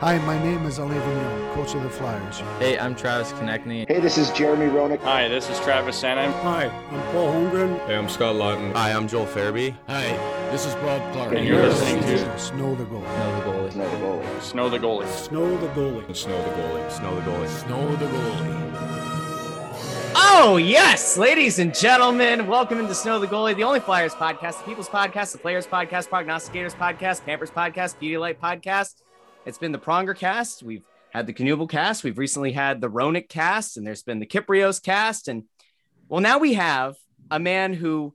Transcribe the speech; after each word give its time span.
Hi, 0.00 0.18
my 0.26 0.38
name 0.42 0.66
is 0.66 0.76
Alain 0.76 1.00
Vigneault, 1.00 1.54
coach 1.54 1.74
of 1.74 1.82
the 1.82 1.88
Flyers. 1.88 2.40
Hey, 2.58 2.78
I'm 2.78 2.94
Travis 2.94 3.32
Konecny. 3.32 3.88
Hey, 3.88 3.98
this 3.98 4.18
is 4.18 4.30
Jeremy 4.32 4.66
Roenick. 4.66 5.00
Hi, 5.00 5.26
this 5.26 5.48
is 5.48 5.58
Travis 5.60 6.02
Sanheim. 6.02 6.32
Hi, 6.42 6.66
I'm 6.66 7.12
Paul 7.12 7.32
Holmgren. 7.32 7.86
Hey, 7.86 7.96
I'm 7.96 8.06
Scott 8.10 8.36
Laughton. 8.36 8.74
Hi, 8.74 8.92
I'm 8.92 9.08
Joel 9.08 9.24
Farabee. 9.24 9.74
Hi, 9.88 10.02
this 10.50 10.66
is 10.66 10.74
Bob 10.74 11.00
Clarke. 11.14 11.36
And 11.36 11.48
you're 11.48 11.62
listening 11.62 12.02
to 12.02 12.38
Snow 12.38 12.74
the 12.74 12.84
Goalie. 12.84 13.72
Snow 13.72 13.88
the 13.88 13.96
goalie. 13.96 14.42
Snow 14.42 14.68
the 14.68 14.78
goalie. 14.78 15.08
Snow 15.08 15.56
the 15.56 15.66
goalie. 15.66 15.66
Snow 15.66 15.66
the 15.66 15.68
goalie. 15.68 16.14
Snow 16.14 16.42
the 16.42 16.50
goalie. 16.50 16.90
Snow 16.90 17.14
the 17.14 17.20
goalie. 17.22 17.48
Snow 17.48 17.96
the 17.96 18.04
goalie. 18.04 18.72
Oh, 20.18 20.58
yes, 20.58 21.16
ladies 21.16 21.58
and 21.58 21.74
gentlemen, 21.74 22.46
welcome 22.46 22.78
into 22.80 22.94
Snow 22.94 23.18
the 23.18 23.26
Goalie, 23.26 23.56
the 23.56 23.64
only 23.64 23.80
Flyers 23.80 24.12
podcast, 24.12 24.58
the 24.58 24.64
People's 24.64 24.88
Podcast, 24.88 25.32
the 25.32 25.38
Players 25.38 25.66
Podcast, 25.66 26.08
Prognosticators 26.08 26.74
Podcast, 26.74 27.24
Pampers 27.24 27.50
Podcast, 27.50 27.96
Pedialyte 28.00 28.38
Podcast. 28.38 29.02
It's 29.46 29.58
been 29.58 29.70
the 29.70 29.78
Pronger 29.78 30.16
Cast. 30.16 30.64
We've 30.64 30.82
had 31.10 31.28
the 31.28 31.32
Knuble 31.32 31.70
Cast. 31.70 32.02
We've 32.02 32.18
recently 32.18 32.50
had 32.50 32.80
the 32.80 32.90
Roenick 32.90 33.28
Cast, 33.28 33.76
and 33.76 33.86
there's 33.86 34.02
been 34.02 34.18
the 34.18 34.26
Kiprios 34.26 34.82
Cast. 34.82 35.28
And 35.28 35.44
well, 36.08 36.20
now 36.20 36.38
we 36.38 36.54
have 36.54 36.96
a 37.30 37.38
man 37.38 37.72
who 37.72 38.12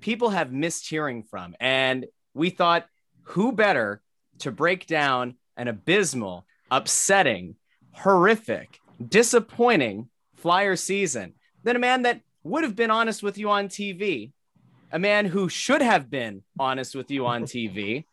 people 0.00 0.28
have 0.28 0.52
missed 0.52 0.86
hearing 0.86 1.22
from. 1.22 1.56
And 1.58 2.04
we 2.34 2.50
thought, 2.50 2.86
who 3.22 3.50
better 3.52 4.02
to 4.40 4.50
break 4.50 4.86
down 4.86 5.36
an 5.56 5.68
abysmal, 5.68 6.44
upsetting, 6.70 7.56
horrific, 7.92 8.78
disappointing 9.08 10.10
Flyer 10.36 10.76
season 10.76 11.32
than 11.62 11.76
a 11.76 11.78
man 11.78 12.02
that 12.02 12.20
would 12.42 12.62
have 12.62 12.76
been 12.76 12.90
honest 12.90 13.22
with 13.22 13.38
you 13.38 13.48
on 13.48 13.68
TV, 13.68 14.32
a 14.92 14.98
man 14.98 15.24
who 15.24 15.48
should 15.48 15.80
have 15.80 16.10
been 16.10 16.42
honest 16.58 16.94
with 16.94 17.10
you 17.10 17.24
on 17.24 17.44
TV, 17.44 18.04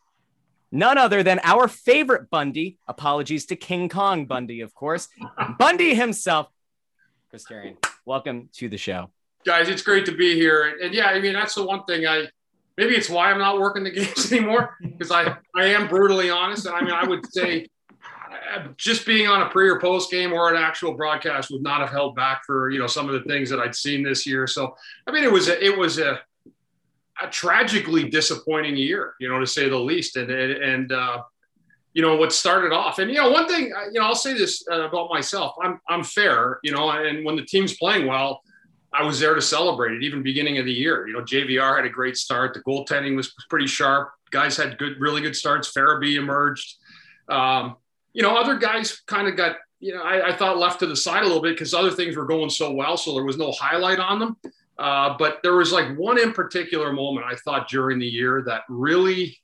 none 0.72 0.98
other 0.98 1.22
than 1.22 1.38
our 1.44 1.68
favorite 1.68 2.30
Bundy. 2.30 2.78
Apologies 2.88 3.46
to 3.46 3.56
King 3.56 3.88
Kong 3.88 4.26
Bundy, 4.26 4.62
of 4.62 4.74
course. 4.74 5.08
Bundy 5.58 5.94
himself. 5.94 6.48
Chris 7.30 7.44
Therien, 7.44 7.76
welcome 8.04 8.48
to 8.54 8.68
the 8.68 8.78
show. 8.78 9.10
Guys, 9.44 9.68
it's 9.68 9.82
great 9.82 10.06
to 10.06 10.12
be 10.12 10.34
here. 10.34 10.78
And 10.82 10.92
yeah, 10.92 11.06
I 11.06 11.20
mean, 11.20 11.34
that's 11.34 11.54
the 11.54 11.64
one 11.64 11.84
thing 11.84 12.06
I 12.06 12.26
maybe 12.76 12.94
it's 12.94 13.10
why 13.10 13.30
I'm 13.30 13.38
not 13.38 13.60
working 13.60 13.84
the 13.84 13.90
games 13.92 14.32
anymore 14.32 14.76
because 14.80 15.10
I, 15.10 15.36
I 15.56 15.66
am 15.66 15.88
brutally 15.88 16.30
honest. 16.30 16.66
And 16.66 16.74
I 16.74 16.80
mean, 16.80 16.92
I 16.92 17.04
would 17.04 17.24
say 17.32 17.66
uh, 18.54 18.68
just 18.76 19.06
being 19.06 19.28
on 19.28 19.42
a 19.42 19.48
pre 19.48 19.68
or 19.68 19.80
post 19.80 20.10
game 20.10 20.32
or 20.32 20.52
an 20.52 20.60
actual 20.60 20.94
broadcast 20.94 21.50
would 21.50 21.62
not 21.62 21.80
have 21.80 21.90
held 21.90 22.16
back 22.16 22.42
for, 22.46 22.70
you 22.70 22.78
know, 22.78 22.86
some 22.86 23.08
of 23.08 23.14
the 23.14 23.28
things 23.28 23.50
that 23.50 23.60
I'd 23.60 23.74
seen 23.74 24.02
this 24.02 24.26
year. 24.26 24.46
So, 24.46 24.74
I 25.06 25.12
mean, 25.12 25.24
it 25.24 25.32
was, 25.32 25.48
a, 25.48 25.64
it 25.64 25.76
was 25.76 25.98
a, 25.98 26.20
a 27.20 27.28
tragically 27.28 28.08
disappointing 28.08 28.76
year, 28.76 29.14
you 29.20 29.28
know, 29.28 29.38
to 29.38 29.46
say 29.46 29.68
the 29.68 29.76
least. 29.76 30.16
And, 30.16 30.30
and, 30.30 30.92
uh, 30.92 31.22
you 31.94 32.00
know, 32.00 32.16
what 32.16 32.32
started 32.32 32.72
off, 32.72 32.98
and, 32.98 33.10
you 33.10 33.18
know, 33.18 33.30
one 33.30 33.46
thing, 33.46 33.64
you 33.92 34.00
know, 34.00 34.06
I'll 34.06 34.14
say 34.14 34.32
this 34.32 34.64
uh, 34.70 34.88
about 34.88 35.10
myself, 35.10 35.54
I'm, 35.62 35.78
I'm 35.88 36.02
fair, 36.02 36.58
you 36.62 36.72
know, 36.72 36.90
and 36.90 37.22
when 37.22 37.36
the 37.36 37.44
team's 37.44 37.76
playing 37.76 38.06
well, 38.06 38.40
I 38.94 39.02
was 39.02 39.18
there 39.18 39.34
to 39.34 39.42
celebrate 39.42 39.92
it, 39.92 40.02
even 40.02 40.22
beginning 40.22 40.58
of 40.58 40.66
the 40.66 40.72
year. 40.72 41.06
You 41.06 41.14
know, 41.14 41.20
JVR 41.20 41.76
had 41.76 41.86
a 41.86 41.90
great 41.90 42.16
start. 42.16 42.52
The 42.54 42.60
goaltending 42.60 43.16
was 43.16 43.32
pretty 43.48 43.66
sharp. 43.66 44.10
Guys 44.30 44.56
had 44.56 44.76
good, 44.78 45.00
really 45.00 45.22
good 45.22 45.34
starts. 45.34 45.72
Farabee 45.72 46.16
emerged. 46.16 46.76
Um, 47.28 47.76
you 48.12 48.22
know, 48.22 48.36
other 48.36 48.56
guys 48.56 49.00
kind 49.06 49.28
of 49.28 49.36
got, 49.36 49.56
you 49.80 49.94
know, 49.94 50.02
I, 50.02 50.28
I, 50.28 50.36
thought 50.36 50.58
left 50.58 50.80
to 50.80 50.86
the 50.86 50.96
side 50.96 51.22
a 51.22 51.26
little 51.26 51.42
bit 51.42 51.54
because 51.54 51.72
other 51.72 51.90
things 51.90 52.16
were 52.16 52.26
going 52.26 52.50
so 52.50 52.72
well. 52.72 52.96
So 52.96 53.14
there 53.14 53.24
was 53.24 53.38
no 53.38 53.52
highlight 53.52 53.98
on 53.98 54.18
them. 54.18 54.36
Uh, 54.78 55.16
but 55.18 55.38
there 55.42 55.54
was 55.54 55.72
like 55.72 55.96
one 55.96 56.18
in 56.18 56.32
particular 56.32 56.92
moment 56.92 57.26
I 57.26 57.36
thought 57.36 57.68
during 57.68 57.98
the 57.98 58.06
year 58.06 58.42
that 58.46 58.62
really 58.68 59.38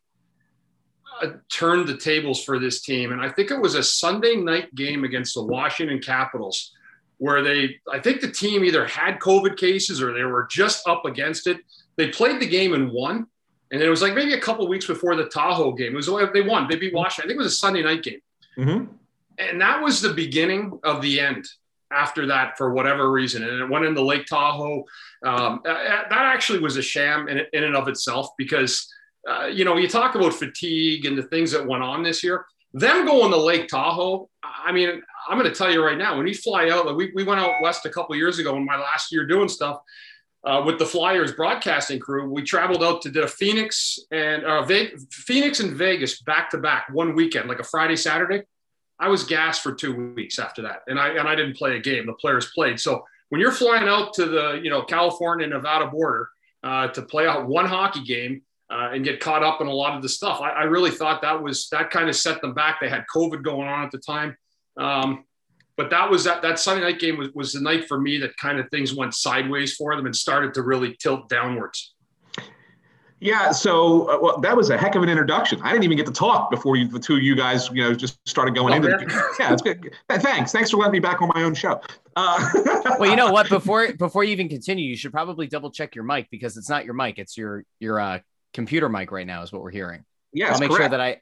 uh, 1.22 1.28
turned 1.50 1.86
the 1.86 1.96
tables 1.96 2.42
for 2.42 2.58
this 2.58 2.80
team. 2.80 3.12
And 3.12 3.20
I 3.20 3.28
think 3.28 3.50
it 3.50 3.60
was 3.60 3.74
a 3.74 3.82
Sunday 3.82 4.36
night 4.36 4.74
game 4.74 5.04
against 5.04 5.34
the 5.34 5.42
Washington 5.42 6.00
Capitals 6.00 6.72
where 7.18 7.42
they, 7.42 7.76
I 7.92 7.98
think 7.98 8.20
the 8.20 8.30
team 8.30 8.64
either 8.64 8.86
had 8.86 9.18
COVID 9.18 9.56
cases 9.56 10.00
or 10.00 10.12
they 10.12 10.22
were 10.22 10.46
just 10.50 10.86
up 10.86 11.04
against 11.04 11.46
it. 11.46 11.58
They 11.96 12.08
played 12.08 12.40
the 12.40 12.46
game 12.46 12.74
and 12.74 12.90
won. 12.90 13.26
And 13.70 13.82
it 13.82 13.90
was 13.90 14.00
like 14.00 14.14
maybe 14.14 14.32
a 14.32 14.40
couple 14.40 14.66
weeks 14.66 14.86
before 14.86 15.14
the 15.14 15.26
Tahoe 15.26 15.72
game. 15.72 15.92
It 15.92 15.96
was 15.96 16.06
they 16.32 16.40
won. 16.40 16.68
They 16.68 16.76
beat 16.76 16.94
Washington. 16.94 17.26
I 17.26 17.28
think 17.28 17.40
it 17.40 17.44
was 17.44 17.52
a 17.52 17.56
Sunday 17.56 17.82
night 17.82 18.02
game. 18.02 18.20
Mm-hmm. 18.56 18.92
And 19.38 19.60
that 19.60 19.82
was 19.82 20.00
the 20.00 20.14
beginning 20.14 20.78
of 20.84 21.02
the 21.02 21.20
end 21.20 21.46
after 21.90 22.26
that 22.26 22.56
for 22.58 22.72
whatever 22.72 23.10
reason. 23.10 23.42
And 23.42 23.60
it 23.60 23.68
went 23.68 23.84
into 23.84 24.02
Lake 24.02 24.26
Tahoe. 24.26 24.84
Um, 25.24 25.60
that 25.64 26.10
actually 26.10 26.60
was 26.60 26.76
a 26.76 26.82
sham 26.82 27.28
in, 27.28 27.40
in 27.52 27.64
and 27.64 27.76
of 27.76 27.88
itself 27.88 28.28
because, 28.36 28.86
uh, 29.28 29.46
you 29.46 29.64
know, 29.64 29.76
you 29.76 29.88
talk 29.88 30.14
about 30.14 30.34
fatigue 30.34 31.06
and 31.06 31.16
the 31.16 31.22
things 31.24 31.50
that 31.52 31.66
went 31.66 31.82
on 31.82 32.02
this 32.02 32.22
year. 32.22 32.46
Them 32.74 33.06
going 33.06 33.30
to 33.30 33.38
Lake 33.38 33.68
Tahoe, 33.68 34.28
I 34.42 34.72
mean, 34.72 35.02
I'm 35.28 35.38
going 35.38 35.50
to 35.50 35.56
tell 35.56 35.72
you 35.72 35.82
right 35.82 35.96
now, 35.96 36.16
when 36.16 36.26
you 36.26 36.34
fly 36.34 36.68
out, 36.68 36.86
like 36.86 36.96
we, 36.96 37.12
we 37.14 37.24
went 37.24 37.40
out 37.40 37.62
west 37.62 37.86
a 37.86 37.90
couple 37.90 38.14
years 38.16 38.38
ago 38.38 38.56
in 38.56 38.64
my 38.64 38.76
last 38.76 39.10
year 39.10 39.26
doing 39.26 39.48
stuff 39.48 39.80
uh, 40.44 40.62
with 40.64 40.78
the 40.78 40.86
Flyers 40.86 41.32
broadcasting 41.32 41.98
crew. 41.98 42.30
We 42.30 42.42
traveled 42.42 42.82
out 42.82 43.02
to 43.02 43.10
the 43.10 43.26
Phoenix 43.26 43.98
and 44.10 44.44
uh, 44.44 44.62
Ve- 44.62 44.94
Phoenix 45.10 45.60
and 45.60 45.74
Vegas 45.76 46.22
back 46.22 46.50
to 46.50 46.58
back 46.58 46.88
one 46.92 47.14
weekend, 47.14 47.48
like 47.48 47.60
a 47.60 47.64
Friday, 47.64 47.96
Saturday. 47.96 48.42
I 49.00 49.08
was 49.08 49.24
gassed 49.24 49.62
for 49.62 49.72
two 49.72 50.12
weeks 50.14 50.38
after 50.38 50.62
that, 50.62 50.82
and 50.88 50.98
I 50.98 51.08
and 51.10 51.28
I 51.28 51.34
didn't 51.34 51.56
play 51.56 51.76
a 51.76 51.80
game. 51.80 52.06
The 52.06 52.14
players 52.14 52.50
played. 52.54 52.80
So 52.80 53.04
when 53.28 53.40
you're 53.40 53.52
flying 53.52 53.88
out 53.88 54.12
to 54.14 54.26
the 54.26 54.60
you 54.62 54.70
know 54.70 54.82
California 54.82 55.46
Nevada 55.46 55.86
border 55.86 56.28
uh, 56.62 56.88
to 56.88 57.02
play 57.02 57.26
out 57.26 57.46
one 57.46 57.66
hockey 57.66 58.02
game 58.02 58.42
uh, 58.70 58.90
and 58.92 59.04
get 59.04 59.20
caught 59.20 59.42
up 59.42 59.60
in 59.60 59.66
a 59.66 59.72
lot 59.72 59.96
of 59.96 60.02
the 60.02 60.08
stuff, 60.08 60.40
I, 60.40 60.50
I 60.50 60.62
really 60.64 60.90
thought 60.90 61.22
that 61.22 61.40
was 61.42 61.68
that 61.70 61.90
kind 61.90 62.08
of 62.08 62.16
set 62.16 62.40
them 62.40 62.54
back. 62.54 62.78
They 62.80 62.88
had 62.88 63.04
COVID 63.14 63.42
going 63.42 63.68
on 63.68 63.84
at 63.84 63.90
the 63.90 63.98
time. 63.98 64.36
Um, 64.76 65.24
but 65.76 65.90
that 65.90 66.10
was 66.10 66.24
that 66.24 66.42
that 66.42 66.58
Sunday 66.58 66.82
night 66.82 66.98
game 66.98 67.16
was, 67.16 67.28
was 67.34 67.52
the 67.52 67.60
night 67.60 67.86
for 67.86 68.00
me 68.00 68.18
that 68.18 68.36
kind 68.36 68.58
of 68.58 68.68
things 68.70 68.94
went 68.94 69.14
sideways 69.14 69.74
for 69.74 69.94
them 69.94 70.06
and 70.06 70.14
started 70.14 70.52
to 70.54 70.62
really 70.62 70.96
tilt 71.00 71.28
downwards. 71.28 71.94
Yeah, 73.20 73.50
so 73.50 74.08
uh, 74.08 74.18
well, 74.20 74.40
that 74.40 74.56
was 74.56 74.70
a 74.70 74.78
heck 74.78 74.94
of 74.94 75.02
an 75.02 75.08
introduction. 75.08 75.60
I 75.62 75.72
didn't 75.72 75.84
even 75.84 75.96
get 75.96 76.06
to 76.06 76.12
talk 76.12 76.50
before 76.50 76.76
you, 76.76 76.86
the 76.86 77.00
two 77.00 77.16
of 77.16 77.22
you 77.22 77.34
guys, 77.34 77.68
you 77.70 77.82
know, 77.82 77.94
just 77.94 78.18
started 78.28 78.54
going 78.54 78.72
oh, 78.72 78.76
into. 78.76 78.88
The, 78.88 79.36
yeah, 79.40 79.52
it's 79.52 79.62
good. 79.62 79.92
Thanks, 80.08 80.52
thanks 80.52 80.70
for 80.70 80.76
letting 80.76 80.92
me 80.92 81.00
back 81.00 81.20
on 81.20 81.30
my 81.34 81.42
own 81.42 81.54
show. 81.54 81.80
Uh, 82.14 82.48
well, 82.98 83.10
you 83.10 83.16
know 83.16 83.32
what? 83.32 83.48
Before 83.48 83.92
before 83.92 84.24
you 84.24 84.32
even 84.32 84.48
continue, 84.48 84.88
you 84.88 84.96
should 84.96 85.12
probably 85.12 85.46
double 85.48 85.70
check 85.70 85.94
your 85.94 86.04
mic 86.04 86.28
because 86.30 86.56
it's 86.56 86.68
not 86.68 86.84
your 86.84 86.94
mic; 86.94 87.18
it's 87.18 87.36
your 87.36 87.64
your 87.80 87.98
uh, 87.98 88.20
computer 88.52 88.88
mic 88.88 89.10
right 89.10 89.26
now. 89.26 89.42
Is 89.42 89.52
what 89.52 89.62
we're 89.62 89.70
hearing. 89.70 90.04
Yes, 90.32 90.54
I'll 90.54 90.60
make 90.60 90.70
correct. 90.70 90.82
sure 90.82 90.88
that 90.90 91.00
I. 91.00 91.20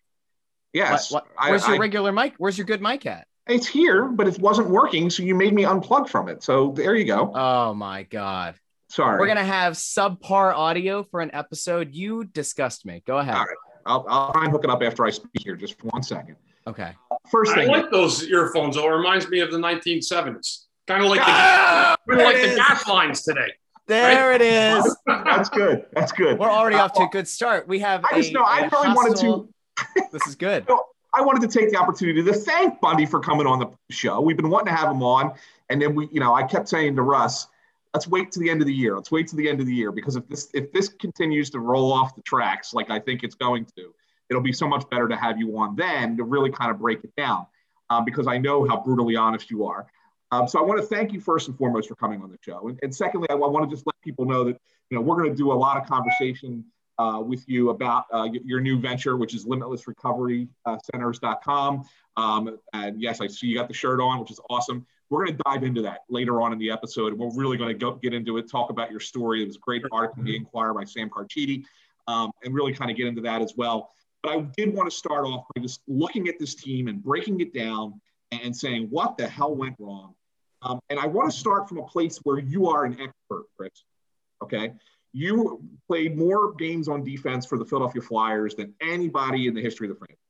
Yes. 0.72 1.10
What, 1.10 1.26
what, 1.36 1.48
where's 1.48 1.64
I, 1.64 1.68
your 1.68 1.76
I, 1.76 1.80
regular 1.80 2.12
mic? 2.12 2.34
Where's 2.36 2.58
your 2.58 2.66
good 2.66 2.82
mic 2.82 3.06
at? 3.06 3.26
It's 3.46 3.66
here, 3.66 4.06
but 4.06 4.26
it 4.26 4.38
wasn't 4.40 4.68
working, 4.68 5.08
so 5.08 5.22
you 5.22 5.34
made 5.34 5.54
me 5.54 5.62
unplug 5.62 6.08
from 6.08 6.28
it. 6.28 6.42
So 6.42 6.72
there 6.72 6.94
you 6.96 7.04
go. 7.04 7.32
Oh 7.34 7.72
my 7.74 8.02
god. 8.02 8.56
Sorry. 8.88 9.18
We're 9.18 9.26
gonna 9.26 9.44
have 9.44 9.74
subpar 9.74 10.54
audio 10.54 11.02
for 11.02 11.20
an 11.20 11.30
episode. 11.34 11.94
You 11.94 12.24
disgust 12.24 12.86
me. 12.86 13.02
Go 13.06 13.18
ahead. 13.18 13.34
All 13.34 13.44
right. 13.44 13.56
I'll, 13.84 14.06
I'll 14.08 14.32
try 14.32 14.44
and 14.44 14.52
hook 14.52 14.64
it 14.64 14.70
up 14.70 14.82
after 14.82 15.04
I 15.04 15.10
speak 15.10 15.30
here. 15.40 15.56
Just 15.56 15.78
for 15.78 15.88
one 15.88 16.02
second. 16.02 16.36
Okay. 16.66 16.92
First 17.30 17.54
thing. 17.54 17.68
I 17.70 17.72
like 17.72 17.90
those 17.90 18.24
earphones. 18.24 18.76
Though. 18.76 18.86
It 18.86 18.96
reminds 18.96 19.28
me 19.28 19.40
of 19.40 19.50
the 19.50 19.58
1970s. 19.58 20.64
Kind 20.86 21.04
of 21.04 21.10
like 21.10 21.20
the, 21.20 21.26
ah, 21.26 21.96
kind 22.08 22.20
of 22.20 22.26
like 22.26 22.40
the 22.40 22.56
gas 22.56 22.86
lines 22.88 23.22
today. 23.22 23.52
There 23.86 24.30
right? 24.30 24.40
it 24.40 24.84
is. 24.84 24.96
That's 25.06 25.48
good. 25.48 25.86
That's 25.92 26.12
good. 26.12 26.38
We're 26.38 26.50
already 26.50 26.76
uh, 26.76 26.84
off 26.84 26.92
to 26.94 27.02
a 27.02 27.08
good 27.08 27.28
start. 27.28 27.68
We 27.68 27.78
have. 27.80 28.04
I 28.04 28.16
just 28.16 28.32
know. 28.32 28.42
I 28.42 28.62
really 28.62 28.88
wanted 28.88 29.16
to. 29.20 29.48
this 30.12 30.26
is 30.26 30.34
good. 30.34 30.64
So 30.68 30.86
I 31.14 31.22
wanted 31.22 31.48
to 31.48 31.58
take 31.58 31.70
the 31.70 31.76
opportunity 31.76 32.22
to 32.22 32.32
thank 32.32 32.80
Bundy 32.80 33.06
for 33.06 33.20
coming 33.20 33.46
on 33.46 33.58
the 33.58 33.70
show. 33.94 34.20
We've 34.20 34.36
been 34.36 34.50
wanting 34.50 34.74
to 34.74 34.80
have 34.80 34.90
him 34.90 35.02
on, 35.02 35.32
and 35.70 35.80
then 35.80 35.94
we, 35.94 36.08
you 36.12 36.20
know, 36.20 36.34
I 36.34 36.42
kept 36.42 36.68
saying 36.68 36.96
to 36.96 37.02
Russ, 37.02 37.46
let's 37.96 38.06
wait 38.06 38.30
to 38.30 38.38
the 38.38 38.50
end 38.50 38.60
of 38.60 38.66
the 38.66 38.74
year. 38.74 38.94
Let's 38.94 39.10
wait 39.10 39.26
to 39.28 39.36
the 39.36 39.48
end 39.48 39.58
of 39.58 39.66
the 39.66 39.72
year 39.72 39.90
because 39.90 40.16
if 40.16 40.28
this 40.28 40.50
if 40.52 40.70
this 40.70 40.90
continues 40.90 41.48
to 41.50 41.60
roll 41.60 41.90
off 41.90 42.14
the 42.14 42.20
tracks 42.22 42.74
like 42.74 42.90
I 42.90 43.00
think 43.00 43.22
it's 43.22 43.34
going 43.34 43.64
to, 43.78 43.94
it'll 44.28 44.42
be 44.42 44.52
so 44.52 44.68
much 44.68 44.86
better 44.90 45.08
to 45.08 45.16
have 45.16 45.38
you 45.38 45.56
on 45.56 45.76
then 45.76 46.14
to 46.18 46.24
really 46.24 46.50
kind 46.50 46.70
of 46.70 46.78
break 46.78 47.02
it 47.04 47.16
down 47.16 47.46
um, 47.88 48.04
because 48.04 48.26
I 48.26 48.36
know 48.36 48.68
how 48.68 48.82
brutally 48.82 49.16
honest 49.16 49.50
you 49.50 49.64
are. 49.64 49.86
Um, 50.30 50.46
so 50.46 50.58
I 50.58 50.62
want 50.62 50.78
to 50.78 50.86
thank 50.86 51.14
you 51.14 51.20
first 51.20 51.48
and 51.48 51.56
foremost 51.56 51.88
for 51.88 51.94
coming 51.94 52.20
on 52.20 52.30
the 52.30 52.36
show, 52.42 52.68
and, 52.68 52.78
and 52.82 52.94
secondly, 52.94 53.28
I, 53.30 53.32
I 53.32 53.36
want 53.36 53.64
to 53.64 53.70
just 53.74 53.86
let 53.86 53.94
people 54.04 54.26
know 54.26 54.44
that 54.44 54.60
you 54.90 54.98
know 54.98 55.00
we're 55.00 55.16
going 55.16 55.30
to 55.30 55.36
do 55.36 55.50
a 55.50 55.54
lot 55.54 55.78
of 55.78 55.88
conversation 55.88 56.66
uh, 56.98 57.22
with 57.24 57.48
you 57.48 57.70
about 57.70 58.04
uh, 58.12 58.28
your 58.44 58.60
new 58.60 58.78
venture, 58.78 59.16
which 59.16 59.34
is 59.34 59.46
limitlessrecoverycenters.com. 59.46 61.84
Um, 62.18 62.58
and 62.74 63.00
yes, 63.00 63.22
I 63.22 63.26
see 63.28 63.46
you 63.46 63.56
got 63.56 63.68
the 63.68 63.74
shirt 63.74 64.00
on, 64.00 64.20
which 64.20 64.32
is 64.32 64.40
awesome. 64.50 64.84
We're 65.10 65.24
going 65.24 65.36
to 65.36 65.42
dive 65.44 65.62
into 65.62 65.82
that 65.82 66.00
later 66.08 66.40
on 66.42 66.52
in 66.52 66.58
the 66.58 66.70
episode. 66.70 67.12
And 67.12 67.18
we're 67.18 67.34
really 67.34 67.56
going 67.56 67.68
to 67.68 67.78
go 67.78 67.92
get 67.92 68.12
into 68.12 68.38
it, 68.38 68.50
talk 68.50 68.70
about 68.70 68.90
your 68.90 69.00
story. 69.00 69.42
It 69.42 69.46
was 69.46 69.56
a 69.56 69.60
great 69.60 69.82
article 69.92 70.20
in 70.20 70.26
the 70.26 70.36
Inquirer 70.36 70.74
by 70.74 70.84
Sam 70.84 71.08
Carchidi, 71.08 71.64
um, 72.08 72.30
and 72.44 72.54
really 72.54 72.72
kind 72.72 72.90
of 72.90 72.96
get 72.96 73.06
into 73.06 73.22
that 73.22 73.42
as 73.42 73.54
well. 73.56 73.90
But 74.22 74.32
I 74.32 74.40
did 74.56 74.74
want 74.74 74.90
to 74.90 74.96
start 74.96 75.24
off 75.24 75.44
by 75.54 75.62
just 75.62 75.80
looking 75.86 76.28
at 76.28 76.38
this 76.38 76.54
team 76.54 76.88
and 76.88 77.02
breaking 77.02 77.40
it 77.40 77.54
down 77.54 78.00
and 78.32 78.54
saying, 78.54 78.88
what 78.90 79.16
the 79.16 79.28
hell 79.28 79.54
went 79.54 79.76
wrong? 79.78 80.14
Um, 80.62 80.80
and 80.90 80.98
I 80.98 81.06
want 81.06 81.30
to 81.30 81.36
start 81.36 81.68
from 81.68 81.78
a 81.78 81.84
place 81.84 82.18
where 82.24 82.38
you 82.38 82.68
are 82.68 82.84
an 82.84 82.92
expert, 83.00 83.46
Chris. 83.56 83.84
Okay 84.42 84.72
you 85.16 85.62
played 85.86 86.14
more 86.14 86.52
games 86.52 86.88
on 86.88 87.02
defense 87.02 87.46
for 87.46 87.56
the 87.56 87.64
Philadelphia 87.64 88.02
Flyers 88.02 88.54
than 88.54 88.74
anybody 88.82 89.46
in 89.46 89.54
the 89.54 89.62
history 89.62 89.88
of 89.88 89.94
the 89.94 89.98
franchise. 89.98 90.25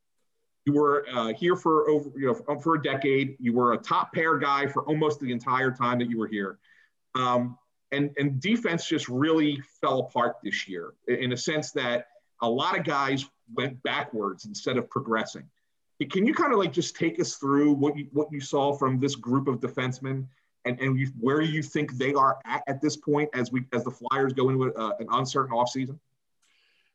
You 0.66 0.72
were 0.72 1.06
uh, 1.12 1.32
here 1.32 1.54
for 1.54 1.88
over, 1.88 2.10
you 2.16 2.26
know, 2.26 2.58
for 2.58 2.74
a 2.74 2.82
decade. 2.82 3.36
You 3.38 3.52
were 3.52 3.74
a 3.74 3.78
top 3.78 4.12
pair 4.12 4.36
guy 4.36 4.66
for 4.66 4.82
almost 4.82 5.20
the 5.20 5.30
entire 5.30 5.70
time 5.70 5.98
that 6.00 6.10
you 6.10 6.18
were 6.18 6.26
here. 6.26 6.58
Um, 7.14 7.56
and, 7.92 8.10
and 8.18 8.40
defense 8.40 8.86
just 8.86 9.08
really 9.08 9.62
fell 9.80 10.00
apart 10.00 10.36
this 10.42 10.66
year 10.68 10.94
in 11.06 11.32
a 11.32 11.36
sense 11.36 11.70
that 11.72 12.08
a 12.42 12.50
lot 12.50 12.76
of 12.76 12.84
guys 12.84 13.26
went 13.54 13.80
backwards 13.84 14.44
instead 14.44 14.76
of 14.76 14.90
progressing. 14.90 15.44
Can 16.10 16.26
you 16.26 16.34
kind 16.34 16.52
of 16.52 16.58
like 16.58 16.72
just 16.72 16.96
take 16.96 17.18
us 17.20 17.36
through 17.36 17.72
what 17.72 17.96
you 17.96 18.08
what 18.12 18.30
you 18.30 18.40
saw 18.40 18.74
from 18.74 19.00
this 19.00 19.14
group 19.14 19.48
of 19.48 19.60
defensemen 19.60 20.26
and, 20.66 20.78
and 20.78 20.98
you, 20.98 21.06
where 21.18 21.40
you 21.40 21.62
think 21.62 21.96
they 21.96 22.12
are 22.12 22.38
at, 22.44 22.62
at 22.66 22.82
this 22.82 22.96
point 22.96 23.30
as 23.32 23.50
we 23.50 23.64
as 23.72 23.84
the 23.84 23.90
Flyers 23.90 24.34
go 24.34 24.50
into 24.50 24.74
uh, 24.74 24.92
an 24.98 25.06
uncertain 25.12 25.56
offseason? 25.56 25.98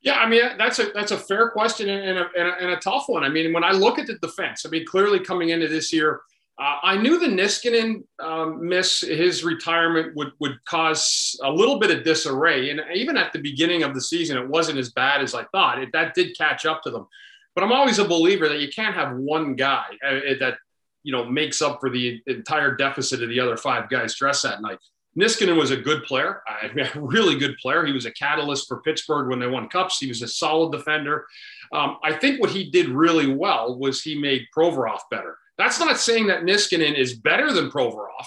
Yeah, 0.01 0.15
I 0.15 0.27
mean 0.27 0.41
that's 0.57 0.79
a 0.79 0.91
that's 0.93 1.11
a 1.11 1.17
fair 1.17 1.49
question 1.49 1.87
and 1.87 2.17
a, 2.17 2.29
and 2.35 2.47
a, 2.47 2.53
and 2.59 2.69
a 2.71 2.77
tough 2.77 3.05
one. 3.07 3.23
I 3.23 3.29
mean, 3.29 3.53
when 3.53 3.63
I 3.63 3.71
look 3.71 3.99
at 3.99 4.07
the 4.07 4.15
defense, 4.15 4.65
I 4.65 4.69
mean 4.69 4.85
clearly 4.85 5.19
coming 5.19 5.49
into 5.49 5.67
this 5.67 5.93
year, 5.93 6.21
uh, 6.57 6.77
I 6.83 6.97
knew 6.97 7.19
the 7.19 7.27
Niskanen 7.27 8.03
um, 8.19 8.67
miss 8.67 9.01
his 9.01 9.43
retirement 9.43 10.15
would 10.15 10.31
would 10.39 10.63
cause 10.65 11.39
a 11.43 11.51
little 11.51 11.79
bit 11.79 11.91
of 11.91 12.03
disarray, 12.03 12.71
and 12.71 12.81
even 12.95 13.15
at 13.15 13.31
the 13.31 13.39
beginning 13.39 13.83
of 13.83 13.93
the 13.93 14.01
season, 14.01 14.37
it 14.37 14.47
wasn't 14.47 14.79
as 14.79 14.91
bad 14.91 15.21
as 15.21 15.35
I 15.35 15.43
thought. 15.45 15.81
It, 15.81 15.89
that 15.93 16.15
did 16.15 16.35
catch 16.35 16.65
up 16.65 16.81
to 16.83 16.89
them, 16.89 17.07
but 17.53 17.63
I'm 17.63 17.71
always 17.71 17.99
a 17.99 18.05
believer 18.05 18.49
that 18.49 18.59
you 18.59 18.69
can't 18.69 18.95
have 18.95 19.15
one 19.15 19.55
guy 19.55 19.85
uh, 20.05 20.19
that 20.39 20.57
you 21.03 21.11
know 21.11 21.25
makes 21.25 21.61
up 21.61 21.79
for 21.79 21.91
the 21.91 22.21
entire 22.25 22.75
deficit 22.75 23.21
of 23.21 23.29
the 23.29 23.39
other 23.39 23.57
five 23.57 23.87
guys 23.89 24.15
dressed 24.15 24.43
that 24.43 24.61
night. 24.61 24.79
Niskanen 25.17 25.57
was 25.57 25.71
a 25.71 25.77
good 25.77 26.03
player, 26.03 26.41
a 26.75 26.99
really 26.99 27.37
good 27.37 27.57
player. 27.57 27.85
He 27.85 27.91
was 27.91 28.05
a 28.05 28.11
catalyst 28.11 28.67
for 28.67 28.81
Pittsburgh 28.81 29.29
when 29.29 29.39
they 29.39 29.47
won 29.47 29.67
cups. 29.67 29.99
He 29.99 30.07
was 30.07 30.21
a 30.21 30.27
solid 30.27 30.71
defender. 30.71 31.25
Um, 31.73 31.97
I 32.03 32.13
think 32.13 32.39
what 32.39 32.51
he 32.51 32.69
did 32.69 32.89
really 32.89 33.33
well 33.33 33.77
was 33.77 34.01
he 34.01 34.19
made 34.19 34.47
Provorov 34.55 34.99
better. 35.09 35.37
That's 35.57 35.79
not 35.79 35.97
saying 35.97 36.27
that 36.27 36.43
Niskanen 36.43 36.95
is 36.95 37.13
better 37.13 37.51
than 37.51 37.69
Provorov. 37.69 38.25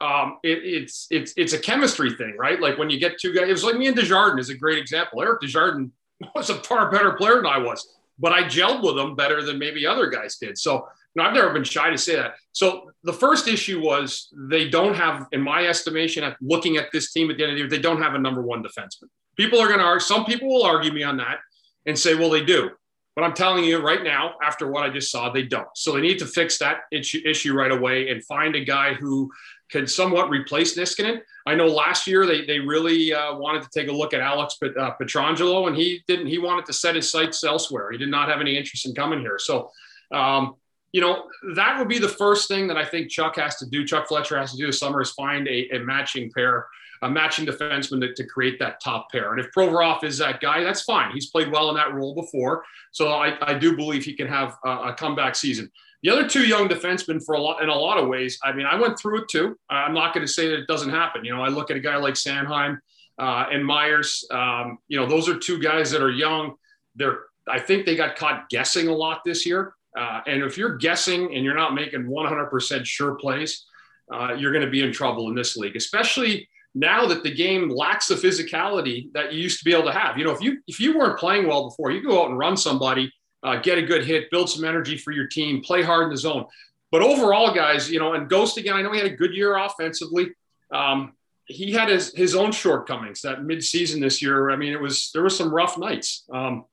Um, 0.00 0.38
it, 0.42 0.58
it's 0.64 1.06
it's 1.10 1.32
it's 1.36 1.52
a 1.52 1.58
chemistry 1.58 2.14
thing, 2.14 2.34
right? 2.36 2.60
Like 2.60 2.76
when 2.76 2.90
you 2.90 2.98
get 2.98 3.20
two 3.20 3.32
guys, 3.32 3.48
it 3.48 3.52
was 3.52 3.62
like 3.64 3.76
me 3.76 3.86
and 3.86 3.96
Desjardins 3.96 4.48
is 4.48 4.54
a 4.54 4.58
great 4.58 4.78
example. 4.78 5.22
Eric 5.22 5.40
Desjardins 5.40 5.92
was 6.34 6.50
a 6.50 6.56
far 6.56 6.90
better 6.90 7.12
player 7.12 7.36
than 7.36 7.46
I 7.46 7.58
was, 7.58 7.94
but 8.18 8.32
I 8.32 8.44
gelled 8.44 8.82
with 8.82 8.98
him 8.98 9.14
better 9.14 9.44
than 9.44 9.58
maybe 9.58 9.86
other 9.86 10.08
guys 10.08 10.36
did. 10.36 10.58
So 10.58 10.88
no, 11.14 11.24
I've 11.24 11.34
never 11.34 11.52
been 11.52 11.64
shy 11.64 11.90
to 11.90 11.98
say 11.98 12.16
that. 12.16 12.34
So 12.52 12.90
the 13.04 13.12
first 13.12 13.48
issue 13.48 13.80
was 13.80 14.28
they 14.48 14.68
don't 14.68 14.94
have, 14.94 15.26
in 15.32 15.42
my 15.42 15.66
estimation, 15.66 16.24
at 16.24 16.36
looking 16.40 16.76
at 16.76 16.86
this 16.92 17.12
team 17.12 17.30
at 17.30 17.36
the 17.36 17.42
end 17.42 17.52
of 17.52 17.56
the 17.56 17.60
year, 17.60 17.68
they 17.68 17.78
don't 17.78 18.00
have 18.00 18.14
a 18.14 18.18
number 18.18 18.42
one 18.42 18.62
defenseman. 18.62 19.08
People 19.36 19.60
are 19.60 19.66
going 19.66 19.78
to 19.78 19.84
argue. 19.84 20.00
Some 20.00 20.24
people 20.24 20.48
will 20.48 20.64
argue 20.64 20.92
me 20.92 21.02
on 21.02 21.16
that 21.18 21.38
and 21.86 21.98
say, 21.98 22.14
well, 22.14 22.30
they 22.30 22.44
do. 22.44 22.70
But 23.14 23.24
I'm 23.24 23.34
telling 23.34 23.64
you 23.64 23.78
right 23.78 24.02
now, 24.02 24.34
after 24.42 24.70
what 24.70 24.84
I 24.84 24.88
just 24.88 25.10
saw, 25.10 25.30
they 25.30 25.42
don't. 25.42 25.68
So 25.74 25.92
they 25.92 26.00
need 26.00 26.18
to 26.20 26.26
fix 26.26 26.56
that 26.58 26.78
issue, 26.90 27.52
right 27.52 27.70
away 27.70 28.08
and 28.08 28.24
find 28.24 28.56
a 28.56 28.64
guy 28.64 28.94
who 28.94 29.30
can 29.70 29.86
somewhat 29.86 30.30
replace 30.30 30.78
Niskanen. 30.78 31.20
I 31.46 31.54
know 31.54 31.66
last 31.66 32.06
year 32.06 32.24
they, 32.24 32.46
they 32.46 32.58
really 32.58 33.12
uh, 33.12 33.36
wanted 33.36 33.62
to 33.62 33.68
take 33.74 33.88
a 33.88 33.92
look 33.92 34.14
at 34.14 34.20
Alex 34.20 34.56
Pet, 34.62 34.76
uh, 34.78 34.92
Pietrangelo, 35.00 35.66
and 35.66 35.76
he 35.76 36.02
didn't. 36.06 36.28
He 36.28 36.38
wanted 36.38 36.64
to 36.66 36.72
set 36.72 36.94
his 36.94 37.10
sights 37.10 37.44
elsewhere. 37.44 37.90
He 37.90 37.98
did 37.98 38.08
not 38.08 38.28
have 38.28 38.40
any 38.40 38.56
interest 38.56 38.86
in 38.86 38.94
coming 38.94 39.20
here. 39.20 39.38
So 39.38 39.70
um, 40.12 40.54
you 40.92 41.00
know, 41.00 41.24
that 41.54 41.78
would 41.78 41.88
be 41.88 41.98
the 41.98 42.08
first 42.08 42.48
thing 42.48 42.66
that 42.68 42.76
I 42.76 42.84
think 42.84 43.10
Chuck 43.10 43.36
has 43.36 43.56
to 43.56 43.66
do. 43.66 43.84
Chuck 43.84 44.08
Fletcher 44.08 44.38
has 44.38 44.52
to 44.52 44.58
do 44.58 44.66
this 44.66 44.78
summer 44.78 45.00
is 45.00 45.10
find 45.10 45.48
a, 45.48 45.68
a 45.70 45.78
matching 45.78 46.30
pair, 46.30 46.66
a 47.00 47.08
matching 47.08 47.46
defenseman 47.46 48.00
to, 48.02 48.14
to, 48.14 48.24
create 48.24 48.58
that 48.58 48.78
top 48.80 49.10
pair. 49.10 49.32
And 49.32 49.40
if 49.40 49.50
Provorov 49.56 50.04
is 50.04 50.18
that 50.18 50.40
guy, 50.40 50.62
that's 50.62 50.82
fine. 50.82 51.10
He's 51.12 51.30
played 51.30 51.50
well 51.50 51.70
in 51.70 51.76
that 51.76 51.94
role 51.94 52.14
before. 52.14 52.62
So 52.92 53.08
I, 53.08 53.36
I 53.40 53.54
do 53.54 53.74
believe 53.74 54.04
he 54.04 54.12
can 54.12 54.28
have 54.28 54.58
a, 54.64 54.68
a, 54.68 54.94
comeback 54.94 55.34
season. 55.34 55.70
The 56.02 56.10
other 56.10 56.28
two 56.28 56.46
young 56.46 56.68
defensemen 56.68 57.24
for 57.24 57.36
a 57.36 57.40
lot, 57.40 57.62
in 57.62 57.70
a 57.70 57.74
lot 57.74 57.96
of 57.96 58.08
ways, 58.08 58.38
I 58.44 58.52
mean, 58.52 58.66
I 58.66 58.78
went 58.78 58.98
through 58.98 59.22
it 59.22 59.28
too. 59.28 59.56
I'm 59.70 59.94
not 59.94 60.12
going 60.12 60.26
to 60.26 60.32
say 60.32 60.48
that 60.48 60.58
it 60.58 60.66
doesn't 60.66 60.90
happen. 60.90 61.24
You 61.24 61.34
know, 61.34 61.42
I 61.42 61.48
look 61.48 61.70
at 61.70 61.76
a 61.76 61.80
guy 61.80 61.96
like 61.96 62.14
Sanheim 62.14 62.78
uh, 63.18 63.46
and 63.50 63.64
Myers. 63.64 64.26
Um, 64.30 64.78
you 64.88 64.98
know, 64.98 65.06
those 65.06 65.28
are 65.28 65.38
two 65.38 65.58
guys 65.58 65.90
that 65.92 66.02
are 66.02 66.10
young. 66.10 66.56
They're, 66.96 67.20
I 67.48 67.60
think 67.60 67.86
they 67.86 67.96
got 67.96 68.16
caught 68.16 68.48
guessing 68.50 68.88
a 68.88 68.94
lot 68.94 69.22
this 69.24 69.46
year. 69.46 69.74
Uh, 69.96 70.20
and 70.26 70.42
if 70.42 70.56
you're 70.56 70.76
guessing 70.76 71.34
and 71.34 71.44
you're 71.44 71.54
not 71.54 71.74
making 71.74 72.04
100% 72.04 72.84
sure 72.84 73.14
plays, 73.16 73.66
uh, 74.12 74.34
you're 74.34 74.52
going 74.52 74.64
to 74.64 74.70
be 74.70 74.82
in 74.82 74.92
trouble 74.92 75.28
in 75.28 75.34
this 75.34 75.56
league, 75.56 75.76
especially 75.76 76.48
now 76.74 77.06
that 77.06 77.22
the 77.22 77.34
game 77.34 77.68
lacks 77.68 78.08
the 78.08 78.14
physicality 78.14 79.12
that 79.12 79.32
you 79.32 79.40
used 79.40 79.58
to 79.58 79.64
be 79.64 79.72
able 79.72 79.84
to 79.84 79.92
have. 79.92 80.16
You 80.16 80.24
know, 80.24 80.32
if 80.32 80.40
you 80.40 80.58
if 80.66 80.80
you 80.80 80.98
weren't 80.98 81.18
playing 81.18 81.46
well 81.46 81.68
before, 81.68 81.90
you 81.90 82.02
go 82.02 82.22
out 82.22 82.30
and 82.30 82.38
run 82.38 82.56
somebody, 82.56 83.12
uh, 83.42 83.56
get 83.56 83.78
a 83.78 83.82
good 83.82 84.04
hit, 84.04 84.30
build 84.30 84.48
some 84.48 84.64
energy 84.64 84.96
for 84.96 85.12
your 85.12 85.26
team, 85.26 85.62
play 85.62 85.82
hard 85.82 86.04
in 86.04 86.10
the 86.10 86.16
zone. 86.16 86.46
But 86.90 87.02
overall, 87.02 87.54
guys, 87.54 87.90
you 87.90 87.98
know, 87.98 88.14
and 88.14 88.28
Ghost 88.28 88.56
again, 88.58 88.74
I 88.74 88.82
know 88.82 88.92
he 88.92 88.98
had 88.98 89.10
a 89.10 89.16
good 89.16 89.34
year 89.34 89.56
offensively. 89.56 90.30
Um, 90.72 91.12
he 91.46 91.72
had 91.72 91.88
his 91.88 92.12
his 92.14 92.34
own 92.34 92.52
shortcomings 92.52 93.22
that 93.22 93.40
midseason 93.40 94.00
this 94.00 94.22
year. 94.22 94.50
I 94.50 94.56
mean, 94.56 94.72
it 94.72 94.80
was 94.80 95.10
there 95.12 95.22
were 95.22 95.30
some 95.30 95.52
rough 95.52 95.76
nights, 95.76 96.24
um, 96.32 96.64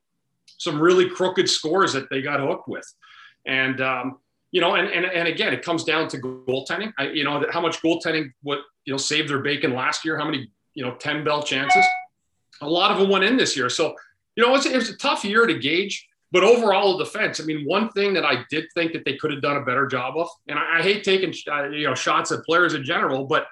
some 0.58 0.80
really 0.80 1.10
crooked 1.10 1.50
scores 1.50 1.94
that 1.94 2.10
they 2.10 2.22
got 2.22 2.40
hooked 2.40 2.68
with. 2.68 2.86
And, 3.46 3.82
um, 3.82 4.20
you 4.52 4.62
know, 4.62 4.76
and, 4.76 4.88
and, 4.88 5.06
and 5.06 5.28
again, 5.28 5.54
it 5.54 5.64
comes 5.64 5.84
down 5.84 6.08
to 6.10 6.18
goaltending. 6.18 6.94
I, 6.98 7.10
you 7.10 7.24
know, 7.24 7.46
how 7.52 7.62
much 7.62 7.82
goaltending, 7.82 8.32
what, 8.42 8.60
you 8.86 8.94
know, 8.94 8.98
saved 8.98 9.30
their 9.30 9.40
bacon 9.40 9.74
last 9.74 10.04
year, 10.04 10.18
how 10.18 10.26
many, 10.26 10.52
you 10.74 10.84
know, 10.84 10.96
10 10.96 11.24
bell 11.24 11.44
chances. 11.44 11.86
A 12.62 12.70
lot 12.70 12.92
of 12.92 13.00
them 13.00 13.10
went 13.10 13.24
in 13.24 13.38
this 13.38 13.56
year. 13.56 13.70
So, 13.70 13.96
you 14.36 14.44
know, 14.44 14.50
it 14.50 14.54
was, 14.54 14.66
it 14.66 14.76
was 14.76 14.90
a 14.90 14.98
tough 14.98 15.24
year 15.24 15.46
to 15.46 15.58
gauge. 15.58 16.08
But 16.32 16.44
overall, 16.44 16.98
the 16.98 17.06
defense. 17.06 17.40
I 17.40 17.44
mean, 17.44 17.66
one 17.66 17.90
thing 17.90 18.14
that 18.14 18.24
I 18.24 18.44
did 18.52 18.66
think 18.76 18.94
that 18.94 19.04
they 19.04 19.16
could 19.16 19.32
have 19.32 19.42
done 19.42 19.58
a 19.58 19.66
better 19.66 19.88
job 19.88 20.16
of, 20.16 20.30
and 20.48 20.60
I, 20.60 20.78
I 20.78 20.82
hate 20.84 21.04
taking 21.04 21.34
uh, 21.52 21.70
you 21.70 21.88
know 21.88 21.96
shots 21.96 22.32
at 22.32 22.44
players 22.44 22.76
in 22.76 22.84
general, 22.84 23.26
but 23.26 23.48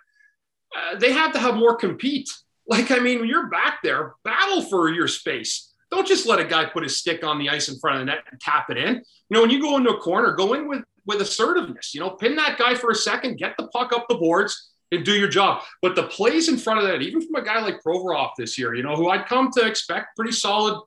uh, 0.75 0.97
they 0.99 1.11
had 1.11 1.31
to 1.33 1.39
have 1.39 1.55
more 1.55 1.75
compete. 1.75 2.29
Like, 2.69 2.91
I 2.91 2.99
mean, 2.99 3.25
you're 3.25 3.47
back 3.47 3.79
there, 3.81 4.15
battle 4.25 4.61
for 4.61 4.89
your 4.89 5.07
space. 5.07 5.66
Don't 5.89 6.07
just 6.07 6.25
let 6.25 6.39
a 6.39 6.45
guy 6.45 6.65
put 6.65 6.83
his 6.83 6.97
stick 6.97 7.23
on 7.23 7.39
the 7.39 7.49
ice 7.49 7.69
in 7.69 7.79
front 7.79 7.97
of 7.97 8.01
the 8.01 8.05
net 8.05 8.23
and 8.29 8.39
tap 8.39 8.69
it 8.69 8.77
in. 8.77 8.95
You 8.95 9.03
know, 9.31 9.41
when 9.41 9.49
you 9.49 9.61
go 9.61 9.77
into 9.77 9.91
a 9.91 9.99
corner, 9.99 10.33
go 10.33 10.53
in 10.53 10.67
with 10.67 10.83
with 11.05 11.21
assertiveness. 11.21 11.93
You 11.93 12.01
know, 12.01 12.11
pin 12.11 12.35
that 12.35 12.57
guy 12.57 12.75
for 12.75 12.91
a 12.91 12.95
second, 12.95 13.37
get 13.37 13.55
the 13.57 13.67
puck 13.67 13.93
up 13.93 14.07
the 14.09 14.15
boards, 14.15 14.73
and 14.91 15.03
do 15.03 15.13
your 15.13 15.27
job. 15.27 15.63
But 15.81 15.95
the 15.95 16.03
plays 16.03 16.49
in 16.49 16.57
front 16.57 16.79
of 16.79 16.87
that, 16.87 17.01
even 17.01 17.21
from 17.21 17.35
a 17.35 17.45
guy 17.45 17.61
like 17.61 17.81
Provorov 17.81 18.31
this 18.37 18.57
year, 18.57 18.73
you 18.73 18.83
know, 18.83 18.95
who 18.95 19.09
I'd 19.09 19.25
come 19.25 19.49
to 19.53 19.65
expect 19.65 20.15
pretty 20.15 20.33
solid 20.33 20.81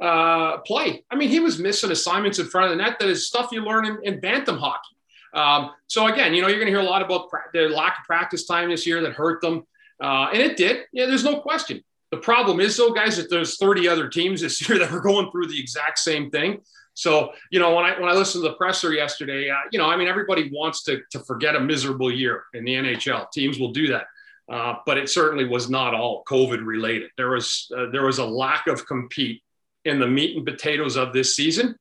uh, 0.00 0.58
play. 0.58 1.04
I 1.10 1.16
mean, 1.16 1.28
he 1.28 1.40
was 1.40 1.58
missing 1.58 1.90
assignments 1.90 2.38
in 2.38 2.46
front 2.46 2.70
of 2.70 2.76
the 2.76 2.82
net 2.82 2.98
that 2.98 3.08
is 3.08 3.26
stuff 3.26 3.50
you 3.52 3.62
learn 3.62 3.86
in, 3.86 3.98
in 4.02 4.20
bantam 4.20 4.58
hockey. 4.58 4.96
Um, 5.34 5.70
so 5.88 6.06
again, 6.06 6.34
you 6.34 6.42
know, 6.42 6.48
you're 6.48 6.58
going 6.58 6.72
to 6.72 6.72
hear 6.72 6.80
a 6.80 6.90
lot 6.90 7.02
about 7.02 7.28
pra- 7.28 7.50
the 7.52 7.68
lack 7.68 7.98
of 7.98 8.04
practice 8.04 8.46
time 8.46 8.70
this 8.70 8.86
year 8.86 9.02
that 9.02 9.12
hurt 9.12 9.40
them, 9.40 9.64
uh, 10.02 10.28
and 10.32 10.40
it 10.40 10.56
did. 10.56 10.84
Yeah, 10.92 11.06
there's 11.06 11.24
no 11.24 11.40
question. 11.40 11.82
The 12.14 12.20
problem 12.20 12.60
is, 12.60 12.76
though, 12.76 12.92
guys, 12.92 13.16
that 13.16 13.28
there's 13.28 13.56
30 13.56 13.88
other 13.88 14.08
teams 14.08 14.40
this 14.40 14.60
year 14.68 14.78
that 14.78 14.92
are 14.92 15.00
going 15.00 15.32
through 15.32 15.48
the 15.48 15.58
exact 15.58 15.98
same 15.98 16.30
thing. 16.30 16.60
So, 16.96 17.32
you 17.50 17.58
know, 17.58 17.74
when 17.74 17.84
I 17.84 17.98
when 17.98 18.08
I 18.08 18.12
listened 18.12 18.44
to 18.44 18.50
the 18.50 18.54
presser 18.54 18.92
yesterday, 18.92 19.50
uh, 19.50 19.56
you 19.72 19.80
know, 19.80 19.90
I 19.90 19.96
mean, 19.96 20.06
everybody 20.06 20.48
wants 20.52 20.84
to 20.84 21.00
to 21.10 21.18
forget 21.18 21.56
a 21.56 21.60
miserable 21.60 22.12
year 22.12 22.44
in 22.54 22.64
the 22.64 22.74
NHL. 22.74 23.28
Teams 23.32 23.58
will 23.58 23.72
do 23.72 23.88
that, 23.88 24.06
uh, 24.48 24.76
but 24.86 24.96
it 24.96 25.08
certainly 25.08 25.44
was 25.44 25.68
not 25.68 25.92
all 25.92 26.22
COVID 26.28 26.64
related. 26.64 27.10
There 27.16 27.30
was 27.30 27.68
uh, 27.76 27.86
there 27.90 28.06
was 28.06 28.18
a 28.18 28.24
lack 28.24 28.68
of 28.68 28.86
compete 28.86 29.42
in 29.84 29.98
the 29.98 30.06
meat 30.06 30.36
and 30.36 30.46
potatoes 30.46 30.94
of 30.94 31.12
this 31.12 31.34
season, 31.34 31.74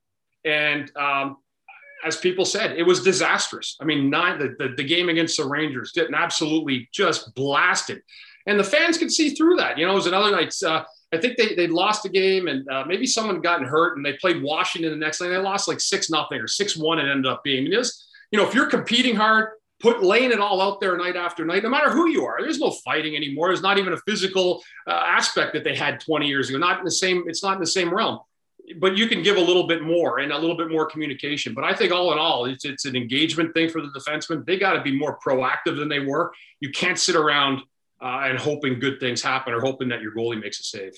and 0.43 0.91
um, 0.97 1.37
as 2.03 2.17
people 2.17 2.43
said, 2.43 2.71
it 2.71 2.83
was 2.83 3.03
disastrous. 3.03 3.77
I 3.79 3.85
mean, 3.85 4.09
not 4.09 4.39
the, 4.39 4.55
the, 4.57 4.73
the 4.75 4.83
game 4.83 5.09
against 5.09 5.37
the 5.37 5.45
Rangers 5.45 5.91
didn't 5.91 6.15
absolutely 6.15 6.89
just 6.91 7.35
blasted 7.35 8.01
and 8.45 8.59
the 8.59 8.63
fans 8.63 8.97
could 8.97 9.11
see 9.11 9.29
through 9.31 9.55
that. 9.57 9.77
You 9.77 9.85
know, 9.85 9.93
it 9.93 9.95
was 9.95 10.07
another 10.07 10.31
night. 10.31 10.53
Uh, 10.63 10.83
I 11.13 11.17
think 11.17 11.37
they 11.37 11.55
they 11.55 11.67
lost 11.67 12.05
a 12.05 12.09
game, 12.09 12.47
and 12.47 12.67
uh, 12.69 12.83
maybe 12.87 13.05
someone 13.05 13.41
gotten 13.41 13.65
hurt, 13.65 13.97
and 13.97 14.05
they 14.05 14.13
played 14.13 14.41
Washington 14.41 14.91
the 14.91 14.97
next 14.97 15.21
night. 15.21 15.29
They 15.29 15.37
lost 15.37 15.67
like 15.67 15.79
six 15.79 16.09
nothing 16.09 16.39
or 16.39 16.47
six 16.47 16.75
one. 16.75 16.99
and 16.99 17.09
ended 17.09 17.31
up 17.31 17.43
being. 17.43 17.69
just 17.71 18.07
you 18.31 18.39
know, 18.39 18.47
if 18.47 18.55
you're 18.55 18.65
competing 18.65 19.15
hard, 19.15 19.49
put 19.79 20.01
laying 20.01 20.31
it 20.31 20.39
all 20.39 20.59
out 20.59 20.79
there 20.79 20.97
night 20.97 21.15
after 21.15 21.45
night, 21.45 21.61
no 21.61 21.69
matter 21.69 21.91
who 21.91 22.09
you 22.09 22.25
are. 22.25 22.37
There's 22.41 22.57
no 22.57 22.71
fighting 22.71 23.15
anymore. 23.15 23.49
There's 23.49 23.61
not 23.61 23.77
even 23.77 23.93
a 23.93 23.97
physical 23.97 24.63
uh, 24.87 25.03
aspect 25.05 25.53
that 25.53 25.63
they 25.63 25.75
had 25.75 25.99
20 25.99 26.25
years 26.25 26.49
ago. 26.49 26.57
Not 26.57 26.79
in 26.79 26.85
the 26.85 26.91
same. 26.91 27.25
It's 27.27 27.43
not 27.43 27.55
in 27.55 27.59
the 27.59 27.67
same 27.67 27.93
realm. 27.93 28.19
But 28.79 28.95
you 28.95 29.07
can 29.07 29.21
give 29.21 29.35
a 29.35 29.41
little 29.41 29.67
bit 29.67 29.83
more 29.83 30.19
and 30.19 30.31
a 30.31 30.37
little 30.37 30.55
bit 30.55 30.71
more 30.71 30.85
communication. 30.85 31.53
But 31.53 31.65
I 31.65 31.73
think 31.73 31.91
all 31.91 32.13
in 32.13 32.17
all, 32.17 32.45
it's 32.45 32.63
it's 32.63 32.85
an 32.85 32.95
engagement 32.95 33.53
thing 33.53 33.69
for 33.69 33.81
the 33.81 33.89
defensemen. 33.89 34.45
They 34.45 34.57
got 34.57 34.73
to 34.73 34.81
be 34.81 34.97
more 34.97 35.19
proactive 35.19 35.77
than 35.77 35.89
they 35.89 35.99
were. 35.99 36.33
You 36.61 36.71
can't 36.71 36.97
sit 36.97 37.17
around 37.17 37.61
uh, 38.03 38.23
and 38.25 38.37
hoping 38.37 38.79
good 38.79 38.99
things 38.99 39.21
happen 39.21 39.53
or 39.53 39.61
hoping 39.61 39.87
that 39.89 40.01
your 40.01 40.13
goalie 40.13 40.39
makes 40.39 40.59
a 40.59 40.63
save. 40.63 40.91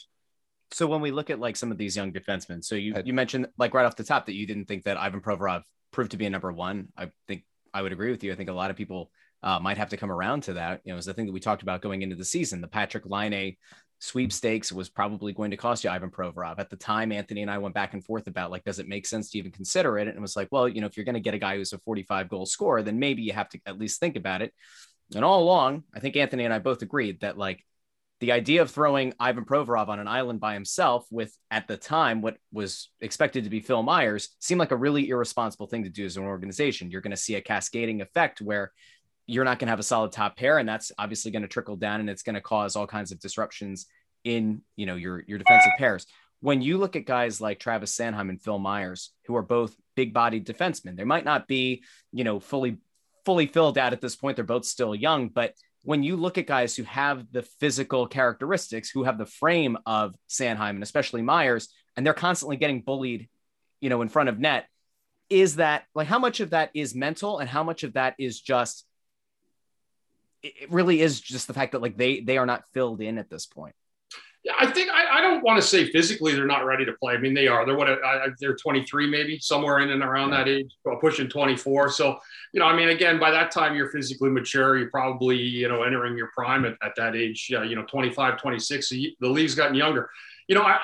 So 0.71 0.87
when 0.87 1.01
we 1.01 1.11
look 1.11 1.29
at 1.29 1.39
like 1.39 1.55
some 1.55 1.71
of 1.71 1.77
these 1.77 1.95
young 1.95 2.11
defensemen, 2.11 2.63
so 2.63 2.75
you 2.75 2.95
you 3.05 3.13
mentioned 3.13 3.47
like 3.57 3.73
right 3.73 3.85
off 3.85 3.95
the 3.95 4.03
top 4.03 4.25
that 4.25 4.33
you 4.33 4.47
didn't 4.47 4.65
think 4.65 4.83
that 4.85 4.97
Ivan 4.97 5.21
Provorov 5.21 5.61
proved 5.91 6.11
to 6.11 6.17
be 6.17 6.25
a 6.25 6.29
number 6.29 6.51
one. 6.51 6.87
I 6.97 7.11
think 7.27 7.43
I 7.73 7.81
would 7.81 7.91
agree 7.91 8.09
with 8.09 8.23
you. 8.23 8.31
I 8.33 8.35
think 8.35 8.49
a 8.49 8.53
lot 8.53 8.71
of 8.71 8.75
people 8.75 9.11
uh, 9.43 9.59
might 9.59 9.77
have 9.77 9.89
to 9.89 9.97
come 9.97 10.11
around 10.11 10.41
to 10.43 10.53
that. 10.53 10.81
You 10.83 10.91
know, 10.91 10.95
it 10.95 10.97
was 10.97 11.05
the 11.05 11.13
thing 11.13 11.27
that 11.27 11.31
we 11.31 11.39
talked 11.39 11.61
about 11.61 11.81
going 11.81 12.01
into 12.01 12.15
the 12.15 12.25
season, 12.25 12.61
the 12.61 12.67
Patrik 12.67 13.03
Laine 13.05 13.55
sweepstakes 13.99 14.71
was 14.71 14.89
probably 14.89 15.33
going 15.33 15.51
to 15.51 15.57
cost 15.57 15.83
you 15.83 15.89
Ivan 15.89 16.09
Provorov. 16.09 16.59
At 16.59 16.69
the 16.69 16.75
time, 16.75 17.11
Anthony 17.11 17.43
and 17.43 17.51
I 17.51 17.59
went 17.59 17.75
back 17.75 17.93
and 17.93 18.03
forth 18.03 18.27
about 18.27 18.51
like, 18.51 18.63
does 18.63 18.79
it 18.79 18.87
make 18.87 19.05
sense 19.05 19.29
to 19.31 19.37
even 19.37 19.51
consider 19.51 19.97
it? 19.99 20.07
And 20.07 20.17
it 20.17 20.21
was 20.21 20.35
like, 20.35 20.47
well, 20.51 20.67
you 20.67 20.81
know, 20.81 20.87
if 20.87 20.97
you're 20.97 21.05
going 21.05 21.15
to 21.15 21.21
get 21.21 21.33
a 21.33 21.39
guy 21.39 21.55
who's 21.57 21.73
a 21.73 21.79
45 21.79 22.27
goal 22.27 22.45
scorer, 22.45 22.81
then 22.81 22.99
maybe 22.99 23.21
you 23.21 23.33
have 23.33 23.49
to 23.49 23.59
at 23.65 23.79
least 23.79 23.99
think 23.99 24.15
about 24.15 24.41
it. 24.41 24.53
And 25.13 25.23
all 25.23 25.43
along, 25.43 25.83
I 25.93 25.99
think 25.99 26.15
Anthony 26.15 26.45
and 26.45 26.53
I 26.53 26.59
both 26.59 26.81
agreed 26.81 27.21
that 27.21 27.37
like 27.37 27.63
the 28.21 28.31
idea 28.31 28.61
of 28.61 28.71
throwing 28.71 29.13
Ivan 29.19 29.45
Provorov 29.45 29.89
on 29.89 29.99
an 29.99 30.07
island 30.07 30.39
by 30.39 30.53
himself 30.53 31.05
with 31.11 31.37
at 31.51 31.67
the 31.67 31.77
time 31.77 32.21
what 32.21 32.37
was 32.51 32.89
expected 33.01 33.43
to 33.43 33.49
be 33.49 33.59
Phil 33.59 33.83
Myers 33.83 34.29
seemed 34.39 34.59
like 34.59 34.71
a 34.71 34.77
really 34.77 35.09
irresponsible 35.09 35.67
thing 35.67 35.83
to 35.83 35.89
do 35.89 36.05
as 36.05 36.17
an 36.17 36.23
organization. 36.23 36.89
You're 36.89 37.01
going 37.01 37.11
to 37.11 37.17
see 37.17 37.35
a 37.35 37.41
cascading 37.41 38.01
effect 38.01 38.41
where 38.41 38.71
you're 39.27 39.43
not 39.43 39.59
going 39.59 39.67
to 39.67 39.71
have 39.71 39.79
a 39.79 39.83
solid 39.83 40.11
top 40.11 40.37
pair 40.37 40.59
and 40.59 40.69
that's 40.69 40.91
obviously 40.97 41.31
going 41.31 41.41
to 41.41 41.47
trickle 41.47 41.75
down 41.75 41.99
and 41.99 42.09
it's 42.09 42.23
going 42.23 42.35
to 42.35 42.41
cause 42.41 42.75
all 42.75 42.87
kinds 42.87 43.11
of 43.11 43.19
disruptions 43.19 43.87
in 44.23 44.61
you 44.75 44.85
know 44.85 44.95
your 44.95 45.23
your 45.27 45.37
defensive 45.37 45.71
pairs 45.77 46.05
when 46.41 46.61
you 46.61 46.77
look 46.77 46.95
at 46.95 47.05
guys 47.05 47.41
like 47.41 47.59
Travis 47.59 47.95
Sanheim 47.95 48.29
and 48.29 48.41
Phil 48.41 48.59
Myers 48.59 49.11
who 49.25 49.35
are 49.35 49.41
both 49.41 49.75
big 49.95 50.13
bodied 50.13 50.45
defensemen 50.45 50.95
they 50.95 51.03
might 51.03 51.25
not 51.25 51.47
be 51.47 51.83
you 52.11 52.23
know 52.23 52.39
fully 52.39 52.77
fully 53.25 53.47
filled 53.47 53.77
out 53.77 53.93
at 53.93 54.01
this 54.01 54.15
point 54.15 54.35
they're 54.35 54.45
both 54.45 54.65
still 54.65 54.95
young 54.95 55.27
but 55.27 55.53
when 55.83 56.01
you 56.01 56.15
look 56.15 56.37
at 56.37 56.47
guys 56.47 56.75
who 56.75 56.83
have 56.83 57.25
the 57.31 57.43
physical 57.59 58.07
characteristics 58.07 58.89
who 58.89 59.03
have 59.03 59.19
the 59.19 59.25
frame 59.25 59.77
of 59.85 60.15
Sanheim 60.29 60.71
and 60.71 60.83
especially 60.83 61.21
Myers 61.21 61.69
and 61.95 62.05
they're 62.05 62.13
constantly 62.13 62.57
getting 62.57 62.81
bullied 62.81 63.27
you 63.81 63.89
know 63.89 64.01
in 64.01 64.09
front 64.09 64.29
of 64.29 64.39
net 64.39 64.67
is 65.29 65.55
that 65.55 65.83
like 65.93 66.07
how 66.07 66.19
much 66.19 66.39
of 66.39 66.51
that 66.51 66.69
is 66.73 66.95
mental 66.95 67.39
and 67.39 67.49
how 67.49 67.63
much 67.63 67.83
of 67.83 67.93
that 67.93 68.15
is 68.19 68.39
just 68.39 68.85
it 70.45 70.71
really 70.71 71.01
is 71.01 71.19
just 71.19 71.47
the 71.47 71.53
fact 71.53 71.71
that 71.71 71.81
like 71.81 71.97
they 71.97 72.19
they 72.19 72.37
are 72.37 72.45
not 72.45 72.67
filled 72.73 73.01
in 73.01 73.17
at 73.17 73.29
this 73.29 73.45
point. 73.45 73.75
I 74.59 74.67
think 74.67 74.89
I, 74.91 75.17
I 75.17 75.21
don't 75.21 75.43
want 75.43 75.61
to 75.61 75.67
say 75.67 75.91
physically 75.91 76.33
they're 76.35 76.45
not 76.45 76.65
ready 76.65 76.85
to 76.85 76.93
play. 76.93 77.15
I 77.15 77.17
mean, 77.17 77.33
they 77.33 77.47
are. 77.47 77.65
They're 77.65 77.75
what 77.75 77.89
I, 77.89 78.27
they're 78.39 78.55
23, 78.55 79.09
maybe 79.09 79.39
somewhere 79.39 79.79
in 79.79 79.89
and 79.89 80.03
around 80.03 80.29
yeah. 80.29 80.37
that 80.37 80.47
age, 80.47 80.71
pushing 81.01 81.27
24. 81.27 81.89
So, 81.89 82.19
you 82.53 82.59
know, 82.59 82.67
I 82.67 82.75
mean, 82.75 82.89
again, 82.89 83.19
by 83.19 83.31
that 83.31 83.51
time 83.51 83.75
you're 83.75 83.89
physically 83.89 84.29
mature. 84.29 84.77
You're 84.77 84.89
probably, 84.89 85.37
you 85.37 85.67
know, 85.67 85.83
entering 85.83 86.17
your 86.17 86.29
prime 86.35 86.65
at, 86.65 86.77
at 86.83 86.95
that 86.97 87.15
age. 87.15 87.51
Uh, 87.55 87.63
you 87.63 87.75
know, 87.75 87.83
25, 87.85 88.39
26. 88.39 88.89
So 88.89 88.95
you, 88.95 89.11
the 89.19 89.29
league's 89.29 89.55
gotten 89.55 89.75
younger. 89.75 90.09
You 90.47 90.55
know, 90.55 90.61
I, 90.61 90.77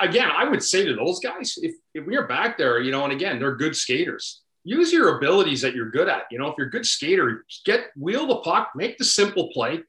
I, 0.00 0.04
again, 0.04 0.28
I 0.30 0.44
would 0.44 0.62
say 0.62 0.84
to 0.84 0.94
those 0.94 1.20
guys, 1.20 1.58
if 1.62 1.74
if 1.94 2.04
we 2.04 2.16
are 2.16 2.26
back 2.26 2.58
there, 2.58 2.80
you 2.80 2.90
know, 2.90 3.04
and 3.04 3.12
again, 3.12 3.38
they're 3.38 3.56
good 3.56 3.74
skaters 3.74 4.42
use 4.66 4.92
your 4.92 5.16
abilities 5.16 5.60
that 5.62 5.76
you're 5.76 5.90
good 5.90 6.08
at. 6.08 6.24
You 6.28 6.40
know, 6.40 6.48
if 6.48 6.56
you're 6.58 6.66
a 6.66 6.70
good 6.70 6.84
skater, 6.84 7.46
get 7.64 7.86
wheel 7.96 8.26
the 8.26 8.38
puck, 8.38 8.72
make 8.74 8.98
the 8.98 9.04
simple 9.04 9.48
play. 9.52 9.84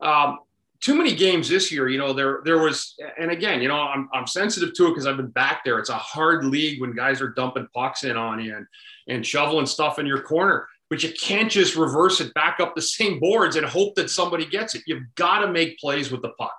Um, 0.00 0.38
too 0.80 0.94
many 0.94 1.14
games 1.14 1.48
this 1.48 1.72
year, 1.72 1.88
you 1.88 1.98
know, 1.98 2.12
there 2.12 2.40
there 2.44 2.58
was, 2.58 2.94
and 3.18 3.30
again, 3.30 3.62
you 3.62 3.68
know, 3.68 3.76
I'm, 3.76 4.08
I'm 4.12 4.26
sensitive 4.26 4.74
to 4.74 4.86
it 4.86 4.90
because 4.90 5.06
I've 5.06 5.16
been 5.16 5.30
back 5.30 5.64
there. 5.64 5.78
It's 5.78 5.90
a 5.90 5.94
hard 5.94 6.44
league 6.44 6.80
when 6.80 6.94
guys 6.94 7.22
are 7.22 7.28
dumping 7.28 7.66
pucks 7.74 8.04
in 8.04 8.16
on 8.16 8.44
you 8.44 8.56
and, 8.56 8.66
and 9.08 9.26
shoveling 9.26 9.66
stuff 9.66 9.98
in 9.98 10.06
your 10.06 10.20
corner, 10.20 10.68
but 10.90 11.02
you 11.02 11.10
can't 11.12 11.50
just 11.50 11.76
reverse 11.76 12.20
it 12.20 12.34
back 12.34 12.60
up 12.60 12.74
the 12.74 12.82
same 12.82 13.18
boards 13.18 13.56
and 13.56 13.64
hope 13.64 13.94
that 13.94 14.10
somebody 14.10 14.44
gets 14.44 14.74
it. 14.74 14.82
You've 14.86 15.04
got 15.14 15.40
to 15.40 15.50
make 15.50 15.78
plays 15.78 16.10
with 16.10 16.22
the 16.22 16.30
puck. 16.30 16.56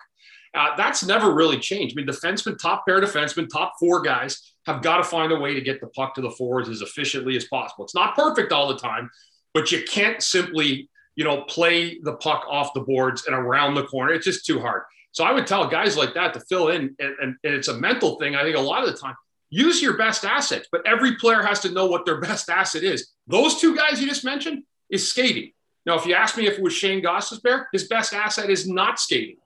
Uh, 0.56 0.76
that's 0.78 1.06
never 1.06 1.34
really 1.34 1.60
changed. 1.60 1.96
I 1.96 2.02
mean, 2.02 2.08
defensemen, 2.08 2.58
top 2.58 2.86
pair 2.88 3.02
defensemen, 3.02 3.48
top 3.52 3.74
four 3.80 4.02
guys 4.02 4.54
have 4.66 4.82
got 4.82 4.98
to 4.98 5.04
find 5.04 5.32
a 5.32 5.40
way 5.40 5.54
to 5.54 5.62
get 5.62 5.82
the 5.82 5.88
puck 5.88 6.16
to 6.16 6.22
the 6.22 6.32
forwards 6.32 6.70
as 6.70 6.82
efficiently 6.82 7.36
as 7.36 7.46
possible. 7.46 7.84
It's 7.84 7.94
not 7.94 8.16
perfect 8.16 8.54
all 8.54 8.70
the 8.70 8.78
time, 8.78 9.10
but 9.54 9.72
you 9.72 9.84
can't 9.84 10.24
simply, 10.24 10.90
you 11.16 11.24
know, 11.24 11.42
play 11.44 12.00
the 12.02 12.14
puck 12.14 12.46
off 12.50 12.74
the 12.74 12.82
boards 12.82 13.26
and 13.26 13.36
around 13.36 13.76
the 13.76 13.86
corner. 13.86 14.14
It's 14.14 14.26
just 14.26 14.46
too 14.46 14.60
hard. 14.60 14.84
So 15.12 15.24
I 15.24 15.32
would 15.32 15.48
tell 15.48 15.68
guys 15.68 15.96
like 15.96 16.14
that 16.16 16.34
to 16.34 16.42
fill 16.42 16.70
in, 16.70 16.96
and, 17.00 17.16
and, 17.22 17.36
and 17.44 17.54
it's 17.54 17.70
a 17.70 17.80
mental 17.80 18.20
thing. 18.20 18.36
I 18.36 18.44
think 18.44 18.58
a 18.58 18.62
lot 18.62 18.84
of 18.84 18.92
the 18.92 18.98
time, 18.98 19.16
use 19.50 19.82
your 19.82 19.96
best 19.98 20.26
assets, 20.26 20.68
but 20.72 20.86
every 20.86 21.16
player 21.16 21.42
has 21.42 21.62
to 21.62 21.72
know 21.72 21.86
what 21.86 22.06
their 22.06 22.20
best 22.22 22.50
asset 22.50 22.84
is. 22.84 23.14
Those 23.28 23.60
two 23.62 23.76
guys 23.76 24.02
you 24.02 24.08
just 24.08 24.26
mentioned 24.26 24.64
is 24.90 25.10
skating. 25.10 25.52
Now, 25.86 25.98
if 25.98 26.06
you 26.06 26.16
ask 26.16 26.36
me 26.36 26.48
if 26.48 26.58
it 26.58 26.64
was 26.64 26.74
Shayne 26.74 27.02
bear, 27.44 27.70
his 27.72 27.88
best 27.88 28.14
asset 28.14 28.50
is 28.50 28.68
not 28.68 29.00
skating. 29.00 29.38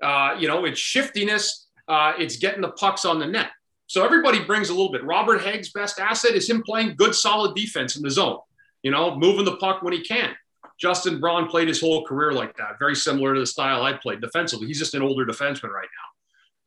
Uh, 0.00 0.36
you 0.38 0.46
know, 0.46 0.64
it's 0.64 0.78
shiftiness. 0.78 1.66
Uh, 1.88 2.12
it's 2.18 2.36
getting 2.36 2.60
the 2.60 2.70
pucks 2.70 3.04
on 3.04 3.18
the 3.18 3.26
net. 3.26 3.50
So 3.88 4.04
everybody 4.04 4.44
brings 4.44 4.68
a 4.68 4.72
little 4.72 4.92
bit. 4.92 5.02
Robert 5.04 5.40
Hägg's 5.40 5.70
best 5.70 5.98
asset 5.98 6.32
is 6.32 6.48
him 6.48 6.62
playing 6.62 6.94
good, 6.96 7.14
solid 7.14 7.56
defense 7.56 7.96
in 7.96 8.02
the 8.02 8.10
zone. 8.10 8.38
You 8.82 8.92
know, 8.92 9.16
moving 9.16 9.44
the 9.44 9.56
puck 9.56 9.82
when 9.82 9.92
he 9.92 10.02
can. 10.02 10.36
Justin 10.78 11.20
Braun 11.20 11.48
played 11.48 11.68
his 11.68 11.80
whole 11.80 12.04
career 12.04 12.32
like 12.32 12.56
that, 12.56 12.78
very 12.78 12.94
similar 12.94 13.34
to 13.34 13.40
the 13.40 13.46
style 13.46 13.82
I 13.82 13.94
played 13.94 14.20
defensively. 14.20 14.66
He's 14.68 14.78
just 14.78 14.94
an 14.94 15.02
older 15.02 15.26
defenseman 15.26 15.70
right 15.70 15.88
now. 15.88 16.08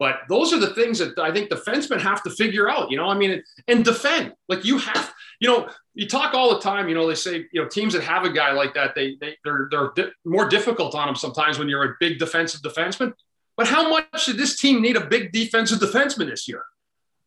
But 0.02 0.22
those 0.28 0.52
are 0.52 0.60
the 0.60 0.74
things 0.74 0.98
that 0.98 1.20
I 1.20 1.32
think 1.32 1.52
defensemen 1.52 2.02
have 2.02 2.24
to 2.24 2.32
figure 2.32 2.68
out. 2.68 2.90
You 2.90 2.98
know, 2.98 3.08
I 3.08 3.14
mean, 3.14 3.44
and 3.68 3.86
defend. 3.86 4.34
Like 4.50 4.66
you 4.66 4.80
have, 4.80 5.14
you 5.40 5.48
know, 5.48 5.70
you 5.94 6.08
talk 6.08 6.34
all 6.34 6.56
the 6.56 6.60
time. 6.60 6.90
You 6.90 6.96
know, 6.96 7.08
they 7.08 7.14
say, 7.14 7.46
you 7.54 7.62
know, 7.62 7.68
teams 7.68 7.94
that 7.94 8.02
have 8.02 8.26
a 8.26 8.32
guy 8.32 8.52
like 8.52 8.74
that, 8.74 8.96
they 8.96 9.16
they 9.22 9.38
they're 9.44 9.68
they're 9.70 9.92
di- 9.96 10.12
more 10.26 10.50
difficult 10.50 10.96
on 10.96 11.06
them 11.06 11.16
sometimes 11.16 11.60
when 11.60 11.70
you're 11.70 11.84
a 11.84 11.96
big 12.00 12.18
defensive 12.18 12.62
defenseman. 12.62 13.14
But 13.56 13.68
how 13.68 13.90
much 13.90 14.26
did 14.26 14.38
this 14.38 14.60
team 14.60 14.82
need 14.82 14.98
a 14.98 15.06
big 15.06 15.32
defensive 15.32 15.78
defenseman 15.78 16.30
this 16.30 16.48
year? 16.48 16.64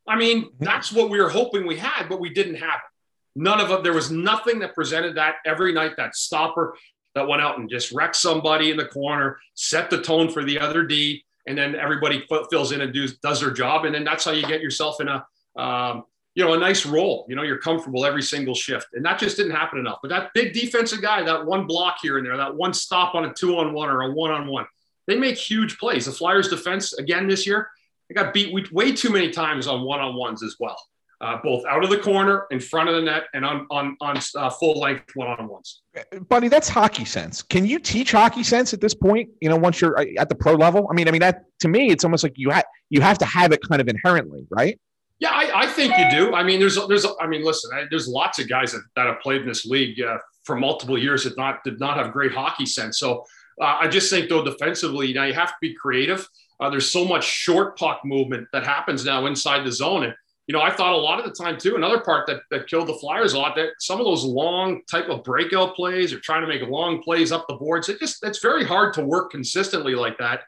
I 0.09 0.17
mean, 0.17 0.47
mm-hmm. 0.47 0.65
that's 0.65 0.91
what 0.91 1.11
we 1.11 1.21
were 1.21 1.31
hoping 1.31 1.69
we 1.69 1.77
had, 1.77 2.09
but 2.09 2.19
we 2.19 2.31
didn't 2.31 2.57
have 2.57 2.81
it. 2.81 2.94
None 3.37 3.61
of 3.61 3.69
them. 3.69 3.83
There 3.83 3.93
was 3.93 4.11
nothing 4.11 4.59
that 4.61 4.75
presented 4.75 5.17
that 5.17 5.37
every 5.45 5.73
night. 5.73 5.93
That 5.97 6.15
stopper 6.15 6.77
that 7.15 7.27
went 7.27 7.43
out 7.43 7.59
and 7.59 7.69
just 7.69 7.93
wrecked 7.93 8.17
somebody 8.17 8.71
in 8.71 8.77
the 8.77 8.87
corner, 8.87 9.39
set 9.55 9.91
the 9.91 10.03
tone 10.03 10.31
for 10.31 10.45
the 10.45 10.59
other 10.59 10.85
D, 10.85 11.25
and 11.47 11.57
then 11.57 11.75
everybody 11.75 12.27
fills 12.51 12.73
in 12.73 12.81
and 12.81 12.93
does 12.93 13.19
does 13.19 13.41
their 13.41 13.51
job, 13.51 13.85
and 13.85 13.95
then 13.95 14.05
that's 14.05 14.25
how 14.25 14.33
you 14.33 14.47
get 14.47 14.61
yourself 14.61 15.01
in 15.01 15.09
a 15.09 15.27
um, 15.57 16.05
you 16.35 16.45
know 16.45 16.55
a 16.55 16.59
nice 16.59 16.87
role. 16.87 17.27
You 17.29 17.37
know, 17.37 17.43
you're 17.43 17.59
comfortable 17.59 18.05
every 18.05 18.23
single 18.23 18.55
shift, 18.55 18.89
and 18.95 19.05
that 19.05 19.19
just 19.19 19.37
didn't 19.37 19.53
happen 19.53 19.79
enough. 19.79 19.99
But 20.03 20.09
that 20.09 20.31
big 20.35 20.53
defensive 20.53 21.03
guy, 21.03 21.23
that 21.23 21.45
one 21.45 21.67
block 21.67 21.99
here 22.03 22.19
and 22.19 22.27
there, 22.27 22.37
that 22.37 22.55
one 22.55 22.73
stop 22.73 23.15
on 23.15 23.25
a 23.25 23.33
two 23.33 23.59
on 23.59 23.73
one 23.73 23.89
or 23.89 24.03
a 24.03 24.13
one 24.13 24.31
on 24.31 24.47
one, 24.47 24.67
they 25.07 25.17
make 25.17 25.37
huge 25.37 25.79
plays. 25.79 26.07
The 26.07 26.13
Flyers 26.13 26.49
defense 26.49 26.93
again 26.95 27.27
this 27.27 27.47
year 27.47 27.69
they 28.09 28.15
got 28.15 28.35
beat 28.35 28.73
way 28.73 28.93
too 28.93 29.11
many 29.11 29.31
times 29.31 29.67
on 29.67 29.83
one 29.83 30.01
on 30.01 30.15
ones 30.15 30.43
as 30.43 30.57
well, 30.59 30.77
uh, 31.25 31.39
both 31.43 31.65
out 31.65 31.83
of 31.83 31.89
the 31.89 31.97
corner, 31.97 32.47
in 32.51 32.61
front 32.61 32.91
of 32.91 32.95
the 32.95 33.01
net, 33.01 33.25
and 33.33 33.47
on 33.47 33.67
on 33.71 33.97
on 34.03 34.19
uh, 34.37 34.51
full 34.51 34.79
length 34.79 35.11
one 35.15 35.29
on 35.29 35.49
ones. 35.49 35.81
Buddy, 36.29 36.49
that's 36.49 36.69
hockey 36.69 37.07
sense. 37.07 37.41
Can 37.41 37.65
you 37.65 37.79
teach 37.79 38.13
hockey 38.13 38.43
sense 38.43 38.75
at 38.75 38.81
this 38.83 38.95
point? 38.95 39.31
You 39.41 39.49
know, 39.49 39.57
once 39.57 39.81
you're 39.81 39.99
uh, 39.99 40.05
at 40.19 40.29
the 40.29 40.35
pro 40.35 40.53
level. 40.53 40.87
I 40.91 40.95
mean, 40.95 41.09
I 41.09 41.13
mean 41.13 41.23
that 41.23 41.47
to 41.61 41.69
me, 41.69 41.91
it's 41.91 42.05
almost 42.05 42.25
like 42.25 42.35
you 42.37 42.51
have 42.51 42.65
you 42.91 43.01
have 43.01 43.17
to 43.19 43.25
have 43.25 43.53
it 43.53 43.61
kind 43.67 43.81
of 43.81 43.89
inherently, 43.89 44.47
right? 44.51 44.79
Yeah, 45.19 45.31
I, 45.31 45.63
I 45.63 45.67
think 45.67 45.95
you 45.97 46.11
do. 46.11 46.35
I 46.35 46.43
mean, 46.43 46.61
there's 46.61 46.79
there's 46.89 47.07
I 47.19 47.27
mean, 47.27 47.43
listen, 47.43 47.71
I, 47.73 47.85
there's 47.89 48.07
lots 48.07 48.39
of 48.39 48.47
guys 48.47 48.73
that, 48.73 48.83
that 48.95 49.07
have 49.07 49.21
played 49.21 49.41
in 49.41 49.49
this 49.49 49.65
league 49.65 49.99
uh, 50.03 50.19
for 50.45 50.57
multiple 50.57 50.99
years 50.99 51.25
that 51.25 51.39
not 51.39 51.65
did 51.65 51.81
not 51.81 51.97
have 51.97 52.13
great 52.13 52.33
hockey 52.33 52.67
sense. 52.67 52.99
So 52.99 53.25
uh, 53.63 53.79
I 53.81 53.89
just 53.89 54.11
think 54.11 54.29
though 54.29 54.45
defensively, 54.45 55.07
you 55.07 55.15
now 55.15 55.25
you 55.25 55.33
have 55.33 55.49
to 55.49 55.57
be 55.63 55.75
creative. 55.75 56.29
Uh, 56.61 56.69
there's 56.69 56.91
so 56.91 57.07
much 57.07 57.25
short 57.25 57.79
puck 57.79 58.03
movement 58.05 58.47
that 58.53 58.65
happens 58.65 59.05
now 59.07 59.25
inside 59.25 59.65
the 59.65 59.73
zone. 59.73 60.05
And, 60.05 60.15
you 60.47 60.53
know, 60.53 60.61
I 60.61 60.71
thought 60.71 60.93
a 60.93 60.97
lot 60.97 61.19
of 61.19 61.25
the 61.25 61.33
time 61.33 61.59
too, 61.59 61.77
another 61.77 62.01
part 62.01 62.27
that, 62.27 62.41
that 62.51 62.69
killed 62.69 62.89
the 62.89 62.95
Flyers 62.95 63.33
a 63.33 63.39
lot, 63.39 63.57
that 63.57 63.71
some 63.79 63.99
of 63.99 64.05
those 64.05 64.25
long 64.25 64.83
type 64.91 65.09
of 65.09 65.25
breakout 65.25 65.75
plays 65.75 66.13
or 66.13 66.21
trying 66.21 66.43
to 66.43 66.47
make 66.47 66.63
long 66.69 67.03
plays 67.03 67.33
up 67.33 67.47
the 67.49 67.55
boards, 67.55 67.89
it 67.89 67.99
just, 67.99 68.25
it's 68.25 68.41
very 68.41 68.65
hard 68.65 68.93
to 68.95 69.05
work 69.05 69.31
consistently 69.31 69.95
like 69.95 70.19
that. 70.19 70.41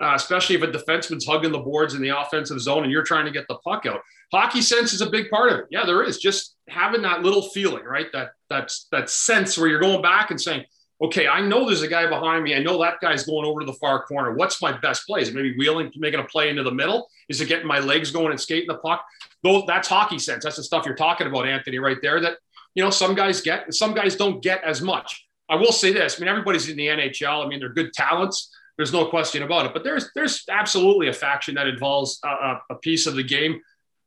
Uh, 0.00 0.14
especially 0.16 0.56
if 0.56 0.62
a 0.62 0.66
defenseman's 0.66 1.24
hugging 1.24 1.52
the 1.52 1.58
boards 1.58 1.94
in 1.94 2.02
the 2.02 2.08
offensive 2.08 2.60
zone 2.60 2.82
and 2.82 2.90
you're 2.90 3.04
trying 3.04 3.24
to 3.24 3.30
get 3.30 3.46
the 3.46 3.54
puck 3.58 3.86
out. 3.86 4.00
Hockey 4.32 4.60
sense 4.60 4.92
is 4.92 5.02
a 5.02 5.08
big 5.08 5.30
part 5.30 5.52
of 5.52 5.60
it. 5.60 5.66
Yeah, 5.70 5.86
there 5.86 6.02
is 6.02 6.18
just 6.18 6.56
having 6.68 7.00
that 7.02 7.22
little 7.22 7.42
feeling, 7.50 7.84
right? 7.84 8.08
That 8.12 8.30
that's 8.50 8.88
that 8.90 9.08
sense 9.08 9.56
where 9.56 9.68
you're 9.68 9.78
going 9.78 10.02
back 10.02 10.32
and 10.32 10.40
saying, 10.40 10.64
okay, 11.00 11.28
I 11.28 11.40
know 11.40 11.64
there's 11.64 11.82
a 11.82 11.88
guy 11.88 12.08
behind 12.08 12.42
me. 12.42 12.56
I 12.56 12.58
know 12.58 12.80
that 12.80 13.00
guy's 13.00 13.24
going 13.24 13.46
over 13.46 13.60
to 13.60 13.66
the 13.66 13.74
far 13.74 14.02
corner. 14.04 14.34
What's 14.34 14.60
my 14.60 14.72
best 14.78 15.06
play? 15.06 15.20
Is 15.20 15.28
it 15.28 15.34
maybe 15.36 15.54
wheeling, 15.56 15.92
making 15.96 16.18
a 16.18 16.24
play 16.24 16.48
into 16.48 16.64
the 16.64 16.72
middle? 16.72 17.08
Is 17.28 17.40
it 17.40 17.46
getting 17.46 17.66
my 17.66 17.78
legs 17.78 18.10
going 18.10 18.32
and 18.32 18.40
skating 18.40 18.68
the 18.68 18.78
puck? 18.78 19.04
Though 19.44 19.62
that's 19.66 19.86
hockey 19.86 20.18
sense. 20.18 20.42
That's 20.42 20.56
the 20.56 20.64
stuff 20.64 20.86
you're 20.86 20.94
talking 20.94 21.26
about, 21.26 21.46
Anthony, 21.46 21.78
right 21.78 21.98
there. 22.00 22.18
That 22.18 22.38
you 22.74 22.82
know 22.82 22.88
some 22.88 23.14
guys 23.14 23.42
get, 23.42 23.72
some 23.74 23.92
guys 23.94 24.16
don't 24.16 24.42
get 24.42 24.64
as 24.64 24.80
much. 24.80 25.26
I 25.50 25.56
will 25.56 25.70
say 25.70 25.92
this. 25.92 26.16
I 26.16 26.20
mean, 26.20 26.28
everybody's 26.28 26.68
in 26.70 26.78
the 26.78 26.86
NHL. 26.86 27.44
I 27.44 27.48
mean, 27.48 27.60
they're 27.60 27.68
good 27.68 27.92
talents. 27.92 28.50
There's 28.78 28.92
no 28.92 29.04
question 29.04 29.42
about 29.42 29.66
it. 29.66 29.74
But 29.74 29.84
there's 29.84 30.10
there's 30.14 30.44
absolutely 30.48 31.08
a 31.08 31.12
faction 31.12 31.56
that 31.56 31.68
involves 31.68 32.18
a, 32.24 32.56
a 32.70 32.74
piece 32.76 33.06
of 33.06 33.16
the 33.16 33.22
game 33.22 33.60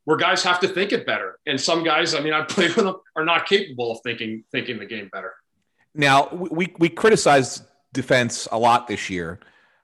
where 0.06 0.16
guys 0.16 0.42
have 0.42 0.58
to 0.58 0.66
think 0.66 0.90
it 0.90 1.06
better. 1.06 1.38
And 1.46 1.60
some 1.60 1.84
guys, 1.84 2.16
I 2.16 2.20
mean, 2.20 2.32
I've 2.32 2.48
played 2.48 2.74
with 2.74 2.84
them, 2.86 2.96
are 3.14 3.24
not 3.24 3.46
capable 3.46 3.92
of 3.92 4.00
thinking 4.02 4.42
thinking 4.50 4.80
the 4.80 4.86
game 4.86 5.08
better. 5.12 5.34
Now 5.94 6.28
we 6.34 6.74
we 6.80 6.88
criticize 6.88 7.62
defense 7.92 8.48
a 8.50 8.58
lot 8.58 8.88
this 8.88 9.08
year, 9.08 9.38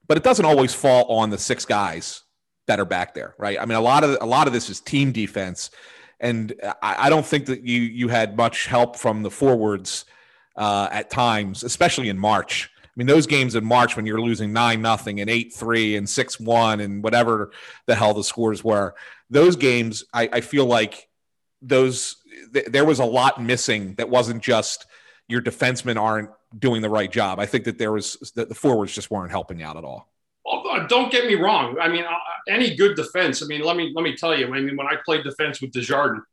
but 0.08 0.16
it 0.16 0.24
doesn't 0.24 0.44
always 0.44 0.74
fall 0.74 1.04
on 1.04 1.30
the 1.30 1.38
six 1.38 1.64
guys 1.64 2.23
that 2.66 2.80
are 2.80 2.84
back 2.84 3.14
there, 3.14 3.34
right? 3.38 3.58
I 3.60 3.66
mean, 3.66 3.76
a 3.76 3.80
lot 3.80 4.04
of 4.04 4.16
a 4.20 4.26
lot 4.26 4.46
of 4.46 4.52
this 4.52 4.70
is 4.70 4.80
team 4.80 5.12
defense, 5.12 5.70
and 6.20 6.54
I, 6.82 7.06
I 7.06 7.10
don't 7.10 7.26
think 7.26 7.46
that 7.46 7.62
you 7.62 7.80
you 7.80 8.08
had 8.08 8.36
much 8.36 8.66
help 8.66 8.96
from 8.96 9.22
the 9.22 9.30
forwards 9.30 10.04
uh, 10.56 10.88
at 10.90 11.10
times, 11.10 11.62
especially 11.64 12.08
in 12.08 12.18
March. 12.18 12.70
I 12.84 12.90
mean, 12.96 13.06
those 13.06 13.26
games 13.26 13.56
in 13.56 13.64
March 13.64 13.96
when 13.96 14.06
you're 14.06 14.20
losing 14.20 14.52
nine 14.52 14.80
nothing 14.80 15.20
and 15.20 15.28
eight 15.28 15.52
three 15.52 15.96
and 15.96 16.08
six 16.08 16.38
one 16.38 16.80
and 16.80 17.02
whatever 17.02 17.50
the 17.86 17.94
hell 17.94 18.14
the 18.14 18.24
scores 18.24 18.62
were, 18.62 18.94
those 19.30 19.56
games, 19.56 20.04
I, 20.12 20.28
I 20.32 20.40
feel 20.40 20.64
like 20.66 21.08
those 21.60 22.16
th- 22.52 22.66
there 22.66 22.84
was 22.84 23.00
a 23.00 23.04
lot 23.04 23.42
missing 23.42 23.94
that 23.96 24.08
wasn't 24.08 24.42
just 24.42 24.86
your 25.28 25.42
defensemen 25.42 26.00
aren't 26.00 26.30
doing 26.56 26.82
the 26.82 26.90
right 26.90 27.10
job. 27.10 27.40
I 27.40 27.46
think 27.46 27.64
that 27.64 27.78
there 27.78 27.92
was 27.92 28.32
that 28.36 28.48
the 28.48 28.54
forwards 28.54 28.94
just 28.94 29.10
weren't 29.10 29.30
helping 29.30 29.62
out 29.62 29.76
at 29.76 29.84
all. 29.84 30.08
Well, 30.44 30.86
don't 30.88 31.10
get 31.10 31.26
me 31.26 31.34
wrong. 31.34 31.76
I 31.80 31.88
mean, 31.88 32.04
any 32.48 32.76
good 32.76 32.96
defense. 32.96 33.42
I 33.42 33.46
mean, 33.46 33.62
let 33.62 33.76
me 33.76 33.92
let 33.94 34.02
me 34.02 34.16
tell 34.16 34.36
you. 34.36 34.46
I 34.46 34.60
mean, 34.60 34.76
when 34.76 34.86
I 34.86 34.96
played 35.04 35.24
defense 35.24 35.60
with 35.60 35.72
Desjardins, 35.72 36.24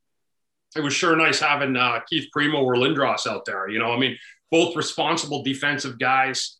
it 0.75 0.81
was 0.81 0.93
sure 0.93 1.15
nice 1.15 1.39
having 1.39 1.75
uh, 1.75 1.99
Keith 2.09 2.29
Primeau 2.31 2.63
or 2.63 2.75
Lindros 2.75 3.27
out 3.27 3.45
there. 3.45 3.69
You 3.69 3.79
know, 3.79 3.91
I 3.91 3.97
mean, 3.97 4.17
both 4.49 4.75
responsible 4.75 5.43
defensive 5.43 5.99
guys, 5.99 6.57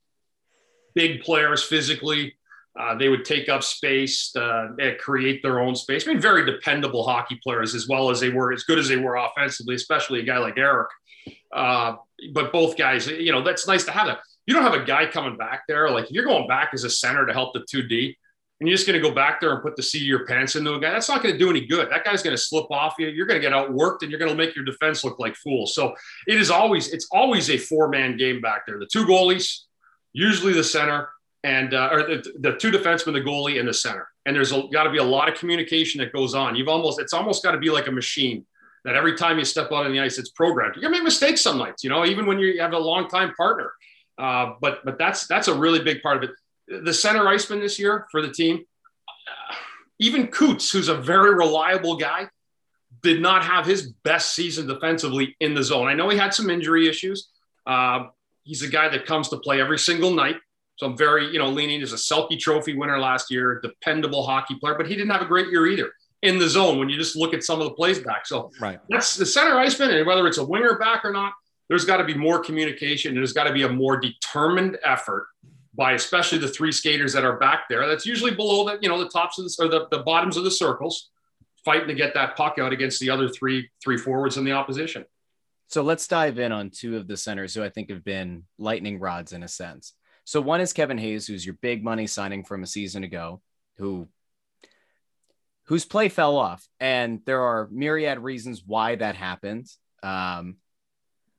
big 0.95 1.21
players 1.21 1.63
physically. 1.63 2.35
Uh, 2.79 2.95
they 2.95 3.09
would 3.09 3.25
take 3.25 3.49
up 3.49 3.63
space, 3.63 4.33
uh, 4.35 4.67
create 4.97 5.43
their 5.43 5.59
own 5.59 5.75
space. 5.75 6.07
I 6.07 6.13
mean, 6.13 6.21
very 6.21 6.45
dependable 6.45 7.03
hockey 7.03 7.37
players 7.43 7.75
as 7.75 7.87
well 7.87 8.09
as 8.09 8.21
they 8.21 8.29
were, 8.29 8.53
as 8.53 8.63
good 8.63 8.79
as 8.79 8.87
they 8.87 8.95
were 8.95 9.17
offensively, 9.17 9.75
especially 9.75 10.21
a 10.21 10.23
guy 10.23 10.37
like 10.37 10.57
Eric. 10.57 10.87
Uh, 11.53 11.95
but 12.33 12.53
both 12.53 12.77
guys, 12.77 13.07
you 13.07 13.31
know, 13.33 13.43
that's 13.43 13.67
nice 13.67 13.83
to 13.85 13.91
have 13.91 14.07
that. 14.07 14.19
You 14.45 14.53
don't 14.53 14.63
have 14.63 14.73
a 14.73 14.85
guy 14.85 15.05
coming 15.05 15.37
back 15.37 15.63
there. 15.67 15.89
Like 15.89 16.07
you're 16.11 16.25
going 16.25 16.47
back 16.47 16.69
as 16.73 16.85
a 16.85 16.89
center 16.89 17.25
to 17.25 17.33
help 17.33 17.53
the 17.53 17.59
2D, 17.61 18.15
and 18.61 18.67
you're 18.69 18.77
just 18.77 18.87
going 18.87 19.01
to 19.01 19.05
go 19.05 19.13
back 19.13 19.41
there 19.41 19.51
and 19.53 19.63
put 19.63 19.75
the 19.75 19.81
seat 19.81 20.01
of 20.01 20.07
your 20.07 20.23
pants 20.27 20.55
into 20.55 20.71
a 20.75 20.79
guy, 20.79 20.91
that's 20.91 21.09
not 21.09 21.23
going 21.23 21.33
to 21.33 21.39
do 21.39 21.49
any 21.49 21.65
good. 21.65 21.89
That 21.89 22.05
guy's 22.05 22.21
going 22.21 22.35
to 22.35 22.41
slip 22.41 22.69
off 22.69 22.93
you. 22.99 23.07
You're 23.07 23.25
going 23.25 23.41
to 23.41 23.45
get 23.45 23.53
outworked 23.53 24.03
and 24.03 24.11
you're 24.11 24.19
going 24.19 24.29
to 24.29 24.37
make 24.37 24.55
your 24.55 24.63
defense 24.63 25.03
look 25.03 25.17
like 25.17 25.35
fools. 25.35 25.73
So 25.73 25.95
it 26.27 26.39
is 26.39 26.51
always, 26.51 26.93
it's 26.93 27.07
always 27.11 27.49
a 27.49 27.57
four 27.57 27.89
man 27.89 28.17
game 28.17 28.39
back 28.39 28.67
there. 28.67 28.77
The 28.77 28.85
two 28.85 29.03
goalies, 29.05 29.61
usually 30.13 30.53
the 30.53 30.63
center, 30.63 31.09
and 31.43 31.73
uh, 31.73 31.89
or 31.91 32.03
the, 32.03 32.33
the 32.39 32.51
two 32.57 32.69
defensemen, 32.69 33.13
the 33.13 33.21
goalie, 33.21 33.59
and 33.59 33.67
the 33.67 33.73
center. 33.73 34.07
And 34.27 34.35
there's 34.35 34.51
got 34.51 34.83
to 34.83 34.91
be 34.91 34.99
a 34.99 35.03
lot 35.03 35.27
of 35.27 35.39
communication 35.39 35.99
that 36.01 36.13
goes 36.13 36.35
on. 36.35 36.55
You've 36.55 36.67
almost, 36.67 36.99
it's 36.99 37.13
almost 37.13 37.41
got 37.41 37.53
to 37.53 37.57
be 37.57 37.71
like 37.71 37.87
a 37.87 37.91
machine 37.91 38.45
that 38.85 38.95
every 38.95 39.15
time 39.15 39.39
you 39.39 39.45
step 39.45 39.71
out 39.71 39.87
on 39.87 39.91
the 39.91 39.99
ice, 39.99 40.19
it's 40.19 40.29
programmed. 40.29 40.75
You're 40.75 40.83
gonna 40.83 40.97
make 40.97 41.03
mistakes 41.03 41.41
some 41.41 41.57
nights, 41.57 41.83
you 41.83 41.89
know, 41.89 42.05
even 42.05 42.27
when 42.27 42.37
you 42.37 42.61
have 42.61 42.73
a 42.73 42.79
long 42.79 43.07
time 43.07 43.33
partner. 43.33 43.71
Uh, 44.19 44.53
but 44.61 44.85
but 44.85 44.99
that's 44.99 45.25
that's 45.25 45.47
a 45.47 45.53
really 45.53 45.83
big 45.83 46.03
part 46.03 46.17
of 46.17 46.29
it. 46.29 46.35
The 46.67 46.93
center 46.93 47.27
iceman 47.27 47.59
this 47.59 47.79
year 47.79 48.07
for 48.11 48.21
the 48.21 48.31
team, 48.31 48.65
uh, 49.07 49.55
even 49.99 50.27
Coots, 50.27 50.71
who's 50.71 50.87
a 50.87 50.95
very 50.95 51.33
reliable 51.35 51.97
guy, 51.97 52.27
did 53.01 53.21
not 53.21 53.43
have 53.43 53.65
his 53.65 53.91
best 54.03 54.35
season 54.35 54.67
defensively 54.67 55.35
in 55.39 55.53
the 55.53 55.63
zone. 55.63 55.87
I 55.87 55.93
know 55.93 56.09
he 56.09 56.17
had 56.17 56.33
some 56.33 56.49
injury 56.49 56.87
issues. 56.87 57.29
Uh, 57.65 58.05
he's 58.43 58.61
a 58.61 58.67
guy 58.67 58.89
that 58.89 59.05
comes 59.05 59.29
to 59.29 59.37
play 59.37 59.59
every 59.59 59.79
single 59.79 60.13
night. 60.13 60.37
So 60.77 60.87
I'm 60.87 60.97
very, 60.97 61.31
you 61.31 61.39
know, 61.39 61.49
leaning 61.49 61.81
as 61.81 61.93
a 61.93 61.95
Selke 61.95 62.39
Trophy 62.39 62.75
winner 62.75 62.99
last 62.99 63.29
year, 63.29 63.59
dependable 63.61 64.25
hockey 64.25 64.55
player, 64.55 64.75
but 64.75 64.87
he 64.87 64.95
didn't 64.95 65.11
have 65.11 65.21
a 65.21 65.25
great 65.25 65.47
year 65.49 65.67
either 65.67 65.91
in 66.23 66.37
the 66.37 66.47
zone 66.47 66.79
when 66.79 66.89
you 66.89 66.97
just 66.97 67.15
look 67.15 67.33
at 67.33 67.43
some 67.43 67.59
of 67.59 67.65
the 67.65 67.73
plays 67.73 67.99
back. 67.99 68.25
So 68.25 68.51
right. 68.59 68.79
that's 68.89 69.15
the 69.15 69.25
center 69.25 69.57
iceman, 69.57 69.91
and 69.91 70.05
whether 70.05 70.25
it's 70.27 70.37
a 70.37 70.45
winger 70.45 70.77
back 70.77 71.03
or 71.03 71.11
not, 71.11 71.33
there's 71.67 71.85
got 71.85 71.97
to 71.97 72.03
be 72.03 72.13
more 72.13 72.39
communication. 72.39 73.15
There's 73.15 73.33
got 73.33 73.45
to 73.45 73.53
be 73.53 73.63
a 73.63 73.69
more 73.69 73.99
determined 73.99 74.77
effort 74.83 75.27
by 75.73 75.93
especially 75.93 76.37
the 76.37 76.47
three 76.47 76.71
skaters 76.71 77.13
that 77.13 77.23
are 77.23 77.37
back 77.37 77.69
there. 77.69 77.87
That's 77.87 78.05
usually 78.05 78.31
below 78.31 78.65
the, 78.65 78.79
you 78.81 78.89
know, 78.89 79.01
the 79.01 79.09
tops 79.09 79.39
of 79.39 79.45
the, 79.45 79.55
or 79.59 79.67
the, 79.69 79.87
the 79.89 80.03
bottoms 80.03 80.37
of 80.37 80.43
the 80.43 80.51
circles, 80.51 81.09
fighting 81.63 81.87
to 81.87 81.93
get 81.93 82.13
that 82.13 82.35
puck 82.35 82.57
out 82.59 82.73
against 82.73 82.99
the 82.99 83.09
other 83.09 83.29
three 83.29 83.69
three 83.83 83.97
forwards 83.97 84.37
in 84.37 84.43
the 84.43 84.51
opposition. 84.51 85.05
So 85.67 85.81
let's 85.83 86.07
dive 86.07 86.37
in 86.39 86.51
on 86.51 86.69
two 86.69 86.97
of 86.97 87.07
the 87.07 87.15
centers 87.15 87.53
who 87.53 87.63
I 87.63 87.69
think 87.69 87.89
have 87.89 88.03
been 88.03 88.43
lightning 88.57 88.99
rods 88.99 89.31
in 89.31 89.43
a 89.43 89.47
sense. 89.47 89.93
So 90.25 90.41
one 90.41 90.59
is 90.59 90.73
Kevin 90.73 90.97
Hayes, 90.97 91.25
who's 91.27 91.45
your 91.45 91.55
big 91.61 91.83
money 91.83 92.07
signing 92.07 92.43
from 92.43 92.63
a 92.63 92.67
season 92.67 93.03
ago, 93.03 93.41
who 93.77 94.09
whose 95.65 95.85
play 95.85 96.09
fell 96.09 96.35
off. 96.35 96.67
And 96.81 97.21
there 97.25 97.41
are 97.41 97.69
myriad 97.71 98.19
reasons 98.19 98.63
why 98.65 98.95
that 98.95 99.15
happened. 99.15 99.67
Um, 100.03 100.57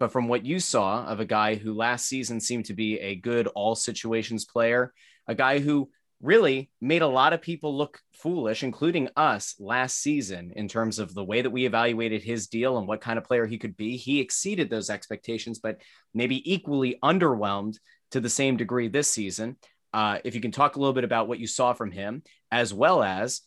but 0.03 0.11
from 0.11 0.27
what 0.27 0.45
you 0.45 0.59
saw 0.59 1.05
of 1.05 1.21
a 1.21 1.25
guy 1.25 1.55
who 1.55 1.73
last 1.73 2.07
season 2.07 2.41
seemed 2.41 2.65
to 2.65 2.75
be 2.75 2.99
a 2.99 3.15
good 3.15 3.47
all 3.47 3.77
situations 3.77 4.45
player, 4.45 4.93
a 5.29 5.35
guy 5.37 5.61
who 5.61 5.89
really 6.21 6.73
made 6.81 7.03
a 7.03 7.07
lot 7.07 7.33
of 7.33 7.41
people 7.41 7.79
look 7.79 8.01
foolish, 8.13 8.65
including 8.65 9.09
us 9.15 9.55
last 9.61 9.99
season, 9.99 10.53
in 10.57 10.67
terms 10.67 10.99
of 10.99 11.15
the 11.15 11.23
way 11.23 11.41
that 11.41 11.51
we 11.51 11.67
evaluated 11.67 12.21
his 12.21 12.49
deal 12.49 12.79
and 12.79 12.89
what 12.89 13.01
kind 13.01 13.17
of 13.17 13.23
player 13.23 13.47
he 13.47 13.59
could 13.59 13.77
be. 13.77 13.97
He 13.97 14.19
exceeded 14.19 14.69
those 14.69 14.91
expectations, 14.91 15.61
but 15.61 15.81
maybe 16.13 16.53
equally 16.53 16.99
underwhelmed 17.01 17.79
to 18.11 18.19
the 18.19 18.29
same 18.29 18.57
degree 18.57 18.89
this 18.89 19.07
season. 19.07 19.57
Uh, 19.95 20.19
if 20.25 20.35
you 20.35 20.41
can 20.41 20.51
talk 20.51 20.75
a 20.75 20.81
little 20.81 20.95
bit 20.95 21.05
about 21.05 21.29
what 21.29 21.39
you 21.39 21.47
saw 21.47 21.75
from 21.75 21.93
him, 21.93 22.25
as 22.51 22.75
well 22.75 23.05
as 23.05 23.43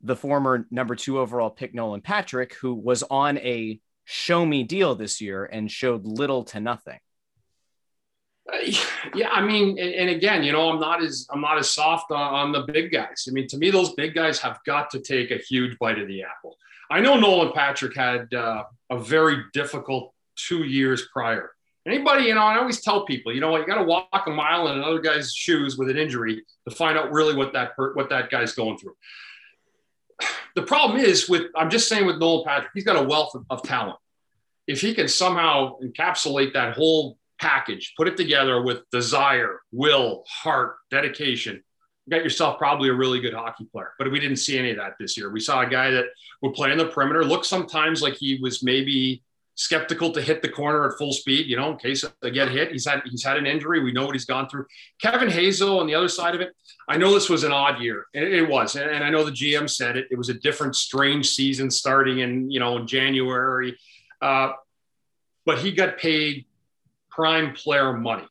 the 0.00 0.16
former 0.16 0.66
number 0.70 0.96
two 0.96 1.18
overall 1.18 1.50
pick, 1.50 1.74
Nolan 1.74 2.00
Patrick, 2.00 2.54
who 2.54 2.72
was 2.72 3.02
on 3.02 3.36
a 3.36 3.78
show 4.04 4.44
me 4.44 4.64
deal 4.64 4.94
this 4.94 5.20
year 5.20 5.44
and 5.44 5.70
showed 5.70 6.06
little 6.06 6.44
to 6.44 6.60
nothing. 6.60 6.98
Uh, 8.52 8.58
yeah, 9.14 9.30
I 9.30 9.40
mean, 9.42 9.78
and, 9.78 10.10
again, 10.10 10.42
you 10.42 10.52
know, 10.52 10.70
I'm 10.70 10.80
not 10.80 11.02
as 11.02 11.26
I'm 11.30 11.40
not 11.40 11.58
as 11.58 11.70
soft 11.70 12.10
on, 12.10 12.34
on, 12.34 12.52
the 12.52 12.72
big 12.72 12.92
guys. 12.92 13.26
I 13.28 13.32
mean, 13.32 13.46
to 13.48 13.58
me, 13.58 13.70
those 13.70 13.94
big 13.94 14.14
guys 14.14 14.38
have 14.40 14.58
got 14.66 14.90
to 14.90 15.00
take 15.00 15.30
a 15.30 15.38
huge 15.38 15.78
bite 15.78 15.98
of 15.98 16.08
the 16.08 16.22
apple. 16.22 16.56
I 16.90 17.00
know 17.00 17.18
Nolan 17.18 17.52
Patrick 17.54 17.96
had 17.96 18.32
uh, 18.34 18.64
a 18.90 18.98
very 18.98 19.44
difficult 19.52 20.12
two 20.36 20.64
years 20.64 21.08
prior. 21.12 21.52
Anybody, 21.86 22.26
you 22.26 22.34
know, 22.34 22.42
I 22.42 22.58
always 22.58 22.80
tell 22.80 23.04
people, 23.06 23.32
you 23.32 23.40
know 23.40 23.50
what, 23.50 23.62
you 23.62 23.66
got 23.66 23.78
to 23.78 23.84
walk 23.84 24.24
a 24.26 24.30
mile 24.30 24.68
in 24.68 24.78
another 24.78 25.00
guy's 25.00 25.34
shoes 25.34 25.76
with 25.76 25.90
an 25.90 25.98
injury 25.98 26.44
to 26.68 26.74
find 26.74 26.96
out 26.96 27.10
really 27.10 27.34
what 27.34 27.52
that 27.54 27.72
what 27.76 28.08
that 28.10 28.30
guy's 28.30 28.52
going 28.52 28.78
through 28.78 28.94
the 30.54 30.62
problem 30.62 31.00
is 31.00 31.28
with 31.28 31.46
I'm 31.56 31.70
just 31.70 31.88
saying 31.88 32.06
with 32.06 32.18
Nolan 32.18 32.44
Patrick, 32.44 32.70
he's 32.74 32.84
got 32.84 32.96
a 32.96 33.02
wealth 33.02 33.34
of, 33.34 33.44
of 33.50 33.62
talent. 33.62 33.98
If 34.66 34.80
he 34.80 34.94
can 34.94 35.08
somehow 35.08 35.78
encapsulate 35.80 36.52
that 36.52 36.74
whole 36.74 37.18
package, 37.40 37.94
put 37.96 38.06
it 38.06 38.16
together 38.16 38.62
with 38.62 38.88
desire, 38.90 39.60
will, 39.72 40.24
heart, 40.28 40.76
dedication, 40.90 41.62
you 42.06 42.10
got 42.10 42.24
yourself 42.24 42.58
probably 42.58 42.88
a 42.88 42.94
really 42.94 43.20
good 43.20 43.34
hockey 43.34 43.64
player. 43.64 43.92
But 43.98 44.10
we 44.10 44.20
didn't 44.20 44.36
see 44.36 44.58
any 44.58 44.70
of 44.70 44.76
that 44.76 44.94
this 44.98 45.16
year. 45.16 45.30
We 45.30 45.40
saw 45.40 45.62
a 45.62 45.68
guy 45.68 45.90
that 45.90 46.06
would 46.42 46.54
play 46.54 46.72
in 46.72 46.78
the 46.78 46.86
perimeter, 46.86 47.24
look 47.24 47.44
sometimes 47.44 48.02
like 48.02 48.14
he 48.14 48.38
was 48.40 48.62
maybe 48.62 49.22
skeptical 49.54 50.12
to 50.12 50.22
hit 50.22 50.42
the 50.42 50.48
corner 50.48 50.88
at 50.88 50.96
full 50.98 51.12
speed, 51.12 51.46
you 51.46 51.56
know, 51.56 51.70
in 51.72 51.76
case 51.76 52.04
they 52.20 52.30
get 52.30 52.48
hit. 52.48 52.72
He's 52.72 52.86
had 52.86 53.02
he's 53.04 53.24
had 53.24 53.36
an 53.36 53.46
injury. 53.46 53.82
We 53.82 53.92
know 53.92 54.06
what 54.06 54.14
he's 54.14 54.24
gone 54.24 54.48
through. 54.48 54.66
Kevin 55.00 55.28
Hazel 55.28 55.78
on 55.80 55.86
the 55.86 55.94
other 55.94 56.08
side 56.08 56.34
of 56.34 56.40
it, 56.40 56.54
I 56.88 56.96
know 56.96 57.12
this 57.12 57.28
was 57.28 57.44
an 57.44 57.52
odd 57.52 57.80
year. 57.80 58.06
It, 58.14 58.32
it 58.32 58.48
was, 58.48 58.76
and 58.76 59.04
I 59.04 59.10
know 59.10 59.24
the 59.24 59.30
GM 59.30 59.68
said 59.68 59.96
it. 59.96 60.08
It 60.10 60.16
was 60.16 60.28
a 60.28 60.34
different, 60.34 60.76
strange 60.76 61.30
season 61.30 61.70
starting 61.70 62.20
in 62.20 62.50
you 62.50 62.60
know 62.60 62.76
in 62.78 62.86
January, 62.86 63.78
uh, 64.20 64.52
but 65.44 65.58
he 65.58 65.72
got 65.72 65.98
paid 65.98 66.46
prime 67.10 67.54
player 67.54 67.92
money, 67.92 68.26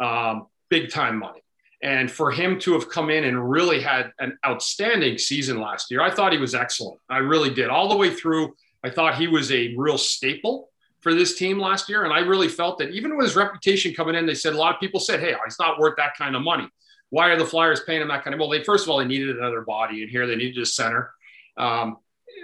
um, 0.00 0.46
big 0.68 0.90
time 0.90 1.18
money. 1.18 1.42
And 1.82 2.10
for 2.10 2.30
him 2.30 2.58
to 2.60 2.74
have 2.74 2.90
come 2.90 3.08
in 3.08 3.24
and 3.24 3.50
really 3.50 3.80
had 3.80 4.12
an 4.18 4.38
outstanding 4.46 5.16
season 5.16 5.58
last 5.60 5.90
year, 5.90 6.02
I 6.02 6.10
thought 6.10 6.30
he 6.32 6.38
was 6.38 6.54
excellent. 6.54 7.00
I 7.08 7.18
really 7.18 7.54
did 7.54 7.70
all 7.70 7.88
the 7.88 7.96
way 7.96 8.10
through 8.10 8.54
I 8.82 8.90
thought 8.90 9.16
he 9.16 9.28
was 9.28 9.52
a 9.52 9.74
real 9.76 9.98
staple 9.98 10.70
for 11.00 11.14
this 11.14 11.36
team 11.36 11.58
last 11.58 11.88
year. 11.88 12.04
And 12.04 12.12
I 12.12 12.20
really 12.20 12.48
felt 12.48 12.78
that 12.78 12.90
even 12.90 13.16
with 13.16 13.26
his 13.26 13.36
reputation 13.36 13.94
coming 13.94 14.14
in, 14.14 14.26
they 14.26 14.34
said 14.34 14.52
a 14.52 14.58
lot 14.58 14.74
of 14.74 14.80
people 14.80 15.00
said, 15.00 15.20
hey, 15.20 15.34
he's 15.44 15.58
not 15.58 15.78
worth 15.78 15.96
that 15.96 16.16
kind 16.16 16.36
of 16.36 16.42
money. 16.42 16.68
Why 17.10 17.28
are 17.28 17.38
the 17.38 17.44
Flyers 17.44 17.80
paying 17.80 18.02
him 18.02 18.08
that 18.08 18.22
kind 18.24 18.34
of? 18.34 18.38
money? 18.38 18.48
Well, 18.48 18.58
they 18.58 18.64
first 18.64 18.84
of 18.84 18.90
all 18.90 18.98
they 18.98 19.04
needed 19.04 19.36
another 19.36 19.62
body, 19.62 20.02
in 20.02 20.08
here 20.08 20.26
they 20.26 20.36
needed 20.36 20.62
a 20.62 20.66
center. 20.66 21.12
Um, 21.56 21.96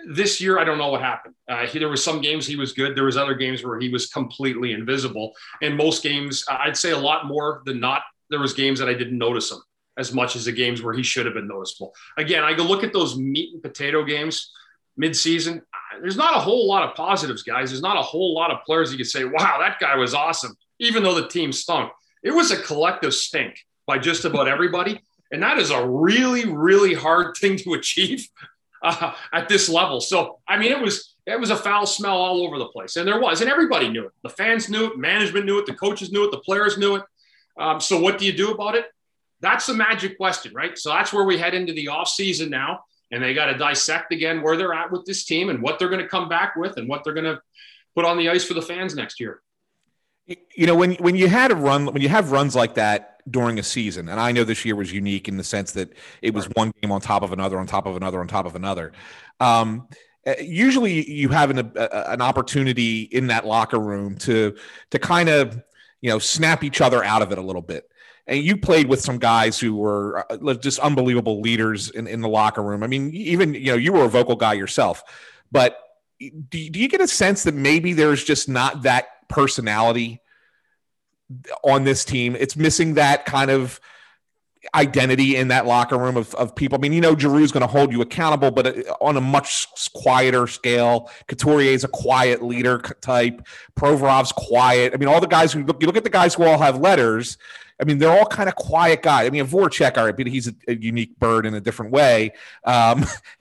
this 0.09 0.41
year, 0.41 0.59
I 0.59 0.65
don't 0.65 0.79
know 0.79 0.89
what 0.89 1.01
happened. 1.01 1.35
Uh, 1.49 1.67
he, 1.67 1.79
there 1.79 1.89
was 1.89 2.03
some 2.03 2.21
games 2.21 2.47
he 2.47 2.57
was 2.57 2.73
good. 2.73 2.97
There 2.97 3.05
was 3.05 3.17
other 3.17 3.35
games 3.35 3.65
where 3.65 3.79
he 3.79 3.89
was 3.89 4.07
completely 4.07 4.73
invisible. 4.73 5.33
And 5.63 5.77
most 5.77 6.03
games, 6.03 6.45
I'd 6.49 6.77
say 6.77 6.91
a 6.91 6.99
lot 6.99 7.27
more 7.27 7.63
than 7.65 7.81
not. 7.81 8.03
There 8.29 8.41
was 8.41 8.53
games 8.53 8.79
that 8.81 8.89
I 8.89 8.95
didn't 8.95 9.19
notice 9.19 9.51
him 9.51 9.59
as 9.97 10.13
much 10.13 10.37
as 10.37 10.45
the 10.45 10.53
games 10.53 10.83
where 10.83 10.95
he 10.95 11.03
should 11.03 11.25
have 11.27 11.35
been 11.35 11.49
noticeable. 11.49 11.95
Again, 12.19 12.45
I 12.45 12.53
go 12.55 12.65
look 12.65 12.85
at 12.85 12.93
those 12.93 13.17
meat 13.17 13.55
and 13.55 13.63
potato 13.63 14.05
games 14.05 14.53
midseason 15.01 15.63
there's 16.01 16.17
not 16.17 16.37
a 16.37 16.41
whole 16.41 16.69
lot 16.69 16.89
of 16.89 16.95
positives, 16.95 17.43
guys. 17.43 17.71
There's 17.71 17.83
not 17.83 17.97
a 17.97 18.03
whole 18.03 18.35
lot 18.35 18.51
of 18.51 18.65
players 18.65 18.91
you 18.91 18.99
could 18.99 19.07
say, 19.07 19.25
wow, 19.25 19.59
that 19.61 19.79
guy 19.81 19.97
was 19.97 20.15
awesome, 20.15 20.57
even 20.79 21.03
though 21.03 21.15
the 21.15 21.29
team 21.29 21.53
stunk. 21.53 21.93
It 22.23 22.31
was 22.31 22.51
a 22.51 22.61
collective 22.63 23.15
stink 23.15 23.59
by 23.87 23.99
just 23.99 24.25
about 24.25 24.49
everybody. 24.49 25.01
And 25.33 25.43
that 25.43 25.59
is 25.59 25.71
a 25.71 25.87
really, 25.87 26.47
really 26.47 26.95
hard 26.95 27.37
thing 27.37 27.57
to 27.59 27.75
achieve 27.75 28.29
uh, 28.83 29.13
at 29.33 29.49
this 29.49 29.69
level. 29.69 30.01
So, 30.01 30.39
I 30.49 30.57
mean, 30.59 30.73
it 30.73 30.81
was 30.81 31.15
it 31.27 31.41
was 31.41 31.51
a 31.51 31.57
foul 31.57 31.87
smell 31.87 32.17
all 32.17 32.47
over 32.47 32.57
the 32.57 32.69
place, 32.69 32.95
and 32.95 33.07
there 33.07 33.21
was, 33.21 33.41
and 33.41 33.51
everybody 33.51 33.89
knew 33.89 34.05
it. 34.05 34.13
The 34.23 34.29
fans 34.29 34.69
knew 34.69 34.93
it, 34.93 34.97
management 34.97 35.45
knew 35.45 35.59
it, 35.59 35.67
the 35.67 35.75
coaches 35.75 36.13
knew 36.13 36.25
it, 36.25 36.31
the 36.31 36.39
players 36.39 36.79
knew 36.79 36.97
it. 36.97 37.03
Um, 37.59 37.81
so, 37.81 37.99
what 37.99 38.19
do 38.19 38.27
you 38.27 38.33
do 38.33 38.53
about 38.53 38.77
it? 38.77 38.87
That's 39.41 39.67
the 39.67 39.75
magic 39.75 40.17
question, 40.17 40.55
right? 40.55 40.79
So 40.79 40.91
that's 40.91 41.13
where 41.13 41.25
we 41.25 41.37
head 41.37 41.55
into 41.55 41.73
the 41.73 41.89
off 41.89 42.09
season 42.09 42.49
now 42.51 42.85
and 43.11 43.23
they 43.23 43.35
got 43.35 43.47
to 43.47 43.59
dissect 43.59 44.13
again 44.13 44.43
where 44.43 44.57
they're 44.57 44.75
at 44.75 44.91
with 44.91 45.05
this 45.05 45.25
team 45.25 45.49
and 45.49 45.63
what 45.63 45.79
they're 45.79 45.89
going 45.89 46.03
to 46.03 46.09
come 46.09 46.29
back 46.29 46.57
with 46.57 46.77
and 46.77 46.89
what 46.89 47.05
they're 47.05 47.15
going 47.15 47.25
to 47.25 47.41
put 47.95 48.05
on 48.05 48.19
the 48.19 48.29
ice 48.29 48.45
for 48.45 48.55
the 48.55 48.63
fans 48.63 48.95
next 48.95 49.21
year. 49.21 49.41
You 50.57 50.67
know, 50.67 50.75
when 50.75 50.95
when 50.95 51.15
you 51.15 51.29
had 51.29 51.53
a 51.53 51.55
run, 51.55 51.87
when 51.87 52.03
you 52.03 52.09
have 52.09 52.33
runs 52.33 52.57
like 52.57 52.75
that 52.75 53.21
during 53.31 53.61
a 53.61 53.63
season, 53.63 54.09
and 54.09 54.19
I 54.19 54.33
know 54.33 54.43
this 54.43 54.65
year 54.65 54.75
was 54.75 54.93
unique 54.93 55.29
in 55.29 55.37
the 55.37 55.45
sense 55.45 55.71
that 55.73 55.93
it 56.21 56.35
was 56.35 56.47
one 56.47 56.73
game 56.83 56.91
on 56.91 57.01
top 57.01 57.23
of 57.23 57.33
another, 57.33 57.61
on 57.61 57.67
top 57.67 57.87
of 57.87 57.97
another, 57.97 58.19
on 58.19 58.27
top 58.27 58.45
of 58.45 58.57
another. 58.57 58.93
Um, 59.39 59.87
uh, 60.27 60.35
usually, 60.41 61.09
you 61.09 61.29
have 61.29 61.51
an 61.51 61.59
a, 61.77 62.05
an 62.09 62.21
opportunity 62.21 63.03
in 63.03 63.29
that 63.29 63.47
locker 63.47 63.79
room 63.79 64.17
to 64.19 64.57
to 64.91 64.99
kind 64.99 65.29
of 65.29 65.63
you 66.01 66.11
know 66.11 66.19
snap 66.19 66.65
each 66.65 66.81
other 66.81 67.05
out 67.05 67.23
of 67.23 67.31
it 67.31 67.39
a 67.39 67.43
little 67.43 67.63
bit. 67.63 67.89
And 68.27 68.43
you 68.43 68.57
played 68.57 68.89
with 68.89 69.01
some 69.01 69.19
guys 69.19 69.59
who 69.59 69.75
were 69.75 70.27
uh, 70.31 70.55
just 70.55 70.79
unbelievable 70.81 71.41
leaders 71.41 71.91
in, 71.91 72.07
in 72.07 72.21
the 72.21 72.29
locker 72.29 72.63
room. 72.63 72.83
I 72.83 72.89
mean, 72.89 73.11
even 73.15 73.55
you 73.55 73.67
know, 73.67 73.77
you 73.77 73.93
were 73.93 74.05
a 74.05 74.09
vocal 74.09 74.37
guy 74.37 74.55
yourself, 74.55 75.05
but 75.53 75.79
do, 76.19 76.71
do 76.71 76.79
you 76.81 76.89
get 76.89 77.01
a 77.01 77.09
sense 77.09 77.45
that 77.45 77.55
maybe 77.55 77.93
there's 77.93 78.25
just 78.25 78.49
not 78.49 78.83
that 78.83 79.07
personality 79.29 80.21
on 81.65 81.85
this 81.85 82.05
team. 82.05 82.37
It's 82.37 82.57
missing 82.57 82.95
that 82.95 83.25
kind 83.25 83.51
of 83.51 83.81
identity 84.75 85.37
in 85.37 85.49
that 85.49 85.67
locker 85.67 85.97
room 85.97 86.17
of, 86.17 86.35
of 86.35 86.55
people. 86.55 86.77
I 86.77 86.81
mean, 86.81 86.93
you 86.93 87.01
know, 87.01 87.15
Giroux's 87.15 87.53
going 87.53 87.61
to 87.61 87.69
hold 87.69 87.93
you 87.93 88.01
accountable, 88.01 88.51
but 88.51 88.67
uh, 88.67 88.95
on 89.01 89.17
a 89.17 89.21
much 89.21 89.69
quieter 89.95 90.47
scale. 90.47 91.11
Couturier 91.29 91.73
is 91.73 91.85
a 91.85 91.89
quiet 91.89 92.43
leader 92.43 92.79
type. 93.01 93.47
Provorov's 93.77 94.33
quiet. 94.33 94.93
I 94.93 94.97
mean, 94.97 95.09
all 95.09 95.21
the 95.21 95.29
guys 95.29 95.53
who 95.53 95.65
look, 95.65 95.81
you 95.81 95.87
look 95.87 95.97
at 95.97 96.05
the 96.05 96.11
guys 96.11 96.35
who 96.35 96.45
all 96.45 96.59
have 96.59 96.81
letters. 96.81 97.39
I 97.81 97.85
mean, 97.85 97.99
they're 97.99 98.17
all 98.17 98.27
kind 98.27 98.49
of 98.49 98.57
quiet 98.57 99.03
guys. 99.03 99.27
I 99.27 99.31
mean, 99.31 99.47
Voracek, 99.47 99.99
all 99.99 100.07
right, 100.07 100.17
but 100.17 100.27
he's 100.27 100.49
a, 100.49 100.55
a 100.67 100.75
unique 100.75 101.19
bird 101.19 101.45
in 101.45 101.55
a 101.55 101.61
different 101.61 101.93
way. 101.93 102.33
Um, 102.65 103.05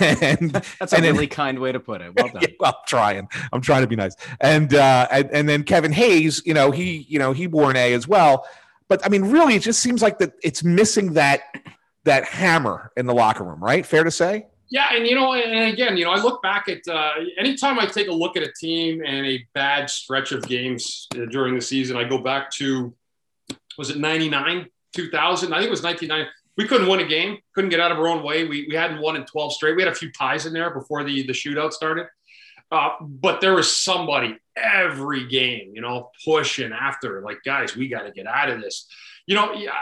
and 0.00 0.50
that's 0.52 0.92
a 0.92 0.96
and 0.96 1.04
really 1.04 1.26
then, 1.26 1.28
kind 1.28 1.58
way 1.58 1.72
to 1.72 1.80
put 1.80 2.00
it. 2.00 2.14
Well 2.16 2.28
done. 2.32 2.42
Yeah, 2.42 2.48
well, 2.58 2.72
I'm 2.72 2.86
trying. 2.86 3.28
I'm 3.52 3.60
trying 3.60 3.82
to 3.82 3.86
be 3.86 3.96
nice. 3.96 4.16
And, 4.40 4.74
uh, 4.74 5.06
and 5.10 5.30
and 5.32 5.48
then 5.48 5.62
Kevin 5.62 5.92
Hayes, 5.92 6.42
you 6.44 6.54
know, 6.54 6.70
he 6.70 7.06
you 7.08 7.18
know 7.18 7.32
he 7.32 7.46
wore 7.46 7.70
an 7.70 7.76
A 7.76 7.92
as 7.92 8.08
well. 8.08 8.46
But 8.88 9.04
I 9.04 9.08
mean, 9.08 9.22
really, 9.22 9.54
it 9.54 9.62
just 9.62 9.80
seems 9.80 10.02
like 10.02 10.18
that 10.18 10.32
it's 10.42 10.64
missing 10.64 11.14
that 11.14 11.42
that 12.04 12.24
hammer 12.24 12.92
in 12.96 13.06
the 13.06 13.14
locker 13.14 13.44
room, 13.44 13.62
right? 13.62 13.84
Fair 13.86 14.04
to 14.04 14.10
say. 14.10 14.46
Yeah, 14.70 14.88
and 14.92 15.06
you 15.06 15.14
know, 15.14 15.34
and 15.34 15.72
again, 15.72 15.96
you 15.96 16.04
know, 16.04 16.10
I 16.10 16.20
look 16.20 16.42
back 16.42 16.68
at 16.68 16.86
uh, 16.88 17.12
anytime 17.38 17.78
I 17.78 17.86
take 17.86 18.08
a 18.08 18.12
look 18.12 18.36
at 18.36 18.42
a 18.42 18.52
team 18.52 19.02
and 19.06 19.24
a 19.26 19.46
bad 19.54 19.88
stretch 19.88 20.32
of 20.32 20.42
games 20.48 21.06
uh, 21.14 21.26
during 21.26 21.54
the 21.54 21.60
season, 21.60 21.96
I 21.96 22.04
go 22.04 22.18
back 22.18 22.50
to 22.52 22.92
was 23.78 23.90
it 23.90 23.98
99, 23.98 24.66
2000? 24.94 25.52
I 25.52 25.56
think 25.58 25.66
it 25.66 25.70
was 25.70 25.82
1990. 25.82 26.30
We 26.56 26.68
couldn't 26.68 26.88
win 26.88 27.00
a 27.00 27.06
game, 27.06 27.38
couldn't 27.54 27.70
get 27.70 27.80
out 27.80 27.90
of 27.90 27.98
our 27.98 28.06
own 28.06 28.22
way. 28.22 28.44
We, 28.44 28.66
we 28.68 28.76
hadn't 28.76 29.00
won 29.00 29.16
in 29.16 29.24
12 29.24 29.54
straight. 29.54 29.76
We 29.76 29.82
had 29.82 29.92
a 29.92 29.94
few 29.94 30.12
ties 30.12 30.46
in 30.46 30.52
there 30.52 30.70
before 30.70 31.02
the, 31.02 31.26
the 31.26 31.32
shootout 31.32 31.72
started. 31.72 32.06
Uh, 32.70 32.90
but 33.00 33.40
there 33.40 33.54
was 33.54 33.76
somebody 33.76 34.36
every 34.56 35.26
game, 35.26 35.72
you 35.74 35.80
know, 35.80 36.10
pushing 36.24 36.72
after, 36.72 37.22
like, 37.22 37.38
guys, 37.44 37.76
we 37.76 37.88
got 37.88 38.02
to 38.02 38.12
get 38.12 38.26
out 38.26 38.50
of 38.50 38.60
this. 38.60 38.86
You 39.26 39.34
know, 39.34 39.52
yeah, 39.52 39.72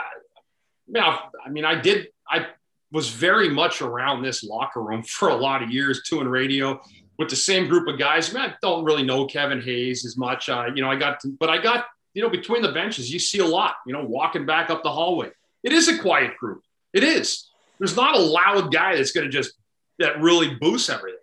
yeah, 0.87 1.17
I 1.45 1.49
mean, 1.49 1.65
I 1.65 1.79
did, 1.79 2.07
I 2.27 2.47
was 2.91 3.09
very 3.09 3.49
much 3.49 3.81
around 3.81 4.21
this 4.21 4.43
locker 4.43 4.81
room 4.81 5.03
for 5.07 5.29
a 5.29 5.35
lot 5.35 5.63
of 5.63 5.71
years, 5.71 6.01
in 6.11 6.27
radio 6.27 6.79
with 7.17 7.29
the 7.29 7.35
same 7.35 7.67
group 7.67 7.87
of 7.87 7.99
guys. 7.99 8.29
I, 8.29 8.33
mean, 8.33 8.49
I 8.49 8.53
don't 8.61 8.83
really 8.83 9.03
know 9.03 9.25
Kevin 9.25 9.61
Hayes 9.61 10.05
as 10.05 10.17
much. 10.17 10.49
Uh, 10.49 10.65
you 10.73 10.81
know, 10.81 10.89
I 10.89 10.95
got, 10.95 11.19
to, 11.21 11.29
but 11.39 11.49
I 11.49 11.59
got 11.59 11.85
you 12.13 12.21
know, 12.21 12.29
between 12.29 12.61
the 12.61 12.71
benches, 12.71 13.11
you 13.11 13.19
see 13.19 13.39
a 13.39 13.45
lot, 13.45 13.75
you 13.85 13.93
know, 13.93 14.03
walking 14.03 14.45
back 14.45 14.69
up 14.69 14.83
the 14.83 14.91
hallway. 14.91 15.31
It 15.63 15.73
is 15.73 15.87
a 15.87 15.97
quiet 15.97 16.37
group. 16.37 16.61
It 16.93 17.03
is. 17.03 17.49
There's 17.79 17.95
not 17.95 18.15
a 18.15 18.19
loud 18.19 18.71
guy 18.71 18.95
that's 18.95 19.11
going 19.11 19.25
to 19.25 19.31
just, 19.31 19.53
that 19.99 20.21
really 20.21 20.55
boosts 20.55 20.89
everything. 20.89 21.19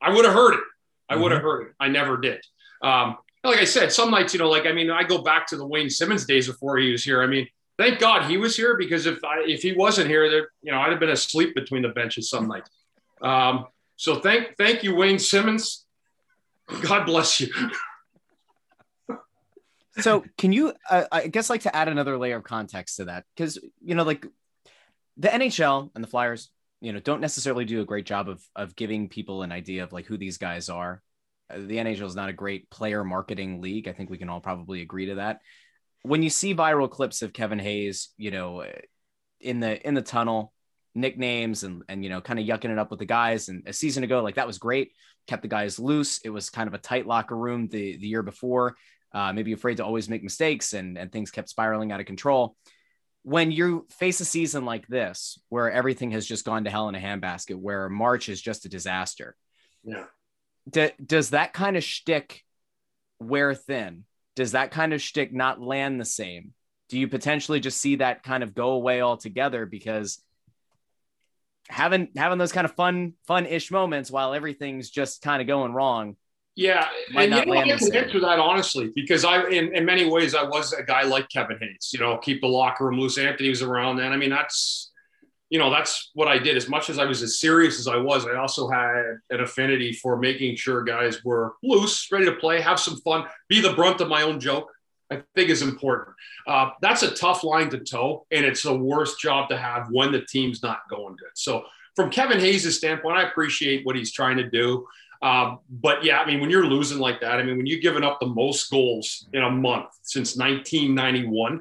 I 0.00 0.12
would 0.12 0.24
have 0.24 0.34
heard 0.34 0.54
it. 0.54 0.64
I 1.08 1.16
would 1.16 1.30
have 1.30 1.40
mm-hmm. 1.40 1.48
heard 1.48 1.66
it. 1.68 1.74
I 1.78 1.88
never 1.88 2.16
did. 2.16 2.44
Um, 2.82 3.16
like 3.44 3.58
I 3.58 3.64
said, 3.64 3.92
some 3.92 4.10
nights, 4.10 4.32
you 4.32 4.38
know, 4.38 4.48
like, 4.48 4.66
I 4.66 4.72
mean, 4.72 4.90
I 4.90 5.04
go 5.04 5.18
back 5.18 5.46
to 5.48 5.56
the 5.56 5.66
Wayne 5.66 5.90
Simmonds 5.90 6.26
days 6.26 6.46
before 6.46 6.78
he 6.78 6.90
was 6.90 7.04
here. 7.04 7.22
I 7.22 7.26
mean, 7.26 7.46
thank 7.78 7.98
God 7.98 8.28
he 8.28 8.36
was 8.36 8.56
here 8.56 8.76
because 8.76 9.06
if 9.06 9.22
I, 9.24 9.40
if 9.46 9.62
he 9.62 9.72
wasn't 9.72 10.08
here, 10.08 10.28
there, 10.30 10.48
you 10.62 10.72
know, 10.72 10.78
I'd 10.80 10.90
have 10.90 11.00
been 11.00 11.10
asleep 11.10 11.54
between 11.54 11.82
the 11.82 11.88
benches 11.88 12.30
some 12.30 12.48
nights. 12.48 12.70
Um, 13.20 13.66
so 13.96 14.20
thank, 14.20 14.56
thank 14.56 14.82
you, 14.82 14.94
Wayne 14.94 15.18
Simmonds. 15.18 15.84
God 16.82 17.04
bless 17.04 17.40
you. 17.40 17.52
so 20.00 20.24
can 20.38 20.52
you 20.52 20.72
uh, 20.90 21.04
i 21.12 21.26
guess 21.26 21.50
like 21.50 21.62
to 21.62 21.74
add 21.74 21.88
another 21.88 22.16
layer 22.16 22.36
of 22.36 22.44
context 22.44 22.96
to 22.96 23.06
that? 23.06 23.24
Because 23.34 23.58
you 23.80 23.94
know 23.94 24.04
like 24.04 24.26
the 25.16 25.28
nhl 25.28 25.90
and 25.94 26.02
the 26.02 26.08
flyers 26.08 26.50
you 26.80 26.92
know 26.92 27.00
don't 27.00 27.20
necessarily 27.20 27.64
do 27.64 27.80
a 27.80 27.84
great 27.86 28.06
job 28.06 28.28
of 28.28 28.42
of 28.56 28.74
giving 28.74 29.08
people 29.08 29.42
an 29.42 29.52
idea 29.52 29.84
of 29.84 29.92
like 29.92 30.06
who 30.06 30.16
these 30.16 30.38
guys 30.38 30.68
are. 30.68 31.02
Uh, 31.50 31.58
the 31.58 31.76
nhl 31.76 32.06
is 32.06 32.16
not 32.16 32.30
a 32.30 32.34
great 32.34 32.70
player 32.70 33.04
marketing 33.04 33.60
league. 33.60 33.88
I 33.88 33.92
think 33.92 34.10
we 34.10 34.18
can 34.18 34.28
all 34.28 34.40
probably 34.40 34.82
agree 34.82 35.06
to 35.06 35.16
that. 35.16 35.40
When 36.02 36.22
you 36.22 36.30
see 36.30 36.54
viral 36.54 36.90
clips 36.90 37.22
of 37.22 37.32
kevin 37.32 37.58
hayes 37.58 38.08
you 38.16 38.30
know 38.30 38.64
in 39.40 39.60
the 39.60 39.86
in 39.86 39.94
the 39.94 40.02
tunnel 40.02 40.52
nicknames 40.94 41.64
and 41.64 41.82
and 41.88 42.04
you 42.04 42.10
know 42.10 42.20
kind 42.20 42.38
of 42.38 42.46
yucking 42.46 42.70
it 42.70 42.78
up 42.78 42.90
with 42.90 42.98
the 42.98 43.06
guys 43.06 43.48
and 43.48 43.66
a 43.66 43.72
season 43.72 44.04
ago 44.04 44.22
like 44.22 44.36
that 44.36 44.46
was 44.46 44.58
great. 44.58 44.92
Kept 45.26 45.42
the 45.42 45.48
guys 45.48 45.78
loose. 45.78 46.18
It 46.24 46.30
was 46.30 46.50
kind 46.50 46.66
of 46.66 46.74
a 46.74 46.78
tight 46.78 47.06
locker 47.06 47.36
room 47.36 47.68
the 47.68 47.96
the 47.98 48.08
year 48.08 48.22
before 48.22 48.76
uh, 49.14 49.32
maybe 49.32 49.52
afraid 49.52 49.76
to 49.76 49.84
always 49.84 50.08
make 50.08 50.22
mistakes 50.22 50.72
and, 50.72 50.96
and 50.96 51.12
things 51.12 51.30
kept 51.30 51.48
spiraling 51.48 51.92
out 51.92 52.00
of 52.00 52.06
control. 52.06 52.56
When 53.24 53.52
you 53.52 53.86
face 53.90 54.20
a 54.20 54.24
season 54.24 54.64
like 54.64 54.86
this, 54.88 55.38
where 55.48 55.70
everything 55.70 56.10
has 56.12 56.26
just 56.26 56.44
gone 56.44 56.64
to 56.64 56.70
hell 56.70 56.88
in 56.88 56.94
a 56.94 57.00
handbasket, 57.00 57.56
where 57.56 57.88
March 57.88 58.28
is 58.28 58.40
just 58.40 58.64
a 58.64 58.68
disaster, 58.68 59.36
yeah, 59.84 60.06
does 61.04 61.30
that 61.30 61.52
kind 61.52 61.76
of 61.76 61.84
shtick 61.84 62.42
wear 63.20 63.54
thin? 63.54 64.04
Does 64.34 64.52
that 64.52 64.70
kind 64.70 64.92
of 64.92 65.02
shtick 65.02 65.32
not 65.32 65.60
land 65.60 66.00
the 66.00 66.04
same? 66.04 66.52
Do 66.88 66.98
you 66.98 67.06
potentially 67.06 67.60
just 67.60 67.80
see 67.80 67.96
that 67.96 68.22
kind 68.22 68.42
of 68.42 68.54
go 68.54 68.70
away 68.70 69.02
altogether 69.02 69.66
because 69.66 70.22
having 71.68 72.08
having 72.16 72.38
those 72.38 72.52
kind 72.52 72.64
of 72.64 72.74
fun 72.74 73.14
fun 73.26 73.46
ish 73.46 73.70
moments 73.70 74.10
while 74.10 74.34
everything's 74.34 74.90
just 74.90 75.22
kind 75.22 75.40
of 75.40 75.46
going 75.46 75.72
wrong 75.72 76.16
yeah, 76.54 76.86
and 77.16 77.32
you 77.32 77.46
know, 77.46 77.52
I 77.52 77.62
can 77.62 77.70
answer 77.70 78.20
that 78.20 78.38
honestly 78.38 78.90
because 78.94 79.24
I, 79.24 79.48
in, 79.48 79.74
in 79.74 79.86
many 79.86 80.08
ways, 80.08 80.34
I 80.34 80.42
was 80.42 80.74
a 80.74 80.82
guy 80.82 81.02
like 81.02 81.28
Kevin 81.30 81.58
Hayes. 81.58 81.90
You 81.92 82.00
know, 82.00 82.18
keep 82.18 82.42
the 82.42 82.46
locker 82.46 82.84
room 82.84 83.00
loose. 83.00 83.16
Anthony 83.16 83.48
was 83.48 83.62
around 83.62 83.96
then. 83.96 84.12
I 84.12 84.18
mean, 84.18 84.28
that's, 84.28 84.90
you 85.48 85.58
know, 85.58 85.70
that's 85.70 86.10
what 86.14 86.28
I 86.28 86.38
did. 86.38 86.58
As 86.58 86.68
much 86.68 86.90
as 86.90 86.98
I 86.98 87.06
was 87.06 87.22
as 87.22 87.40
serious 87.40 87.78
as 87.78 87.88
I 87.88 87.96
was, 87.96 88.26
I 88.26 88.36
also 88.36 88.68
had 88.68 89.18
an 89.30 89.40
affinity 89.40 89.94
for 89.94 90.18
making 90.18 90.56
sure 90.56 90.82
guys 90.82 91.24
were 91.24 91.54
loose, 91.62 92.08
ready 92.12 92.26
to 92.26 92.34
play, 92.36 92.60
have 92.60 92.78
some 92.78 92.98
fun, 93.00 93.24
be 93.48 93.62
the 93.62 93.72
brunt 93.72 94.02
of 94.02 94.08
my 94.08 94.22
own 94.22 94.38
joke. 94.38 94.70
I 95.10 95.22
think 95.34 95.50
is 95.50 95.62
important. 95.62 96.16
Uh, 96.46 96.70
that's 96.80 97.02
a 97.02 97.10
tough 97.10 97.44
line 97.44 97.68
to 97.70 97.78
toe, 97.78 98.26
and 98.30 98.46
it's 98.46 98.62
the 98.62 98.76
worst 98.76 99.20
job 99.20 99.48
to 99.50 99.58
have 99.58 99.88
when 99.90 100.10
the 100.10 100.22
team's 100.22 100.62
not 100.62 100.80
going 100.88 101.16
good. 101.16 101.30
So, 101.34 101.64
from 101.96 102.08
Kevin 102.10 102.40
Hayes' 102.40 102.78
standpoint, 102.78 103.18
I 103.18 103.24
appreciate 103.24 103.84
what 103.84 103.96
he's 103.96 104.12
trying 104.12 104.38
to 104.38 104.48
do. 104.48 104.86
Um, 105.22 105.60
but 105.70 106.04
yeah, 106.04 106.20
I 106.20 106.26
mean, 106.26 106.40
when 106.40 106.50
you're 106.50 106.66
losing 106.66 106.98
like 106.98 107.20
that, 107.20 107.38
I 107.38 107.44
mean, 107.44 107.56
when 107.56 107.66
you're 107.66 107.80
giving 107.80 108.02
up 108.02 108.18
the 108.20 108.26
most 108.26 108.70
goals 108.70 109.28
in 109.32 109.42
a 109.42 109.50
month 109.50 109.86
since 110.02 110.36
1991 110.36 111.60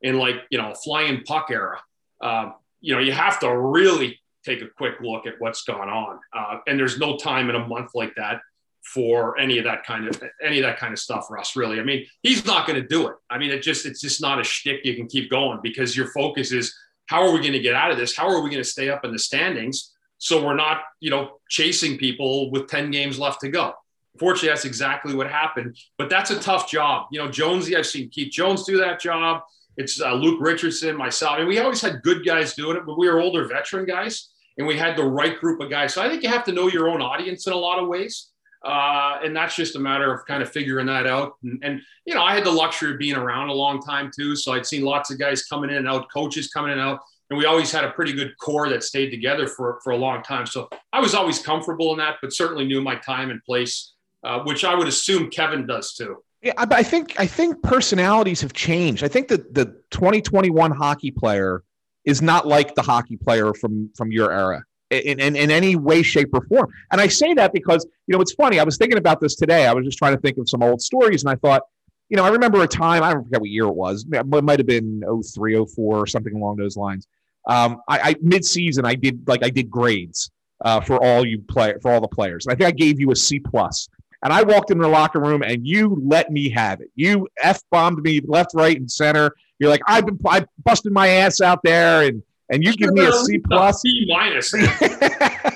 in 0.00 0.18
like, 0.18 0.36
you 0.50 0.58
know, 0.58 0.74
flying 0.82 1.22
puck 1.24 1.48
era, 1.50 1.80
uh, 2.22 2.50
you 2.80 2.94
know, 2.94 3.00
you 3.00 3.12
have 3.12 3.38
to 3.40 3.56
really 3.56 4.20
take 4.44 4.62
a 4.62 4.68
quick 4.68 4.94
look 5.00 5.26
at 5.26 5.34
what's 5.38 5.64
gone 5.64 5.88
on. 5.88 6.18
Uh, 6.32 6.58
and 6.66 6.78
there's 6.78 6.98
no 6.98 7.16
time 7.16 7.50
in 7.50 7.56
a 7.56 7.66
month 7.66 7.90
like 7.94 8.14
that 8.16 8.40
for 8.82 9.38
any 9.38 9.58
of 9.58 9.64
that 9.64 9.84
kind 9.84 10.06
of 10.06 10.22
any 10.42 10.58
of 10.58 10.64
that 10.64 10.78
kind 10.78 10.92
of 10.92 10.98
stuff, 10.98 11.26
Russ. 11.30 11.56
Really, 11.56 11.80
I 11.80 11.84
mean, 11.84 12.06
he's 12.22 12.44
not 12.44 12.66
going 12.66 12.80
to 12.80 12.86
do 12.86 13.08
it. 13.08 13.14
I 13.30 13.38
mean, 13.38 13.50
it 13.50 13.62
just 13.62 13.86
it's 13.86 14.00
just 14.00 14.20
not 14.20 14.38
a 14.38 14.44
shtick 14.44 14.84
you 14.84 14.94
can 14.94 15.06
keep 15.06 15.30
going 15.30 15.60
because 15.62 15.96
your 15.96 16.08
focus 16.08 16.52
is 16.52 16.74
how 17.06 17.22
are 17.22 17.32
we 17.32 17.40
going 17.40 17.52
to 17.52 17.60
get 17.60 17.74
out 17.74 17.90
of 17.90 17.96
this? 17.96 18.16
How 18.16 18.28
are 18.28 18.40
we 18.40 18.50
going 18.50 18.62
to 18.62 18.68
stay 18.68 18.90
up 18.90 19.04
in 19.04 19.12
the 19.12 19.18
standings? 19.18 19.93
So 20.24 20.42
we're 20.42 20.54
not, 20.54 20.84
you 21.00 21.10
know, 21.10 21.38
chasing 21.50 21.98
people 21.98 22.50
with 22.50 22.66
10 22.66 22.90
games 22.90 23.18
left 23.18 23.42
to 23.42 23.50
go. 23.50 23.74
Fortunately, 24.18 24.48
that's 24.48 24.64
exactly 24.64 25.14
what 25.14 25.30
happened. 25.30 25.76
But 25.98 26.08
that's 26.08 26.30
a 26.30 26.40
tough 26.40 26.66
job. 26.66 27.08
You 27.12 27.20
know, 27.20 27.30
Jonesy, 27.30 27.76
I've 27.76 27.84
seen 27.84 28.08
Keith 28.08 28.32
Jones 28.32 28.64
do 28.64 28.78
that 28.78 29.00
job. 29.00 29.42
It's 29.76 30.00
uh, 30.00 30.14
Luke 30.14 30.38
Richardson, 30.40 30.96
myself. 30.96 31.36
Mean, 31.36 31.46
we 31.46 31.58
always 31.58 31.82
had 31.82 32.00
good 32.00 32.24
guys 32.24 32.54
doing 32.54 32.78
it, 32.78 32.86
but 32.86 32.96
we 32.96 33.06
were 33.06 33.20
older 33.20 33.46
veteran 33.46 33.84
guys 33.84 34.30
and 34.56 34.66
we 34.66 34.78
had 34.78 34.96
the 34.96 35.04
right 35.04 35.38
group 35.38 35.60
of 35.60 35.68
guys. 35.68 35.92
So 35.92 36.00
I 36.00 36.08
think 36.08 36.22
you 36.22 36.30
have 36.30 36.44
to 36.44 36.52
know 36.52 36.68
your 36.68 36.88
own 36.88 37.02
audience 37.02 37.46
in 37.46 37.52
a 37.52 37.56
lot 37.56 37.78
of 37.78 37.86
ways. 37.86 38.30
Uh, 38.64 39.18
and 39.22 39.36
that's 39.36 39.54
just 39.54 39.76
a 39.76 39.78
matter 39.78 40.10
of 40.10 40.24
kind 40.24 40.42
of 40.42 40.50
figuring 40.50 40.86
that 40.86 41.06
out. 41.06 41.34
And, 41.42 41.62
and, 41.62 41.82
you 42.06 42.14
know, 42.14 42.22
I 42.22 42.34
had 42.34 42.44
the 42.44 42.50
luxury 42.50 42.92
of 42.94 42.98
being 42.98 43.16
around 43.16 43.50
a 43.50 43.52
long 43.52 43.82
time 43.82 44.10
too. 44.16 44.36
So 44.36 44.54
I'd 44.54 44.64
seen 44.64 44.84
lots 44.84 45.10
of 45.10 45.18
guys 45.18 45.44
coming 45.44 45.68
in 45.68 45.76
and 45.76 45.88
out, 45.88 46.06
coaches 46.10 46.48
coming 46.48 46.72
in 46.72 46.78
and 46.78 46.88
out 46.88 47.00
and 47.30 47.38
we 47.38 47.46
always 47.46 47.72
had 47.72 47.84
a 47.84 47.90
pretty 47.90 48.12
good 48.12 48.36
core 48.38 48.68
that 48.68 48.82
stayed 48.82 49.10
together 49.10 49.46
for, 49.46 49.80
for 49.82 49.90
a 49.90 49.96
long 49.96 50.22
time. 50.22 50.46
So 50.46 50.68
I 50.92 51.00
was 51.00 51.14
always 51.14 51.38
comfortable 51.38 51.92
in 51.92 51.98
that, 51.98 52.16
but 52.20 52.32
certainly 52.32 52.66
knew 52.66 52.82
my 52.82 52.96
time 52.96 53.30
and 53.30 53.42
place, 53.44 53.92
uh, 54.22 54.40
which 54.40 54.64
I 54.64 54.74
would 54.74 54.88
assume 54.88 55.30
Kevin 55.30 55.66
does 55.66 55.94
too. 55.94 56.22
Yeah, 56.42 56.52
I 56.58 56.82
think 56.82 57.18
I 57.18 57.26
think 57.26 57.62
personalities 57.62 58.42
have 58.42 58.52
changed. 58.52 59.02
I 59.02 59.08
think 59.08 59.28
that 59.28 59.54
the 59.54 59.64
2021 59.90 60.72
hockey 60.72 61.10
player 61.10 61.62
is 62.04 62.20
not 62.20 62.46
like 62.46 62.74
the 62.74 62.82
hockey 62.82 63.16
player 63.16 63.54
from 63.54 63.90
from 63.96 64.12
your 64.12 64.30
era 64.30 64.62
in, 64.90 65.20
in, 65.20 65.36
in 65.36 65.50
any 65.50 65.74
way, 65.74 66.02
shape, 66.02 66.34
or 66.34 66.42
form. 66.42 66.70
And 66.92 67.00
I 67.00 67.06
say 67.06 67.32
that 67.32 67.54
because 67.54 67.86
you 68.06 68.14
know 68.14 68.20
it's 68.20 68.34
funny. 68.34 68.60
I 68.60 68.64
was 68.64 68.76
thinking 68.76 68.98
about 68.98 69.22
this 69.22 69.36
today. 69.36 69.66
I 69.66 69.72
was 69.72 69.86
just 69.86 69.96
trying 69.96 70.14
to 70.14 70.20
think 70.20 70.36
of 70.36 70.46
some 70.46 70.62
old 70.62 70.82
stories, 70.82 71.22
and 71.22 71.30
I 71.30 71.36
thought 71.36 71.62
you 72.08 72.16
know, 72.16 72.24
I 72.24 72.28
remember 72.28 72.62
a 72.62 72.68
time, 72.68 73.02
I 73.02 73.12
don't 73.12 73.24
forget 73.24 73.40
what 73.40 73.50
year 73.50 73.64
it 73.64 73.74
was, 73.74 74.06
it 74.12 74.26
might 74.26 74.58
have 74.58 74.66
been 74.66 75.02
03, 75.34 75.64
04 75.66 75.96
or 75.96 76.06
something 76.06 76.34
along 76.34 76.56
those 76.56 76.76
lines. 76.76 77.06
Um, 77.46 77.82
I, 77.88 77.98
I 77.98 78.14
mid-season, 78.22 78.84
I 78.84 78.94
did 78.94 79.26
like 79.28 79.44
I 79.44 79.50
did 79.50 79.70
grades 79.70 80.30
uh, 80.64 80.80
for 80.80 81.02
all 81.02 81.26
you 81.26 81.40
play 81.40 81.74
for 81.82 81.92
all 81.92 82.00
the 82.00 82.08
players. 82.08 82.46
And 82.46 82.52
I 82.52 82.56
think 82.56 82.68
I 82.68 82.72
gave 82.72 83.00
you 83.00 83.10
a 83.10 83.16
C 83.16 83.38
plus. 83.38 83.88
And 84.22 84.32
I 84.32 84.42
walked 84.42 84.70
in 84.70 84.78
the 84.78 84.88
locker 84.88 85.20
room 85.20 85.42
and 85.42 85.66
you 85.66 86.00
let 86.02 86.30
me 86.30 86.48
have 86.50 86.80
it. 86.80 86.90
You 86.94 87.28
f 87.42 87.60
bombed 87.70 88.02
me 88.02 88.20
left, 88.24 88.52
right, 88.54 88.76
and 88.76 88.90
center. 88.90 89.34
You're 89.58 89.70
like, 89.70 89.82
I've 89.86 90.06
been 90.06 90.18
I 90.26 90.46
busted 90.64 90.92
my 90.92 91.08
ass 91.08 91.40
out 91.42 91.60
there, 91.62 92.02
and 92.08 92.22
and 92.50 92.64
you 92.64 92.74
give 92.74 92.92
me 92.92 93.04
a 93.04 93.12
C 93.12 93.38
plus, 93.38 93.82
C 93.82 94.06
minus. 94.08 94.52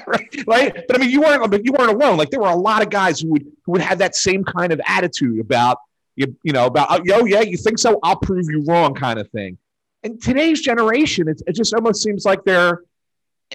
right, 0.07 0.46
right? 0.46 0.87
But 0.87 0.96
I 0.96 0.98
mean, 0.98 1.11
you 1.11 1.22
weren't, 1.22 1.51
but 1.51 1.64
you 1.64 1.72
weren't 1.72 1.90
alone. 1.90 2.18
Like 2.18 2.31
there 2.31 2.40
were 2.40 2.48
a 2.48 2.57
lot 2.57 2.83
of 2.83 2.90
guys 2.90 3.20
who 3.20 3.31
would 3.31 3.46
who 3.64 3.72
would 3.72 3.81
have 3.81 3.98
that 3.98 4.14
same 4.14 4.44
kind 4.44 4.72
of 4.72 4.81
attitude 4.87 5.40
about 5.40 5.79
you, 6.16 6.37
you 6.42 6.53
know, 6.53 6.66
about 6.66 6.88
oh 7.11 7.24
yeah, 7.24 7.40
you 7.40 7.57
think 7.57 7.79
so? 7.79 7.98
I'll 8.03 8.16
prove 8.16 8.46
you 8.51 8.64
wrong, 8.66 8.94
kind 8.94 9.18
of 9.18 9.31
thing. 9.31 9.57
And 10.03 10.23
today's 10.23 10.61
generation, 10.61 11.29
it, 11.29 11.43
it 11.47 11.55
just 11.55 11.75
almost 11.75 12.03
seems 12.03 12.25
like 12.25 12.45
they're, 12.45 12.83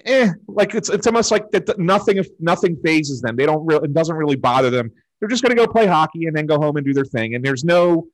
eh, 0.06 0.30
like 0.48 0.76
it's 0.76 0.90
it's 0.90 1.08
almost 1.08 1.32
like 1.32 1.50
that 1.52 1.80
nothing 1.80 2.18
if 2.18 2.28
nothing 2.40 2.76
phases 2.84 3.22
them. 3.22 3.36
They 3.36 3.46
don't 3.46 3.66
really, 3.66 3.86
it 3.86 3.94
doesn't 3.94 4.16
really 4.16 4.36
bother 4.36 4.70
them. 4.70 4.92
They're 5.20 5.30
just 5.30 5.42
going 5.42 5.56
to 5.56 5.66
go 5.66 5.72
play 5.72 5.88
hockey 5.88 6.26
and 6.26 6.36
then 6.36 6.46
go 6.46 6.58
home 6.58 6.76
and 6.76 6.86
do 6.86 6.94
their 6.94 7.06
thing. 7.06 7.36
And 7.36 7.46
there's 7.46 7.64
no, 7.64 8.08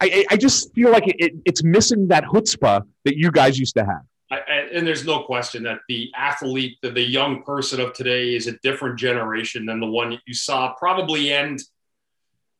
I, 0.00 0.26
I 0.30 0.36
just 0.36 0.74
feel 0.74 0.90
like 0.90 1.08
it, 1.08 1.16
it, 1.18 1.32
it's 1.46 1.62
missing 1.62 2.08
that 2.08 2.24
chutzpah 2.24 2.82
that 3.04 3.16
you 3.16 3.30
guys 3.30 3.58
used 3.58 3.74
to 3.76 3.84
have. 3.84 4.02
I, 4.30 4.38
and 4.72 4.86
there's 4.86 5.04
no 5.04 5.22
question 5.22 5.64
that 5.64 5.78
the 5.88 6.10
athlete, 6.14 6.78
the, 6.82 6.90
the 6.90 7.02
young 7.02 7.42
person 7.42 7.80
of 7.80 7.94
today, 7.94 8.34
is 8.36 8.46
a 8.46 8.52
different 8.62 8.98
generation 8.98 9.66
than 9.66 9.80
the 9.80 9.86
one 9.86 10.18
you 10.26 10.34
saw 10.34 10.74
probably 10.74 11.32
end 11.32 11.60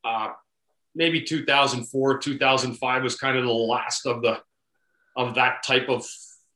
uh, 0.05 0.31
maybe 0.95 1.23
2004, 1.23 2.19
2005 2.19 3.03
was 3.03 3.17
kind 3.17 3.37
of 3.37 3.45
the 3.45 3.53
last 3.53 4.07
of 4.07 4.23
the 4.23 4.41
of 5.27 5.35
that 5.37 5.63
type 5.63 5.89
of 5.89 6.07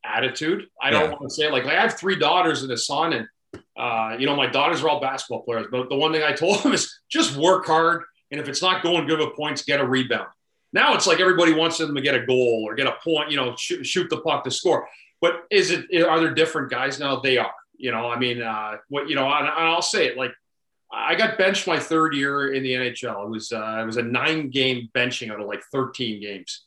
attitude. 0.05 0.67
I 0.81 0.91
don't 0.91 1.11
want 1.11 1.23
to 1.23 1.31
say 1.31 1.51
like, 1.51 1.65
like 1.65 1.77
I 1.77 1.83
have 1.83 1.99
three 1.99 2.17
daughters 2.17 2.63
and 2.63 2.73
a 2.73 2.77
son, 2.77 3.13
and 3.13 3.29
uh, 3.77 4.17
you 4.19 4.27
know 4.27 4.37
my 4.37 4.47
daughters 4.47 4.83
are 4.83 4.89
all 4.89 5.01
basketball 5.01 5.43
players. 5.43 5.67
But 5.71 5.89
the 5.89 5.97
one 5.97 6.13
thing 6.13 6.23
I 6.23 6.33
told 6.33 6.63
them 6.63 6.73
is 6.79 7.01
just 7.09 7.37
work 7.37 7.67
hard, 7.67 8.03
and 8.31 8.41
if 8.41 8.49
it's 8.49 8.63
not 8.63 8.83
going 8.83 9.07
good 9.07 9.21
with 9.21 9.35
points, 9.35 9.63
get 9.63 9.81
a 9.81 9.87
rebound. 9.87 10.29
Now 10.73 10.95
it's 10.95 11.07
like 11.07 11.21
everybody 11.21 11.55
wants 11.55 11.79
them 11.79 11.95
to 11.95 12.01
get 12.01 12.17
a 12.17 12.27
goal 12.27 12.65
or 12.67 12.75
get 12.75 12.89
a 12.89 12.97
point, 13.05 13.31
you 13.31 13.37
know, 13.37 13.55
shoot, 13.57 13.87
shoot 13.87 14.11
the 14.11 14.17
puck 14.19 14.43
to 14.43 14.51
score. 14.51 14.89
But 15.21 15.45
is 15.51 15.71
it 15.71 15.87
are 16.05 16.21
there 16.21 16.35
different 16.35 16.71
guys 16.71 16.99
now? 16.99 17.21
They 17.21 17.39
are. 17.39 17.53
You 17.77 17.91
know, 17.91 18.09
I 18.09 18.19
mean, 18.19 18.41
uh, 18.41 18.77
what 18.89 19.09
you 19.09 19.15
know, 19.15 19.27
and 19.27 19.49
I'll 19.49 19.83
say 19.83 20.07
it 20.07 20.17
like 20.17 20.33
I 20.93 21.15
got 21.15 21.39
benched 21.39 21.67
my 21.67 21.79
third 21.79 22.15
year 22.15 22.53
in 22.53 22.63
the 22.63 22.73
NHL. 22.73 23.25
It 23.25 23.31
was 23.31 23.53
uh, 23.53 23.79
it 23.81 23.87
was 23.87 23.97
a 23.97 24.03
nine 24.03 24.51
game 24.51 24.89
benching 24.95 25.31
out 25.31 25.41
of 25.41 25.47
like 25.47 25.63
13 25.73 26.21
games. 26.21 26.65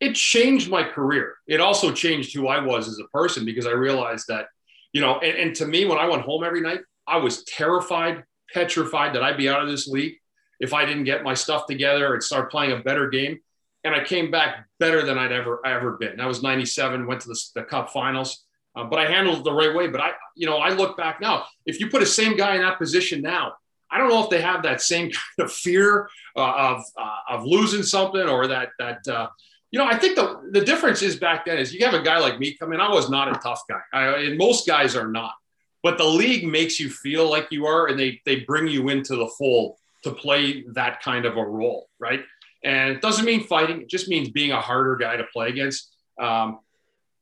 It 0.00 0.14
changed 0.14 0.70
my 0.70 0.84
career. 0.84 1.34
It 1.46 1.60
also 1.60 1.92
changed 1.92 2.34
who 2.34 2.48
I 2.48 2.60
was 2.62 2.88
as 2.88 2.98
a 2.98 3.08
person 3.08 3.44
because 3.44 3.66
I 3.66 3.70
realized 3.70 4.26
that, 4.28 4.46
you 4.92 5.00
know, 5.00 5.18
and, 5.20 5.38
and 5.38 5.56
to 5.56 5.66
me, 5.66 5.84
when 5.84 5.98
I 5.98 6.08
went 6.08 6.22
home 6.22 6.44
every 6.44 6.60
night, 6.60 6.80
I 7.06 7.16
was 7.18 7.44
terrified, 7.44 8.24
petrified 8.52 9.14
that 9.14 9.22
I'd 9.22 9.36
be 9.36 9.48
out 9.48 9.62
of 9.62 9.68
this 9.68 9.88
league 9.88 10.16
if 10.60 10.74
I 10.74 10.84
didn't 10.84 11.04
get 11.04 11.22
my 11.22 11.34
stuff 11.34 11.66
together 11.66 12.14
and 12.14 12.22
start 12.22 12.50
playing 12.50 12.72
a 12.72 12.82
better 12.82 13.08
game. 13.08 13.38
And 13.84 13.94
I 13.94 14.02
came 14.02 14.30
back 14.30 14.66
better 14.80 15.04
than 15.06 15.16
I'd 15.16 15.32
ever 15.32 15.64
ever 15.64 15.92
been. 15.92 16.16
That 16.16 16.26
was 16.26 16.42
'97. 16.42 17.06
Went 17.06 17.20
to 17.20 17.28
the, 17.28 17.40
the 17.54 17.62
Cup 17.62 17.90
Finals. 17.90 18.44
Uh, 18.74 18.84
but 18.84 18.98
I 18.98 19.06
handled 19.06 19.38
it 19.38 19.44
the 19.44 19.52
right 19.52 19.74
way. 19.74 19.86
But 19.88 20.00
I, 20.00 20.10
you 20.34 20.46
know, 20.46 20.58
I 20.58 20.70
look 20.70 20.96
back 20.96 21.20
now. 21.20 21.46
If 21.64 21.80
you 21.80 21.88
put 21.88 22.02
a 22.02 22.06
same 22.06 22.36
guy 22.36 22.56
in 22.56 22.62
that 22.62 22.78
position 22.78 23.22
now, 23.22 23.54
I 23.90 23.98
don't 23.98 24.08
know 24.08 24.22
if 24.22 24.30
they 24.30 24.40
have 24.40 24.62
that 24.64 24.82
same 24.82 25.10
kind 25.38 25.46
of 25.46 25.52
fear 25.52 26.08
uh, 26.36 26.52
of 26.56 26.84
uh, 26.98 27.18
of 27.30 27.44
losing 27.44 27.82
something 27.82 28.28
or 28.28 28.48
that 28.48 28.70
that 28.78 29.06
uh, 29.08 29.28
you 29.76 29.82
know. 29.82 29.90
I 29.90 29.98
think 29.98 30.16
the 30.16 30.40
the 30.52 30.62
difference 30.62 31.02
is 31.02 31.16
back 31.16 31.44
then 31.44 31.58
is 31.58 31.74
you 31.74 31.84
have 31.84 31.92
a 31.92 32.02
guy 32.02 32.18
like 32.18 32.38
me 32.38 32.54
come 32.54 32.72
in. 32.72 32.80
I 32.80 32.88
was 32.88 33.10
not 33.10 33.28
a 33.28 33.38
tough 33.40 33.60
guy, 33.68 33.80
I, 33.92 34.06
and 34.20 34.38
most 34.38 34.66
guys 34.66 34.96
are 34.96 35.06
not. 35.06 35.34
But 35.82 35.98
the 35.98 36.04
league 36.04 36.46
makes 36.46 36.80
you 36.80 36.88
feel 36.88 37.28
like 37.28 37.48
you 37.50 37.66
are, 37.66 37.88
and 37.88 37.98
they 37.98 38.22
they 38.24 38.40
bring 38.40 38.68
you 38.68 38.88
into 38.88 39.16
the 39.16 39.28
fold 39.38 39.76
to 40.04 40.12
play 40.12 40.64
that 40.72 41.02
kind 41.02 41.26
of 41.26 41.36
a 41.36 41.44
role, 41.44 41.90
right? 41.98 42.22
And 42.64 42.96
it 42.96 43.02
doesn't 43.02 43.26
mean 43.26 43.44
fighting; 43.44 43.82
it 43.82 43.90
just 43.90 44.08
means 44.08 44.30
being 44.30 44.52
a 44.52 44.60
harder 44.62 44.96
guy 44.96 45.16
to 45.16 45.24
play 45.24 45.50
against. 45.50 45.92
Um, 46.18 46.60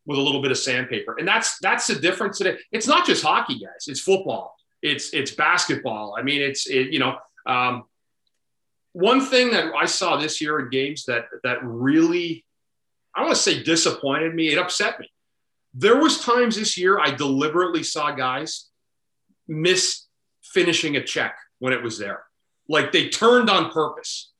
with 0.06 0.18
a 0.18 0.20
little 0.20 0.42
bit 0.42 0.50
of 0.50 0.58
sandpaper, 0.58 1.16
and 1.18 1.26
that's 1.26 1.58
that's 1.58 1.86
the 1.88 1.94
difference 1.96 2.38
today. 2.38 2.58
It's 2.70 2.86
not 2.86 3.04
just 3.06 3.24
hockey, 3.24 3.58
guys; 3.58 3.88
it's 3.88 4.00
football 4.00 4.54
it's 4.84 5.14
it's 5.14 5.32
basketball. 5.32 6.14
I 6.16 6.22
mean, 6.22 6.42
it's 6.42 6.66
it, 6.68 6.92
you 6.92 7.00
know 7.00 7.16
um, 7.46 7.84
one 8.94 9.20
thing 9.20 9.50
that 9.50 9.72
I 9.76 9.86
saw 9.86 10.16
this 10.16 10.40
year 10.40 10.60
in 10.60 10.70
games 10.70 11.04
that 11.06 11.26
that 11.42 11.58
really 11.62 12.44
I 13.14 13.22
want 13.22 13.34
to 13.34 13.40
say 13.40 13.62
disappointed 13.62 14.34
me. 14.34 14.48
It 14.48 14.58
upset 14.58 14.98
me. 14.98 15.12
There 15.74 15.96
was 15.96 16.20
times 16.20 16.56
this 16.56 16.78
year 16.78 16.98
I 16.98 17.10
deliberately 17.10 17.82
saw 17.82 18.12
guys 18.12 18.68
miss 19.46 20.04
finishing 20.42 20.96
a 20.96 21.02
check 21.02 21.36
when 21.58 21.72
it 21.72 21.82
was 21.82 21.98
there, 21.98 22.22
like 22.68 22.92
they 22.92 23.08
turned 23.08 23.50
on 23.50 23.70
purpose. 23.70 24.30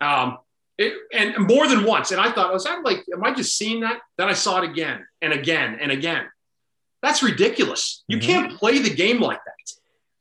Um, 0.00 0.38
it, 0.78 0.94
and 1.12 1.46
more 1.46 1.68
than 1.68 1.84
once. 1.84 2.10
And 2.10 2.20
I 2.20 2.32
thought, 2.32 2.52
was 2.52 2.64
that 2.64 2.82
like, 2.82 3.04
am 3.12 3.22
I 3.22 3.34
just 3.34 3.58
seeing 3.58 3.80
that? 3.80 4.00
Then 4.16 4.28
I 4.28 4.32
saw 4.32 4.62
it 4.62 4.70
again 4.70 5.06
and 5.20 5.32
again 5.32 5.78
and 5.78 5.92
again. 5.92 6.24
That's 7.02 7.22
ridiculous. 7.22 8.02
You 8.08 8.16
mm-hmm. 8.16 8.26
can't 8.26 8.58
play 8.58 8.78
the 8.78 8.94
game 8.94 9.20
like 9.20 9.40
that. 9.44 9.54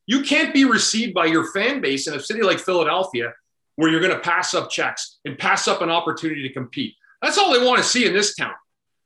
You 0.05 0.23
can't 0.23 0.53
be 0.53 0.65
received 0.65 1.13
by 1.13 1.27
your 1.27 1.51
fan 1.53 1.79
base 1.79 2.07
in 2.07 2.13
a 2.13 2.19
city 2.19 2.41
like 2.41 2.59
Philadelphia 2.59 3.33
where 3.79 3.89
you're 3.89 4.01
going 4.01 4.13
to 4.13 4.19
pass 4.19 4.53
up 4.53 4.69
checks 4.69 5.19
and 5.23 5.37
pass 5.37 5.67
up 5.67 5.81
an 5.81 5.89
opportunity 5.89 6.45
to 6.45 6.53
compete. 6.53 6.95
That's 7.21 7.37
all 7.37 7.53
they 7.57 7.65
want 7.65 7.77
to 7.77 7.83
see 7.83 8.05
in 8.05 8.13
this 8.13 8.35
town 8.35 8.53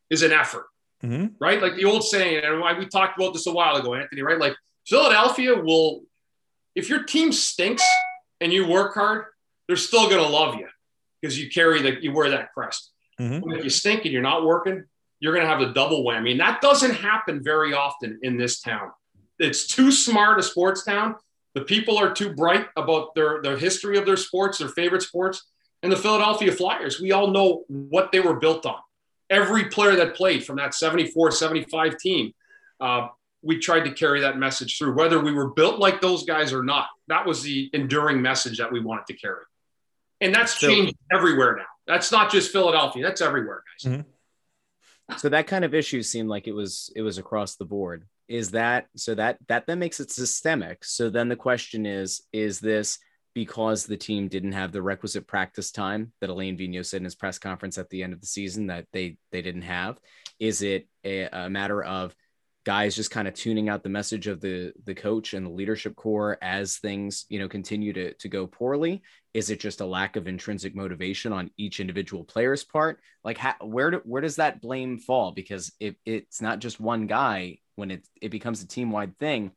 is 0.09 0.23
an 0.23 0.31
effort, 0.31 0.65
mm-hmm. 1.03 1.27
right? 1.39 1.61
Like 1.61 1.75
the 1.75 1.85
old 1.85 2.03
saying, 2.03 2.43
and 2.43 2.79
we 2.79 2.87
talked 2.87 3.19
about 3.19 3.33
this 3.33 3.45
a 3.45 3.51
while 3.51 3.75
ago, 3.75 3.93
Anthony, 3.93 4.21
right? 4.23 4.39
Like 4.39 4.55
Philadelphia 4.87 5.55
will, 5.55 6.01
if 6.75 6.89
your 6.89 7.03
team 7.03 7.31
stinks 7.31 7.83
and 8.41 8.51
you 8.51 8.67
work 8.67 8.95
hard, 8.95 9.25
they're 9.67 9.77
still 9.77 10.09
going 10.09 10.23
to 10.23 10.29
love 10.29 10.55
you 10.55 10.67
because 11.21 11.39
you 11.39 11.49
carry 11.49 11.81
the, 11.81 12.01
you 12.01 12.11
wear 12.11 12.31
that 12.31 12.51
crest. 12.53 12.91
Mm-hmm. 13.19 13.51
If 13.51 13.63
you 13.63 13.69
stink 13.69 14.05
and 14.05 14.11
you're 14.11 14.23
not 14.23 14.43
working, 14.43 14.85
you're 15.19 15.33
going 15.33 15.45
to 15.45 15.51
have 15.51 15.61
a 15.61 15.71
double 15.71 16.03
whammy. 16.03 16.31
And 16.31 16.39
that 16.39 16.61
doesn't 16.61 16.95
happen 16.95 17.43
very 17.43 17.73
often 17.73 18.19
in 18.23 18.37
this 18.37 18.59
town 18.59 18.91
it's 19.39 19.67
too 19.67 19.91
smart 19.91 20.39
a 20.39 20.43
sports 20.43 20.83
town. 20.83 21.15
The 21.53 21.61
people 21.61 21.97
are 21.97 22.13
too 22.13 22.33
bright 22.33 22.67
about 22.75 23.13
their, 23.15 23.41
their 23.41 23.57
history 23.57 23.97
of 23.97 24.05
their 24.05 24.17
sports, 24.17 24.57
their 24.57 24.69
favorite 24.69 25.03
sports. 25.03 25.45
And 25.83 25.91
the 25.91 25.97
Philadelphia 25.97 26.51
Flyers, 26.51 26.99
we 26.99 27.11
all 27.11 27.27
know 27.27 27.65
what 27.67 28.11
they 28.11 28.19
were 28.19 28.39
built 28.39 28.65
on. 28.65 28.79
Every 29.29 29.65
player 29.65 29.95
that 29.97 30.15
played 30.15 30.45
from 30.45 30.55
that 30.57 30.73
74, 30.73 31.31
75 31.31 31.97
team, 31.97 32.33
uh, 32.79 33.07
we 33.41 33.59
tried 33.59 33.81
to 33.81 33.91
carry 33.91 34.21
that 34.21 34.37
message 34.37 34.77
through, 34.77 34.95
whether 34.95 35.19
we 35.19 35.33
were 35.33 35.49
built 35.49 35.79
like 35.79 36.01
those 36.01 36.23
guys 36.23 36.53
or 36.53 36.63
not. 36.63 36.87
That 37.07 37.25
was 37.25 37.43
the 37.43 37.69
enduring 37.73 38.21
message 38.21 38.57
that 38.59 38.71
we 38.71 38.79
wanted 38.79 39.07
to 39.07 39.13
carry. 39.13 39.43
And 40.21 40.33
that's 40.33 40.57
changed 40.57 40.95
everywhere 41.11 41.57
now. 41.57 41.65
That's 41.85 42.11
not 42.11 42.31
just 42.31 42.51
Philadelphia, 42.51 43.03
that's 43.03 43.19
everywhere, 43.21 43.63
guys. 43.83 43.91
Mm-hmm. 43.91 45.17
So 45.17 45.29
that 45.29 45.47
kind 45.47 45.65
of 45.65 45.73
issue 45.73 46.01
seemed 46.01 46.29
like 46.29 46.47
it 46.47 46.53
was 46.53 46.91
it 46.95 47.01
was 47.01 47.17
across 47.17 47.55
the 47.55 47.65
board 47.65 48.07
is 48.27 48.51
that 48.51 48.87
so 48.95 49.15
that 49.15 49.37
that 49.47 49.67
then 49.67 49.79
makes 49.79 49.99
it 49.99 50.11
systemic. 50.11 50.83
So 50.83 51.09
then 51.09 51.29
the 51.29 51.35
question 51.35 51.85
is 51.85 52.21
is 52.31 52.59
this 52.59 52.99
because 53.33 53.85
the 53.85 53.97
team 53.97 54.27
didn't 54.27 54.51
have 54.51 54.71
the 54.71 54.81
requisite 54.81 55.27
practice 55.27 55.71
time 55.71 56.13
that 56.21 56.29
Alain 56.29 56.57
Vigneault 56.57 56.85
said 56.85 56.97
in 56.97 57.05
his 57.05 57.15
press 57.15 57.39
conference 57.39 57.77
at 57.77 57.89
the 57.89 58.03
end 58.03 58.13
of 58.13 58.21
the 58.21 58.27
season 58.27 58.67
that 58.67 58.85
they 58.93 59.17
they 59.31 59.41
didn't 59.41 59.63
have? 59.63 59.97
Is 60.39 60.61
it 60.61 60.87
a, 61.03 61.23
a 61.23 61.49
matter 61.49 61.83
of 61.83 62.15
guys 62.65 62.95
just 62.95 63.11
kind 63.11 63.27
of 63.27 63.33
tuning 63.33 63.69
out 63.69 63.83
the 63.83 63.89
message 63.89 64.27
of 64.27 64.39
the 64.41 64.71
the 64.85 64.95
coach 64.95 65.33
and 65.33 65.45
the 65.45 65.51
leadership 65.51 65.95
core 65.95 66.37
as 66.41 66.77
things 66.77 67.25
you 67.29 67.39
know 67.39 67.49
continue 67.49 67.93
to 67.93 68.13
to 68.15 68.29
go 68.29 68.47
poorly 68.47 69.01
is 69.33 69.49
it 69.49 69.59
just 69.59 69.81
a 69.81 69.85
lack 69.85 70.15
of 70.15 70.27
intrinsic 70.27 70.75
motivation 70.75 71.33
on 71.33 71.49
each 71.57 71.79
individual 71.79 72.23
player's 72.23 72.63
part 72.63 72.99
like 73.23 73.37
how, 73.37 73.55
where 73.61 73.91
do, 73.91 74.01
where 74.05 74.21
does 74.21 74.37
that 74.37 74.61
blame 74.61 74.97
fall 74.97 75.31
because 75.31 75.71
if 75.79 75.95
it's 76.05 76.41
not 76.41 76.59
just 76.59 76.79
one 76.79 77.07
guy 77.07 77.57
when 77.75 77.91
it 77.91 78.07
it 78.21 78.29
becomes 78.29 78.61
a 78.61 78.67
team 78.67 78.91
wide 78.91 79.17
thing, 79.17 79.51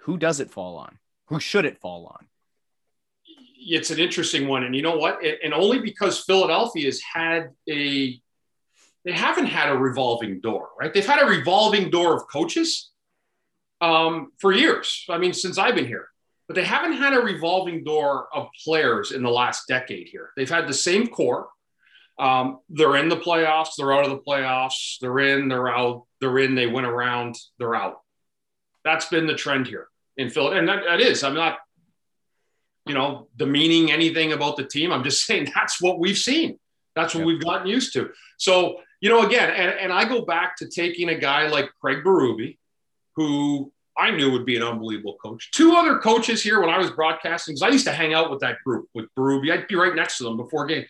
who 0.00 0.16
does 0.16 0.40
it 0.40 0.50
fall 0.50 0.76
on? 0.76 0.98
Who 1.26 1.40
should 1.40 1.64
it 1.64 1.80
fall 1.80 2.06
on? 2.06 2.26
It's 3.64 3.90
an 3.90 3.98
interesting 3.98 4.48
one, 4.48 4.64
and 4.64 4.74
you 4.74 4.82
know 4.82 4.96
what? 4.96 5.20
And 5.44 5.54
only 5.54 5.78
because 5.78 6.24
Philadelphia 6.24 6.86
has 6.86 7.00
had 7.00 7.50
a 7.68 8.20
they 9.04 9.12
haven't 9.12 9.46
had 9.46 9.70
a 9.70 9.76
revolving 9.76 10.40
door, 10.40 10.68
right? 10.78 10.92
They've 10.92 11.06
had 11.06 11.22
a 11.22 11.26
revolving 11.26 11.90
door 11.90 12.14
of 12.14 12.22
coaches 12.28 12.90
um, 13.80 14.32
for 14.38 14.52
years. 14.52 15.04
I 15.08 15.18
mean, 15.18 15.32
since 15.32 15.58
I've 15.58 15.74
been 15.74 15.86
here, 15.86 16.08
but 16.46 16.56
they 16.56 16.64
haven't 16.64 16.94
had 16.94 17.12
a 17.12 17.20
revolving 17.20 17.84
door 17.84 18.28
of 18.32 18.48
players 18.64 19.12
in 19.12 19.22
the 19.22 19.30
last 19.30 19.66
decade 19.68 20.08
here. 20.08 20.30
They've 20.36 20.48
had 20.48 20.68
the 20.68 20.74
same 20.74 21.08
core. 21.08 21.48
Um, 22.18 22.60
they're 22.68 22.96
in 22.96 23.08
the 23.08 23.16
playoffs. 23.16 23.70
They're 23.76 23.92
out 23.92 24.04
of 24.04 24.10
the 24.10 24.18
playoffs. 24.18 24.98
They're 25.00 25.18
in. 25.18 25.48
They're 25.48 25.68
out. 25.68 26.04
They're 26.20 26.38
in. 26.38 26.54
They 26.54 26.66
went 26.66 26.86
around. 26.86 27.36
They're 27.58 27.74
out. 27.74 28.00
That's 28.84 29.06
been 29.06 29.26
the 29.26 29.34
trend 29.34 29.66
here 29.66 29.88
in 30.16 30.28
Philly, 30.30 30.58
and 30.58 30.68
that, 30.68 30.84
that 30.86 31.00
is. 31.00 31.24
I'm 31.24 31.34
not. 31.34 31.58
you 32.86 32.94
know, 32.94 33.28
demeaning 33.36 33.90
anything 33.92 34.32
about 34.32 34.56
the 34.56 34.64
team. 34.64 34.92
I'm 34.92 35.04
just 35.04 35.24
saying 35.26 35.50
that's 35.54 35.80
what 35.80 35.98
we've 35.98 36.18
seen. 36.18 36.58
That's 36.94 37.14
what 37.14 37.24
we've 37.24 37.42
gotten 37.42 37.66
used 37.66 37.94
to. 37.94 38.10
So, 38.36 38.76
you 39.02 39.08
know, 39.08 39.26
again, 39.26 39.50
and, 39.50 39.70
and 39.78 39.92
I 39.92 40.04
go 40.04 40.24
back 40.24 40.56
to 40.58 40.68
taking 40.68 41.08
a 41.08 41.18
guy 41.18 41.48
like 41.48 41.68
Craig 41.80 42.04
Berube, 42.04 42.56
who 43.16 43.72
I 43.98 44.12
knew 44.12 44.30
would 44.30 44.46
be 44.46 44.56
an 44.56 44.62
unbelievable 44.62 45.16
coach. 45.20 45.50
Two 45.50 45.74
other 45.74 45.98
coaches 45.98 46.40
here 46.40 46.60
when 46.60 46.70
I 46.70 46.78
was 46.78 46.92
broadcasting, 46.92 47.54
because 47.54 47.62
I 47.62 47.72
used 47.72 47.84
to 47.86 47.92
hang 47.92 48.14
out 48.14 48.30
with 48.30 48.38
that 48.40 48.58
group 48.64 48.88
with 48.94 49.06
Berube. 49.18 49.52
I'd 49.52 49.66
be 49.66 49.74
right 49.74 49.94
next 49.94 50.18
to 50.18 50.24
them 50.24 50.36
before 50.36 50.66
game. 50.66 50.86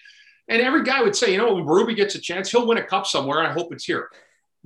And 0.46 0.60
every 0.60 0.84
guy 0.84 1.00
would 1.00 1.16
say, 1.16 1.32
you 1.32 1.38
know, 1.38 1.54
when 1.54 1.64
Berube 1.64 1.96
gets 1.96 2.14
a 2.14 2.20
chance, 2.20 2.50
he'll 2.50 2.66
win 2.66 2.76
a 2.76 2.84
cup 2.84 3.06
somewhere. 3.06 3.40
I 3.40 3.50
hope 3.50 3.72
it's 3.72 3.84
here. 3.84 4.10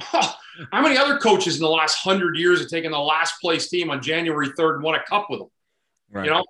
How 0.01 0.35
many 0.73 0.99
other 0.99 1.19
coaches 1.19 1.55
in 1.55 1.63
the 1.63 1.71
last 1.71 1.99
hundred 1.99 2.37
years 2.37 2.59
have 2.59 2.69
taken 2.69 2.91
the 2.91 2.99
last 2.99 3.41
place 3.41 3.69
team 3.69 3.91
on 3.91 4.03
January 4.03 4.49
3rd 4.49 4.75
and 4.75 4.83
won 4.83 4.97
a 4.97 5.05
cup 5.05 5.29
with 5.31 5.39
them? 5.39 5.49
Right. 6.11 6.25
You 6.25 6.33
know? 6.33 6.45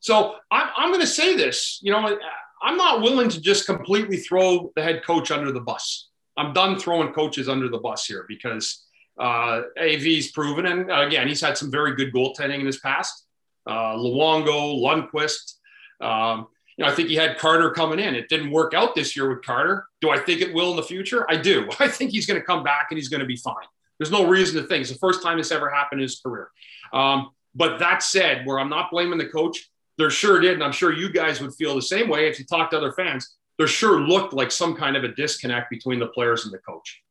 So 0.00 0.36
I'm, 0.50 0.68
I'm 0.74 0.88
going 0.88 1.02
to 1.02 1.06
say 1.06 1.36
this, 1.36 1.80
you 1.82 1.92
know, 1.92 2.18
I'm 2.62 2.78
not 2.78 3.02
willing 3.02 3.28
to 3.28 3.40
just 3.42 3.66
completely 3.66 4.16
throw 4.16 4.72
the 4.74 4.82
head 4.82 5.04
coach 5.04 5.30
under 5.30 5.52
the 5.52 5.60
bus. 5.60 6.08
I'm 6.36 6.52
done 6.52 6.78
throwing 6.78 7.12
coaches 7.12 7.48
under 7.48 7.68
the 7.68 7.78
bus 7.78 8.06
here 8.06 8.24
because 8.28 8.84
uh, 9.18 9.62
AV's 9.78 10.32
proven, 10.32 10.66
and 10.66 10.90
again, 10.90 11.28
he's 11.28 11.40
had 11.40 11.56
some 11.56 11.70
very 11.70 11.94
good 11.94 12.12
goaltending 12.12 12.60
in 12.60 12.66
his 12.66 12.78
past. 12.78 13.26
Uh, 13.66 13.94
Luongo, 13.94 14.80
Lundqvist. 14.80 15.54
Um, 16.00 16.48
you 16.76 16.84
know, 16.84 16.90
I 16.90 16.94
think 16.94 17.08
he 17.08 17.14
had 17.14 17.38
Carter 17.38 17.70
coming 17.70 18.00
in. 18.00 18.14
It 18.14 18.28
didn't 18.28 18.50
work 18.50 18.74
out 18.74 18.94
this 18.94 19.16
year 19.16 19.28
with 19.28 19.44
Carter. 19.44 19.86
Do 20.00 20.10
I 20.10 20.18
think 20.18 20.40
it 20.40 20.52
will 20.52 20.70
in 20.70 20.76
the 20.76 20.82
future? 20.82 21.24
I 21.30 21.36
do. 21.36 21.68
I 21.78 21.88
think 21.88 22.10
he's 22.10 22.26
going 22.26 22.40
to 22.40 22.44
come 22.44 22.64
back 22.64 22.88
and 22.90 22.98
he's 22.98 23.08
going 23.08 23.20
to 23.20 23.26
be 23.26 23.36
fine. 23.36 23.66
There's 23.98 24.10
no 24.10 24.26
reason 24.26 24.60
to 24.60 24.66
think 24.66 24.82
it's 24.82 24.90
the 24.90 24.98
first 24.98 25.22
time 25.22 25.38
this 25.38 25.52
ever 25.52 25.70
happened 25.70 26.00
in 26.00 26.02
his 26.02 26.18
career. 26.18 26.50
Um, 26.92 27.30
but 27.54 27.78
that 27.78 28.02
said, 28.02 28.44
where 28.44 28.58
I'm 28.58 28.68
not 28.68 28.90
blaming 28.90 29.18
the 29.18 29.28
coach, 29.28 29.70
there 29.96 30.10
sure 30.10 30.40
did, 30.40 30.54
and 30.54 30.64
I'm 30.64 30.72
sure 30.72 30.92
you 30.92 31.12
guys 31.12 31.40
would 31.40 31.54
feel 31.54 31.76
the 31.76 31.82
same 31.82 32.08
way 32.08 32.28
if 32.28 32.40
you 32.40 32.44
talk 32.44 32.70
to 32.70 32.76
other 32.76 32.90
fans. 32.90 33.36
There 33.58 33.66
sure 33.66 34.00
looked 34.00 34.32
like 34.32 34.50
some 34.50 34.74
kind 34.74 34.96
of 34.96 35.04
a 35.04 35.08
disconnect 35.08 35.70
between 35.70 35.98
the 36.00 36.08
players 36.08 36.44
and 36.44 36.52
the 36.52 36.58
coach. 36.58 37.02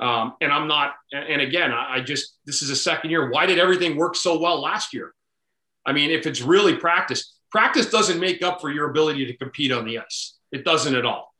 Um, 0.00 0.34
and 0.40 0.52
I'm 0.52 0.66
not, 0.66 0.94
and 1.12 1.40
again, 1.40 1.72
I, 1.72 2.00
just, 2.00 2.36
this 2.44 2.62
is 2.62 2.70
a 2.70 2.76
second 2.76 3.10
year. 3.10 3.30
Why 3.30 3.46
did 3.46 3.60
everything 3.60 3.96
work 3.96 4.16
so 4.16 4.38
well 4.38 4.60
last 4.60 4.92
year? 4.92 5.14
I 5.86 5.92
mean, 5.92 6.10
if 6.10 6.26
it's 6.26 6.42
really 6.42 6.74
practice, 6.76 7.36
practice 7.52 7.90
doesn't 7.90 8.18
make 8.18 8.42
up 8.42 8.60
for 8.60 8.70
your 8.70 8.90
ability 8.90 9.26
to 9.26 9.36
compete 9.36 9.70
on 9.70 9.84
the 9.84 10.00
ice. 10.00 10.36
It 10.50 10.64
doesn't 10.64 10.94
at 10.96 11.06
all. 11.06 11.32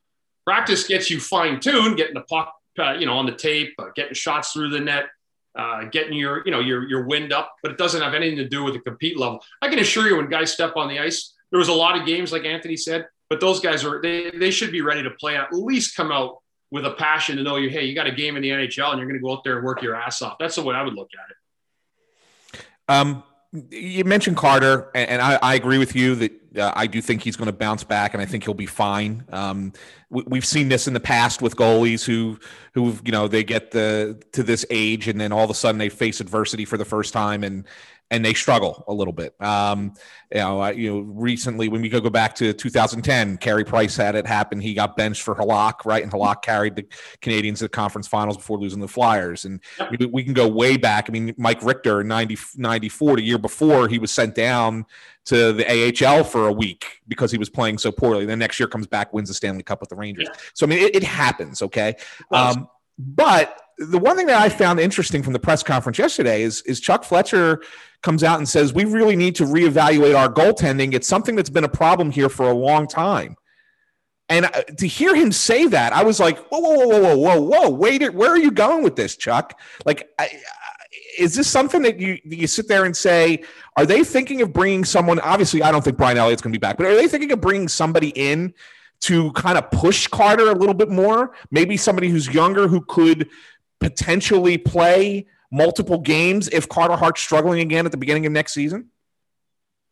Practice 0.44 0.86
gets 0.86 1.10
you 1.10 1.18
fine 1.18 1.58
tuned, 1.58 1.96
getting 1.96 2.14
the 2.14 2.20
puck, 2.20 2.54
uh, 2.78 2.92
you 2.92 3.06
know, 3.06 3.14
on 3.14 3.26
the 3.26 3.32
tape, 3.32 3.74
uh, 3.78 3.86
getting 3.96 4.14
shots 4.14 4.52
through 4.52 4.70
the 4.70 4.80
net, 4.80 5.06
uh, 5.58 5.84
getting 5.84 6.12
your, 6.12 6.42
you 6.44 6.52
know, 6.52 6.60
your 6.60 6.88
your 6.88 7.06
wind 7.06 7.32
up, 7.32 7.54
but 7.62 7.72
it 7.72 7.78
doesn't 7.78 8.02
have 8.02 8.14
anything 8.14 8.36
to 8.36 8.48
do 8.48 8.62
with 8.62 8.74
the 8.74 8.80
compete 8.80 9.18
level. 9.18 9.42
I 9.62 9.68
can 9.68 9.78
assure 9.78 10.06
you, 10.06 10.16
when 10.16 10.28
guys 10.28 10.52
step 10.52 10.76
on 10.76 10.88
the 10.88 10.98
ice, 10.98 11.32
there 11.50 11.58
was 11.58 11.68
a 11.68 11.72
lot 11.72 11.98
of 11.98 12.06
games, 12.06 12.32
like 12.32 12.44
Anthony 12.44 12.76
said, 12.76 13.06
but 13.28 13.40
those 13.40 13.60
guys 13.60 13.84
are 13.84 14.00
they 14.02 14.30
they 14.30 14.50
should 14.50 14.72
be 14.72 14.80
ready 14.80 15.02
to 15.02 15.10
play. 15.10 15.36
At 15.36 15.52
least 15.52 15.96
come 15.96 16.12
out 16.12 16.38
with 16.70 16.84
a 16.86 16.92
passion 16.92 17.36
to 17.36 17.42
know 17.42 17.56
you, 17.56 17.70
hey, 17.70 17.84
you 17.84 17.94
got 17.94 18.06
a 18.06 18.12
game 18.12 18.36
in 18.36 18.42
the 18.42 18.50
NHL, 18.50 18.90
and 18.90 18.98
you're 18.98 19.06
going 19.06 19.18
to 19.18 19.22
go 19.22 19.32
out 19.32 19.44
there 19.44 19.56
and 19.56 19.64
work 19.64 19.80
your 19.82 19.94
ass 19.94 20.22
off. 20.22 20.36
That's 20.40 20.56
the 20.56 20.62
way 20.62 20.74
I 20.74 20.82
would 20.82 20.94
look 20.94 21.08
at 21.14 21.30
it. 21.30 22.66
Um, 22.88 23.22
you 23.70 24.04
mentioned 24.04 24.36
Carter, 24.36 24.90
and, 24.94 25.22
I, 25.22 25.38
I 25.40 25.54
agree 25.54 25.78
with 25.78 25.94
you 25.94 26.16
that 26.16 26.58
uh, 26.58 26.72
I 26.74 26.88
do 26.88 27.00
think 27.00 27.22
he's 27.22 27.36
going 27.36 27.46
to 27.46 27.52
bounce 27.52 27.84
back, 27.84 28.12
and 28.12 28.20
I 28.20 28.26
think 28.26 28.42
he'll 28.42 28.54
be 28.54 28.66
fine. 28.66 29.24
Um, 29.30 29.72
we, 30.10 30.24
we've 30.26 30.44
seen 30.44 30.68
this 30.68 30.88
in 30.88 30.94
the 30.94 31.00
past 31.00 31.40
with 31.40 31.54
goalies 31.54 32.04
who, 32.04 32.38
who 32.74 32.98
you 33.04 33.12
know, 33.12 33.28
they 33.28 33.44
get 33.44 33.70
the 33.70 34.20
to 34.32 34.42
this 34.42 34.66
age, 34.70 35.06
and 35.06 35.20
then 35.20 35.30
all 35.30 35.44
of 35.44 35.50
a 35.50 35.54
sudden 35.54 35.78
they 35.78 35.88
face 35.88 36.20
adversity 36.20 36.64
for 36.64 36.76
the 36.76 36.84
first 36.84 37.12
time, 37.12 37.44
and 37.44 37.64
and 38.10 38.24
they 38.24 38.34
struggle 38.34 38.84
a 38.86 38.92
little 38.92 39.12
bit. 39.12 39.34
Um, 39.40 39.94
you 40.32 40.38
know, 40.38 40.60
I, 40.60 40.70
you 40.72 40.92
know, 40.92 41.00
recently 41.00 41.68
when 41.68 41.80
we 41.80 41.88
go 41.88 42.00
go 42.00 42.10
back 42.10 42.34
to 42.36 42.52
2010, 42.52 43.38
Carey 43.38 43.64
Price 43.64 43.96
had 43.96 44.14
it 44.14 44.26
happen. 44.26 44.60
He 44.60 44.74
got 44.74 44.96
benched 44.96 45.22
for 45.22 45.34
Halak, 45.34 45.84
right? 45.84 46.02
And 46.02 46.12
Halak 46.12 46.42
carried 46.42 46.76
the 46.76 46.86
Canadiens 47.22 47.58
to 47.58 47.64
the 47.64 47.70
conference 47.70 48.06
finals 48.06 48.36
before 48.36 48.58
losing 48.58 48.80
the 48.80 48.88
Flyers. 48.88 49.44
And 49.44 49.60
we, 49.90 50.06
we 50.06 50.22
can 50.22 50.34
go 50.34 50.46
way 50.46 50.76
back. 50.76 51.06
I 51.08 51.12
mean, 51.12 51.34
Mike 51.38 51.62
Richter 51.62 52.02
in 52.02 52.08
90, 52.08 52.36
94, 52.56 53.16
the 53.16 53.22
year 53.22 53.38
before, 53.38 53.88
he 53.88 53.98
was 53.98 54.10
sent 54.10 54.34
down 54.34 54.86
to 55.26 55.52
the 55.52 55.66
AHL 56.06 56.24
for 56.24 56.48
a 56.48 56.52
week 56.52 57.00
because 57.08 57.32
he 57.32 57.38
was 57.38 57.48
playing 57.48 57.78
so 57.78 57.90
poorly. 57.90 58.26
Then 58.26 58.38
next 58.38 58.60
year 58.60 58.68
comes 58.68 58.86
back, 58.86 59.12
wins 59.12 59.28
the 59.28 59.34
Stanley 59.34 59.62
Cup 59.62 59.80
with 59.80 59.88
the 59.88 59.96
Rangers. 59.96 60.28
So 60.52 60.66
I 60.66 60.68
mean, 60.68 60.80
it, 60.80 60.96
it 60.96 61.02
happens. 61.02 61.62
Okay, 61.62 61.94
um, 62.30 62.68
but 62.98 63.58
the 63.78 63.98
one 63.98 64.16
thing 64.16 64.26
that 64.26 64.40
I 64.40 64.48
found 64.48 64.80
interesting 64.80 65.22
from 65.22 65.32
the 65.32 65.38
press 65.38 65.62
conference 65.62 65.98
yesterday 65.98 66.42
is 66.42 66.62
is 66.62 66.80
Chuck 66.80 67.04
Fletcher 67.04 67.62
comes 68.02 68.22
out 68.22 68.38
and 68.38 68.48
says 68.48 68.72
we 68.72 68.84
really 68.84 69.16
need 69.16 69.34
to 69.36 69.44
reevaluate 69.44 70.16
our 70.16 70.28
goaltending. 70.28 70.94
It's 70.94 71.08
something 71.08 71.36
that's 71.36 71.50
been 71.50 71.64
a 71.64 71.68
problem 71.68 72.10
here 72.10 72.28
for 72.28 72.48
a 72.48 72.54
long 72.54 72.86
time. 72.86 73.36
And 74.28 74.46
uh, 74.46 74.62
to 74.78 74.86
hear 74.86 75.14
him 75.14 75.32
say 75.32 75.66
that, 75.66 75.92
I 75.92 76.02
was 76.02 76.18
like, 76.18 76.38
whoa, 76.48 76.60
whoa, 76.60 76.76
whoa, 76.76 76.98
whoa, 76.98 77.16
whoa, 77.16 77.40
whoa, 77.40 77.68
wait, 77.70 78.14
where 78.14 78.30
are 78.30 78.38
you 78.38 78.50
going 78.50 78.82
with 78.82 78.96
this, 78.96 79.16
Chuck? 79.16 79.58
Like, 79.84 80.08
I, 80.18 80.30
is 81.18 81.34
this 81.34 81.48
something 81.48 81.82
that 81.82 81.98
you 81.98 82.18
you 82.24 82.46
sit 82.46 82.68
there 82.68 82.84
and 82.84 82.96
say, 82.96 83.44
are 83.76 83.86
they 83.86 84.04
thinking 84.04 84.42
of 84.42 84.52
bringing 84.52 84.84
someone? 84.84 85.20
Obviously, 85.20 85.62
I 85.62 85.70
don't 85.70 85.82
think 85.82 85.96
Brian 85.96 86.18
Elliott's 86.18 86.42
going 86.42 86.52
to 86.52 86.58
be 86.58 86.60
back, 86.60 86.76
but 86.76 86.86
are 86.86 86.94
they 86.94 87.08
thinking 87.08 87.32
of 87.32 87.40
bringing 87.40 87.68
somebody 87.68 88.10
in 88.10 88.54
to 89.00 89.32
kind 89.32 89.58
of 89.58 89.70
push 89.70 90.06
Carter 90.06 90.50
a 90.50 90.54
little 90.54 90.74
bit 90.74 90.88
more? 90.88 91.34
Maybe 91.50 91.76
somebody 91.76 92.08
who's 92.08 92.28
younger 92.28 92.68
who 92.68 92.80
could 92.82 93.28
potentially 93.80 94.58
play 94.58 95.26
multiple 95.50 95.98
games 95.98 96.48
if 96.48 96.68
Carter 96.68 96.96
Hart's 96.96 97.20
struggling 97.20 97.60
again 97.60 97.86
at 97.86 97.92
the 97.92 97.98
beginning 97.98 98.26
of 98.26 98.32
next 98.32 98.52
season? 98.54 98.90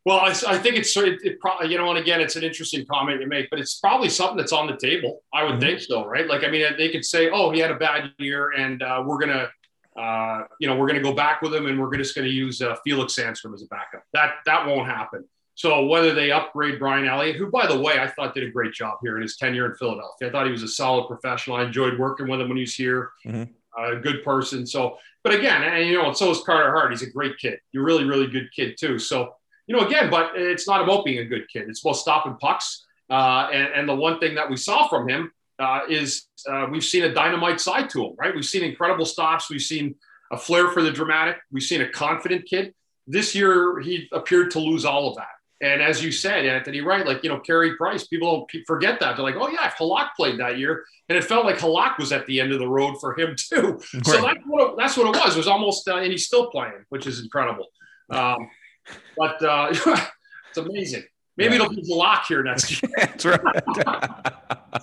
Well, 0.05 0.19
I, 0.19 0.29
I 0.47 0.57
think 0.57 0.75
it's 0.75 0.95
it, 0.97 1.19
it 1.23 1.39
probably 1.39 1.69
you 1.71 1.77
know, 1.77 1.89
and 1.89 1.97
again, 1.97 2.19
it's 2.19 2.35
an 2.35 2.43
interesting 2.43 2.85
comment 2.85 3.21
you 3.21 3.27
make, 3.27 3.49
but 3.49 3.59
it's 3.59 3.79
probably 3.79 4.09
something 4.09 4.35
that's 4.35 4.51
on 4.51 4.67
the 4.67 4.75
table. 4.75 5.23
I 5.33 5.43
would 5.45 5.55
Mhm. 5.55 5.61
think 5.61 5.79
so, 5.79 6.05
right? 6.05 6.27
Like, 6.27 6.43
I 6.43 6.49
mean, 6.49 6.65
they 6.77 6.89
could 6.89 7.05
say, 7.05 7.29
"Oh, 7.29 7.51
he 7.51 7.59
had 7.59 7.71
a 7.71 7.75
bad 7.75 8.11
year, 8.19 8.51
and 8.51 8.83
uh, 8.83 9.01
we're 9.05 9.17
gonna, 9.19 9.49
uh, 9.97 10.43
you 10.59 10.67
know, 10.67 10.75
we're 10.75 10.87
gonna 10.87 11.01
go 11.01 11.13
back 11.13 11.41
with 11.41 11.55
him, 11.55 11.67
and 11.67 11.79
we're 11.79 11.95
just 11.95 12.15
gonna 12.15 12.27
use 12.27 12.61
uh, 12.61 12.75
Felix 12.83 13.15
Sandstrom 13.15 13.53
as 13.53 13.63
a 13.63 13.67
backup." 13.67 14.03
That 14.11 14.33
that 14.45 14.67
won't 14.67 14.87
happen. 14.89 15.23
So 15.55 15.85
whether 15.85 16.13
they 16.13 16.31
upgrade 16.31 16.79
Brian 16.79 17.07
Elliott, 17.07 17.37
who, 17.37 17.47
by 17.49 17.67
the 17.67 17.79
way, 17.79 17.97
I 17.99 18.07
thought 18.07 18.33
did 18.35 18.43
a 18.43 18.49
great 18.51 18.73
job 18.73 18.97
here 19.03 19.15
in 19.15 19.21
his 19.21 19.37
tenure 19.37 19.67
in 19.67 19.75
Philadelphia, 19.75 20.27
I 20.27 20.31
thought 20.31 20.47
he 20.47 20.51
was 20.51 20.63
a 20.63 20.67
solid 20.67 21.07
professional. 21.07 21.55
I 21.55 21.63
enjoyed 21.63 21.97
working 21.97 22.27
with 22.27 22.41
him 22.41 22.49
when 22.49 22.57
he 22.57 22.63
was 22.63 22.75
here. 22.75 23.11
Mhm. 23.25 23.49
A 23.77 23.95
good 23.95 24.23
person. 24.23 24.65
So, 24.67 24.97
but 25.23 25.33
again, 25.33 25.63
and 25.63 25.87
you 25.87 26.01
know, 26.01 26.13
so 26.13 26.29
is 26.31 26.41
Carter 26.41 26.71
Hart. 26.71 26.91
He's 26.91 27.01
a 27.01 27.09
great 27.09 27.37
kid. 27.37 27.59
You're 27.71 27.83
really, 27.83 28.03
really 28.03 28.27
good 28.27 28.49
kid 28.55 28.75
too. 28.79 28.99
So 28.99 29.33
you 29.67 29.75
know, 29.75 29.85
again, 29.85 30.09
but 30.09 30.31
it's 30.35 30.67
not 30.67 30.81
about 30.81 31.05
being 31.05 31.19
a 31.19 31.25
good 31.25 31.47
kid. 31.51 31.69
It's 31.69 31.83
about 31.83 31.93
stopping 31.93 32.35
pucks. 32.35 32.85
Uh, 33.09 33.49
and, 33.53 33.73
and 33.73 33.89
the 33.89 33.95
one 33.95 34.19
thing 34.19 34.35
that 34.35 34.49
we 34.49 34.57
saw 34.57 34.87
from 34.87 35.07
him 35.07 35.31
uh, 35.59 35.81
is 35.89 36.27
uh, 36.49 36.67
we've 36.69 36.83
seen 36.83 37.03
a 37.03 37.13
dynamite 37.13 37.61
side 37.61 37.89
to 37.91 38.05
him, 38.05 38.13
right? 38.17 38.33
We've 38.33 38.45
seen 38.45 38.63
incredible 38.63 39.05
stops. 39.05 39.49
We've 39.49 39.61
seen 39.61 39.95
a 40.31 40.37
flair 40.37 40.69
for 40.69 40.81
the 40.81 40.91
dramatic. 40.91 41.37
We've 41.51 41.63
seen 41.63 41.81
a 41.81 41.89
confident 41.89 42.45
kid. 42.45 42.73
This 43.07 43.35
year, 43.35 43.79
he 43.79 44.07
appeared 44.11 44.51
to 44.51 44.59
lose 44.59 44.85
all 44.85 45.09
of 45.09 45.15
that. 45.17 45.27
And 45.63 45.81
as 45.81 46.03
you 46.03 46.11
said, 46.11 46.45
Anthony, 46.45 46.81
right? 46.81 47.05
Like, 47.07 47.23
you 47.23 47.29
know, 47.29 47.39
Carey 47.39 47.75
Price, 47.77 48.05
people 48.05 48.47
forget 48.67 48.99
that. 48.99 49.15
They're 49.15 49.23
like, 49.23 49.37
oh, 49.37 49.47
yeah, 49.47 49.71
Halak 49.71 50.09
played 50.17 50.37
that 50.39 50.57
year. 50.57 50.83
And 51.07 51.17
it 51.17 51.23
felt 51.23 51.45
like 51.45 51.57
Halak 51.57 51.97
was 51.97 52.11
at 52.11 52.25
the 52.27 52.41
end 52.41 52.51
of 52.51 52.59
the 52.59 52.67
road 52.67 52.99
for 52.99 53.17
him, 53.17 53.35
too. 53.49 53.79
So 54.03 54.21
that's 54.21 54.39
what, 54.45 54.71
it, 54.71 54.77
that's 54.77 54.97
what 54.97 55.07
it 55.07 55.19
was. 55.23 55.35
It 55.35 55.37
was 55.37 55.47
almost, 55.47 55.87
uh, 55.87 55.97
and 55.97 56.11
he's 56.11 56.25
still 56.25 56.47
playing, 56.51 56.83
which 56.89 57.07
is 57.07 57.21
incredible. 57.21 57.67
Um, 58.09 58.49
but 59.17 59.41
uh, 59.41 59.67
it's 60.49 60.57
amazing. 60.57 61.03
Maybe 61.37 61.55
Yeah. 61.55 61.63
it'll 61.63 61.73
be 61.75 61.81
Halak 61.89 62.25
here 62.27 62.43
next 62.43 62.69
year. 62.83 62.91
That's 62.97 63.25
right. 63.25 63.39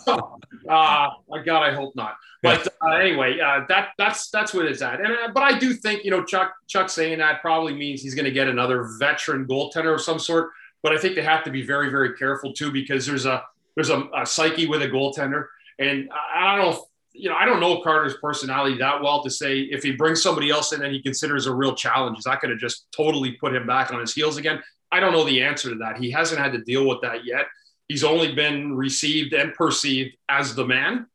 So, 0.04 0.38
uh, 0.68 1.08
my 1.28 1.42
God, 1.44 1.62
I 1.62 1.74
hope 1.74 1.94
not. 1.94 2.16
But 2.42 2.66
uh, 2.82 2.92
anyway, 2.94 3.38
uh, 3.38 3.66
that 3.68 3.90
that's 3.98 4.30
that's 4.30 4.54
what 4.54 4.64
it's 4.64 4.80
at. 4.80 5.00
And 5.00 5.12
uh, 5.12 5.28
but 5.34 5.42
I 5.42 5.58
do 5.58 5.74
think 5.74 6.04
you 6.04 6.10
know 6.10 6.24
Chuck 6.24 6.54
Chuck 6.68 6.88
saying 6.88 7.18
that 7.18 7.42
probably 7.42 7.74
means 7.74 8.00
he's 8.00 8.14
going 8.14 8.24
to 8.24 8.30
get 8.30 8.48
another 8.48 8.88
veteran 8.98 9.46
goaltender 9.46 9.94
of 9.94 10.00
some 10.00 10.18
sort. 10.18 10.50
But 10.82 10.92
I 10.92 10.98
think 10.98 11.14
they 11.14 11.22
have 11.22 11.44
to 11.44 11.50
be 11.50 11.62
very 11.62 11.90
very 11.90 12.14
careful 12.14 12.52
too 12.52 12.72
because 12.72 13.06
there's 13.06 13.26
a 13.26 13.44
there's 13.74 13.90
a, 13.90 14.08
a 14.14 14.26
psyche 14.26 14.66
with 14.66 14.82
a 14.82 14.88
goaltender, 14.88 15.46
and 15.78 16.10
I, 16.12 16.56
don't 16.56 16.64
know. 16.64 16.70
If, 16.70 16.78
you 17.12 17.28
know, 17.28 17.36
I 17.36 17.44
don't 17.44 17.60
know 17.60 17.80
Carter's 17.82 18.16
personality 18.22 18.78
that 18.78 19.02
well 19.02 19.22
to 19.22 19.30
say 19.30 19.60
if 19.60 19.82
he 19.82 19.92
brings 19.92 20.22
somebody 20.22 20.50
else 20.50 20.72
in 20.72 20.82
and 20.82 20.92
he 20.92 21.02
considers 21.02 21.46
a 21.46 21.55
real 21.55 21.74
challenge, 21.74 22.18
is 22.18 22.24
that 22.24 22.40
going 22.40 22.50
to 22.50 22.57
just 22.57 22.86
totally 22.92 23.32
put 23.32 23.55
him 23.55 23.66
back 23.66 23.92
on 23.92 24.00
his 24.00 24.14
heels 24.14 24.36
again? 24.36 24.62
I 24.92 25.00
don't 25.00 25.12
know 25.12 25.24
the 25.24 25.42
answer 25.42 25.70
to 25.70 25.76
that. 25.76 25.98
He 25.98 26.11
hasn't 26.11 26.40
had 26.40 26.52
to 26.52 26.59
deal 26.62 26.86
with 26.86 27.00
that 27.02 27.24
yet. 27.24 27.46
He's 27.88 28.05
only 28.05 28.34
been 28.34 28.76
received 28.76 29.32
and 29.32 29.52
perceived 29.55 30.16
as 30.28 30.55
the 30.55 30.64
man 30.64 31.07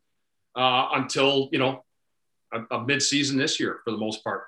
uh, 0.56 0.90
until 0.94 1.50
you 1.52 1.60
know 1.60 1.84
a, 2.54 2.76
a 2.76 2.86
mid-season 2.86 3.38
this 3.38 3.60
year 3.60 3.80
for 3.84 3.92
the 3.92 3.98
most 3.98 4.24
part. 4.24 4.44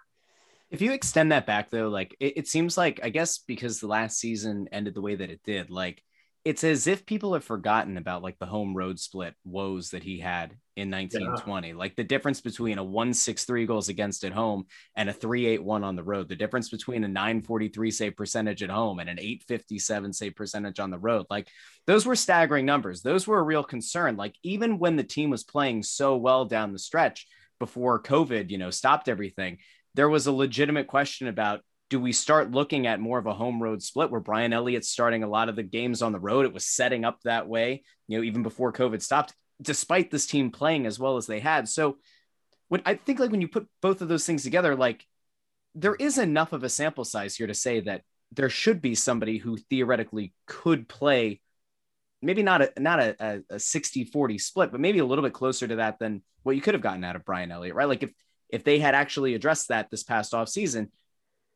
If 0.69 0.81
you 0.81 0.91
extend 0.91 1.31
that 1.31 1.45
back 1.45 1.69
though, 1.69 1.89
like 1.89 2.15
it, 2.19 2.37
it 2.37 2.47
seems 2.47 2.77
like 2.77 2.99
I 3.03 3.09
guess 3.09 3.39
because 3.39 3.79
the 3.79 3.87
last 3.87 4.19
season 4.19 4.67
ended 4.71 4.95
the 4.95 5.01
way 5.01 5.15
that 5.15 5.29
it 5.29 5.41
did, 5.43 5.69
like 5.69 6.03
it's 6.47 6.63
as 6.63 6.87
if 6.87 7.05
people 7.05 7.33
have 7.33 7.43
forgotten 7.43 7.97
about 7.97 8.23
like 8.23 8.39
the 8.39 8.45
home 8.45 8.73
road 8.73 8.97
split 8.97 9.33
woes 9.43 9.89
that 9.89 10.01
he 10.01 10.17
had 10.17 10.55
in 10.77 10.89
1920. 10.89 11.67
Yeah. 11.67 11.75
Like 11.75 11.97
the 11.97 12.05
difference 12.05 12.39
between 12.39 12.77
a 12.77 12.83
163 12.85 13.65
goals 13.65 13.89
against 13.89 14.23
at 14.23 14.31
home 14.31 14.63
and 14.95 15.09
a 15.09 15.13
381 15.13 15.83
on 15.83 15.97
the 15.97 16.03
road, 16.03 16.29
the 16.29 16.37
difference 16.37 16.69
between 16.69 17.03
a 17.03 17.07
943 17.09 17.91
save 17.91 18.15
percentage 18.15 18.63
at 18.63 18.69
home 18.69 18.99
and 18.99 19.09
an 19.09 19.19
857 19.19 20.13
save 20.13 20.35
percentage 20.35 20.79
on 20.79 20.89
the 20.89 20.97
road. 20.97 21.25
Like 21.29 21.49
those 21.85 22.05
were 22.05 22.15
staggering 22.15 22.65
numbers. 22.65 23.01
Those 23.01 23.27
were 23.27 23.39
a 23.39 23.43
real 23.43 23.63
concern. 23.65 24.15
Like 24.15 24.35
even 24.41 24.79
when 24.79 24.95
the 24.95 25.03
team 25.03 25.29
was 25.29 25.43
playing 25.43 25.83
so 25.83 26.15
well 26.15 26.45
down 26.45 26.71
the 26.71 26.79
stretch 26.79 27.27
before 27.59 28.01
COVID, 28.01 28.51
you 28.51 28.57
know, 28.57 28.69
stopped 28.69 29.09
everything, 29.09 29.57
there 29.97 30.07
was 30.07 30.27
a 30.27 30.31
legitimate 30.31 30.85
question 30.87 31.27
about 31.27 31.61
do 31.89 31.99
we 31.99 32.11
start 32.11 32.51
looking 32.51 32.85
at 32.85 32.99
more 32.99 33.17
of 33.17 33.25
a 33.25 33.33
home 33.33 33.61
road 33.61 33.81
split 33.81 34.11
where 34.11 34.21
Brian 34.21 34.53
Elliott's 34.53 34.89
starting 34.89 35.23
a 35.23 35.27
lot 35.27 35.49
of 35.49 35.55
the 35.55 35.63
games 35.63 36.03
on 36.03 36.11
the 36.11 36.19
road? 36.19 36.45
It 36.45 36.53
was 36.53 36.65
setting 36.65 37.03
up 37.03 37.19
that 37.23 37.47
way, 37.47 37.83
you 38.07 38.17
know, 38.17 38.23
even 38.23 38.43
before 38.43 38.71
COVID 38.71 39.01
stopped, 39.01 39.33
despite 39.59 40.11
this 40.11 40.27
team 40.27 40.51
playing 40.51 40.85
as 40.85 40.99
well 40.99 41.17
as 41.17 41.25
they 41.25 41.39
had. 41.39 41.67
So 41.67 41.97
I 42.85 42.93
think 42.93 43.19
like 43.19 43.31
when 43.31 43.41
you 43.41 43.47
put 43.47 43.67
both 43.81 44.01
of 44.01 44.07
those 44.07 44.25
things 44.25 44.43
together, 44.43 44.75
like 44.75 45.03
there 45.73 45.95
is 45.95 46.19
enough 46.19 46.53
of 46.53 46.63
a 46.63 46.69
sample 46.69 47.05
size 47.05 47.35
here 47.35 47.47
to 47.47 47.55
say 47.55 47.79
that 47.79 48.03
there 48.31 48.49
should 48.49 48.81
be 48.81 48.93
somebody 48.93 49.39
who 49.39 49.57
theoretically 49.57 50.33
could 50.45 50.87
play 50.87 51.41
maybe 52.21 52.43
not 52.43 52.61
a 52.61 52.71
not 52.77 52.99
a, 52.99 53.43
a 53.49 53.59
60 53.59 54.05
40 54.05 54.37
split, 54.37 54.71
but 54.71 54.81
maybe 54.81 54.99
a 54.99 55.05
little 55.05 55.23
bit 55.23 55.33
closer 55.33 55.67
to 55.67 55.77
that 55.77 55.97
than 55.97 56.21
what 56.43 56.55
you 56.55 56.61
could 56.61 56.75
have 56.75 56.83
gotten 56.83 57.03
out 57.03 57.15
of 57.15 57.25
Brian 57.25 57.51
Elliott, 57.51 57.75
right? 57.75 57.87
Like 57.87 58.03
if 58.03 58.11
if 58.49 58.63
they 58.63 58.79
had 58.79 58.95
actually 58.95 59.33
addressed 59.33 59.69
that 59.69 59.89
this 59.89 60.03
past 60.03 60.33
off 60.33 60.49
season, 60.49 60.91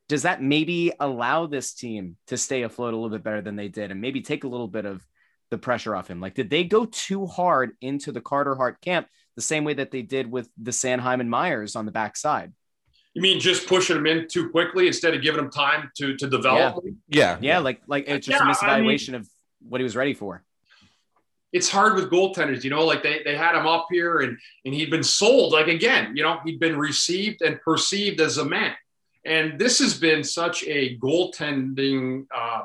does 0.09 0.23
that 0.23 0.41
maybe 0.41 0.91
allow 0.99 1.45
this 1.45 1.73
team 1.73 2.17
to 2.27 2.37
stay 2.37 2.63
afloat 2.63 2.93
a 2.93 2.97
little 2.97 3.09
bit 3.09 3.23
better 3.23 3.41
than 3.41 3.55
they 3.55 3.69
did 3.69 3.91
and 3.91 4.01
maybe 4.01 4.21
take 4.21 4.43
a 4.43 4.47
little 4.47 4.67
bit 4.67 4.85
of 4.85 5.05
the 5.51 5.57
pressure 5.57 5.95
off 5.95 6.09
him? 6.09 6.19
Like, 6.19 6.35
did 6.35 6.49
they 6.49 6.63
go 6.63 6.85
too 6.85 7.27
hard 7.27 7.71
into 7.79 8.11
the 8.11 8.21
Carter 8.21 8.55
Hart 8.55 8.81
camp 8.81 9.07
the 9.35 9.41
same 9.41 9.63
way 9.63 9.73
that 9.75 9.91
they 9.91 10.01
did 10.01 10.29
with 10.29 10.49
the 10.61 10.71
Sanheim 10.71 11.21
and 11.21 11.29
Myers 11.29 11.75
on 11.75 11.85
the 11.85 11.91
backside? 11.91 12.51
You 13.13 13.21
mean 13.21 13.39
just 13.39 13.67
pushing 13.67 13.97
him 13.97 14.05
in 14.05 14.27
too 14.27 14.49
quickly 14.49 14.87
instead 14.87 15.13
of 15.13 15.21
giving 15.21 15.39
him 15.39 15.51
time 15.51 15.91
to 15.97 16.15
to 16.17 16.29
develop? 16.29 16.83
Yeah, 16.83 16.91
yeah, 17.07 17.37
yeah 17.41 17.59
like 17.59 17.81
like 17.87 18.05
it's 18.07 18.25
just 18.25 18.41
yeah, 18.41 18.49
a 18.49 18.53
misevaluation 18.53 19.09
I 19.09 19.11
mean, 19.13 19.21
of 19.21 19.29
what 19.61 19.81
he 19.81 19.83
was 19.83 19.95
ready 19.95 20.13
for. 20.13 20.43
It's 21.53 21.69
hard 21.69 21.95
with 21.95 22.09
goaltenders, 22.09 22.63
you 22.63 22.69
know, 22.69 22.85
like 22.85 23.03
they, 23.03 23.21
they 23.23 23.35
had 23.35 23.55
him 23.55 23.67
up 23.67 23.87
here 23.91 24.19
and 24.19 24.37
and 24.65 24.73
he'd 24.73 24.89
been 24.89 25.03
sold. 25.03 25.53
Like 25.53 25.67
again, 25.67 26.15
you 26.15 26.23
know, 26.23 26.39
he'd 26.45 26.59
been 26.59 26.77
received 26.77 27.41
and 27.41 27.59
perceived 27.61 28.21
as 28.21 28.37
a 28.37 28.45
man. 28.45 28.73
And 29.25 29.59
this 29.59 29.79
has 29.79 29.99
been 29.99 30.23
such 30.23 30.63
a 30.63 30.97
goaltending 30.97 32.25
uh, 32.35 32.63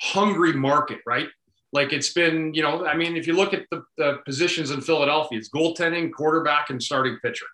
hungry 0.00 0.52
market, 0.52 1.00
right? 1.06 1.28
Like 1.72 1.92
it's 1.92 2.12
been, 2.12 2.52
you 2.54 2.62
know, 2.62 2.84
I 2.86 2.96
mean, 2.96 3.16
if 3.16 3.26
you 3.26 3.34
look 3.34 3.54
at 3.54 3.66
the, 3.70 3.84
the 3.96 4.18
positions 4.24 4.70
in 4.70 4.80
Philadelphia, 4.80 5.38
it's 5.38 5.48
goaltending, 5.48 6.12
quarterback, 6.12 6.70
and 6.70 6.82
starting 6.82 7.18
pitcher. 7.22 7.46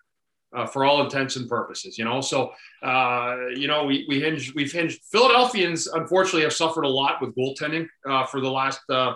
Uh, 0.51 0.65
for 0.65 0.83
all 0.83 1.03
intents 1.03 1.35
and 1.35 1.47
purposes, 1.47 1.95
you 1.95 2.03
know. 2.03 2.21
So, 2.21 2.51
uh, 2.81 3.35
you 3.53 3.67
know, 3.67 3.85
we 3.85 4.07
we 4.09 4.19
hinge, 4.19 4.55
we've 4.55 4.71
hinged. 4.71 4.99
Philadelphians, 5.11 5.85
unfortunately, 5.85 6.41
have 6.41 6.53
suffered 6.53 6.85
a 6.85 6.89
lot 6.89 7.21
with 7.21 7.35
goaltending 7.35 7.87
uh, 8.09 8.25
for 8.25 8.41
the 8.41 8.49
last 8.49 8.81
uh, 8.89 9.13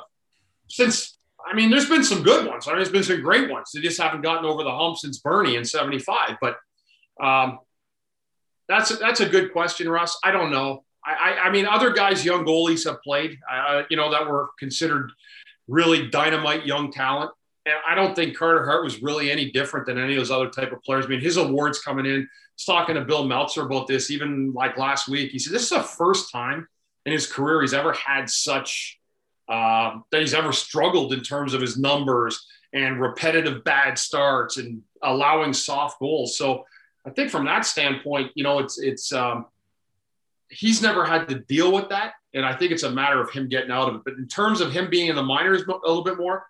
since. 0.69 1.12
I 1.45 1.55
mean, 1.55 1.69
there's 1.69 1.89
been 1.89 2.03
some 2.03 2.23
good 2.23 2.47
ones. 2.47 2.67
I 2.67 2.71
mean, 2.71 2.77
there's 2.77 2.91
been 2.91 3.03
some 3.03 3.21
great 3.21 3.49
ones. 3.49 3.71
They 3.73 3.81
just 3.81 4.01
haven't 4.01 4.21
gotten 4.21 4.45
over 4.45 4.63
the 4.63 4.71
hump 4.71 4.97
since 4.97 5.19
Bernie 5.19 5.55
in 5.55 5.65
'75. 5.65 6.37
But 6.41 6.57
um, 7.21 7.59
that's 8.67 8.91
a, 8.91 8.95
that's 8.95 9.19
a 9.19 9.27
good 9.27 9.51
question, 9.51 9.89
Russ. 9.89 10.17
I 10.23 10.31
don't 10.31 10.51
know. 10.51 10.83
I, 11.05 11.13
I, 11.13 11.39
I 11.47 11.51
mean, 11.51 11.65
other 11.65 11.91
guys, 11.91 12.23
young 12.23 12.45
goalies 12.45 12.85
have 12.85 13.01
played, 13.01 13.37
uh, 13.51 13.83
you 13.89 13.97
know, 13.97 14.11
that 14.11 14.27
were 14.27 14.49
considered 14.57 15.11
really 15.67 16.09
dynamite 16.09 16.65
young 16.65 16.91
talent. 16.91 17.31
And 17.65 17.75
I 17.87 17.95
don't 17.95 18.15
think 18.15 18.37
Carter 18.37 18.65
Hart 18.65 18.83
was 18.83 19.01
really 19.01 19.31
any 19.31 19.51
different 19.51 19.85
than 19.85 19.97
any 19.97 20.13
of 20.13 20.19
those 20.19 20.31
other 20.31 20.49
type 20.49 20.71
of 20.71 20.81
players. 20.83 21.05
I 21.05 21.09
mean, 21.09 21.21
his 21.21 21.37
awards 21.37 21.79
coming 21.79 22.05
in. 22.05 22.21
I 22.21 22.55
was 22.55 22.65
talking 22.65 22.95
to 22.95 23.01
Bill 23.01 23.25
Meltzer 23.25 23.63
about 23.63 23.87
this 23.87 24.11
even 24.11 24.53
like 24.53 24.77
last 24.77 25.07
week. 25.07 25.31
He 25.31 25.39
said 25.39 25.53
this 25.53 25.63
is 25.63 25.69
the 25.69 25.81
first 25.81 26.31
time 26.31 26.67
in 27.05 27.11
his 27.11 27.25
career 27.25 27.61
he's 27.61 27.73
ever 27.73 27.93
had 27.93 28.29
such 28.29 28.99
uh, 29.47 29.99
that 30.11 30.21
he's 30.21 30.33
ever 30.33 30.51
struggled 30.51 31.13
in 31.13 31.21
terms 31.21 31.53
of 31.53 31.61
his 31.61 31.77
numbers 31.77 32.45
and 32.73 32.99
repetitive 32.99 33.63
bad 33.63 33.97
starts 33.97 34.57
and 34.57 34.81
allowing 35.01 35.53
soft 35.53 35.99
goals. 35.99 36.37
So 36.37 36.65
I 37.05 37.11
think 37.11 37.29
from 37.29 37.45
that 37.45 37.65
standpoint, 37.65 38.31
you 38.35 38.43
know, 38.43 38.59
it's 38.59 38.79
it's 38.79 39.11
um, 39.11 39.45
he's 40.49 40.81
never 40.81 41.05
had 41.05 41.27
to 41.29 41.39
deal 41.39 41.71
with 41.71 41.89
that, 41.89 42.13
and 42.33 42.45
I 42.45 42.55
think 42.55 42.71
it's 42.71 42.83
a 42.83 42.91
matter 42.91 43.21
of 43.21 43.31
him 43.31 43.49
getting 43.49 43.71
out 43.71 43.89
of 43.89 43.95
it. 43.95 44.01
But 44.05 44.13
in 44.15 44.27
terms 44.27 44.61
of 44.61 44.71
him 44.71 44.89
being 44.89 45.07
in 45.07 45.15
the 45.15 45.23
minors 45.23 45.63
a 45.63 45.71
little 45.71 46.03
bit 46.03 46.17
more, 46.17 46.45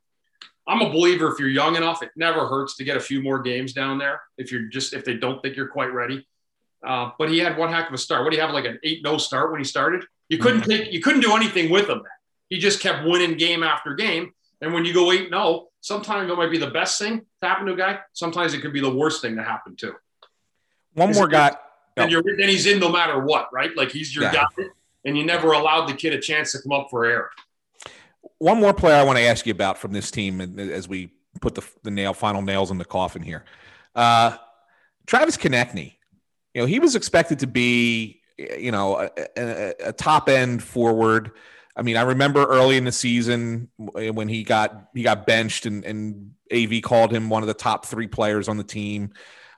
I'm 0.68 0.82
a 0.82 0.90
believer. 0.90 1.32
If 1.32 1.40
you're 1.40 1.50
young 1.50 1.76
enough, 1.76 2.04
it 2.04 2.12
never 2.16 2.48
hurts 2.48 2.78
to 2.78 2.84
get 2.84 2.98
a 2.98 3.02
few 3.02 3.22
more 3.22 3.42
games 3.42 3.74
down 3.74 3.98
there. 3.98 4.22
If 4.38 4.52
you're 4.52 4.68
just 4.68 4.94
if 4.94 5.04
they 5.04 5.16
don't 5.16 5.42
think 5.42 5.56
you're 5.56 5.68
quite 5.68 5.94
ready. 5.94 6.26
Uh, 6.86 7.12
but 7.18 7.30
he 7.30 7.40
had 7.40 7.58
one 7.58 7.72
heck 7.72 7.88
of 7.88 7.94
a 7.94 7.98
start. 7.98 8.24
What 8.24 8.32
do 8.32 8.36
you 8.36 8.42
have 8.42 8.52
like 8.52 8.66
an 8.66 8.78
eight 8.84 9.04
no 9.04 9.18
start 9.18 9.52
when 9.52 9.60
he 9.60 9.66
started? 9.66 10.06
You 10.30 10.38
couldn't 10.38 10.62
mm-hmm. 10.62 10.70
take 10.70 10.94
you 10.94 11.02
couldn't 11.02 11.22
do 11.22 11.36
anything 11.36 11.72
with 11.72 11.90
him. 11.90 12.04
He 12.54 12.60
just 12.60 12.82
kept 12.82 13.04
winning 13.04 13.36
game 13.36 13.64
after 13.64 13.96
game. 13.96 14.32
And 14.62 14.76
when 14.76 14.86
you 14.86 14.94
go 14.94 15.12
eight 15.12 15.32
no, 15.32 15.70
sometimes 15.82 16.30
it 16.30 16.36
might 16.36 16.52
be 16.52 16.60
the 16.60 16.70
best 16.70 17.00
thing 17.00 17.22
to 17.42 17.48
happen 17.48 17.66
to 17.66 17.74
a 17.74 17.76
guy. 17.76 17.98
Sometimes 18.14 18.54
it 18.54 18.62
could 18.62 18.74
be 18.74 18.80
the 18.80 18.94
worst 18.94 19.24
thing 19.24 19.38
to 19.38 19.44
happen 19.44 19.76
to. 19.78 19.94
One 20.94 21.14
more 21.14 21.28
guy. 21.28 21.58
And 21.98 22.12
you're 22.12 22.22
then 22.22 22.50
he's 22.50 22.68
in 22.68 22.80
no 22.80 22.90
matter 22.90 23.26
what, 23.26 23.50
right? 23.52 23.76
Like 23.76 23.92
he's 23.92 24.16
your 24.16 24.26
yeah. 24.26 24.46
guy, 24.56 24.66
and 25.04 25.18
you 25.18 25.26
never 25.26 25.54
allowed 25.54 25.88
the 25.88 25.96
kid 25.96 26.14
a 26.14 26.20
chance 26.20 26.52
to 26.52 26.62
come 26.62 26.74
up 26.74 26.90
for 26.92 27.06
air. 27.06 27.32
One 28.38 28.60
more 28.60 28.72
player 28.72 28.98
I 28.98 29.04
want 29.04 29.18
to 29.18 29.24
ask 29.24 29.48
you 29.48 29.52
about 29.52 29.80
from 29.80 29.92
this 29.92 30.12
team, 30.12 30.40
as 30.60 30.88
we 30.88 31.10
put 31.42 31.56
the, 31.56 31.64
the 31.82 31.90
nail 31.90 32.14
final 32.14 32.44
nails 32.44 32.70
in 32.70 32.78
the 32.78 32.86
coffin 32.86 33.24
here. 33.24 33.46
Uh, 33.96 34.38
Travis 35.08 35.38
Konecny, 35.38 35.96
you 36.54 36.62
know, 36.62 36.68
he 36.68 36.78
was 36.78 36.96
expected 36.96 37.40
to 37.40 37.48
be, 37.48 38.22
you 38.38 38.72
know, 38.72 39.00
a, 39.00 39.10
a, 39.36 39.74
a 39.86 39.94
top 39.94 40.30
end 40.30 40.62
forward. 40.62 41.32
I 41.76 41.82
mean, 41.82 41.98
I 41.98 42.04
remember 42.04 42.46
early 42.46 42.78
in 42.78 42.86
the 42.86 42.92
season 42.92 43.70
when 43.78 44.28
he 44.28 44.44
got 44.44 44.90
he 44.94 45.02
got 45.02 45.26
benched 45.26 45.66
and, 45.66 45.84
and 45.84 46.34
AV 46.54 46.82
called 46.84 47.12
him 47.12 47.30
one 47.30 47.42
of 47.42 47.48
the 47.48 47.54
top 47.54 47.86
three 47.86 48.08
players 48.08 48.48
on 48.48 48.58
the 48.58 48.64
team. 48.64 49.14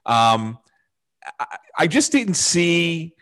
Um, 0.06 0.60
I, 1.78 1.88
just 1.88 2.12
didn't 2.12 2.36
see 2.36 3.16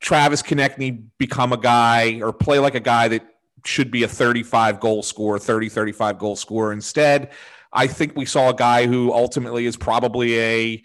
Travis 0.00 0.42
Konecny 0.42 1.04
become 1.18 1.52
a 1.52 1.56
guy 1.56 2.20
or 2.22 2.32
play 2.32 2.58
like 2.58 2.74
a 2.74 2.80
guy 2.80 3.08
that 3.08 3.26
should 3.64 3.90
be 3.90 4.02
a 4.02 4.08
35 4.08 4.80
goal 4.80 5.02
scorer, 5.02 5.38
30, 5.38 5.70
35 5.70 6.18
goal 6.18 6.36
scorer. 6.36 6.72
Instead, 6.72 7.30
I 7.72 7.86
think 7.86 8.14
we 8.16 8.26
saw 8.26 8.50
a 8.50 8.54
guy 8.54 8.86
who 8.86 9.12
ultimately 9.12 9.66
is 9.66 9.76
probably 9.76 10.38
a 10.38 10.82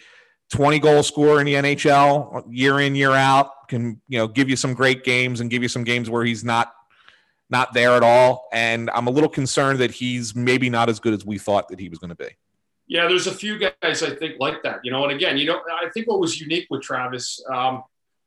20 0.52 0.80
goal 0.80 1.04
scorer 1.04 1.40
in 1.40 1.46
the 1.46 1.56
NHL 1.56 2.46
year 2.50 2.80
in, 2.80 2.96
year 2.96 3.12
out, 3.12 3.68
can, 3.68 4.02
you 4.08 4.18
know, 4.18 4.28
give 4.28 4.50
you 4.50 4.56
some 4.56 4.74
great 4.74 5.04
games 5.04 5.42
and 5.42 5.50
give 5.50 5.62
you 5.62 5.70
some 5.70 5.84
games 5.84 6.10
where 6.10 6.24
he's 6.24 6.44
not 6.44 6.74
not 7.52 7.74
there 7.74 7.92
at 7.92 8.04
all. 8.04 8.48
And 8.52 8.90
I'm 8.92 9.08
a 9.08 9.12
little 9.12 9.30
concerned 9.30 9.80
that 9.80 9.92
he's 9.92 10.36
maybe 10.36 10.70
not 10.70 10.90
as 10.90 11.00
good 11.00 11.14
as 11.14 11.26
we 11.26 11.38
thought 11.38 11.68
that 11.68 11.80
he 11.80 11.90
was 11.90 12.00
going 12.00 12.10
to 12.10 12.16
be. 12.16 12.30
Yeah, 12.88 13.08
there's 13.08 13.28
a 13.28 13.34
few 13.34 13.58
guys 13.58 14.04
I 14.04 14.16
think 14.16 14.36
like 14.40 14.64
that, 14.64 14.80
you 14.84 14.92
know. 14.92 15.04
And 15.04 15.14
again, 15.14 15.38
you 15.38 15.46
know, 15.46 15.62
I 15.82 15.90
think 15.94 16.08
what 16.08 16.20
was 16.20 16.42
unique 16.42 16.68
with 16.70 16.82
Travis, 16.82 17.42
um, 17.50 17.84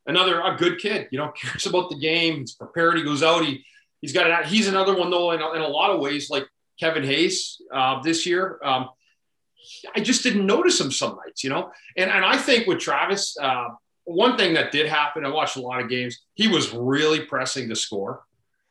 another 0.07 0.41
a 0.41 0.57
good 0.57 0.79
kid, 0.79 1.09
you 1.11 1.19
know, 1.19 1.33
cares 1.41 1.67
about 1.67 1.91
the 1.91 1.99
game. 1.99 2.41
He's 2.41 2.55
prepared. 2.55 2.97
He 2.97 3.03
goes 3.03 3.23
out. 3.23 3.45
He 3.45 3.65
he's 4.01 4.13
got 4.13 4.27
it. 4.27 4.47
He's 4.47 4.69
another 4.69 4.97
one 4.97 5.11
though, 5.11 5.33
in 5.33 5.41
a, 5.41 5.53
in 5.53 5.61
a 5.61 5.69
lot 5.69 5.91
of 5.91 6.01
ways, 6.01 6.31
like 6.31 6.47
Kevin 6.81 7.05
Hayes 7.05 7.61
uh, 7.73 8.01
this 8.03 8.25
year. 8.25 8.59
Um, 8.63 8.91
I 9.95 10.01
just 10.01 10.23
didn't 10.23 10.47
notice 10.47 10.81
him 10.81 10.91
some 10.91 11.19
nights, 11.25 11.45
you 11.45 11.51
know. 11.51 11.71
And 11.97 12.11
and 12.11 12.25
I 12.25 12.37
think 12.37 12.67
with 12.67 12.79
Travis, 12.79 13.37
uh, 13.41 13.69
one 14.05 14.37
thing 14.37 14.55
that 14.55 14.73
did 14.73 14.87
happen, 14.87 15.25
I 15.25 15.29
watched 15.29 15.57
a 15.57 15.61
lot 15.61 15.81
of 15.81 15.89
games. 15.89 16.23
He 16.35 16.49
was 16.49 16.73
really 16.73 17.21
pressing 17.21 17.69
to 17.69 17.77
score. 17.77 18.23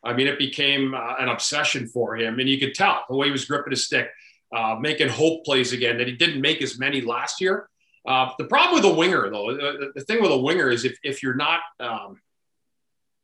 I 0.04 0.14
mean, 0.14 0.28
it 0.28 0.38
became 0.38 0.94
uh, 0.94 1.16
an 1.20 1.30
obsession 1.30 1.88
for 1.88 2.16
him, 2.16 2.40
and 2.40 2.50
you 2.50 2.60
could 2.60 2.76
tell 2.76 3.04
the 3.10 3.16
way 3.16 3.28
he 3.28 3.32
was 3.32 3.46
gripping 3.46 3.72
his 3.72 3.86
stick 3.86 4.10
uh, 4.54 4.76
making 4.80 5.10
hope 5.10 5.44
plays 5.46 5.74
again 5.74 5.98
that 5.98 6.08
he 6.08 6.14
didn't 6.14 6.40
make 6.40 6.62
as 6.62 6.78
many 6.78 7.02
last 7.02 7.42
year. 7.42 7.70
Uh, 8.08 8.30
the 8.38 8.46
problem 8.46 8.76
with 8.76 8.86
a 8.92 8.94
winger, 8.94 9.30
though, 9.30 9.50
uh, 9.50 9.74
the 9.96 10.02
thing 10.02 10.22
with 10.22 10.32
a 10.32 10.38
winger 10.38 10.70
is 10.70 10.86
if, 10.86 10.98
if 11.04 11.24
you're 11.24 11.36
not 11.36 11.62
um, 11.80 12.20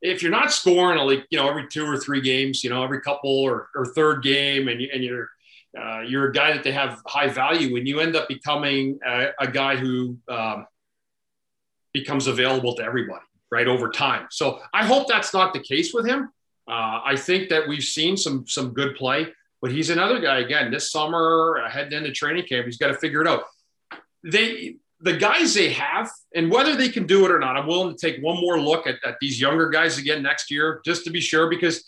if 0.02 0.24
you're 0.24 0.32
not 0.32 0.52
scoring 0.52 0.98
like 1.06 1.26
you 1.30 1.38
know 1.38 1.50
every 1.50 1.68
two 1.68 1.86
or 1.86 1.98
three 1.98 2.22
games, 2.22 2.64
you 2.64 2.70
know 2.70 2.84
every 2.84 3.02
couple 3.02 3.30
or, 3.30 3.68
or 3.76 3.86
third 3.86 4.24
game, 4.24 4.70
and, 4.70 4.82
you, 4.82 4.90
and 4.94 5.04
you're 5.04 5.30
uh, 5.80 6.00
you're 6.00 6.30
a 6.30 6.34
guy 6.34 6.54
that 6.54 6.64
they 6.64 6.72
have 6.72 7.02
high 7.06 7.28
value, 7.28 7.76
and 7.76 7.88
you 7.88 8.00
end 8.00 8.16
up 8.16 8.28
becoming 8.28 9.00
a, 9.06 9.28
a 9.40 9.48
guy 9.52 9.76
who 9.76 10.18
um, 10.30 10.66
becomes 11.94 12.28
available 12.28 12.74
to 12.76 12.84
everybody 12.84 13.24
right 13.52 13.68
over 13.68 13.90
time. 13.90 14.28
So 14.32 14.62
I 14.74 14.86
hope 14.86 15.08
that's 15.08 15.34
not 15.34 15.54
the 15.54 15.60
case 15.60 15.94
with 15.94 16.08
him. 16.08 16.32
Uh, 16.70 17.02
I 17.04 17.16
think 17.18 17.50
that 17.50 17.68
we've 17.68 17.84
seen 17.84 18.16
some 18.16 18.46
some 18.48 18.74
good 18.74 18.96
play. 18.96 19.28
But 19.62 19.72
he's 19.72 19.90
another 19.90 20.20
guy 20.20 20.40
again 20.40 20.72
this 20.72 20.92
summer, 20.92 21.62
heading 21.70 21.98
into 21.98 22.12
training 22.12 22.46
camp. 22.48 22.66
He's 22.66 22.78
got 22.78 22.88
to 22.88 22.94
figure 22.94 23.22
it 23.22 23.28
out. 23.28 23.44
They 24.24 24.76
the 25.02 25.18
guys 25.18 25.54
they 25.54 25.72
have, 25.72 26.10
and 26.36 26.52
whether 26.52 26.76
they 26.76 26.90
can 26.90 27.06
do 27.06 27.26
it 27.26 27.32
or 27.32 27.40
not, 27.40 27.58
I'm 27.58 27.68
willing 27.68 27.96
to 27.96 27.98
take 27.98 28.22
one 28.22 28.40
more 28.40 28.60
look 28.60 28.86
at, 28.86 28.96
at 29.06 29.16
these 29.22 29.40
younger 29.40 29.70
guys 29.70 29.98
again 29.98 30.22
next 30.22 30.52
year, 30.52 30.82
just 30.86 31.06
to 31.06 31.10
be 31.10 31.22
sure, 31.22 31.50
because 31.50 31.84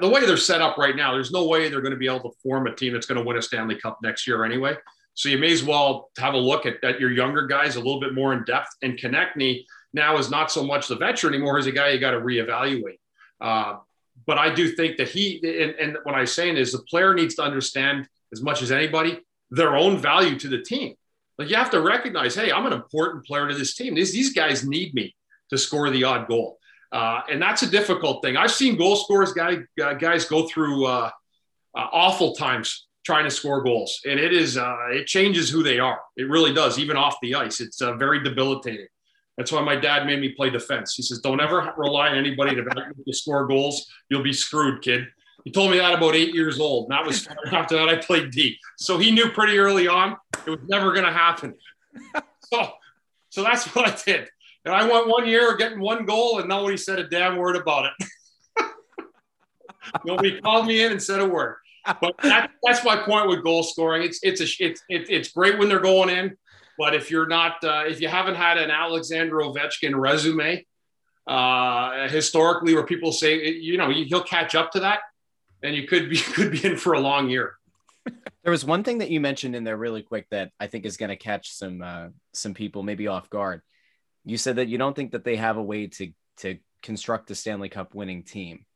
the 0.00 0.08
way 0.08 0.24
they're 0.24 0.36
set 0.36 0.62
up 0.62 0.78
right 0.78 0.94
now, 0.94 1.12
there's 1.12 1.32
no 1.32 1.46
way 1.46 1.68
they're 1.68 1.80
going 1.80 1.92
to 1.92 1.98
be 1.98 2.06
able 2.06 2.30
to 2.30 2.36
form 2.42 2.66
a 2.66 2.74
team 2.74 2.92
that's 2.92 3.06
going 3.06 3.20
to 3.20 3.26
win 3.26 3.36
a 3.36 3.42
Stanley 3.42 3.76
Cup 3.76 3.98
next 4.02 4.26
year 4.26 4.44
anyway. 4.44 4.76
So 5.14 5.28
you 5.28 5.38
may 5.38 5.52
as 5.52 5.62
well 5.62 6.10
have 6.18 6.34
a 6.34 6.38
look 6.38 6.64
at, 6.66 6.82
at 6.82 6.98
your 6.98 7.10
younger 7.10 7.46
guys 7.46 7.76
a 7.76 7.80
little 7.80 8.00
bit 8.00 8.14
more 8.14 8.32
in 8.32 8.44
depth. 8.44 8.70
And 8.82 8.98
Konecny 8.98 9.64
now 9.92 10.16
is 10.16 10.30
not 10.30 10.50
so 10.50 10.64
much 10.64 10.88
the 10.88 10.96
veteran 10.96 11.34
anymore 11.34 11.58
as 11.58 11.66
a 11.66 11.72
guy 11.72 11.90
you 11.90 12.00
got 12.00 12.12
to 12.12 12.20
reevaluate. 12.20 12.98
Uh, 13.40 13.76
but 14.26 14.38
I 14.38 14.54
do 14.54 14.72
think 14.72 14.96
that 14.96 15.08
he, 15.08 15.40
and, 15.62 15.72
and 15.72 15.98
what 16.04 16.14
I'm 16.14 16.26
saying 16.26 16.56
is 16.56 16.72
the 16.72 16.78
player 16.78 17.14
needs 17.14 17.34
to 17.36 17.42
understand 17.42 18.08
as 18.32 18.42
much 18.42 18.62
as 18.62 18.72
anybody 18.72 19.20
their 19.50 19.76
own 19.76 19.98
value 19.98 20.38
to 20.38 20.48
the 20.48 20.62
team. 20.62 20.94
Like 21.38 21.50
you 21.50 21.56
have 21.56 21.70
to 21.70 21.80
recognize, 21.80 22.34
hey, 22.34 22.52
I'm 22.52 22.66
an 22.66 22.72
important 22.72 23.24
player 23.24 23.48
to 23.48 23.54
this 23.54 23.74
team. 23.74 23.94
These, 23.94 24.12
these 24.12 24.32
guys 24.32 24.66
need 24.66 24.94
me 24.94 25.14
to 25.50 25.58
score 25.58 25.90
the 25.90 26.04
odd 26.04 26.28
goal. 26.28 26.58
Uh, 26.92 27.22
and 27.28 27.42
that's 27.42 27.62
a 27.62 27.70
difficult 27.70 28.24
thing. 28.24 28.36
I've 28.36 28.52
seen 28.52 28.76
goal 28.76 28.96
scorers 28.96 29.32
guy, 29.32 29.58
uh, 29.82 29.94
guys 29.94 30.26
go 30.26 30.46
through 30.46 30.86
uh, 30.86 31.10
uh, 31.76 31.86
awful 31.92 32.34
times 32.34 32.86
trying 33.04 33.24
to 33.24 33.30
score 33.30 33.62
goals, 33.62 34.00
and 34.06 34.18
it 34.18 34.32
is 34.32 34.56
uh, 34.56 34.76
it 34.90 35.06
changes 35.06 35.50
who 35.50 35.62
they 35.62 35.78
are. 35.78 36.00
It 36.16 36.28
really 36.28 36.54
does, 36.54 36.78
even 36.78 36.96
off 36.96 37.16
the 37.20 37.34
ice. 37.34 37.60
It's 37.60 37.82
uh, 37.82 37.94
very 37.94 38.22
debilitating. 38.22 38.86
That's 39.36 39.50
why 39.50 39.62
my 39.62 39.76
dad 39.76 40.06
made 40.06 40.20
me 40.20 40.30
play 40.30 40.50
defense. 40.50 40.94
He 40.94 41.02
says, 41.02 41.18
"Don't 41.20 41.40
ever 41.40 41.72
rely 41.76 42.10
on 42.10 42.16
anybody 42.18 42.54
to, 42.54 43.12
score 43.12 43.46
goals. 43.46 43.86
You'll 44.08 44.22
be 44.22 44.32
screwed, 44.32 44.82
kid." 44.82 45.08
He 45.44 45.50
told 45.50 45.70
me 45.70 45.78
that 45.78 45.94
about 45.94 46.14
eight 46.14 46.34
years 46.34 46.58
old. 46.58 46.84
And 46.84 46.92
that 46.92 47.04
was 47.04 47.28
after 47.52 47.76
that 47.76 47.88
I 47.88 47.96
played 47.96 48.30
D. 48.30 48.58
So 48.78 48.96
he 48.98 49.10
knew 49.10 49.30
pretty 49.30 49.58
early 49.58 49.86
on 49.86 50.16
it 50.46 50.50
was 50.50 50.60
never 50.66 50.92
going 50.92 51.04
to 51.04 51.12
happen. 51.12 51.54
So, 52.52 52.70
so 53.30 53.42
that's 53.42 53.66
what 53.74 53.88
I 53.88 53.96
did. 54.04 54.28
And 54.64 54.74
I 54.74 54.90
went 54.90 55.08
one 55.08 55.26
year 55.26 55.56
getting 55.56 55.80
one 55.80 56.06
goal, 56.06 56.38
and 56.38 56.48
nobody 56.48 56.76
said 56.76 56.98
a 56.98 57.08
damn 57.08 57.36
word 57.36 57.56
about 57.56 57.86
it. 57.86 58.08
nobody 60.04 60.40
called 60.40 60.66
me 60.66 60.82
in 60.82 60.92
and 60.92 61.02
said 61.02 61.20
a 61.20 61.26
word. 61.26 61.56
But 62.00 62.14
that, 62.22 62.50
that's 62.62 62.82
my 62.84 62.96
point 62.96 63.28
with 63.28 63.44
goal 63.44 63.62
scoring. 63.62 64.04
It's 64.04 64.20
it's 64.22 64.40
a 64.40 64.46
it's 64.64 64.82
it's 64.88 65.28
great 65.28 65.58
when 65.58 65.68
they're 65.68 65.80
going 65.80 66.08
in, 66.08 66.36
but 66.78 66.94
if 66.94 67.10
you're 67.10 67.26
not 67.26 67.62
uh, 67.64 67.84
if 67.86 68.00
you 68.00 68.08
haven't 68.08 68.36
had 68.36 68.58
an 68.58 68.70
Alexander 68.70 69.36
Ovechkin 69.36 69.98
resume 69.98 70.64
uh, 71.26 72.08
historically, 72.08 72.74
where 72.74 72.84
people 72.84 73.12
say 73.12 73.48
you 73.48 73.76
know 73.76 73.90
he'll 73.90 74.22
catch 74.22 74.54
up 74.54 74.72
to 74.72 74.80
that, 74.80 75.00
then 75.62 75.74
you 75.74 75.86
could 75.86 76.10
be 76.10 76.16
could 76.34 76.50
be 76.50 76.64
in 76.64 76.76
for 76.76 76.94
a 76.94 77.00
long 77.00 77.28
year. 77.28 77.54
There 78.42 78.50
was 78.50 78.64
one 78.64 78.84
thing 78.84 78.98
that 78.98 79.10
you 79.10 79.20
mentioned 79.20 79.56
in 79.56 79.64
there 79.64 79.76
really 79.76 80.02
quick 80.02 80.26
that 80.30 80.50
I 80.60 80.66
think 80.66 80.84
is 80.84 80.98
going 80.98 81.08
to 81.08 81.16
catch 81.16 81.52
some 81.52 81.82
uh, 81.82 82.08
some 82.32 82.54
people 82.54 82.82
maybe 82.82 83.08
off 83.08 83.30
guard. 83.30 83.62
You 84.24 84.36
said 84.36 84.56
that 84.56 84.68
you 84.68 84.78
don't 84.78 84.94
think 84.94 85.12
that 85.12 85.24
they 85.24 85.36
have 85.36 85.56
a 85.56 85.62
way 85.62 85.86
to 85.86 86.12
to 86.38 86.58
construct 86.82 87.30
a 87.30 87.34
Stanley 87.34 87.70
Cup 87.70 87.94
winning 87.94 88.22
team 88.22 88.66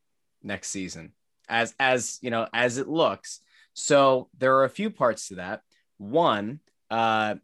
next 0.43 0.69
season 0.69 1.13
as 1.49 1.75
as 1.79 2.19
you 2.23 2.31
know 2.31 2.47
as 2.53 2.79
it 2.79 2.89
looks. 2.89 3.41
So 3.75 4.29
there 4.37 4.57
are 4.57 4.65
a 4.65 4.71
few 4.71 4.91
parts 4.91 5.29
to 5.29 5.37
that. 5.37 5.63
One, 5.99 6.61
uh, 6.91 7.37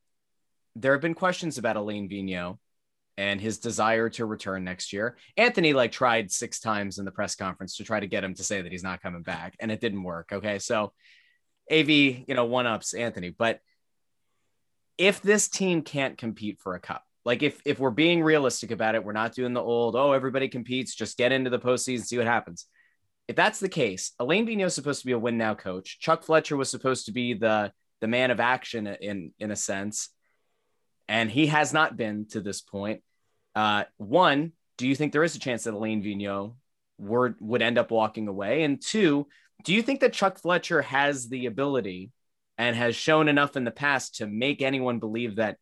there 0.77 0.93
have 0.93 1.01
been 1.01 1.15
questions 1.15 1.59
about 1.59 1.77
Alain 1.77 2.09
Vigneault 2.09 2.59
and 3.17 3.41
his 3.41 3.59
desire 3.59 4.09
to 4.11 4.27
return 4.27 4.65
next 4.65 4.93
year. 4.93 5.17
Anthony 5.37 5.73
like 5.73 5.93
tried 5.93 6.33
six 6.33 6.59
times 6.59 6.99
in 6.99 7.05
the 7.05 7.13
press 7.13 7.37
conference 7.37 7.77
to 7.77 7.85
try 7.85 8.01
to 8.01 8.07
get 8.07 8.25
him 8.25 8.35
to 8.35 8.45
say 8.45 8.63
that 8.63 8.73
he's 8.73 8.83
not 8.83 9.03
coming 9.03 9.23
back, 9.23 9.55
and 9.61 9.71
it 9.71 9.81
didn't 9.81 10.03
work. 10.03 10.31
Okay, 10.33 10.59
so 10.59 10.93
AV, 11.71 11.89
you 11.89 12.35
know, 12.35 12.45
one 12.45 12.67
ups 12.67 12.95
Anthony, 12.95 13.31
but 13.31 13.61
if 14.99 15.23
this 15.23 15.49
team 15.49 15.83
can't 15.83 16.19
compete 16.19 16.61
for 16.61 16.75
a 16.75 16.81
cup, 16.81 17.05
like 17.25 17.43
if 17.43 17.61
if 17.65 17.79
we're 17.79 17.91
being 17.91 18.23
realistic 18.23 18.71
about 18.71 18.95
it, 18.95 19.05
we're 19.05 19.13
not 19.13 19.35
doing 19.35 19.53
the 19.53 19.63
old 19.63 19.97
oh 19.97 20.13
everybody 20.13 20.49
competes, 20.49 20.95
just 20.95 21.17
get 21.17 21.33
into 21.33 21.51
the 21.51 21.59
postseason, 21.59 22.05
see 22.05 22.19
what 22.19 22.27
happens. 22.27 22.67
If 23.27 23.37
that's 23.37 23.61
the 23.61 23.69
case, 23.69 24.13
Alain 24.19 24.47
Vigneault 24.47 24.67
is 24.67 24.75
supposed 24.75 25.01
to 25.01 25.07
be 25.07 25.13
a 25.13 25.19
win 25.19 25.39
now 25.39 25.55
coach. 25.55 25.99
Chuck 26.01 26.25
Fletcher 26.25 26.57
was 26.57 26.69
supposed 26.69 27.07
to 27.07 27.13
be 27.13 27.35
the 27.35 27.73
the 28.01 28.09
man 28.09 28.31
of 28.31 28.41
action 28.41 28.87
in 28.87 29.33
in 29.39 29.51
a 29.51 29.57
sense, 29.57 30.11
and 31.09 31.31
he 31.31 31.47
has 31.47 31.73
not 31.73 31.97
been 31.97 32.27
to 32.31 32.41
this 32.41 32.61
point. 32.61 33.03
Uh, 33.55 33.85
one, 33.97 34.53
do 34.77 34.87
you 34.89 34.95
think 34.95 35.13
there 35.13 35.25
is 35.25 35.37
a 35.37 35.41
chance 35.41 35.65
that 35.65 35.75
Alain 35.75 36.03
Vigneault 36.03 36.55
would 36.99 37.35
would 37.41 37.63
end 37.63 37.79
up 37.79 37.91
walking 37.91 38.29
away? 38.29 38.63
And 38.65 38.81
two, 38.81 39.27
do 39.65 39.73
you 39.73 39.83
think 39.83 40.01
that 40.01 40.13
Chuck 40.13 40.39
Fletcher 40.39 40.83
has 40.83 41.29
the 41.29 41.47
ability 41.47 42.11
and 42.59 42.77
has 42.77 42.97
shown 42.97 43.29
enough 43.29 43.57
in 43.57 43.65
the 43.65 43.71
past 43.71 44.17
to 44.17 44.27
make 44.27 44.63
anyone 44.63 44.99
believe 44.99 45.37
that 45.37 45.59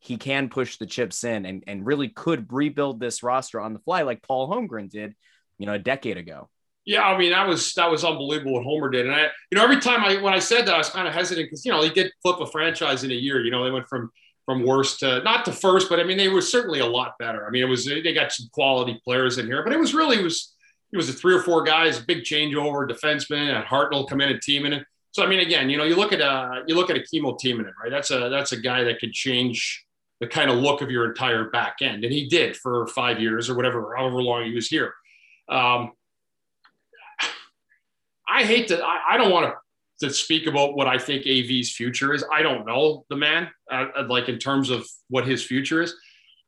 he 0.00 0.16
can 0.16 0.48
push 0.48 0.76
the 0.76 0.86
chips 0.86 1.24
in 1.24 1.44
and, 1.44 1.64
and 1.66 1.84
really 1.84 2.08
could 2.08 2.52
rebuild 2.52 3.00
this 3.00 3.22
roster 3.22 3.60
on 3.60 3.72
the 3.72 3.80
fly 3.80 4.02
like 4.02 4.22
Paul 4.22 4.48
Holmgren 4.48 4.88
did, 4.88 5.14
you 5.58 5.66
know, 5.66 5.72
a 5.72 5.78
decade 5.78 6.16
ago. 6.16 6.48
Yeah, 6.84 7.02
I 7.02 7.18
mean 7.18 7.32
that 7.32 7.46
was 7.46 7.74
that 7.74 7.90
was 7.90 8.02
unbelievable 8.02 8.54
what 8.54 8.64
Homer 8.64 8.88
did, 8.88 9.04
and 9.04 9.14
I, 9.14 9.24
you 9.50 9.58
know, 9.58 9.62
every 9.62 9.78
time 9.78 10.02
I 10.02 10.22
when 10.22 10.32
I 10.32 10.38
said 10.38 10.64
that 10.64 10.74
I 10.74 10.78
was 10.78 10.88
kind 10.88 11.06
of 11.06 11.12
hesitant 11.12 11.46
because 11.46 11.62
you 11.62 11.70
know 11.70 11.82
he 11.82 11.90
did 11.90 12.10
flip 12.22 12.40
a 12.40 12.46
franchise 12.46 13.04
in 13.04 13.10
a 13.10 13.14
year. 13.14 13.44
You 13.44 13.50
know, 13.50 13.62
they 13.62 13.70
went 13.70 13.86
from 13.88 14.10
from 14.48 14.64
worst 14.64 15.00
to 15.00 15.22
not 15.24 15.44
to 15.44 15.52
first, 15.52 15.90
but 15.90 16.00
I 16.00 16.04
mean 16.04 16.16
they 16.16 16.30
were 16.30 16.40
certainly 16.40 16.80
a 16.80 16.86
lot 16.86 17.18
better. 17.18 17.46
I 17.46 17.50
mean 17.50 17.62
it 17.62 17.68
was 17.68 17.84
they 17.84 18.14
got 18.14 18.32
some 18.32 18.48
quality 18.50 18.98
players 19.04 19.36
in 19.36 19.44
here, 19.44 19.62
but 19.62 19.74
it 19.74 19.78
was 19.78 19.92
really 19.92 20.16
it 20.16 20.24
was 20.24 20.54
it 20.90 20.96
was 20.96 21.10
a 21.10 21.12
three 21.12 21.34
or 21.34 21.42
four 21.42 21.62
guys, 21.62 21.98
big 22.00 22.22
changeover, 22.22 22.88
defenseman, 22.88 23.54
and 23.54 23.66
Hartnell 23.66 24.08
come 24.08 24.22
in 24.22 24.30
and 24.30 24.40
team 24.40 24.64
in 24.64 24.72
it. 24.72 24.86
So 25.10 25.22
I 25.22 25.26
mean, 25.26 25.40
again, 25.40 25.68
you 25.68 25.76
know, 25.76 25.84
you 25.84 25.96
look 25.96 26.14
at 26.14 26.22
a 26.22 26.62
you 26.66 26.76
look 26.76 26.88
at 26.88 26.96
a 26.96 27.02
Kimmo 27.02 27.36
it, 27.44 27.74
right? 27.82 27.90
That's 27.90 28.10
a 28.10 28.30
that's 28.30 28.52
a 28.52 28.56
guy 28.56 28.84
that 28.84 29.00
could 29.00 29.12
change 29.12 29.84
the 30.20 30.26
kind 30.26 30.50
of 30.50 30.56
look 30.56 30.80
of 30.80 30.90
your 30.90 31.04
entire 31.04 31.50
back 31.50 31.76
end. 31.82 32.04
And 32.04 32.12
he 32.12 32.26
did 32.26 32.56
for 32.56 32.86
five 32.88 33.20
years 33.20 33.48
or 33.48 33.54
whatever, 33.54 33.94
however 33.96 34.22
long 34.22 34.44
he 34.44 34.54
was 34.54 34.68
here. 34.68 34.94
Um, 35.48 35.92
I 38.28 38.44
hate 38.44 38.68
to, 38.68 38.82
I, 38.82 39.00
I 39.10 39.16
don't 39.16 39.30
want 39.30 39.46
to, 39.46 39.54
to 40.00 40.10
speak 40.10 40.46
about 40.46 40.74
what 40.74 40.86
I 40.86 40.98
think 40.98 41.26
AV's 41.26 41.72
future 41.72 42.14
is. 42.14 42.24
I 42.32 42.42
don't 42.42 42.66
know 42.66 43.04
the 43.10 43.16
man, 43.16 43.48
uh, 43.70 43.86
uh, 43.96 44.06
like 44.08 44.28
in 44.28 44.38
terms 44.38 44.70
of 44.70 44.86
what 45.08 45.26
his 45.26 45.42
future 45.44 45.82
is. 45.82 45.94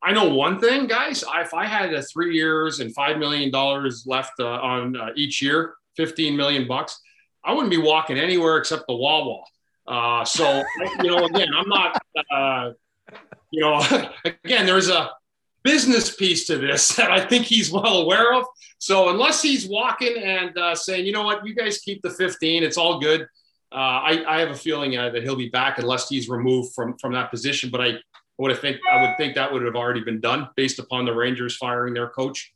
I 0.03 0.13
know 0.13 0.29
one 0.33 0.59
thing, 0.61 0.87
guys. 0.87 1.25
I, 1.25 1.43
if 1.43 1.53
I 1.53 1.67
had 1.67 1.93
a 1.93 2.03
three 2.03 2.35
years 2.35 2.81
and 2.81 2.95
five 2.95 3.19
million 3.19 3.51
dollars 3.51 4.05
left 4.07 4.33
uh, 4.41 4.47
on 4.47 4.97
uh, 4.97 5.09
each 5.17 5.43
year, 5.43 5.75
fifteen 5.97 6.37
million 6.37 6.67
bucks, 6.67 7.01
I 7.45 7.53
wouldn't 7.53 7.71
be 7.71 7.79
walking 7.79 8.19
anywhere 8.19 8.57
except 8.57 8.85
the 8.89 8.95
Wawa. 8.97 9.43
Uh, 9.87 10.25
so, 10.25 10.63
you 11.03 11.11
know, 11.11 11.25
again, 11.25 11.49
I'm 11.55 11.69
not 11.69 12.01
uh, 12.31 12.73
you 13.51 13.61
know, 13.61 13.83
again, 14.45 14.67
there's 14.67 14.89
a 14.89 15.11
business 15.63 16.15
piece 16.15 16.47
to 16.47 16.57
this 16.57 16.89
that 16.97 17.11
I 17.11 17.25
think 17.25 17.47
he's 17.47 17.71
well 17.71 17.99
aware 17.99 18.35
of. 18.35 18.45
So 18.79 19.11
unless 19.11 19.43
he's 19.43 19.69
walking 19.69 20.17
and 20.23 20.57
uh, 20.57 20.75
saying, 20.75 21.07
you 21.07 21.13
know 21.13 21.23
what, 21.23 21.47
you 21.47 21.55
guys 21.55 21.79
keep 21.79 22.03
the 22.03 22.11
15, 22.11 22.63
it's 22.63 22.79
all 22.79 23.01
good. 23.01 23.27
Uh, 23.73 23.77
I, 23.77 24.25
I, 24.27 24.41
have 24.41 24.51
a 24.51 24.57
feeling 24.57 24.99
uh, 24.99 25.11
that 25.11 25.23
he'll 25.23 25.37
be 25.37 25.49
back 25.49 25.79
unless 25.79 26.09
he's 26.09 26.29
removed 26.29 26.75
from 26.75 26.99
from 26.99 27.13
that 27.13 27.31
position. 27.31 27.71
But 27.71 27.81
I 27.81 27.95
would 28.39 28.59
think 28.59 28.79
I 28.91 29.03
would 29.03 29.17
think 29.17 29.35
that 29.37 29.53
would 29.53 29.63
have 29.63 29.77
already 29.77 30.03
been 30.03 30.21
done 30.21 30.49
based 30.57 30.79
upon 30.79 31.05
the 31.05 31.15
Rangers 31.15 31.57
firing 31.57 31.95
their 31.95 32.09
coach 32.09 32.53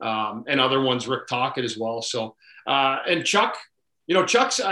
um, 0.00 0.44
and 0.48 0.60
other 0.60 0.80
ones, 0.80 1.06
Rick 1.06 1.26
Tocchet 1.26 1.64
as 1.64 1.76
well. 1.76 2.00
So 2.00 2.34
uh, 2.66 2.98
and 3.06 3.24
Chuck, 3.24 3.56
you 4.06 4.14
know, 4.14 4.24
Chuck's 4.24 4.58
a, 4.58 4.64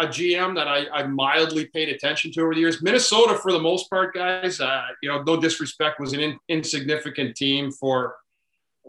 a 0.00 0.06
GM 0.06 0.54
that 0.56 0.68
I, 0.68 0.86
I, 0.92 1.06
mildly 1.06 1.66
paid 1.66 1.88
attention 1.88 2.32
to 2.32 2.40
over 2.42 2.54
the 2.54 2.60
years. 2.60 2.82
Minnesota, 2.82 3.34
for 3.34 3.52
the 3.52 3.58
most 3.58 3.90
part, 3.90 4.14
guys, 4.14 4.60
uh, 4.60 4.82
you 5.02 5.08
know, 5.08 5.22
no 5.22 5.40
disrespect, 5.40 6.00
was 6.00 6.12
an 6.12 6.20
in, 6.20 6.38
insignificant 6.48 7.36
team 7.36 7.70
for 7.72 8.16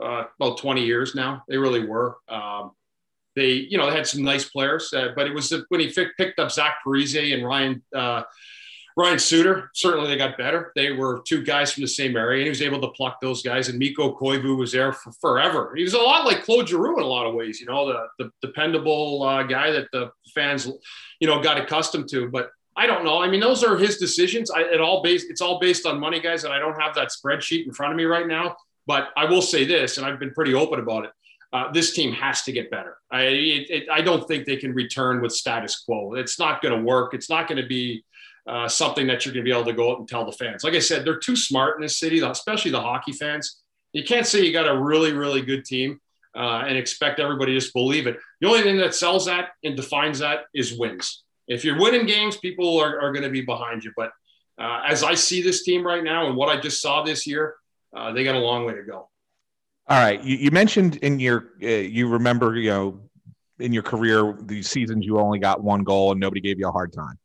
uh, 0.02 0.26
about 0.40 0.58
20 0.60 0.86
years 0.86 1.16
now. 1.16 1.44
They 1.48 1.58
really 1.58 1.86
were. 1.86 2.18
Um, 2.30 2.72
they, 3.38 3.52
you 3.52 3.78
know, 3.78 3.90
they 3.90 3.96
had 3.96 4.08
some 4.08 4.24
nice 4.24 4.50
players, 4.50 4.92
uh, 4.94 5.10
but 5.16 5.28
it 5.28 5.34
was 5.34 5.54
when 5.70 5.80
he 5.80 5.94
picked 5.94 6.40
up 6.40 6.52
Zach 6.52 6.80
Parise 6.86 7.34
and 7.34 7.46
Ryan 7.46 7.84
uh, 7.96 8.24
Ryan 8.98 9.20
Suter, 9.20 9.70
certainly 9.76 10.10
they 10.10 10.18
got 10.18 10.40
better. 10.40 10.72
They 10.76 10.92
were 10.92 11.22
two 11.24 11.44
guys 11.44 11.72
from 11.72 11.84
the 11.84 11.88
same 11.88 12.18
area, 12.18 12.40
and 12.40 12.46
he 12.46 12.50
was 12.50 12.64
able 12.64 12.82
to 12.82 12.88
pluck 12.88 13.22
those 13.22 13.44
guys. 13.44 13.70
And 13.70 13.78
Mikko 13.78 14.18
Koivu 14.18 14.58
was 14.58 14.72
there 14.72 14.92
for 14.92 15.12
forever. 15.22 15.72
He 15.76 15.84
was 15.84 15.94
a 15.94 16.00
lot 16.00 16.26
like 16.26 16.44
Claude 16.44 16.68
Giroux 16.68 16.98
in 16.98 17.04
a 17.04 17.08
lot 17.08 17.28
of 17.28 17.36
ways, 17.36 17.60
you 17.60 17.68
know, 17.68 17.86
the, 17.86 18.08
the 18.18 18.32
dependable 18.42 19.22
uh, 19.22 19.44
guy 19.44 19.70
that 19.70 19.86
the 19.94 20.10
fans, 20.34 20.68
you 21.20 21.28
know, 21.28 21.40
got 21.44 21.60
accustomed 21.60 22.10
to. 22.10 22.28
But 22.28 22.50
I 22.76 22.88
don't 22.88 23.06
know. 23.06 23.22
I 23.22 23.30
mean, 23.30 23.40
those 23.40 23.64
are 23.64 23.78
his 23.78 23.98
decisions. 23.98 24.50
I, 24.50 24.62
it 24.62 24.82
all 24.82 25.04
based, 25.04 25.28
it's 25.30 25.42
all 25.42 25.60
based 25.60 25.86
on 25.86 26.00
money, 26.00 26.20
guys. 26.20 26.44
And 26.44 26.52
I 26.52 26.58
don't 26.58 26.82
have 26.82 26.96
that 26.96 27.10
spreadsheet 27.10 27.68
in 27.68 27.74
front 27.74 27.94
of 27.94 27.98
me 27.98 28.06
right 28.06 28.26
now. 28.26 28.58
But 28.88 29.10
I 29.16 29.26
will 29.26 29.44
say 29.44 29.64
this, 29.64 29.98
and 29.98 30.08
I've 30.08 30.18
been 30.18 30.34
pretty 30.34 30.56
open 30.56 30.80
about 30.80 31.06
it. 31.06 31.12
Uh, 31.54 31.72
this 31.72 31.94
team 31.94 32.12
has 32.12 32.42
to 32.44 32.52
get 32.52 32.70
better. 32.70 32.98
I, 33.10 33.22
it, 33.22 33.70
it, 33.70 33.90
I 33.90 34.02
don't 34.02 34.28
think 34.28 34.46
they 34.46 34.58
can 34.58 34.74
return 34.74 35.22
with 35.22 35.32
status 35.32 35.80
quo. 35.80 36.16
It's 36.16 36.38
not 36.38 36.62
going 36.62 36.78
to 36.78 36.84
work. 36.84 37.14
It's 37.14 37.30
not 37.30 37.48
going 37.48 37.62
to 37.62 37.68
be 37.68 38.04
uh, 38.48 38.68
something 38.68 39.08
that 39.08 39.26
you're 39.26 39.34
going 39.34 39.46
to 39.46 39.50
be 39.50 39.56
able 39.56 39.66
to 39.66 39.74
go 39.74 39.92
out 39.92 40.00
and 40.00 40.08
tell 40.08 40.26
the 40.26 40.32
fans. 40.32 40.64
Like 40.64 40.74
I 40.74 40.80
said, 40.80 41.06
they're 41.06 41.20
too 41.20 41.36
smart 41.36 41.78
in 41.78 41.82
this 41.82 42.00
city, 42.00 42.20
especially 42.20 42.72
the 42.72 42.82
hockey 42.82 43.14
fans. 43.14 43.62
You 43.94 44.04
can't 44.04 44.26
say 44.26 44.46
you 44.46 44.52
got 44.52 44.68
a 44.68 44.78
really, 44.78 45.14
really 45.14 45.42
good 45.42 45.66
team 45.66 46.00
uh, 46.36 46.64
and 46.68 46.78
expect 46.78 47.20
everybody 47.20 47.54
to 47.54 47.60
just 47.60 47.74
believe 47.74 48.08
it. 48.08 48.18
The 48.42 48.48
only 48.48 48.62
thing 48.62 48.78
that 48.78 48.94
sells 48.94 49.26
that 49.26 49.50
and 49.64 49.76
defines 49.76 50.20
that 50.20 50.46
is 50.54 50.78
wins. 50.78 51.24
If 51.48 51.64
you're 51.64 51.80
winning 51.80 52.06
games, 52.06 52.38
people 52.38 52.78
are, 52.78 53.00
are 53.00 53.12
going 53.12 53.24
to 53.24 53.30
be 53.30 53.42
behind 53.42 53.84
you. 53.84 53.92
But 53.96 54.12
uh, 54.60 54.82
as 54.86 55.04
I 55.04 55.14
see 55.14 55.42
this 55.42 55.64
team 55.64 55.86
right 55.86 56.04
now 56.04 56.28
and 56.28 56.36
what 56.36 56.50
I 56.50 56.60
just 56.60 56.82
saw 56.82 57.04
this 57.04 57.26
year, 57.26 57.56
uh, 57.96 58.12
they 58.12 58.24
got 58.24 58.36
a 58.36 58.40
long 58.40 58.66
way 58.66 58.76
to 58.76 58.84
go. 58.84 59.10
All 59.90 59.98
right, 59.98 60.22
you, 60.22 60.38
you 60.38 60.52
mentioned 60.52 60.98
in 60.98 61.20
your 61.20 61.54
uh, 61.64 61.68
you 61.68 62.08
remember 62.08 62.58
you 62.58 62.70
know 62.70 63.00
in 63.60 63.74
your 63.74 63.84
career, 63.84 64.38
these 64.42 64.70
seasons 64.70 65.06
you 65.06 65.20
only 65.20 65.40
got 65.40 65.64
one 65.64 65.84
goal 65.84 66.12
and 66.12 66.20
nobody 66.20 66.42
gave 66.42 66.60
you 66.60 66.68
a 66.68 66.72
hard 66.72 66.94
time. 66.94 67.18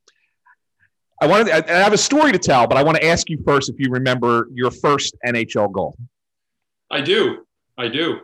I 1.21 1.27
wanted. 1.27 1.51
I 1.51 1.75
I 1.75 1.79
have 1.79 1.93
a 1.93 1.99
story 1.99 2.33
to 2.33 2.39
tell, 2.39 2.67
but 2.67 2.77
I 2.77 2.83
want 2.83 2.97
to 2.99 3.07
ask 3.07 3.29
you 3.29 3.39
first 3.45 3.69
if 3.69 3.77
you 3.79 3.91
remember 3.91 4.49
your 4.53 4.71
first 4.71 5.17
NHL 5.25 5.71
goal. 5.73 5.97
I 6.91 7.01
do. 7.01 7.47
I 7.79 7.89
do. 7.89 8.21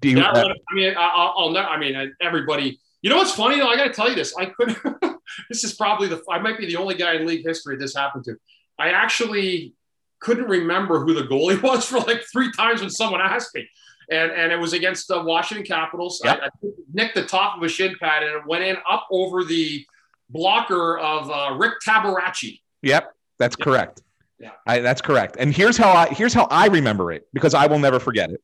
Do 0.00 0.08
you? 0.08 0.18
Yeah, 0.18 0.30
uh, 0.30 0.54
I 0.70 0.74
mean, 0.74 0.94
I, 0.96 1.02
I'll, 1.02 1.34
I'll 1.36 1.50
never. 1.50 1.66
I 1.66 1.78
mean, 1.78 2.14
everybody. 2.20 2.78
You 3.00 3.10
know 3.10 3.16
what's 3.16 3.32
funny 3.32 3.58
though? 3.58 3.68
I 3.68 3.76
got 3.76 3.84
to 3.84 3.92
tell 3.92 4.08
you 4.08 4.14
this. 4.14 4.34
I 4.36 4.46
couldn't. 4.46 4.78
this 5.48 5.64
is 5.64 5.74
probably 5.74 6.08
the. 6.08 6.22
I 6.30 6.38
might 6.38 6.58
be 6.58 6.66
the 6.66 6.76
only 6.76 6.94
guy 6.94 7.14
in 7.14 7.26
league 7.26 7.46
history 7.46 7.76
this 7.76 7.94
happened 7.94 8.24
to. 8.24 8.36
I 8.78 8.90
actually 8.90 9.74
couldn't 10.20 10.48
remember 10.48 11.00
who 11.00 11.14
the 11.14 11.22
goalie 11.22 11.60
was 11.62 11.84
for 11.84 12.00
like 12.00 12.22
three 12.30 12.50
times 12.52 12.80
when 12.80 12.90
someone 12.90 13.20
asked 13.20 13.54
me, 13.54 13.68
and 14.10 14.30
and 14.32 14.52
it 14.52 14.58
was 14.58 14.72
against 14.72 15.08
the 15.08 15.22
Washington 15.22 15.66
Capitals. 15.66 16.20
Yep. 16.24 16.40
I, 16.42 16.46
I 16.46 16.70
nicked 16.92 17.14
the 17.14 17.24
top 17.24 17.56
of 17.56 17.62
a 17.62 17.68
shin 17.68 17.94
pad 18.00 18.22
and 18.22 18.32
it 18.32 18.46
went 18.46 18.64
in 18.64 18.76
up 18.90 19.06
over 19.10 19.44
the 19.44 19.84
blocker 20.30 20.98
of 20.98 21.30
uh, 21.30 21.56
Rick 21.56 21.74
Tabaracci. 21.86 22.60
Yep, 22.82 23.14
that's 23.38 23.56
correct. 23.56 24.02
Yeah. 24.38 24.50
I, 24.66 24.78
that's 24.80 25.00
correct. 25.00 25.36
And 25.38 25.54
here's 25.54 25.76
how 25.76 25.90
I 25.90 26.08
here's 26.08 26.34
how 26.34 26.46
I 26.50 26.66
remember 26.66 27.12
it 27.12 27.26
because 27.32 27.54
I 27.54 27.66
will 27.66 27.78
never 27.78 27.98
forget 27.98 28.30
it. 28.30 28.42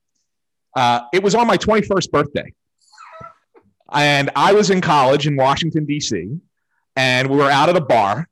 Uh, 0.75 1.03
it 1.13 1.23
was 1.23 1.37
on 1.37 1.47
my 1.47 1.57
21st 1.57 2.11
birthday, 2.11 2.53
and 3.93 4.31
I 4.35 4.53
was 4.53 4.71
in 4.71 4.81
college 4.81 5.29
in 5.29 5.37
Washington 5.37 5.85
D.C. 5.85 6.41
and 6.97 7.31
we 7.31 7.37
were 7.37 7.51
out 7.51 7.69
at 7.69 7.77
a 7.77 7.81
bar, 7.81 8.29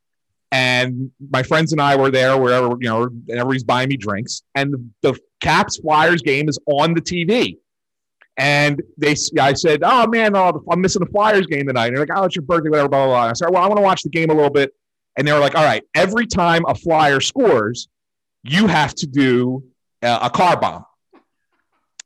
and 0.53 1.11
my 1.31 1.43
friends 1.43 1.73
and 1.73 1.81
I 1.81 1.97
were 1.97 2.11
there 2.11 2.37
wherever 2.37 2.77
you 2.79 2.89
know, 2.89 3.05
and 3.05 3.31
everybody's 3.31 3.65
buying 3.65 3.89
me 3.89 3.97
drinks, 3.97 4.43
and 4.55 4.73
the, 4.73 4.85
the 5.01 5.21
Caps 5.41 5.79
Flyers 5.79 6.21
game 6.21 6.49
is 6.49 6.59
on 6.67 6.95
the 6.95 7.01
TV. 7.01 7.57
And 8.37 8.81
they, 8.97 9.15
I 9.41 9.55
said, 9.55 9.81
"Oh 9.83 10.07
man, 10.07 10.37
oh, 10.37 10.63
I'm 10.71 10.81
missing 10.81 11.01
the 11.01 11.11
Flyers 11.11 11.47
game 11.47 11.67
tonight." 11.67 11.89
And 11.89 11.97
they're 11.97 12.07
like, 12.07 12.17
"Oh, 12.17 12.25
it's 12.25 12.37
your 12.37 12.45
birthday, 12.45 12.69
whatever." 12.69 12.89
Blah 12.89 13.07
blah 13.07 13.15
blah. 13.15 13.31
I 13.31 13.33
said, 13.33 13.49
"Well, 13.51 13.63
I 13.63 13.67
want 13.67 13.79
to 13.79 13.83
watch 13.83 14.03
the 14.03 14.11
game 14.11 14.31
a 14.31 14.35
little 14.35 14.51
bit." 14.51 14.75
And 15.17 15.27
they 15.27 15.33
were 15.33 15.39
like, 15.39 15.55
"All 15.55 15.65
right, 15.65 15.83
every 15.95 16.27
time 16.27 16.65
a 16.69 16.75
Flyer 16.75 17.21
scores, 17.21 17.89
you 18.43 18.67
have 18.67 18.95
to 18.97 19.07
do 19.07 19.65
uh, 20.03 20.21
a 20.23 20.31
car 20.31 20.59
bomb." 20.59 20.85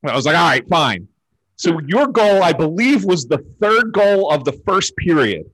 And 0.02 0.10
I 0.10 0.16
was 0.16 0.26
like, 0.26 0.36
"All 0.36 0.48
right, 0.48 0.66
fine." 0.68 1.08
So 1.56 1.80
your 1.86 2.06
goal, 2.08 2.42
I 2.42 2.52
believe, 2.52 3.04
was 3.04 3.26
the 3.26 3.38
third 3.60 3.92
goal 3.92 4.30
of 4.30 4.44
the 4.44 4.52
first 4.66 4.96
period, 4.96 5.46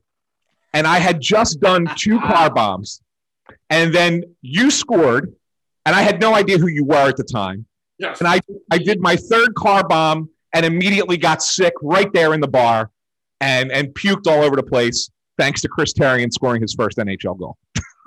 and 0.73 0.87
I 0.87 0.99
had 0.99 1.21
just 1.21 1.59
done 1.59 1.87
two 1.95 2.19
car 2.27 2.53
bombs, 2.53 3.01
and 3.69 3.93
then 3.93 4.23
you 4.41 4.71
scored, 4.71 5.33
and 5.85 5.95
I 5.95 6.01
had 6.01 6.19
no 6.19 6.35
idea 6.35 6.57
who 6.57 6.67
you 6.67 6.85
were 6.85 7.09
at 7.09 7.17
the 7.17 7.23
time. 7.23 7.65
Yes. 7.99 8.19
And 8.19 8.27
I, 8.27 8.41
I 8.71 8.77
did 8.77 8.99
my 8.99 9.15
third 9.15 9.53
car 9.55 9.87
bomb 9.87 10.29
and 10.53 10.65
immediately 10.65 11.17
got 11.17 11.41
sick 11.41 11.73
right 11.81 12.11
there 12.13 12.33
in 12.33 12.41
the 12.41 12.47
bar 12.47 12.91
and, 13.39 13.71
and 13.71 13.89
puked 13.89 14.27
all 14.27 14.43
over 14.43 14.55
the 14.55 14.63
place 14.63 15.09
thanks 15.37 15.61
to 15.61 15.67
Chris 15.67 15.93
Therien 15.93 16.31
scoring 16.31 16.61
his 16.61 16.73
first 16.73 16.97
NHL 16.97 17.37
goal. 17.37 17.57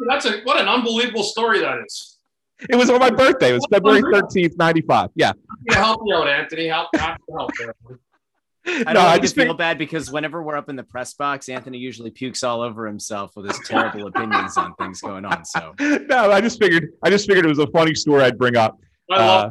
That's 0.08 0.26
a 0.26 0.40
what 0.42 0.60
an 0.60 0.68
unbelievable 0.68 1.22
story 1.22 1.60
that 1.60 1.78
is. 1.86 2.18
It 2.70 2.76
was 2.76 2.88
on 2.88 3.00
my 3.00 3.10
birthday. 3.10 3.50
It 3.50 3.54
was 3.54 3.66
February 3.70 4.02
13th, 4.02 4.56
95. 4.56 5.10
Yeah. 5.14 5.32
Yeah, 5.68 5.76
help 5.76 6.00
you 6.06 6.14
out, 6.14 6.28
Anthony. 6.28 6.68
Help, 6.68 6.88
help, 6.94 7.18
help. 7.30 7.50
I 8.66 8.82
don't 8.84 8.94
No, 8.94 9.00
I 9.00 9.18
just 9.18 9.34
to 9.34 9.40
feel 9.42 9.48
think- 9.50 9.58
bad 9.58 9.78
because 9.78 10.10
whenever 10.10 10.42
we're 10.42 10.56
up 10.56 10.68
in 10.68 10.76
the 10.76 10.82
press 10.82 11.14
box, 11.14 11.48
Anthony 11.48 11.78
usually 11.78 12.10
pukes 12.10 12.42
all 12.42 12.62
over 12.62 12.86
himself 12.86 13.36
with 13.36 13.46
his 13.46 13.58
terrible 13.64 14.06
opinions 14.06 14.56
on 14.56 14.74
things 14.74 15.00
going 15.00 15.24
on. 15.24 15.44
So 15.44 15.74
No, 15.80 16.30
I 16.32 16.40
just 16.40 16.58
figured 16.58 16.90
I 17.02 17.10
just 17.10 17.26
figured 17.26 17.44
it 17.44 17.48
was 17.48 17.58
a 17.58 17.66
funny 17.68 17.94
story 17.94 18.22
I'd 18.22 18.38
bring 18.38 18.56
up. 18.56 18.78
I 19.10 19.16
love 19.16 19.44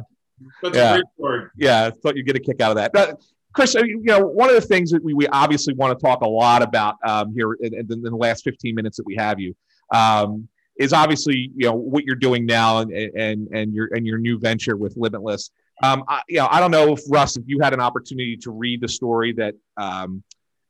that's 0.62 0.76
yeah. 0.76 0.90
a 0.90 0.94
great 0.96 1.04
story. 1.18 1.48
yeah, 1.56 1.90
thought 2.02 2.16
you'd 2.16 2.26
get 2.26 2.36
a 2.36 2.40
kick 2.40 2.60
out 2.60 2.70
of 2.70 2.76
that. 2.76 2.92
But 2.92 3.22
Chris, 3.54 3.74
I 3.74 3.80
mean, 3.82 4.02
you 4.04 4.04
know, 4.04 4.20
one 4.26 4.50
of 4.50 4.54
the 4.54 4.60
things 4.60 4.90
that 4.90 5.02
we, 5.02 5.14
we 5.14 5.26
obviously 5.28 5.72
want 5.72 5.98
to 5.98 6.02
talk 6.04 6.20
a 6.20 6.28
lot 6.28 6.62
about 6.62 6.96
um, 7.02 7.32
here 7.34 7.54
in, 7.54 7.72
in, 7.74 7.86
the 8.02 8.10
last 8.14 8.44
15 8.44 8.74
minutes 8.74 8.98
that 8.98 9.06
we 9.06 9.16
have 9.16 9.40
you 9.40 9.56
um, 9.94 10.46
is 10.78 10.92
obviously 10.92 11.50
you 11.56 11.66
know 11.66 11.72
what 11.74 12.04
you're 12.04 12.16
doing 12.16 12.44
now 12.44 12.80
and 12.80 12.92
and 12.92 13.48
and 13.54 13.72
your 13.72 13.88
and 13.92 14.06
your 14.06 14.18
new 14.18 14.38
venture 14.38 14.76
with 14.76 14.94
Limitless. 14.98 15.50
Um, 15.82 16.04
I, 16.08 16.22
you 16.28 16.38
know, 16.38 16.48
I 16.50 16.60
don't 16.60 16.70
know 16.70 16.92
if 16.94 17.00
Russ, 17.10 17.36
if 17.36 17.44
you 17.46 17.60
had 17.60 17.74
an 17.74 17.80
opportunity 17.80 18.36
to 18.38 18.50
read 18.50 18.80
the 18.80 18.88
story 18.88 19.32
that 19.34 19.54
um, 19.76 20.22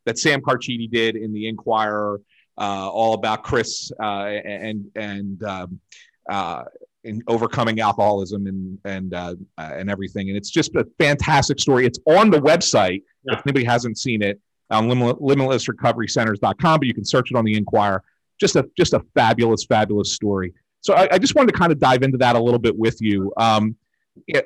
that 0.05 0.19
Sam 0.19 0.41
Carchidi 0.41 0.91
did 0.91 1.17
in 1.17 1.33
the 1.33 1.49
Inquirer, 1.49 2.21
uh, 2.59 2.89
all 2.91 3.15
about 3.15 3.45
Chris 3.45 3.91
uh, 4.01 4.25
and 4.27 4.87
and 4.97 5.43
um, 5.45 5.81
uh, 6.29 6.65
in 7.05 7.23
overcoming 7.29 7.79
alcoholism 7.81 8.47
and 8.49 8.79
and 8.85 9.15
uh, 9.15 9.35
uh, 9.59 9.71
and 9.75 9.89
everything. 9.91 10.29
And 10.29 10.37
it's 10.37 10.51
just 10.51 10.75
a 10.75 10.85
fantastic 10.99 11.61
story. 11.61 11.87
It's 11.87 12.01
on 12.07 12.31
the 12.31 12.41
website 12.41 13.03
Yeah. 13.25 13.35
if 13.39 13.47
anybody 13.47 13.65
hasn't 13.65 13.99
seen 13.99 14.23
it 14.23 14.41
on 14.71 14.89
limit, 14.89 15.21
limitlessrecoverycenters.com, 15.21 16.81
but 16.81 16.87
you 16.87 16.95
can 16.95 17.05
search 17.05 17.31
it 17.31 17.37
on 17.37 17.45
the 17.45 17.57
Inquirer. 17.57 18.03
Just 18.41 18.57
a 18.57 18.69
just 18.77 18.93
a 18.93 19.01
fabulous, 19.15 19.65
fabulous 19.65 20.13
story. 20.15 20.53
So 20.81 20.95
I, 20.95 21.09
I 21.13 21.19
just 21.19 21.35
wanted 21.35 21.53
to 21.53 21.59
kind 21.59 21.73
of 21.73 21.79
dive 21.79 22.03
into 22.03 22.19
that 22.19 22.37
a 22.37 22.41
little 22.41 22.59
bit 22.59 22.77
with 22.77 23.01
you. 23.01 23.33
Um, 23.37 23.77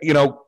you 0.02 0.14
know, 0.14 0.42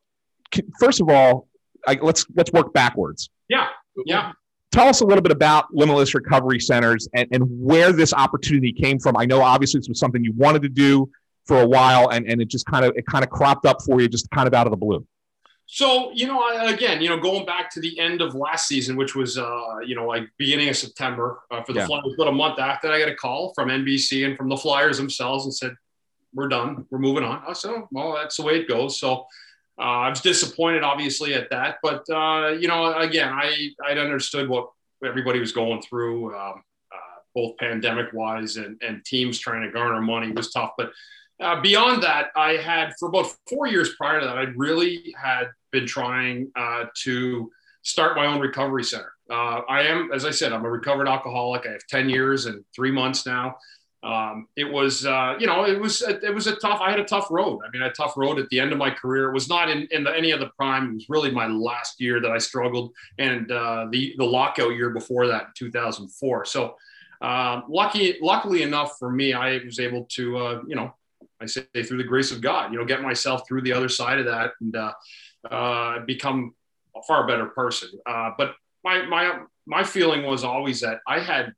first 0.79 1.01
of 1.01 1.09
all, 1.09 1.49
I, 1.87 1.99
let's 2.01 2.27
let's 2.35 2.53
work 2.53 2.73
backwards. 2.73 3.31
Yeah, 3.49 3.69
yeah. 4.07 4.33
Tell 4.71 4.89
us 4.89 5.03
a 5.03 5.05
little 5.05 5.23
bit 5.23 5.33
about 5.33 5.67
Limitless 5.73 6.15
Recovery 6.15 6.59
Centers 6.59 7.07
and, 7.15 7.29
and 7.31 7.45
where 7.47 7.93
this 7.93 8.15
opportunity 8.15 8.73
came 8.73 8.99
from. 8.99 9.19
I 9.19 9.27
know 9.27 9.43
obviously 9.43 9.81
this 9.81 9.89
was 9.89 9.99
something 9.99 10.25
you 10.25 10.33
wanted 10.33 10.63
to 10.63 10.71
do 10.71 11.11
for 11.45 11.61
a 11.61 11.67
while, 11.67 12.09
and, 12.09 12.27
and 12.27 12.41
it 12.41 12.49
just 12.49 12.65
kind 12.67 12.85
of 12.85 12.93
it 12.97 13.05
kind 13.07 13.25
of 13.25 13.31
cropped 13.31 13.67
up 13.67 13.83
for 13.83 14.01
you, 14.01 14.09
just 14.09 14.31
kind 14.31 14.47
of 14.47 14.55
out 14.55 14.67
of 14.67 14.71
the 14.71 14.77
blue. 14.77 15.07
So 15.67 16.11
you 16.15 16.27
know, 16.27 16.41
I, 16.41 16.71
again, 16.71 17.03
you 17.03 17.09
know, 17.09 17.19
going 17.19 17.45
back 17.45 17.71
to 17.73 17.81
the 17.81 17.99
end 17.99 18.21
of 18.21 18.35
last 18.35 18.69
season, 18.69 18.97
which 18.97 19.15
was 19.15 19.39
uh, 19.39 19.79
you 19.85 19.95
know 19.95 20.07
like 20.07 20.25
beginning 20.39 20.69
of 20.69 20.77
September 20.77 21.41
uh, 21.51 21.63
for 21.63 21.73
the 21.73 21.81
Yeah. 21.81 21.87
Flyers, 21.87 22.15
about 22.15 22.29
a 22.29 22.33
month 22.33 22.59
after, 22.59 22.91
I 22.91 22.99
got 22.99 23.09
a 23.09 23.15
call 23.15 23.53
from 23.55 23.69
NBC 23.69 24.27
and 24.27 24.37
from 24.37 24.49
the 24.49 24.57
Flyers 24.57 24.97
themselves 24.97 25.45
and 25.45 25.55
said, 25.55 25.75
"We're 26.35 26.49
done. 26.49 26.87
We're 26.91 26.99
moving 26.99 27.25
on." 27.25 27.43
I 27.47 27.53
said, 27.53 27.71
"Oh, 27.73 27.89
"Well, 27.91 28.15
that's 28.15 28.37
the 28.37 28.43
way 28.43 28.55
it 28.61 28.69
goes." 28.69 28.99
So. 28.99 29.27
Uh, 29.79 29.83
I 29.83 30.09
was 30.11 30.21
disappointed, 30.21 30.83
obviously, 30.83 31.35
at 31.35 31.51
that, 31.51 31.79
but 31.83 32.09
uh, 32.11 32.49
you 32.59 32.69
know, 32.69 32.95
again, 32.99 33.31
I 33.33 33.71
I 33.87 33.93
understood 33.93 34.49
what 34.49 34.71
everybody 35.05 35.41
was 35.41 35.53
going 35.53 35.83
through, 35.83 36.35
um, 36.37 36.63
uh, 36.93 37.21
both 37.35 37.57
pandemic-wise 37.57 38.57
and 38.57 38.81
and 38.83 39.05
teams 39.05 39.39
trying 39.39 39.63
to 39.63 39.71
garner 39.71 40.01
money 40.01 40.31
was 40.31 40.53
tough. 40.53 40.73
But 40.77 40.93
uh, 41.41 41.61
beyond 41.61 42.03
that, 42.03 42.29
I 42.37 42.53
had 42.53 42.93
for 42.99 43.09
about 43.09 43.33
four 43.49 43.67
years 43.67 43.95
prior 43.97 44.21
to 44.21 44.27
that, 44.27 44.39
I 44.39 44.43
really 44.57 45.15
had 45.21 45.49
been 45.73 45.87
trying 45.87 46.53
uh, 46.55 46.85
to 47.03 47.51
start 47.83 48.17
my 48.17 48.27
own 48.27 48.41
recovery 48.41 48.85
center. 48.85 49.13
Uh, 49.29 49.63
I 49.69 49.83
am, 49.83 50.11
as 50.13 50.25
I 50.25 50.31
said, 50.31 50.53
I'm 50.53 50.65
a 50.65 50.71
recovered 50.71 51.09
alcoholic. 51.09 51.67
I 51.67 51.73
have 51.73 51.87
10 51.89 52.09
years 52.09 52.47
and 52.47 52.65
three 52.75 52.93
months 52.93 53.27
now. 53.27 53.57
Um, 54.03 54.49
it 54.57 54.65
was, 54.65 55.07
uh, 55.07 55.37
you 55.39 55.47
know, 55.47 55.65
it 55.65 55.79
was, 55.79 56.03
it 56.03 56.35
was 56.35 56.49
a 56.49 56.57
tough, 56.57 56.81
I 56.81 56.91
had 56.91 56.99
a 56.99 57.05
tough 57.05 57.29
road. 57.31 57.61
I 57.65 57.71
mean, 57.71 57.83
a 57.83 57.93
tough 57.93 58.17
road 58.17 58.39
at 58.39 58.49
the 58.49 58.59
end 58.59 58.73
of 58.73 58.79
my 58.79 58.91
career. 58.91 59.31
It 59.31 59.33
was 59.33 59.49
not 59.49 59.71
in, 59.71 59.87
in 59.93 60.03
the, 60.03 60.17
any 60.17 60.33
of 60.33 60.41
the 60.41 60.49
prime. 60.57 60.91
It 60.91 60.95
was 60.95 61.09
really 61.09 61.31
my 61.31 61.47
last 61.47 62.01
year 62.01 62.21
that 62.21 62.31
I 62.31 62.39
struggled 62.39 62.93
and 63.19 63.51
uh, 63.53 63.87
the, 63.91 64.15
the 64.19 64.25
lockout 64.25 64.75
year 64.75 64.91
before 64.91 65.29
that 65.29 65.43
in 65.43 65.49
2004. 65.55 66.45
So 66.47 66.77
um, 67.21 67.65
lucky, 67.69 68.19
luckily 68.21 68.63
enough 68.63 68.99
for 68.99 69.11
me, 69.11 69.33
I 69.33 69.61
was 69.65 69.79
able 69.79 70.05
to, 70.17 70.37
uh, 70.37 70.63
you 70.67 70.75
know, 70.75 70.93
I 71.41 71.47
say 71.47 71.65
through 71.73 71.99
the 71.99 72.05
grace 72.05 72.33
of 72.33 72.41
God, 72.41 72.73
you 72.73 72.79
know, 72.79 72.85
get 72.85 73.03
myself 73.03 73.47
through 73.47 73.63
the 73.63 73.73
other 73.73 73.89
side 73.89 74.19
of 74.19 74.27
that 74.27 74.53
and 74.61 74.77
uh, 74.77 74.93
uh, 75.51 76.01
become 76.01 76.55
a 76.97 77.03
far 77.03 77.27
better 77.27 77.47
person. 77.47 77.91
Uh, 78.07 78.31
but 78.37 78.55
my 78.85 79.03
my 79.07 79.41
my 79.67 79.85
feeling 79.85 80.25
was 80.25 80.45
always 80.45 80.81
that 80.81 81.01
I 81.07 81.21
had 81.21 81.53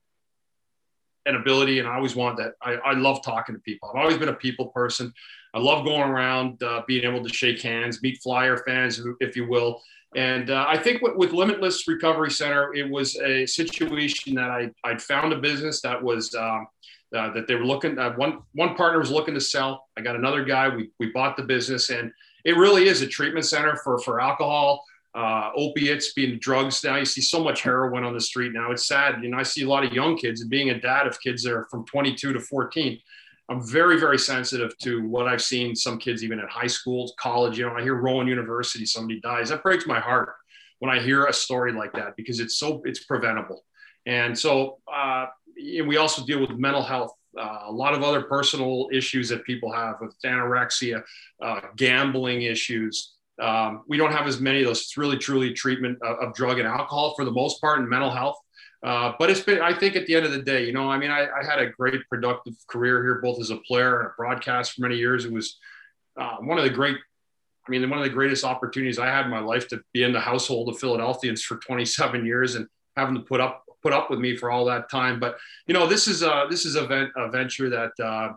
an 1.27 1.37
ability, 1.37 1.79
and 1.79 1.89
I 1.89 1.95
always 1.97 2.15
wanted 2.15 2.39
that. 2.39 2.55
I, 2.63 2.75
I 2.75 2.93
love 2.93 3.23
talking 3.23 3.55
to 3.55 3.61
people. 3.61 3.89
I've 3.89 4.01
always 4.01 4.19
been 4.19 4.29
a 4.29 4.35
people 4.35 4.67
person. 4.69 5.13
I 5.55 5.59
love 5.59 5.85
going 5.85 6.09
around, 6.11 6.63
uh, 6.63 6.83
being 6.87 7.05
able 7.05 7.23
to 7.25 7.33
shake 7.33 7.63
hands, 7.63 8.03
meet 8.03 8.21
flyer 8.23 8.59
fans, 8.67 9.01
if 9.21 9.37
you 9.37 9.49
will. 9.49 9.81
And 10.17 10.51
uh, 10.51 10.65
I 10.69 10.77
think 10.77 11.03
with, 11.03 11.17
with 11.17 11.33
Limitless 11.33 11.89
Recovery 11.89 12.31
Center, 12.31 12.75
it 12.75 12.89
was 12.89 13.17
a 13.17 13.47
situation 13.47 14.35
that 14.35 14.51
I 14.51 14.71
I'd 14.85 15.03
found 15.03 15.33
a 15.33 15.39
business 15.39 15.81
that 15.83 16.03
was. 16.03 16.35
Um, 16.35 16.67
uh, 17.15 17.33
that 17.33 17.47
they 17.47 17.55
were 17.55 17.65
looking 17.65 17.97
uh, 17.97 18.13
one 18.15 18.41
one 18.55 18.75
partner 18.75 18.99
was 18.99 19.11
looking 19.11 19.35
to 19.35 19.41
sell 19.41 19.87
i 19.97 20.01
got 20.01 20.17
another 20.17 20.43
guy 20.45 20.69
we, 20.69 20.91
we 20.99 21.13
bought 21.13 21.37
the 21.37 21.43
business 21.45 21.91
and 21.91 22.11
it 22.45 22.57
really 22.57 22.89
is 22.89 23.03
a 23.03 23.07
treatment 23.07 23.47
center 23.47 23.77
for 23.85 24.01
for 24.01 24.21
alcohol 24.21 24.85
uh, 25.15 25.51
opiates 25.57 26.13
being 26.13 26.39
drugs. 26.39 26.83
Now 26.83 26.97
you 26.97 27.05
see 27.05 27.21
so 27.21 27.43
much 27.43 27.63
heroin 27.63 28.05
on 28.05 28.15
the 28.15 28.21
street 28.21 28.53
now. 28.53 28.73
It's 28.73 28.87
sad. 28.87 29.23
You 29.23 29.31
know 29.31 29.39
i 29.39 29.43
see 29.43 29.63
a 29.63 29.69
lot 29.69 29.85
of 29.85 29.93
young 29.93 30.17
kids 30.17 30.41
and 30.41 30.51
being 30.51 30.71
a 30.71 30.81
dad 30.81 31.07
of 31.07 31.21
kids 31.21 31.43
that 31.45 31.53
are 31.53 31.67
from 31.71 31.85
22 31.87 32.33
to 32.33 32.41
14 32.41 32.99
i'm 33.51 33.67
very 33.67 34.01
very 34.01 34.19
sensitive 34.19 34.77
to 34.79 35.07
what 35.07 35.29
i've 35.29 35.43
seen 35.43 35.77
some 35.77 35.99
kids 35.99 36.25
even 36.25 36.41
at 36.41 36.49
high 36.49 36.67
schools 36.67 37.15
college. 37.19 37.59
You 37.59 37.67
know 37.67 37.77
i 37.77 37.83
hear 37.83 37.95
rowan 37.95 38.27
university 38.27 38.87
somebody 38.87 39.21
dies. 39.21 39.49
That 39.51 39.63
breaks 39.63 39.87
my 39.87 40.01
heart 40.01 40.35
when 40.79 40.91
i 40.91 41.01
hear 41.01 41.27
a 41.27 41.33
story 41.33 41.73
like 41.73 41.93
that 41.93 42.17
because 42.17 42.41
it's 42.41 42.57
so 42.57 42.83
it's 42.85 43.05
preventable. 43.05 43.65
And 44.07 44.39
so 44.39 44.79
uh, 44.93 45.27
we 45.57 45.97
also 45.97 46.25
deal 46.25 46.41
with 46.41 46.51
mental 46.51 46.83
health, 46.83 47.15
uh, 47.39 47.61
a 47.65 47.73
lot 47.73 47.95
of 47.95 48.03
other 48.03 48.23
personal 48.23 48.89
issues 48.93 49.29
that 49.31 49.45
people 49.45 49.73
have 49.73 49.97
with 50.01 50.15
anorexia, 50.25 51.03
uh, 51.43 51.61
gambling 51.77 52.43
issues, 52.43 53.14
Um, 53.41 53.83
we 53.89 53.97
don't 53.97 54.13
have 54.13 54.27
as 54.27 54.41
many 54.41 54.61
of 54.61 54.67
those. 54.67 54.83
It's 54.83 54.97
really 54.97 55.19
truly 55.19 55.53
treatment 55.53 55.99
of, 56.03 56.19
of 56.19 56.35
drug 56.35 56.59
and 56.59 56.69
alcohol 56.69 57.15
for 57.15 57.25
the 57.25 57.33
most 57.33 57.61
part 57.61 57.81
and 57.81 57.89
mental 57.89 58.11
health. 58.11 58.37
Uh, 58.85 59.13
but 59.19 59.31
it's 59.31 59.41
been, 59.41 59.63
I 59.63 59.77
think 59.77 59.97
at 59.97 60.07
the 60.07 60.15
end 60.15 60.27
of 60.27 60.33
the 60.33 60.43
day, 60.43 60.67
you 60.67 60.73
know, 60.73 60.91
I 60.91 60.99
mean, 60.99 61.11
I, 61.11 61.23
I, 61.23 61.43
had 61.43 61.59
a 61.59 61.71
great 61.71 62.07
productive 62.11 62.53
career 62.69 63.03
here, 63.03 63.19
both 63.23 63.41
as 63.41 63.49
a 63.49 63.57
player 63.57 64.01
and 64.01 64.09
a 64.09 64.13
broadcast 64.15 64.75
for 64.75 64.83
many 64.83 64.97
years. 64.97 65.25
It 65.25 65.33
was 65.33 65.59
uh, 66.21 66.37
one 66.41 66.59
of 66.59 66.65
the 66.65 66.71
great, 66.71 66.99
I 67.67 67.71
mean, 67.71 67.89
one 67.89 67.99
of 67.99 68.05
the 68.05 68.11
greatest 68.11 68.45
opportunities 68.45 68.99
I 68.99 69.07
had 69.07 69.25
in 69.25 69.31
my 69.31 69.41
life 69.41 69.69
to 69.69 69.81
be 69.95 70.03
in 70.03 70.13
the 70.13 70.21
household 70.21 70.69
of 70.69 70.79
Philadelphians 70.79 71.43
for 71.43 71.57
27 71.57 72.27
years 72.27 72.57
and 72.57 72.67
having 72.95 73.15
to 73.15 73.23
put 73.23 73.41
up, 73.41 73.65
put 73.83 73.95
up 73.95 74.11
with 74.11 74.19
me 74.19 74.37
for 74.37 74.51
all 74.51 74.67
that 74.67 74.91
time. 74.91 75.19
But, 75.19 75.39
you 75.67 75.73
know, 75.73 75.87
this 75.87 76.07
is 76.07 76.23
a, 76.23 76.45
this 76.51 76.67
is 76.67 76.77
a, 76.77 77.09
a 77.17 77.31
venture 77.31 77.71
that 77.71 78.05
uh, 78.05 78.35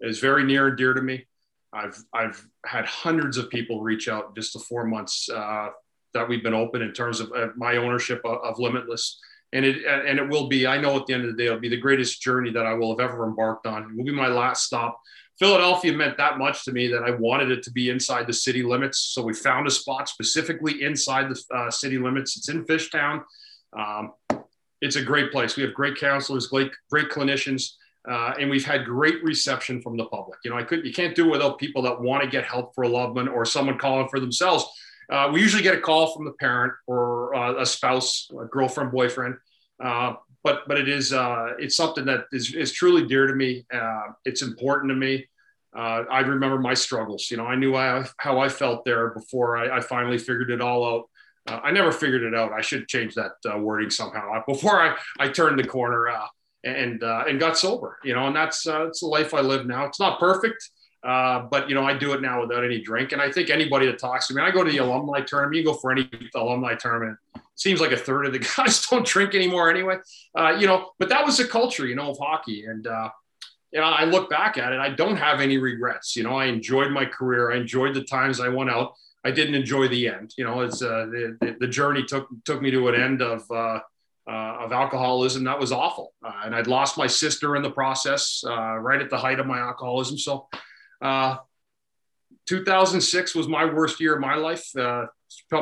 is 0.00 0.20
very 0.20 0.44
near 0.44 0.68
and 0.68 0.76
dear 0.76 0.94
to 0.94 1.02
me. 1.02 1.26
I've, 1.72 2.02
I've 2.12 2.44
had 2.64 2.84
hundreds 2.86 3.36
of 3.36 3.48
people 3.50 3.82
reach 3.82 4.08
out 4.08 4.34
just 4.34 4.52
the 4.52 4.58
four 4.58 4.84
months 4.84 5.28
uh, 5.28 5.68
that 6.14 6.28
we've 6.28 6.42
been 6.42 6.54
open 6.54 6.82
in 6.82 6.92
terms 6.92 7.20
of 7.20 7.30
my 7.56 7.76
ownership 7.76 8.20
of, 8.24 8.38
of 8.42 8.58
Limitless 8.58 9.18
and 9.52 9.64
it 9.64 9.84
and 9.84 10.18
it 10.18 10.28
will 10.28 10.48
be. 10.48 10.66
I 10.66 10.78
know 10.80 10.96
at 10.96 11.06
the 11.06 11.14
end 11.14 11.24
of 11.24 11.30
the 11.30 11.36
day, 11.36 11.46
it'll 11.46 11.58
be 11.58 11.68
the 11.68 11.76
greatest 11.76 12.22
journey 12.22 12.50
that 12.52 12.66
I 12.66 12.74
will 12.74 12.96
have 12.96 13.00
ever 13.00 13.26
embarked 13.26 13.66
on. 13.66 13.82
It 13.82 13.96
will 13.96 14.04
be 14.04 14.12
my 14.12 14.28
last 14.28 14.64
stop. 14.64 15.00
Philadelphia 15.38 15.92
meant 15.92 16.16
that 16.18 16.38
much 16.38 16.64
to 16.66 16.72
me 16.72 16.86
that 16.88 17.02
I 17.02 17.12
wanted 17.12 17.50
it 17.50 17.62
to 17.64 17.70
be 17.72 17.88
inside 17.88 18.26
the 18.26 18.32
city 18.32 18.62
limits. 18.62 18.98
So 18.98 19.22
we 19.22 19.32
found 19.32 19.66
a 19.66 19.70
spot 19.70 20.08
specifically 20.08 20.82
inside 20.82 21.30
the 21.30 21.56
uh, 21.56 21.70
city 21.70 21.98
limits. 21.98 22.36
It's 22.36 22.50
in 22.50 22.64
Fishtown. 22.64 23.22
Um, 23.72 24.12
it's 24.82 24.96
a 24.96 25.02
great 25.02 25.32
place. 25.32 25.56
We 25.56 25.62
have 25.62 25.74
great 25.74 25.96
counselors, 25.96 26.46
great 26.46 26.70
great 26.90 27.10
clinicians. 27.10 27.72
Uh, 28.08 28.32
and 28.40 28.48
we've 28.48 28.64
had 28.64 28.84
great 28.84 29.22
reception 29.22 29.82
from 29.82 29.96
the 29.96 30.06
public. 30.06 30.38
You 30.44 30.50
know, 30.50 30.56
I 30.56 30.62
could 30.62 30.86
you 30.86 30.92
can't 30.92 31.14
do 31.14 31.26
it 31.26 31.30
without 31.30 31.58
people 31.58 31.82
that 31.82 32.00
want 32.00 32.22
to 32.22 32.28
get 32.28 32.44
help 32.44 32.74
for 32.74 32.84
a 32.84 32.88
loved 32.88 33.16
one 33.16 33.28
or 33.28 33.44
someone 33.44 33.78
calling 33.78 34.08
for 34.08 34.20
themselves. 34.20 34.64
Uh, 35.10 35.28
we 35.32 35.40
usually 35.40 35.62
get 35.62 35.74
a 35.74 35.80
call 35.80 36.14
from 36.14 36.24
the 36.24 36.32
parent 36.32 36.72
or 36.86 37.34
uh, 37.34 37.60
a 37.60 37.66
spouse, 37.66 38.28
a 38.40 38.44
girlfriend, 38.46 38.92
boyfriend. 38.92 39.34
Uh, 39.82 40.14
but 40.42 40.62
but 40.66 40.78
it 40.78 40.88
is 40.88 41.12
uh, 41.12 41.48
it's 41.58 41.76
something 41.76 42.06
that 42.06 42.24
is, 42.32 42.54
is 42.54 42.72
truly 42.72 43.06
dear 43.06 43.26
to 43.26 43.34
me. 43.34 43.66
Uh, 43.72 44.12
it's 44.24 44.42
important 44.42 44.90
to 44.90 44.94
me. 44.94 45.26
I 45.74 46.20
remember 46.20 46.58
my 46.58 46.74
struggles. 46.74 47.30
You 47.30 47.36
know, 47.36 47.46
I 47.46 47.54
knew 47.54 47.76
I, 47.76 48.04
how 48.16 48.40
I 48.40 48.48
felt 48.48 48.84
there 48.84 49.10
before 49.10 49.56
I, 49.56 49.76
I 49.76 49.80
finally 49.80 50.18
figured 50.18 50.50
it 50.50 50.60
all 50.60 50.84
out. 50.84 51.04
I 51.46 51.70
never 51.70 51.92
figured 51.92 52.22
it 52.22 52.34
out. 52.34 52.52
I 52.52 52.60
should 52.60 52.88
change 52.88 53.14
that 53.14 53.32
wording 53.58 53.90
somehow. 53.90 54.42
Before 54.46 54.80
I, 54.80 54.96
I 55.18 55.28
turned 55.28 55.58
the 55.58 55.64
corner 55.64 56.08
and 56.64 57.02
and 57.02 57.40
got 57.40 57.56
sober, 57.56 57.98
you 58.04 58.14
know, 58.14 58.26
and 58.26 58.36
that's 58.36 58.66
it's 58.66 59.00
the 59.00 59.06
life 59.06 59.34
I 59.34 59.40
live 59.40 59.66
now. 59.66 59.86
It's 59.86 60.00
not 60.00 60.18
perfect. 60.18 60.70
Uh, 61.02 61.46
but 61.50 61.68
you 61.68 61.74
know, 61.74 61.84
I 61.84 61.96
do 61.96 62.12
it 62.12 62.20
now 62.20 62.42
without 62.42 62.64
any 62.64 62.80
drink. 62.80 63.12
And 63.12 63.22
I 63.22 63.32
think 63.32 63.48
anybody 63.48 63.86
that 63.86 63.98
talks 63.98 64.26
to 64.28 64.34
me, 64.34 64.42
I 64.42 64.50
go 64.50 64.62
to 64.62 64.70
the 64.70 64.78
alumni 64.78 65.20
tournament. 65.22 65.56
You 65.56 65.64
go 65.64 65.74
for 65.74 65.92
any 65.92 66.10
alumni 66.34 66.74
tournament. 66.74 67.18
Seems 67.54 67.80
like 67.80 67.92
a 67.92 67.96
third 67.96 68.26
of 68.26 68.32
the 68.32 68.38
guys 68.56 68.86
don't 68.86 69.06
drink 69.06 69.34
anymore 69.34 69.70
anyway. 69.70 69.96
Uh, 70.36 70.56
you 70.58 70.66
know, 70.66 70.90
but 70.98 71.08
that 71.08 71.24
was 71.24 71.38
the 71.38 71.46
culture, 71.46 71.86
you 71.86 71.94
know, 71.94 72.10
of 72.10 72.18
hockey. 72.18 72.66
And 72.66 72.86
uh, 72.86 73.08
you 73.72 73.80
know, 73.80 73.86
I 73.86 74.04
look 74.04 74.28
back 74.28 74.58
at 74.58 74.72
it. 74.72 74.80
I 74.80 74.90
don't 74.90 75.16
have 75.16 75.40
any 75.40 75.56
regrets. 75.56 76.16
You 76.16 76.22
know, 76.22 76.34
I 76.34 76.46
enjoyed 76.46 76.90
my 76.90 77.06
career. 77.06 77.52
I 77.52 77.56
enjoyed 77.56 77.94
the 77.94 78.04
times 78.04 78.40
I 78.40 78.48
went 78.48 78.70
out. 78.70 78.92
I 79.24 79.30
didn't 79.30 79.54
enjoy 79.54 79.88
the 79.88 80.08
end. 80.08 80.34
You 80.36 80.44
know, 80.44 80.60
it's 80.60 80.82
uh, 80.82 81.06
the, 81.06 81.56
the 81.60 81.68
journey 81.68 82.04
took 82.04 82.28
took 82.44 82.60
me 82.60 82.70
to 82.70 82.88
an 82.88 82.94
end 82.94 83.22
of. 83.22 83.50
Uh, 83.50 83.80
uh, 84.30 84.64
of 84.64 84.72
alcoholism 84.72 85.44
that 85.44 85.58
was 85.58 85.72
awful 85.72 86.12
uh, 86.24 86.42
and 86.44 86.54
i'd 86.54 86.66
lost 86.66 86.96
my 86.96 87.06
sister 87.06 87.56
in 87.56 87.62
the 87.62 87.70
process 87.70 88.44
uh, 88.46 88.76
right 88.76 89.00
at 89.00 89.10
the 89.10 89.18
height 89.18 89.40
of 89.40 89.46
my 89.46 89.58
alcoholism 89.58 90.16
so 90.16 90.48
uh, 91.02 91.36
2006 92.46 93.34
was 93.34 93.48
my 93.48 93.64
worst 93.64 94.00
year 94.00 94.14
of 94.14 94.20
my 94.20 94.34
life. 94.34 94.64
Uh, 94.76 95.06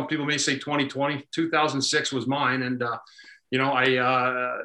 people 0.08 0.24
may 0.24 0.38
say 0.38 0.54
2020. 0.54 1.22
2006 1.34 2.12
was 2.12 2.26
mine, 2.26 2.62
and 2.62 2.82
uh, 2.82 2.96
you 3.50 3.58
know, 3.58 3.72
I 3.72 4.58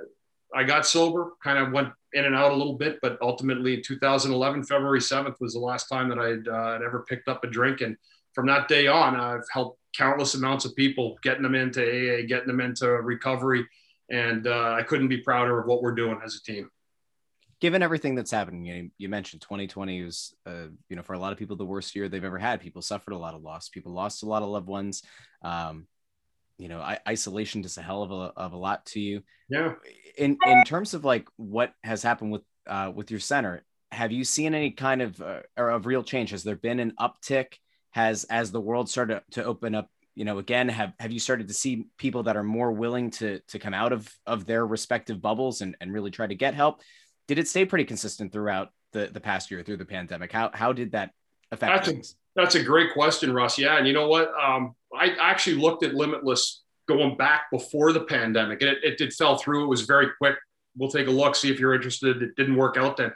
I 0.53 0.63
got 0.63 0.85
sober, 0.85 1.31
kind 1.43 1.57
of 1.57 1.71
went 1.71 1.89
in 2.13 2.25
and 2.25 2.35
out 2.35 2.51
a 2.51 2.55
little 2.55 2.77
bit, 2.77 2.99
but 3.01 3.17
ultimately, 3.21 3.81
2011, 3.81 4.63
February 4.63 4.99
7th 4.99 5.39
was 5.39 5.53
the 5.53 5.59
last 5.59 5.87
time 5.87 6.09
that 6.09 6.19
I'd, 6.19 6.47
I'd 6.47 6.83
ever 6.83 7.05
picked 7.07 7.27
up 7.27 7.43
a 7.43 7.47
drink, 7.47 7.81
and 7.81 7.97
from 8.33 8.45
that 8.47 8.67
day 8.67 8.87
on, 8.87 9.15
I've 9.15 9.47
helped 9.51 9.79
countless 9.95 10.35
amounts 10.35 10.65
of 10.65 10.75
people, 10.75 11.17
getting 11.23 11.43
them 11.43 11.55
into 11.55 11.81
AA, 11.81 12.25
getting 12.27 12.47
them 12.47 12.61
into 12.61 12.87
recovery, 12.87 13.67
and 14.09 14.47
uh, 14.47 14.75
I 14.77 14.83
couldn't 14.83 15.07
be 15.07 15.17
prouder 15.17 15.59
of 15.59 15.67
what 15.67 15.81
we're 15.81 15.95
doing 15.95 16.19
as 16.23 16.35
a 16.35 16.43
team 16.43 16.69
given 17.63 17.81
everything 17.81 18.13
that's 18.13 18.29
happening, 18.29 18.65
you, 18.65 18.91
you 18.97 19.07
mentioned 19.07 19.41
2020 19.41 20.03
was, 20.03 20.35
uh, 20.45 20.65
you 20.89 20.97
know, 20.97 21.01
for 21.01 21.13
a 21.13 21.17
lot 21.17 21.31
of 21.31 21.39
people, 21.39 21.55
the 21.55 21.65
worst 21.65 21.95
year 21.95 22.09
they've 22.09 22.25
ever 22.25 22.37
had. 22.37 22.59
People 22.59 22.81
suffered 22.81 23.13
a 23.13 23.17
lot 23.17 23.33
of 23.33 23.41
loss. 23.41 23.69
People 23.69 23.93
lost 23.93 24.21
a 24.21 24.25
lot 24.25 24.43
of 24.43 24.49
loved 24.49 24.67
ones. 24.67 25.01
Um, 25.41 25.87
you 26.57 26.67
know, 26.67 26.81
I, 26.81 26.99
isolation 27.07 27.61
does 27.61 27.77
a 27.77 27.81
hell 27.81 28.03
of 28.03 28.11
a, 28.11 28.33
of 28.35 28.51
a 28.51 28.57
lot 28.57 28.85
to 28.87 28.99
you. 28.99 29.21
Yeah. 29.47 29.75
In, 30.17 30.37
in 30.45 30.65
terms 30.65 30.93
of 30.93 31.05
like 31.05 31.25
what 31.37 31.71
has 31.85 32.03
happened 32.03 32.33
with, 32.33 32.41
uh, 32.67 32.91
with 32.93 33.09
your 33.09 33.21
center, 33.21 33.63
have 33.93 34.11
you 34.11 34.25
seen 34.25 34.53
any 34.53 34.71
kind 34.71 35.01
of, 35.01 35.21
uh, 35.21 35.39
or 35.55 35.69
of 35.69 35.85
real 35.85 36.03
change? 36.03 36.31
Has 36.31 36.43
there 36.43 36.57
been 36.57 36.81
an 36.81 36.91
uptick? 36.99 37.53
Has, 37.91 38.25
as 38.25 38.51
the 38.51 38.59
world 38.59 38.89
started 38.89 39.21
to 39.31 39.45
open 39.45 39.73
up, 39.73 39.89
you 40.15 40.25
know, 40.25 40.37
again, 40.37 40.69
have, 40.69 40.93
have 40.99 41.11
you 41.11 41.19
started 41.19 41.47
to 41.47 41.53
see 41.53 41.85
people 41.97 42.23
that 42.23 42.37
are 42.37 42.43
more 42.43 42.71
willing 42.71 43.09
to, 43.11 43.39
to 43.47 43.59
come 43.59 43.73
out 43.73 43.91
of, 43.91 44.07
of 44.25 44.45
their 44.45 44.65
respective 44.65 45.21
bubbles 45.21 45.61
and, 45.61 45.75
and 45.81 45.91
really 45.91 46.11
try 46.11 46.27
to 46.27 46.35
get 46.35 46.53
help? 46.53 46.81
did 47.27 47.39
it 47.39 47.47
stay 47.47 47.65
pretty 47.65 47.85
consistent 47.85 48.31
throughout 48.31 48.69
the, 48.91 49.09
the 49.11 49.19
past 49.19 49.51
year 49.51 49.63
through 49.63 49.77
the 49.77 49.85
pandemic? 49.85 50.31
How, 50.31 50.51
how 50.53 50.73
did 50.73 50.91
that 50.91 51.11
affect 51.51 51.75
that's 51.75 51.87
things? 51.87 52.11
A, 52.11 52.41
that's 52.41 52.55
a 52.55 52.63
great 52.63 52.93
question, 52.93 53.33
Russ. 53.33 53.57
Yeah. 53.57 53.77
And 53.77 53.87
you 53.87 53.93
know 53.93 54.07
what? 54.07 54.31
Um, 54.39 54.75
I 54.93 55.15
actually 55.19 55.57
looked 55.57 55.83
at 55.83 55.93
Limitless 55.93 56.63
going 56.87 57.15
back 57.15 57.43
before 57.51 57.93
the 57.93 58.01
pandemic 58.01 58.61
and 58.61 58.71
it, 58.71 58.83
it 58.83 58.97
did 58.97 59.13
fell 59.13 59.37
through. 59.37 59.63
It 59.63 59.67
was 59.67 59.81
very 59.81 60.07
quick. 60.17 60.35
We'll 60.75 60.89
take 60.91 61.07
a 61.07 61.11
look, 61.11 61.35
see 61.35 61.51
if 61.51 61.59
you're 61.59 61.73
interested. 61.73 62.21
It 62.21 62.35
didn't 62.35 62.55
work 62.55 62.77
out 62.77 62.97
then. 62.97 63.13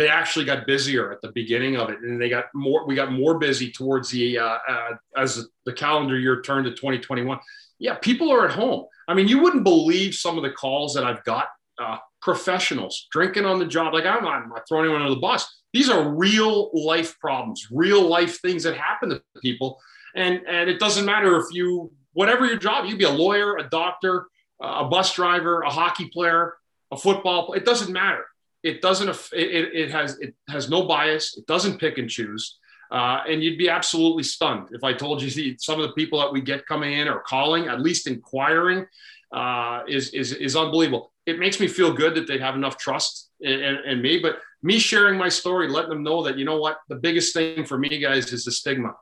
They 0.00 0.08
actually 0.08 0.46
got 0.46 0.66
busier 0.66 1.12
at 1.12 1.20
the 1.20 1.30
beginning 1.32 1.76
of 1.76 1.90
it, 1.90 1.98
and 2.00 2.18
they 2.18 2.30
got 2.30 2.46
more. 2.54 2.86
We 2.86 2.94
got 2.94 3.12
more 3.12 3.38
busy 3.38 3.70
towards 3.70 4.08
the 4.08 4.38
uh, 4.38 4.56
uh, 4.66 4.96
as 5.14 5.46
the 5.66 5.74
calendar 5.74 6.18
year 6.18 6.40
turned 6.40 6.64
to 6.64 6.70
2021. 6.70 7.38
Yeah, 7.78 7.96
people 7.96 8.32
are 8.32 8.46
at 8.46 8.54
home. 8.54 8.86
I 9.08 9.12
mean, 9.12 9.28
you 9.28 9.42
wouldn't 9.42 9.62
believe 9.62 10.14
some 10.14 10.38
of 10.38 10.42
the 10.42 10.52
calls 10.52 10.94
that 10.94 11.04
I've 11.04 11.22
got 11.24 11.48
uh, 11.78 11.98
professionals 12.22 13.08
drinking 13.12 13.44
on 13.44 13.58
the 13.58 13.66
job. 13.66 13.92
Like 13.92 14.06
I'm, 14.06 14.26
I'm 14.26 14.48
not 14.48 14.62
throwing 14.66 14.86
anyone 14.86 15.02
under 15.02 15.14
the 15.14 15.20
bus. 15.20 15.46
These 15.74 15.90
are 15.90 16.08
real 16.08 16.70
life 16.72 17.18
problems, 17.18 17.66
real 17.70 18.00
life 18.08 18.40
things 18.40 18.62
that 18.62 18.78
happen 18.78 19.10
to 19.10 19.22
people. 19.42 19.78
And, 20.16 20.40
and 20.48 20.70
it 20.70 20.78
doesn't 20.80 21.04
matter 21.04 21.36
if 21.36 21.44
you, 21.52 21.92
whatever 22.14 22.46
your 22.46 22.56
job, 22.56 22.86
you 22.86 22.96
be 22.96 23.04
a 23.04 23.10
lawyer, 23.10 23.58
a 23.58 23.68
doctor, 23.68 24.28
a 24.62 24.86
bus 24.86 25.14
driver, 25.14 25.60
a 25.60 25.68
hockey 25.68 26.08
player, 26.08 26.54
a 26.90 26.96
football 26.96 27.46
player. 27.46 27.60
It 27.60 27.66
doesn't 27.66 27.92
matter. 27.92 28.24
It 28.62 28.82
doesn't, 28.82 29.08
it, 29.32 29.74
it 29.74 29.90
has, 29.90 30.18
it 30.18 30.34
has 30.48 30.68
no 30.68 30.86
bias. 30.86 31.36
It 31.36 31.46
doesn't 31.46 31.78
pick 31.78 31.98
and 31.98 32.08
choose. 32.08 32.58
Uh, 32.90 33.22
and 33.28 33.42
you'd 33.42 33.58
be 33.58 33.68
absolutely 33.68 34.24
stunned 34.24 34.68
if 34.72 34.82
I 34.82 34.92
told 34.92 35.22
you 35.22 35.56
some 35.58 35.80
of 35.80 35.86
the 35.86 35.94
people 35.94 36.18
that 36.18 36.32
we 36.32 36.40
get 36.40 36.66
coming 36.66 36.94
in 36.94 37.06
or 37.06 37.20
calling, 37.20 37.68
at 37.68 37.80
least 37.80 38.08
inquiring, 38.08 38.84
uh, 39.32 39.82
is, 39.86 40.10
is, 40.10 40.32
is 40.32 40.56
unbelievable. 40.56 41.12
It 41.24 41.38
makes 41.38 41.60
me 41.60 41.68
feel 41.68 41.92
good 41.92 42.16
that 42.16 42.26
they 42.26 42.38
have 42.38 42.56
enough 42.56 42.76
trust 42.76 43.30
in, 43.40 43.52
in, 43.52 43.76
in, 43.86 44.02
me, 44.02 44.18
but 44.18 44.40
me 44.62 44.80
sharing 44.80 45.16
my 45.16 45.28
story, 45.28 45.68
letting 45.68 45.90
them 45.90 46.02
know 46.02 46.24
that, 46.24 46.36
you 46.36 46.44
know 46.44 46.58
what, 46.58 46.78
the 46.88 46.96
biggest 46.96 47.32
thing 47.32 47.64
for 47.64 47.78
me 47.78 47.98
guys 47.98 48.32
is 48.32 48.44
the 48.44 48.50
stigma. 48.50 48.94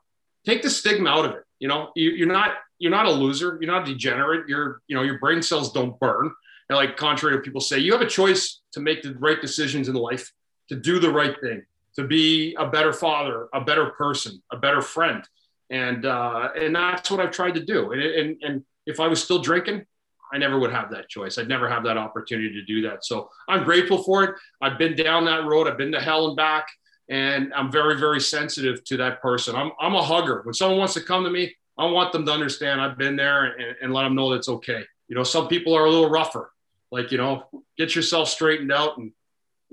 Take 0.44 0.62
the 0.62 0.70
stigma 0.70 1.08
out 1.08 1.24
of 1.24 1.30
it. 1.32 1.44
You 1.58 1.68
know, 1.68 1.90
you, 1.96 2.10
you're 2.10 2.28
not, 2.28 2.56
you're 2.78 2.90
not 2.90 3.06
a 3.06 3.10
loser. 3.10 3.58
You're 3.60 3.72
not 3.72 3.86
degenerate. 3.86 4.48
You're, 4.48 4.82
you 4.86 4.96
know, 4.96 5.02
your 5.02 5.18
brain 5.18 5.42
cells 5.42 5.72
don't 5.72 5.98
burn. 5.98 6.30
And 6.68 6.76
like 6.76 6.96
contrary 6.96 7.36
to 7.36 7.42
people 7.42 7.60
say, 7.60 7.78
you 7.78 7.92
have 7.92 8.02
a 8.02 8.06
choice 8.06 8.60
to 8.72 8.80
make 8.80 9.02
the 9.02 9.14
right 9.14 9.40
decisions 9.40 9.88
in 9.88 9.94
life, 9.94 10.30
to 10.68 10.76
do 10.76 10.98
the 10.98 11.10
right 11.10 11.34
thing, 11.40 11.62
to 11.96 12.06
be 12.06 12.54
a 12.58 12.66
better 12.66 12.92
father, 12.92 13.48
a 13.54 13.60
better 13.60 13.90
person, 13.90 14.42
a 14.52 14.56
better 14.56 14.82
friend. 14.82 15.24
And, 15.70 16.06
uh, 16.06 16.50
and 16.54 16.74
that's 16.74 17.10
what 17.10 17.20
I've 17.20 17.30
tried 17.30 17.54
to 17.54 17.64
do. 17.64 17.92
And, 17.92 18.02
and, 18.02 18.36
and 18.42 18.64
if 18.86 19.00
I 19.00 19.06
was 19.06 19.22
still 19.22 19.40
drinking, 19.40 19.84
I 20.32 20.38
never 20.38 20.58
would 20.58 20.72
have 20.72 20.90
that 20.90 21.08
choice. 21.08 21.38
I'd 21.38 21.48
never 21.48 21.68
have 21.68 21.84
that 21.84 21.96
opportunity 21.96 22.52
to 22.52 22.62
do 22.64 22.82
that. 22.82 23.04
So 23.04 23.30
I'm 23.48 23.64
grateful 23.64 24.02
for 24.02 24.24
it. 24.24 24.34
I've 24.60 24.78
been 24.78 24.94
down 24.94 25.24
that 25.24 25.44
road. 25.46 25.66
I've 25.66 25.78
been 25.78 25.92
to 25.92 26.00
hell 26.00 26.28
and 26.28 26.36
back, 26.36 26.68
and 27.08 27.52
I'm 27.54 27.72
very, 27.72 27.98
very 27.98 28.20
sensitive 28.20 28.84
to 28.84 28.98
that 28.98 29.22
person. 29.22 29.56
I'm, 29.56 29.72
I'm 29.80 29.94
a 29.94 30.02
hugger. 30.02 30.42
When 30.44 30.52
someone 30.52 30.78
wants 30.78 30.94
to 30.94 31.00
come 31.00 31.24
to 31.24 31.30
me, 31.30 31.54
I 31.78 31.86
want 31.86 32.12
them 32.12 32.26
to 32.26 32.32
understand 32.32 32.80
I've 32.80 32.98
been 32.98 33.16
there 33.16 33.44
and, 33.44 33.76
and 33.80 33.94
let 33.94 34.02
them 34.02 34.14
know 34.14 34.30
that's 34.30 34.48
okay. 34.48 34.84
You 35.08 35.16
know, 35.16 35.22
some 35.22 35.48
people 35.48 35.74
are 35.74 35.86
a 35.86 35.90
little 35.90 36.10
rougher. 36.10 36.50
Like, 36.90 37.12
you 37.12 37.18
know, 37.18 37.44
get 37.76 37.94
yourself 37.94 38.28
straightened 38.28 38.72
out 38.72 38.98
and 38.98 39.12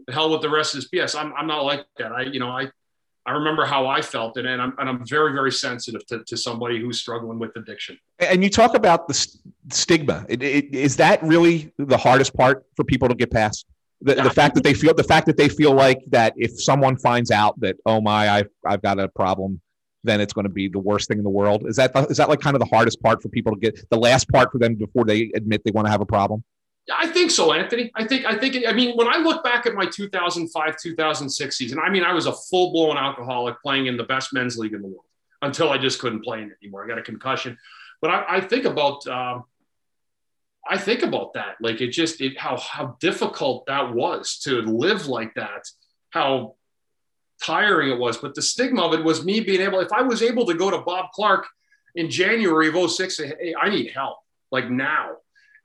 the 0.08 0.14
hell 0.14 0.30
with 0.30 0.42
the 0.42 0.50
rest 0.50 0.76
of 0.76 0.82
this 0.82 0.90
BS. 0.90 1.20
I'm, 1.20 1.34
I'm 1.34 1.48
not 1.48 1.64
like 1.64 1.86
that. 1.98 2.12
I, 2.12 2.24
you 2.24 2.40
know, 2.40 2.50
I, 2.50 2.70
I 3.26 3.32
remember 3.32 3.66
how 3.66 3.88
I 3.88 4.02
felt 4.02 4.38
it, 4.38 4.46
and 4.46 4.62
I'm, 4.62 4.76
and 4.78 4.88
I'm 4.88 5.06
very, 5.08 5.34
very 5.34 5.52
sensitive 5.52 6.06
to, 6.08 6.24
to 6.26 6.38
somebody 6.38 6.80
who's 6.80 7.00
struggling 7.00 7.40
with 7.40 7.56
addiction. 7.56 7.98
And 8.20 8.44
you 8.44 8.52
talk 8.52 8.76
about 8.76 9.08
the 9.08 9.16
st- 9.16 9.42
stigma. 9.72 10.26
It, 10.30 10.44
it, 10.44 10.76
is 10.76 10.98
that 10.98 11.24
really 11.24 11.74
the 11.78 11.98
hardest 11.98 12.36
part 12.36 12.66
for 12.76 12.84
people 12.84 13.08
to 13.10 13.16
get 13.16 13.32
past? 13.32 13.66
The, 14.02 14.16
the 14.16 14.30
fact 14.30 14.54
that 14.56 14.64
they 14.64 14.76
feel 14.76 14.94
the 14.94 15.06
fact 15.06 15.26
that 15.26 15.38
they 15.38 15.50
feel 15.50 15.74
like 15.74 16.04
that 16.10 16.34
if 16.36 16.62
someone 16.62 16.98
finds 16.98 17.32
out 17.32 17.60
that 17.62 17.78
oh 17.86 18.02
my 18.02 18.30
I've 18.30 18.50
I've 18.68 18.82
got 18.82 19.00
a 19.00 19.08
problem, 19.08 19.62
then 20.04 20.22
it's 20.22 20.34
going 20.34 20.44
to 20.44 20.52
be 20.52 20.68
the 20.68 20.80
worst 20.80 21.08
thing 21.08 21.18
in 21.18 21.24
the 21.24 21.30
world. 21.30 21.66
Is 21.68 21.78
that 21.78 21.92
is 22.10 22.18
that 22.18 22.30
like 22.30 22.42
kind 22.42 22.56
of 22.56 22.60
the 22.60 22.68
hardest 22.68 23.02
part 23.02 23.24
for 23.24 23.30
people 23.30 23.54
to 23.54 23.60
get 23.60 23.90
the 23.90 23.98
last 23.98 24.30
part 24.30 24.52
for 24.52 24.60
them 24.60 24.76
before 24.76 25.06
they 25.06 25.32
admit 25.34 25.64
they 25.64 25.72
want 25.72 25.88
to 25.88 25.92
have 25.92 26.02
a 26.02 26.06
problem? 26.06 26.44
I 26.94 27.08
think 27.08 27.32
so, 27.32 27.52
Anthony. 27.52 27.92
I 27.96 28.06
think 28.06 28.26
I 28.26 28.38
think 28.38 28.58
I 28.68 28.72
mean 28.72 28.96
when 28.96 29.08
I 29.08 29.18
look 29.18 29.44
back 29.44 29.66
at 29.66 29.74
my 29.74 29.86
2005 29.86 30.78
2006 30.78 31.58
season, 31.58 31.80
I 31.80 31.90
mean 31.90 32.04
I 32.04 32.14
was 32.14 32.28
a 32.28 32.34
full 32.34 32.72
blown 32.72 32.98
alcoholic 32.98 33.60
playing 33.62 33.88
in 33.88 33.98
the 33.98 34.04
best 34.04 34.34
men's 34.34 34.58
league 34.58 34.74
in 34.74 34.82
the 34.82 34.88
world 34.88 35.06
until 35.42 35.72
I 35.72 35.78
just 35.78 36.00
couldn't 36.00 36.24
play 36.24 36.42
in 36.42 36.52
it 36.52 36.58
anymore. 36.62 36.84
I 36.84 36.88
got 36.88 37.00
a 37.00 37.04
concussion, 37.04 37.58
but 38.02 38.12
I, 38.12 38.38
I 38.38 38.42
think 38.42 38.66
about 38.66 39.06
um, 39.08 39.46
I 40.70 40.78
think 40.78 41.02
about 41.02 41.34
that 41.34 41.56
like 41.60 41.82
it 41.82 41.90
just 41.90 42.22
it, 42.22 42.38
how 42.38 42.58
how 42.58 42.98
difficult 43.00 43.66
that 43.66 43.94
was 43.94 44.38
to 44.44 44.62
live 44.62 45.08
like 45.08 45.34
that, 45.36 45.68
how 46.12 46.56
tiring 47.44 47.92
it 47.92 47.98
was. 47.98 48.18
But 48.18 48.36
the 48.36 48.44
stigma 48.44 48.84
of 48.84 48.94
it 48.94 49.04
was 49.04 49.26
me 49.26 49.40
being 49.40 49.62
able 49.62 49.80
if 49.80 49.92
I 49.92 50.04
was 50.04 50.22
able 50.22 50.46
to 50.46 50.54
go 50.54 50.70
to 50.70 50.80
Bob 50.80 51.12
Clarke 51.14 51.48
in 51.96 52.12
January 52.12 52.68
of 52.68 52.92
06, 52.92 53.18
hey, 53.18 53.56
I 53.60 53.70
need 53.70 53.92
help 53.92 54.18
like 54.52 54.70
now 54.70 55.16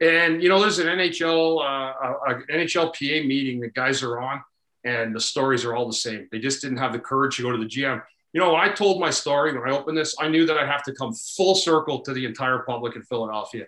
and 0.01 0.43
you 0.43 0.49
know, 0.49 0.61
there's 0.61 0.79
an 0.79 0.87
NHL 0.87 1.61
uh, 1.61 2.15
a, 2.29 2.35
NHLPA 2.51 3.27
meeting 3.27 3.61
that 3.61 3.75
guys 3.75 4.03
are 4.03 4.21
on, 4.21 4.43
and 4.85 5.15
the 5.15 5.21
stories 5.21 5.65
are 5.65 5.75
all 5.75 5.87
the 5.87 5.93
same. 5.93 6.29
They 6.33 6.39
just 6.39 6.63
didn't 6.63 6.79
have 6.79 6.93
the 6.93 6.99
courage 6.99 7.37
to 7.37 7.43
go 7.43 7.53
to 7.53 7.59
the 7.59 7.67
GM. 7.67 8.03
You 8.33 8.41
know, 8.41 8.53
when 8.53 8.61
I 8.61 8.73
told 8.73 9.01
my 9.01 9.11
story 9.11 9.57
when 9.57 9.69
I 9.69 9.77
opened 9.77 9.99
this, 9.99 10.15
I 10.19 10.29
knew 10.29 10.47
that 10.47 10.57
I'd 10.57 10.69
have 10.69 10.85
to 10.85 10.95
come 10.95 11.13
full 11.13 11.55
circle 11.55 12.01
to 12.03 12.13
the 12.13 12.25
entire 12.25 12.61
public 12.61 12.97
in 12.97 13.03
Philadelphia. 13.03 13.67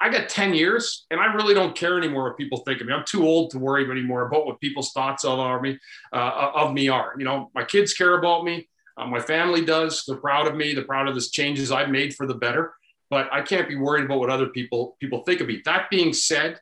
I 0.00 0.10
got 0.10 0.28
10 0.28 0.52
years 0.52 1.06
and 1.10 1.20
I 1.20 1.26
really 1.26 1.54
don't 1.54 1.76
care 1.76 1.96
anymore 1.96 2.24
what 2.24 2.36
people 2.36 2.58
think 2.58 2.80
of 2.80 2.88
me. 2.88 2.92
I'm 2.92 3.04
too 3.06 3.24
old 3.24 3.52
to 3.52 3.58
worry 3.60 3.88
anymore 3.88 4.26
about 4.26 4.44
what 4.44 4.60
people's 4.60 4.90
thoughts 4.90 5.24
of 5.24 5.62
me, 5.62 5.78
uh, 6.12 6.50
of 6.56 6.74
me 6.74 6.88
are. 6.88 7.14
You 7.16 7.24
know, 7.24 7.50
my 7.54 7.64
kids 7.64 7.94
care 7.94 8.18
about 8.18 8.44
me. 8.44 8.68
Uh, 8.96 9.06
my 9.06 9.20
family 9.20 9.64
does. 9.64 10.04
They're 10.06 10.16
proud 10.16 10.48
of 10.48 10.56
me. 10.56 10.74
They're 10.74 10.84
proud 10.84 11.06
of 11.06 11.14
the 11.14 11.20
changes 11.20 11.70
I've 11.70 11.88
made 11.88 12.14
for 12.14 12.26
the 12.26 12.34
better 12.34 12.74
but 13.10 13.32
I 13.32 13.42
can't 13.42 13.68
be 13.68 13.76
worried 13.76 14.04
about 14.04 14.18
what 14.18 14.30
other 14.30 14.46
people 14.46 14.96
people 15.00 15.22
think 15.22 15.40
of 15.40 15.48
me. 15.48 15.62
That 15.64 15.90
being 15.90 16.12
said, 16.12 16.60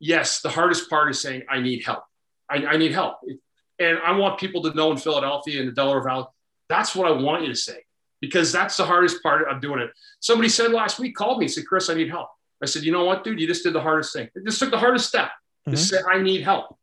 yes, 0.00 0.40
the 0.40 0.48
hardest 0.48 0.88
part 0.88 1.10
is 1.10 1.20
saying 1.20 1.42
I 1.48 1.60
need 1.60 1.84
help. 1.84 2.04
I, 2.50 2.66
I 2.66 2.76
need 2.76 2.92
help, 2.92 3.18
and 3.78 3.98
I 4.04 4.12
want 4.12 4.38
people 4.38 4.62
to 4.62 4.74
know 4.74 4.90
in 4.92 4.98
Philadelphia 4.98 5.60
and 5.60 5.68
the 5.68 5.72
Delaware 5.72 6.02
Valley. 6.02 6.26
That's 6.68 6.94
what 6.94 7.06
I 7.06 7.12
want 7.12 7.42
you 7.42 7.48
to 7.48 7.56
say 7.56 7.78
because 8.20 8.52
that's 8.52 8.76
the 8.76 8.84
hardest 8.84 9.22
part 9.22 9.48
of 9.48 9.60
doing 9.60 9.80
it. 9.80 9.90
Somebody 10.20 10.48
said 10.48 10.70
last 10.70 10.98
week, 10.98 11.14
called 11.14 11.38
me, 11.38 11.48
said, 11.48 11.66
"Chris, 11.66 11.90
I 11.90 11.94
need 11.94 12.08
help." 12.08 12.28
I 12.62 12.66
said, 12.66 12.84
"You 12.84 12.92
know 12.92 13.04
what, 13.04 13.24
dude? 13.24 13.40
You 13.40 13.46
just 13.46 13.64
did 13.64 13.74
the 13.74 13.80
hardest 13.80 14.12
thing. 14.12 14.28
You 14.34 14.44
just 14.44 14.58
took 14.58 14.70
the 14.70 14.78
hardest 14.78 15.08
step. 15.08 15.28
Mm-hmm. 15.28 15.72
Just 15.72 15.88
said, 15.88 16.02
I 16.10 16.22
need 16.22 16.42
help." 16.42 16.76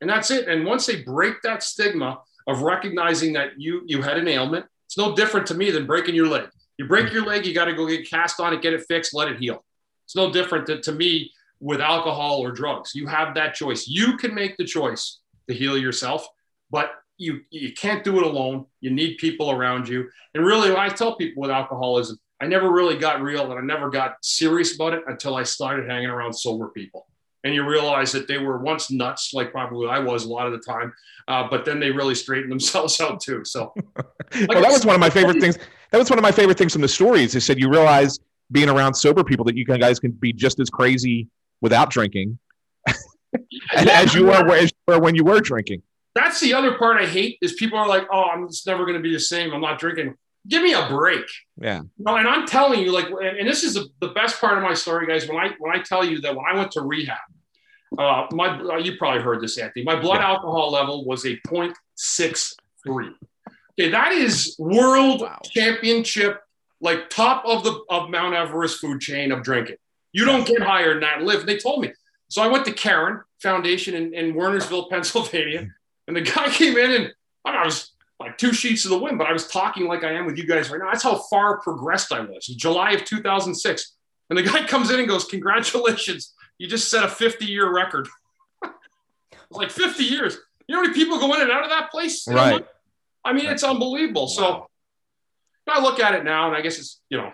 And 0.00 0.08
that's 0.08 0.30
it. 0.30 0.48
And 0.48 0.64
once 0.64 0.86
they 0.86 1.02
break 1.02 1.42
that 1.42 1.62
stigma 1.62 2.20
of 2.46 2.62
recognizing 2.62 3.34
that 3.34 3.60
you 3.60 3.82
you 3.86 4.00
had 4.00 4.16
an 4.16 4.28
ailment, 4.28 4.66
it's 4.86 4.96
no 4.96 5.14
different 5.14 5.46
to 5.48 5.54
me 5.54 5.70
than 5.70 5.86
breaking 5.86 6.14
your 6.14 6.28
leg. 6.28 6.48
You 6.80 6.86
break 6.86 7.12
your 7.12 7.26
leg, 7.26 7.44
you 7.44 7.52
got 7.52 7.66
to 7.66 7.74
go 7.74 7.86
get 7.86 8.08
cast 8.08 8.40
on 8.40 8.54
it, 8.54 8.62
get 8.62 8.72
it 8.72 8.86
fixed, 8.88 9.12
let 9.12 9.28
it 9.28 9.36
heal. 9.36 9.62
It's 10.06 10.16
no 10.16 10.32
different 10.32 10.66
to, 10.68 10.80
to 10.80 10.92
me 10.92 11.30
with 11.60 11.78
alcohol 11.78 12.38
or 12.38 12.52
drugs. 12.52 12.94
You 12.94 13.06
have 13.06 13.34
that 13.34 13.52
choice. 13.52 13.86
You 13.86 14.16
can 14.16 14.34
make 14.34 14.56
the 14.56 14.64
choice 14.64 15.18
to 15.46 15.54
heal 15.54 15.76
yourself, 15.76 16.26
but 16.70 16.92
you 17.18 17.42
you 17.50 17.74
can't 17.74 18.02
do 18.02 18.18
it 18.18 18.22
alone. 18.22 18.64
You 18.80 18.92
need 18.92 19.18
people 19.18 19.50
around 19.50 19.90
you. 19.90 20.08
And 20.32 20.42
really, 20.42 20.74
I 20.74 20.88
tell 20.88 21.16
people 21.16 21.42
with 21.42 21.50
alcoholism, 21.50 22.18
I 22.40 22.46
never 22.46 22.72
really 22.72 22.96
got 22.96 23.20
real 23.20 23.52
and 23.52 23.60
I 23.60 23.74
never 23.74 23.90
got 23.90 24.16
serious 24.22 24.74
about 24.74 24.94
it 24.94 25.02
until 25.06 25.36
I 25.36 25.42
started 25.42 25.86
hanging 25.86 26.08
around 26.08 26.32
sober 26.32 26.68
people. 26.68 27.08
And 27.44 27.54
you 27.54 27.68
realize 27.68 28.10
that 28.12 28.26
they 28.26 28.38
were 28.38 28.56
once 28.56 28.90
nuts, 28.90 29.34
like 29.34 29.52
probably 29.52 29.86
I 29.86 29.98
was 29.98 30.24
a 30.24 30.30
lot 30.30 30.46
of 30.46 30.52
the 30.52 30.60
time, 30.60 30.94
uh, 31.28 31.46
but 31.50 31.66
then 31.66 31.78
they 31.78 31.90
really 31.90 32.14
straightened 32.14 32.52
themselves 32.56 32.98
out 33.02 33.20
too. 33.20 33.44
So, 33.44 33.74
well, 33.96 34.62
that 34.62 34.72
was 34.72 34.86
one 34.86 34.94
of 34.94 35.00
my 35.00 35.10
favorite 35.10 35.42
things 35.42 35.58
that 35.90 35.98
was 35.98 36.10
one 36.10 36.18
of 36.18 36.22
my 36.22 36.32
favorite 36.32 36.58
things 36.58 36.72
from 36.72 36.82
the 36.82 36.88
stories. 36.88 37.32
They 37.32 37.40
said 37.40 37.58
you 37.58 37.68
realize 37.68 38.18
being 38.50 38.68
around 38.68 38.94
sober 38.94 39.24
people 39.24 39.44
that 39.44 39.56
you 39.56 39.64
guys 39.64 40.00
can 40.00 40.12
be 40.12 40.32
just 40.32 40.60
as 40.60 40.70
crazy 40.70 41.28
without 41.60 41.90
drinking 41.90 42.38
as 43.74 44.14
you 44.14 44.26
were 44.26 44.54
as 44.54 44.70
you 44.70 44.94
were 44.94 45.00
when 45.00 45.14
you 45.14 45.24
were 45.24 45.40
drinking. 45.40 45.82
That's 46.14 46.40
the 46.40 46.54
other 46.54 46.76
part 46.76 47.00
I 47.00 47.06
hate 47.06 47.38
is 47.40 47.52
people 47.54 47.78
are 47.78 47.88
like, 47.88 48.06
"Oh, 48.12 48.24
I'm 48.24 48.48
just 48.48 48.66
never 48.66 48.84
going 48.84 48.96
to 48.96 49.02
be 49.02 49.12
the 49.12 49.20
same. 49.20 49.52
I'm 49.52 49.60
not 49.60 49.78
drinking." 49.78 50.16
Give 50.48 50.62
me 50.62 50.72
a 50.72 50.88
break. 50.88 51.26
Yeah. 51.60 51.82
No, 51.98 52.16
and 52.16 52.26
I'm 52.26 52.46
telling 52.46 52.80
you, 52.80 52.92
like, 52.92 53.06
and 53.08 53.46
this 53.46 53.62
is 53.62 53.74
the, 53.74 53.88
the 54.00 54.08
best 54.08 54.40
part 54.40 54.56
of 54.56 54.64
my 54.64 54.72
story, 54.72 55.06
guys. 55.06 55.28
When 55.28 55.36
I 55.36 55.50
when 55.58 55.76
I 55.76 55.82
tell 55.82 56.04
you 56.04 56.20
that 56.22 56.34
when 56.34 56.44
I 56.50 56.56
went 56.56 56.72
to 56.72 56.80
rehab, 56.80 57.18
uh, 57.98 58.26
my 58.32 58.58
uh, 58.58 58.78
you 58.78 58.96
probably 58.96 59.22
heard 59.22 59.42
this, 59.42 59.58
Anthony. 59.58 59.84
My 59.84 60.00
blood 60.00 60.20
yeah. 60.20 60.30
alcohol 60.30 60.72
level 60.72 61.04
was 61.04 61.24
a 61.26 61.36
0.63. 61.46 63.10
Okay, 63.78 63.90
that 63.90 64.12
is 64.12 64.56
world 64.58 65.22
wow. 65.22 65.38
championship, 65.44 66.40
like 66.80 67.10
top 67.10 67.44
of 67.44 67.64
the 67.64 67.80
of 67.88 68.10
Mount 68.10 68.34
Everest 68.34 68.80
food 68.80 69.00
chain 69.00 69.32
of 69.32 69.42
drinking. 69.42 69.76
You 70.12 70.24
don't 70.24 70.46
get 70.46 70.60
higher 70.60 70.90
than 70.92 71.00
that. 71.00 71.22
Live. 71.22 71.46
They 71.46 71.56
told 71.56 71.82
me. 71.82 71.92
So 72.28 72.42
I 72.42 72.48
went 72.48 72.64
to 72.66 72.72
Caron 72.72 73.22
Foundation 73.42 73.94
in, 73.94 74.14
in 74.14 74.34
Wernersville, 74.34 74.88
Pennsylvania, 74.90 75.68
and 76.06 76.16
the 76.16 76.20
guy 76.20 76.48
came 76.50 76.76
in 76.76 76.90
and 76.90 77.12
I 77.44 77.64
was 77.64 77.92
like 78.18 78.36
two 78.36 78.52
sheets 78.52 78.84
of 78.84 78.90
the 78.90 78.98
wind, 78.98 79.18
but 79.18 79.26
I 79.26 79.32
was 79.32 79.48
talking 79.48 79.86
like 79.86 80.04
I 80.04 80.12
am 80.12 80.26
with 80.26 80.36
you 80.36 80.46
guys 80.46 80.70
right 80.70 80.78
now. 80.78 80.90
That's 80.90 81.02
how 81.02 81.16
far 81.30 81.60
progressed 81.60 82.12
I 82.12 82.20
was. 82.20 82.46
July 82.46 82.92
of 82.92 83.04
2006, 83.04 83.96
and 84.28 84.38
the 84.38 84.42
guy 84.42 84.66
comes 84.66 84.90
in 84.90 85.00
and 85.00 85.08
goes, 85.08 85.24
"Congratulations, 85.24 86.34
you 86.58 86.68
just 86.68 86.90
set 86.90 87.04
a 87.04 87.08
50 87.08 87.46
year 87.46 87.72
record." 87.72 88.08
like 89.50 89.70
50 89.70 90.04
years. 90.04 90.38
You 90.68 90.76
know 90.76 90.82
how 90.82 90.88
many 90.88 90.94
people 90.94 91.18
go 91.18 91.34
in 91.34 91.40
and 91.40 91.50
out 91.50 91.64
of 91.64 91.70
that 91.70 91.90
place? 91.90 92.28
Right. 92.28 92.64
I 93.24 93.32
mean, 93.32 93.46
it's 93.46 93.64
unbelievable. 93.64 94.28
So 94.28 94.66
I 95.68 95.80
look 95.80 96.00
at 96.00 96.14
it 96.14 96.24
now, 96.24 96.48
and 96.48 96.56
I 96.56 96.60
guess 96.60 96.78
it's 96.78 97.00
you 97.10 97.18
know, 97.18 97.30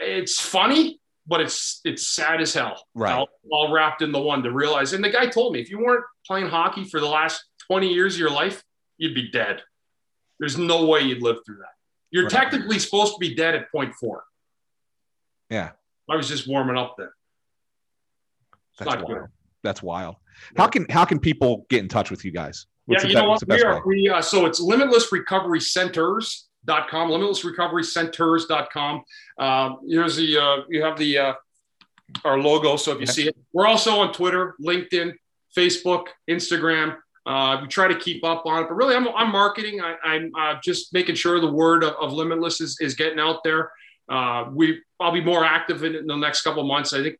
it's 0.00 0.40
funny, 0.40 1.00
but 1.26 1.40
it's 1.40 1.80
it's 1.84 2.06
sad 2.06 2.40
as 2.40 2.54
hell. 2.54 2.82
Right. 2.94 3.12
All, 3.12 3.28
all 3.50 3.72
wrapped 3.72 4.02
in 4.02 4.12
the 4.12 4.20
one 4.20 4.42
to 4.42 4.52
realize. 4.52 4.92
And 4.92 5.02
the 5.02 5.10
guy 5.10 5.26
told 5.26 5.52
me, 5.52 5.60
if 5.60 5.70
you 5.70 5.78
weren't 5.78 6.04
playing 6.26 6.48
hockey 6.48 6.84
for 6.84 7.00
the 7.00 7.06
last 7.06 7.44
20 7.68 7.92
years 7.92 8.14
of 8.14 8.20
your 8.20 8.30
life, 8.30 8.62
you'd 8.98 9.14
be 9.14 9.30
dead. 9.30 9.62
There's 10.38 10.58
no 10.58 10.86
way 10.86 11.00
you'd 11.00 11.22
live 11.22 11.38
through 11.46 11.58
that. 11.58 11.74
You're 12.10 12.24
right. 12.24 12.32
technically 12.32 12.78
supposed 12.78 13.14
to 13.14 13.18
be 13.18 13.34
dead 13.34 13.54
at 13.54 13.70
point 13.70 13.94
four. 13.94 14.24
Yeah. 15.50 15.70
I 16.08 16.16
was 16.16 16.28
just 16.28 16.48
warming 16.48 16.76
up 16.76 16.96
then. 16.98 17.08
That's 18.78 18.96
wild. 18.96 19.08
Good. 19.08 19.22
That's 19.62 19.82
wild. 19.82 20.16
How 20.56 20.68
can 20.68 20.86
how 20.90 21.04
can 21.04 21.18
people 21.18 21.66
get 21.68 21.80
in 21.80 21.88
touch 21.88 22.10
with 22.10 22.24
you 22.24 22.30
guys? 22.30 22.66
What's 22.86 23.02
yeah, 23.02 23.08
you 23.08 23.14
know 23.16 23.28
what? 23.28 23.42
We 23.48 23.62
are, 23.62 23.82
we, 23.84 24.08
uh, 24.08 24.22
so 24.22 24.46
it's 24.46 24.60
Limitless 24.60 25.10
Recovery 25.10 25.60
Centers.com, 25.60 27.10
Limitless 27.10 27.44
Recovery 27.44 27.82
Centers.com. 27.82 29.02
Um, 29.38 29.78
here's 29.88 30.16
the, 30.16 30.38
uh, 30.38 30.56
you 30.68 30.82
have 30.82 30.96
the, 30.96 31.18
uh, 31.18 31.32
our 32.24 32.38
logo. 32.38 32.76
So 32.76 32.92
if 32.92 32.98
you 32.98 33.04
okay. 33.04 33.12
see 33.12 33.28
it, 33.28 33.36
we're 33.52 33.66
also 33.66 33.98
on 33.98 34.12
Twitter, 34.12 34.54
LinkedIn, 34.64 35.14
Facebook, 35.56 36.06
Instagram. 36.30 36.96
Uh, 37.26 37.58
we 37.62 37.66
try 37.66 37.88
to 37.88 37.98
keep 37.98 38.24
up 38.24 38.46
on 38.46 38.62
it, 38.62 38.68
but 38.68 38.76
really, 38.76 38.94
I'm, 38.94 39.08
I'm 39.08 39.32
marketing. 39.32 39.80
I, 39.80 40.14
am 40.14 40.30
uh, 40.38 40.54
just 40.62 40.94
making 40.94 41.16
sure 41.16 41.40
the 41.40 41.50
word 41.50 41.82
of, 41.82 41.94
of 41.94 42.12
Limitless 42.12 42.60
is, 42.60 42.78
is 42.80 42.94
getting 42.94 43.18
out 43.18 43.42
there. 43.42 43.72
Uh, 44.08 44.44
we 44.52 44.80
I'll 45.00 45.10
be 45.10 45.24
more 45.24 45.44
active 45.44 45.82
in, 45.82 45.96
in 45.96 46.06
the 46.06 46.14
next 46.14 46.42
couple 46.42 46.62
months. 46.62 46.92
I 46.92 47.02
think 47.02 47.18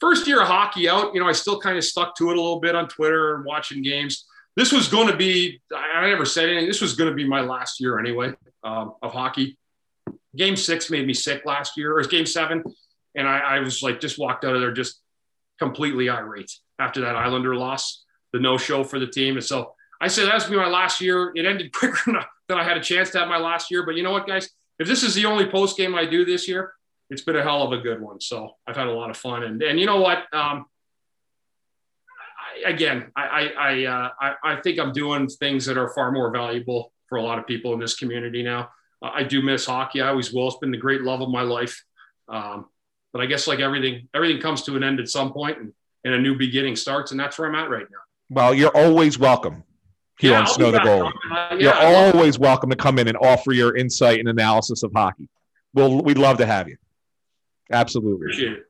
first 0.00 0.26
year 0.26 0.42
of 0.42 0.48
hockey 0.48 0.88
out, 0.88 1.14
you 1.14 1.20
know, 1.20 1.28
I 1.28 1.32
still 1.32 1.60
kind 1.60 1.78
of 1.78 1.84
stuck 1.84 2.16
to 2.16 2.30
it 2.30 2.36
a 2.36 2.40
little 2.40 2.58
bit 2.58 2.74
on 2.74 2.88
Twitter 2.88 3.36
and 3.36 3.44
watching 3.44 3.82
games 3.82 4.26
this 4.56 4.72
was 4.72 4.88
going 4.88 5.08
to 5.08 5.16
be, 5.16 5.60
I 5.74 6.08
never 6.08 6.24
said 6.24 6.48
anything. 6.48 6.66
This 6.66 6.80
was 6.80 6.94
going 6.94 7.10
to 7.10 7.16
be 7.16 7.26
my 7.26 7.40
last 7.40 7.80
year 7.80 7.98
anyway 7.98 8.34
um, 8.62 8.94
of 9.02 9.12
hockey. 9.12 9.56
Game 10.36 10.56
six 10.56 10.90
made 10.90 11.06
me 11.06 11.14
sick 11.14 11.44
last 11.44 11.76
year, 11.76 11.96
or 11.96 12.02
game 12.04 12.26
seven. 12.26 12.62
And 13.14 13.28
I, 13.28 13.38
I 13.38 13.58
was 13.60 13.82
like, 13.82 14.00
just 14.00 14.18
walked 14.18 14.44
out 14.44 14.54
of 14.54 14.60
there 14.60 14.72
just 14.72 15.00
completely 15.58 16.08
irate 16.08 16.52
after 16.78 17.00
that 17.02 17.16
Islander 17.16 17.54
loss, 17.54 18.04
the 18.32 18.40
no 18.40 18.56
show 18.56 18.84
for 18.84 18.98
the 18.98 19.06
team. 19.06 19.36
And 19.36 19.44
so 19.44 19.74
I 20.00 20.08
said, 20.08 20.26
that's 20.26 20.46
be 20.46 20.56
my 20.56 20.68
last 20.68 21.00
year. 21.00 21.32
It 21.34 21.46
ended 21.46 21.72
quicker 21.72 22.12
than 22.48 22.58
I 22.58 22.64
had 22.64 22.76
a 22.76 22.82
chance 22.82 23.10
to 23.10 23.18
have 23.18 23.28
my 23.28 23.38
last 23.38 23.70
year. 23.70 23.84
But 23.84 23.96
you 23.96 24.02
know 24.02 24.12
what, 24.12 24.26
guys? 24.26 24.48
If 24.78 24.88
this 24.88 25.02
is 25.02 25.14
the 25.14 25.26
only 25.26 25.46
post 25.46 25.76
game 25.76 25.94
I 25.94 26.06
do 26.06 26.24
this 26.24 26.48
year, 26.48 26.72
it's 27.10 27.22
been 27.22 27.36
a 27.36 27.42
hell 27.42 27.62
of 27.62 27.72
a 27.72 27.82
good 27.82 28.00
one. 28.00 28.20
So 28.20 28.52
I've 28.66 28.76
had 28.76 28.86
a 28.86 28.92
lot 28.92 29.10
of 29.10 29.16
fun. 29.16 29.42
And, 29.42 29.62
and 29.62 29.78
you 29.78 29.84
know 29.84 30.00
what? 30.00 30.32
Um, 30.32 30.66
again, 32.64 33.10
I 33.16 33.50
I 33.58 33.84
uh, 33.84 34.08
I, 34.20 34.34
I 34.44 34.60
think 34.60 34.78
I'm 34.78 34.92
doing 34.92 35.28
things 35.28 35.66
that 35.66 35.76
are 35.76 35.88
far 35.90 36.12
more 36.12 36.30
valuable 36.30 36.92
for 37.08 37.16
a 37.16 37.22
lot 37.22 37.38
of 37.38 37.46
people 37.46 37.72
in 37.74 37.80
this 37.80 37.96
community 37.96 38.42
now. 38.42 38.70
Uh, 39.02 39.10
I 39.12 39.22
do 39.24 39.42
miss 39.42 39.66
hockey. 39.66 40.00
I 40.00 40.08
always 40.08 40.32
will. 40.32 40.48
It's 40.48 40.58
been 40.58 40.70
the 40.70 40.76
great 40.76 41.02
love 41.02 41.20
of 41.20 41.28
my 41.28 41.42
life. 41.42 41.84
Um, 42.28 42.66
but 43.12 43.20
I 43.20 43.26
guess 43.26 43.46
like 43.46 43.58
everything, 43.58 44.08
everything 44.14 44.40
comes 44.40 44.62
to 44.62 44.76
an 44.76 44.84
end 44.84 45.00
at 45.00 45.08
some 45.08 45.32
point, 45.32 45.58
and, 45.58 45.72
and 46.04 46.14
a 46.14 46.18
new 46.18 46.36
beginning 46.36 46.76
starts, 46.76 47.10
and 47.10 47.18
that's 47.18 47.38
where 47.38 47.48
I'm 47.48 47.54
at 47.54 47.68
right 47.70 47.86
now. 47.90 47.98
Well, 48.28 48.54
you're 48.54 48.76
always 48.76 49.18
welcome 49.18 49.64
here 50.18 50.32
yeah, 50.32 50.40
on 50.40 50.46
Snow 50.46 50.70
the 50.70 50.78
Goal. 50.80 51.06
Uh, 51.06 51.56
yeah, 51.58 51.90
you're 51.90 52.14
always 52.14 52.38
welcome 52.38 52.70
to 52.70 52.76
come 52.76 52.98
in 52.98 53.08
and 53.08 53.16
offer 53.16 53.52
your 53.52 53.76
insight 53.76 54.20
and 54.20 54.28
analysis 54.28 54.84
of 54.84 54.92
hockey. 54.94 55.28
Well, 55.74 56.02
we'd 56.02 56.18
love 56.18 56.38
to 56.38 56.46
have 56.46 56.68
you. 56.68 56.76
Absolutely. 57.72 58.26
Appreciate 58.26 58.52
it. 58.52 58.64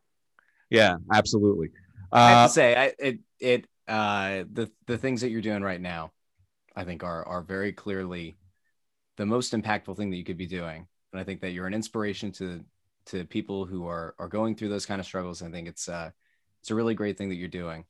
Yeah, 0.71 0.97
absolutely. 1.13 1.71
Uh, 2.13 2.17
I 2.17 2.31
have 2.31 2.51
to 2.51 2.55
say, 2.55 2.77
I, 2.77 2.93
it 2.99 3.19
it 3.39 3.67
uh, 3.91 4.45
the 4.53 4.71
the 4.87 4.97
things 4.97 5.21
that 5.21 5.31
you're 5.31 5.43
doing 5.43 5.63
right 5.63 5.81
now, 5.81 6.13
I 6.77 6.85
think 6.85 7.03
are 7.03 7.27
are 7.27 7.43
very 7.43 7.73
clearly 7.73 8.37
the 9.17 9.27
most 9.27 9.53
impactful 9.53 9.97
thing 9.97 10.11
that 10.11 10.17
you 10.17 10.25
could 10.25 10.39
be 10.39 10.47
doing. 10.47 10.87
And 11.13 11.21
I 11.21 11.25
think 11.25 11.41
that 11.41 11.51
you're 11.51 11.67
an 11.67 11.75
inspiration 11.75 12.33
to 12.33 12.65
to 13.07 13.25
people 13.25 13.67
who 13.67 13.87
are 13.87 14.15
are 14.19 14.29
going 14.29 14.55
through 14.55 14.69
those 14.69 14.87
kind 14.87 15.01
of 15.01 15.07
struggles. 15.07 15.43
I 15.43 15.51
think 15.51 15.69
it's 15.69 15.89
uh 15.89 16.11
it's 16.61 16.71
a 16.71 16.75
really 16.75 16.95
great 16.95 17.19
thing 17.19 17.29
that 17.31 17.37
you're 17.37 17.49
doing. 17.49 17.85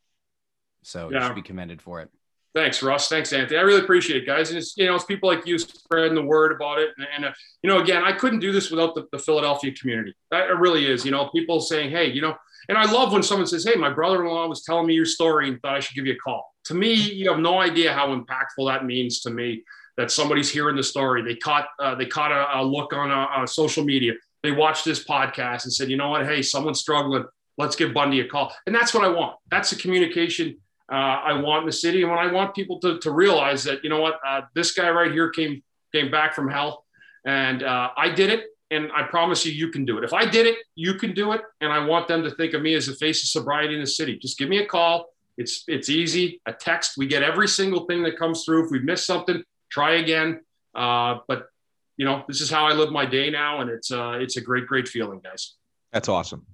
So 0.83 1.11
Yeah. 1.11 1.21
you 1.21 1.27
should 1.27 1.35
be 1.37 1.43
commended 1.43 1.83
for 1.83 2.01
it. 2.01 2.09
Thanks, 2.53 2.83
Russ. 2.83 3.09
Thanks, 3.09 3.33
Anthony. 3.33 3.59
I 3.59 3.63
really 3.63 3.81
appreciate 3.81 4.23
it, 4.23 4.27
guys. 4.27 4.51
And 4.51 4.59
it's 4.59 4.77
you 4.77 4.87
know, 4.87 4.97
it's 4.97 5.05
people 5.05 5.29
like 5.29 5.47
you 5.47 5.57
spreading 5.59 6.17
the 6.17 6.23
word 6.23 6.51
about 6.51 6.81
it. 6.81 6.91
And, 6.97 7.07
and 7.15 7.25
uh, 7.27 7.33
you 7.63 7.71
know, 7.71 7.81
again, 7.81 8.03
I 8.03 8.13
couldn't 8.13 8.41
do 8.41 8.51
this 8.51 8.71
without 8.71 8.95
the, 8.97 9.07
the 9.13 9.19
Philadelphia 9.19 9.73
community. 9.73 10.15
That 10.33 10.51
it 10.51 10.55
really 10.59 10.87
is. 10.91 11.05
You 11.05 11.13
know, 11.13 11.29
people 11.29 11.61
saying, 11.61 11.91
"Hey, 11.91 12.11
you 12.11 12.23
know," 12.23 12.35
and 12.69 12.79
I 12.79 12.91
love 12.91 13.13
when 13.13 13.23
someone 13.23 13.47
says, 13.47 13.65
"Hey, 13.65 13.75
my 13.75 13.91
brother-in-law 13.91 14.47
was 14.49 14.63
telling 14.63 14.87
me 14.87 14.95
your 14.95 15.07
story 15.07 15.49
and 15.49 15.61
thought 15.61 15.77
I 15.77 15.81
should 15.81 15.95
give 15.95 16.07
you 16.07 16.15
a 16.15 16.19
call." 16.19 16.55
To 16.65 16.75
me, 16.75 16.93
you 16.93 17.31
have 17.31 17.41
no 17.41 17.61
idea 17.61 17.93
how 17.93 18.15
impactful 18.15 18.71
that 18.71 18.85
means 18.85 19.21
to 19.21 19.31
me. 19.31 19.65
That 19.97 20.11
somebody's 20.11 20.51
hearing 20.51 20.77
the 20.77 20.83
story. 20.83 21.23
They 21.23 21.37
caught 21.37 21.69
uh, 21.79 21.95
they 21.95 22.07
caught 22.07 22.33
a, 22.33 22.61
a 22.61 22.65
look 22.65 22.93
on 22.93 23.11
uh, 23.11 23.47
social 23.47 23.85
media. 23.85 24.15
They 24.43 24.53
watched 24.53 24.85
this 24.85 25.05
podcast 25.05 25.65
and 25.65 25.73
said, 25.73 25.91
"You 25.91 25.97
know 25.97 26.11
what? 26.11 26.25
Hey, 26.25 26.43
someone's 26.43 26.81
struggling. 26.81 27.25
Let's 27.59 27.77
give 27.77 27.93
Bundy 27.93 28.21
a 28.21 28.29
call." 28.29 28.55
And 28.67 28.75
that's 28.75 28.95
what 28.95 29.05
I 29.05 29.09
want. 29.09 29.37
That's 29.51 29.71
the 29.71 29.77
communication 29.77 30.57
uh, 30.91 30.95
I 31.25 31.33
want 31.35 31.63
in 31.63 31.67
the 31.67 31.73
city, 31.73 32.03
and 32.03 32.11
when 32.11 32.19
I 32.19 32.33
want 32.33 32.55
people 32.55 32.81
to, 32.81 32.99
to 32.99 33.11
realize 33.13 33.63
that 33.65 33.85
you 33.85 33.91
know 33.91 34.01
what, 34.01 34.19
uh, 34.27 34.43
this 34.55 34.73
guy 34.73 34.91
right 34.91 35.13
here 35.13 35.31
came 35.31 35.63
came 35.93 36.11
back 36.11 36.35
from 36.35 36.51
hell, 36.51 36.85
and 37.25 37.63
uh, 37.63 37.91
I 37.97 38.11
did 38.11 38.31
it, 38.31 38.47
and 38.71 38.91
I 38.93 39.03
promise 39.03 39.45
you, 39.45 39.53
you 39.53 39.69
can 39.69 39.85
do 39.85 39.99
it. 39.99 40.05
If 40.05 40.13
I 40.13 40.25
did 40.25 40.47
it, 40.47 40.57
you 40.75 40.95
can 40.95 41.13
do 41.13 41.33
it, 41.33 41.43
and 41.61 41.73
I 41.73 41.85
want 41.85 42.09
them 42.09 42.23
to 42.23 42.31
think 42.31 42.55
of 42.55 42.63
me 42.63 42.75
as 42.75 42.87
the 42.87 42.95
face 42.95 43.23
of 43.23 43.29
sobriety 43.29 43.75
in 43.75 43.81
the 43.81 43.87
city. 43.87 44.17
Just 44.17 44.39
give 44.39 44.49
me 44.49 44.59
a 44.59 44.67
call. 44.67 45.07
It's 45.37 45.65
it's 45.67 45.89
easy. 45.89 46.41
A 46.47 46.53
text. 46.53 46.97
We 46.97 47.07
get 47.07 47.23
every 47.23 47.49
single 47.49 47.87
thing 47.87 48.03
that 48.05 48.17
comes 48.19 48.45
through. 48.45 48.67
If 48.67 48.71
we 48.71 48.81
miss 48.81 49.05
something, 49.05 49.43
try 49.71 49.95
again. 49.95 50.41
Uh, 50.75 51.19
but 51.27 51.49
you 51.97 52.05
know, 52.05 52.25
this 52.29 52.41
is 52.41 52.51
how 52.51 52.67
I 52.67 52.73
live 52.73 52.93
my 52.93 53.07
day 53.07 53.31
now, 53.31 53.61
and 53.61 53.71
it's 53.71 53.91
uh, 53.91 54.19
it's 54.21 54.37
a 54.37 54.41
great 54.41 54.67
great 54.67 54.87
feeling, 54.87 55.21
guys. 55.23 55.55
That's 55.93 56.09
awesome. 56.09 56.47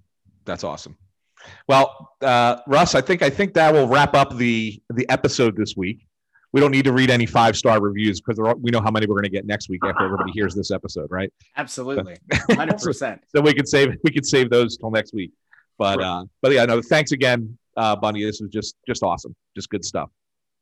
That's 0.44 0.64
awesome. 0.64 0.96
Well, 1.68 2.12
uh, 2.20 2.56
Russ, 2.66 2.94
I 2.94 3.00
think 3.00 3.22
I 3.22 3.30
think 3.30 3.54
that 3.54 3.72
will 3.72 3.88
wrap 3.88 4.14
up 4.14 4.36
the 4.36 4.80
the 4.90 5.08
episode 5.10 5.56
this 5.56 5.76
week. 5.76 6.05
We 6.57 6.61
don't 6.62 6.70
need 6.70 6.86
to 6.86 6.92
read 6.92 7.11
any 7.11 7.26
five 7.26 7.54
star 7.54 7.82
reviews 7.82 8.18
because 8.18 8.38
we 8.62 8.70
know 8.70 8.80
how 8.80 8.90
many 8.90 9.07
we're 9.07 9.16
going 9.16 9.24
to 9.24 9.28
get 9.28 9.44
next 9.44 9.68
week 9.68 9.82
after 9.84 10.07
everybody 10.07 10.32
hears 10.32 10.54
this 10.54 10.70
episode, 10.70 11.11
right? 11.11 11.30
Absolutely. 11.59 12.16
100%. 12.32 13.18
So 13.34 13.42
we 13.42 13.52
could 13.52 13.68
save 13.68 13.94
we 14.04 14.11
could 14.11 14.24
save 14.24 14.48
those 14.48 14.78
till 14.78 14.90
next 14.90 15.12
week. 15.12 15.32
But 15.76 15.98
Right. 15.98 16.07
uh, 16.07 16.24
but 16.40 16.52
yeah, 16.52 16.64
no, 16.64 16.80
thanks 16.80 17.12
again, 17.12 17.59
uh, 17.76 17.94
Bundy. 17.96 18.24
This 18.24 18.40
was 18.40 18.48
just 18.48 18.74
just 18.86 19.02
awesome, 19.02 19.36
just 19.54 19.68
good 19.68 19.84
stuff. 19.84 20.09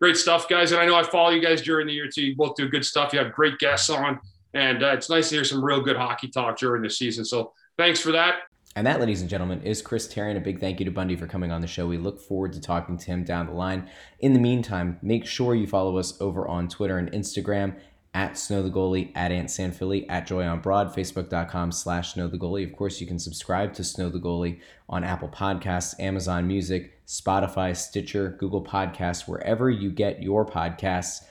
great 0.00 0.16
stuff, 0.16 0.48
guys. 0.48 0.72
And 0.72 0.80
I 0.80 0.86
know 0.86 0.96
I 0.96 1.04
follow 1.04 1.30
you 1.30 1.40
guys 1.40 1.62
during 1.62 1.86
the 1.86 1.92
year 1.92 2.08
too. 2.12 2.22
You 2.22 2.34
both 2.34 2.56
do 2.56 2.68
good 2.68 2.84
stuff. 2.84 3.12
You 3.12 3.20
have 3.20 3.32
great 3.32 3.58
guests 3.60 3.88
on, 3.88 4.18
and 4.52 4.82
uh, 4.82 4.88
it's 4.88 5.08
nice 5.08 5.28
to 5.28 5.36
hear 5.36 5.44
some 5.44 5.64
real 5.64 5.80
good 5.80 5.96
hockey 5.96 6.26
talk 6.26 6.58
during 6.58 6.82
the 6.82 6.90
season. 6.90 7.24
So 7.24 7.52
thanks 7.78 8.00
for 8.00 8.10
that. 8.10 8.38
And 8.76 8.86
that, 8.88 8.98
ladies 8.98 9.20
and 9.20 9.30
gentlemen, 9.30 9.62
is 9.62 9.82
Chris 9.82 10.08
Therien. 10.08 10.36
A 10.36 10.40
big 10.40 10.58
thank 10.58 10.80
you 10.80 10.84
to 10.84 10.90
Bundy 10.90 11.14
for 11.14 11.28
coming 11.28 11.52
on 11.52 11.60
the 11.60 11.66
show. 11.68 11.86
We 11.86 11.96
look 11.96 12.20
forward 12.20 12.52
to 12.54 12.60
talking 12.60 12.98
to 12.98 13.06
him 13.06 13.22
down 13.22 13.46
the 13.46 13.52
line. 13.52 13.88
In 14.18 14.32
the 14.32 14.40
meantime, 14.40 14.98
make 15.00 15.26
sure 15.26 15.54
you 15.54 15.66
follow 15.66 15.96
us 15.96 16.20
over 16.20 16.48
on 16.48 16.68
Twitter 16.68 16.98
and 16.98 17.10
Instagram 17.12 17.76
at 18.14 18.36
Snow 18.36 18.62
the 18.62 18.70
Goalie, 18.70 19.12
at 19.14 19.30
Ant 19.30 19.50
San 19.50 19.70
Philly, 19.70 20.08
at 20.08 20.26
Joy 20.26 20.44
on 20.44 20.60
Broad, 20.60 20.94
Facebook.com 20.94 21.70
slash 21.70 22.14
Snow 22.14 22.26
the 22.26 22.38
Goalie. 22.38 22.64
Of 22.64 22.76
course, 22.76 23.00
you 23.00 23.06
can 23.06 23.18
subscribe 23.20 23.74
to 23.74 23.84
Snow 23.84 24.08
the 24.08 24.20
Goalie 24.20 24.60
on 24.88 25.04
Apple 25.04 25.28
Podcasts, 25.28 25.98
Amazon 26.00 26.48
Music, 26.48 27.04
Spotify, 27.06 27.76
Stitcher, 27.76 28.36
Google 28.40 28.64
Podcasts, 28.64 29.28
wherever 29.28 29.70
you 29.70 29.90
get 29.90 30.22
your 30.22 30.44
podcasts. 30.44 31.24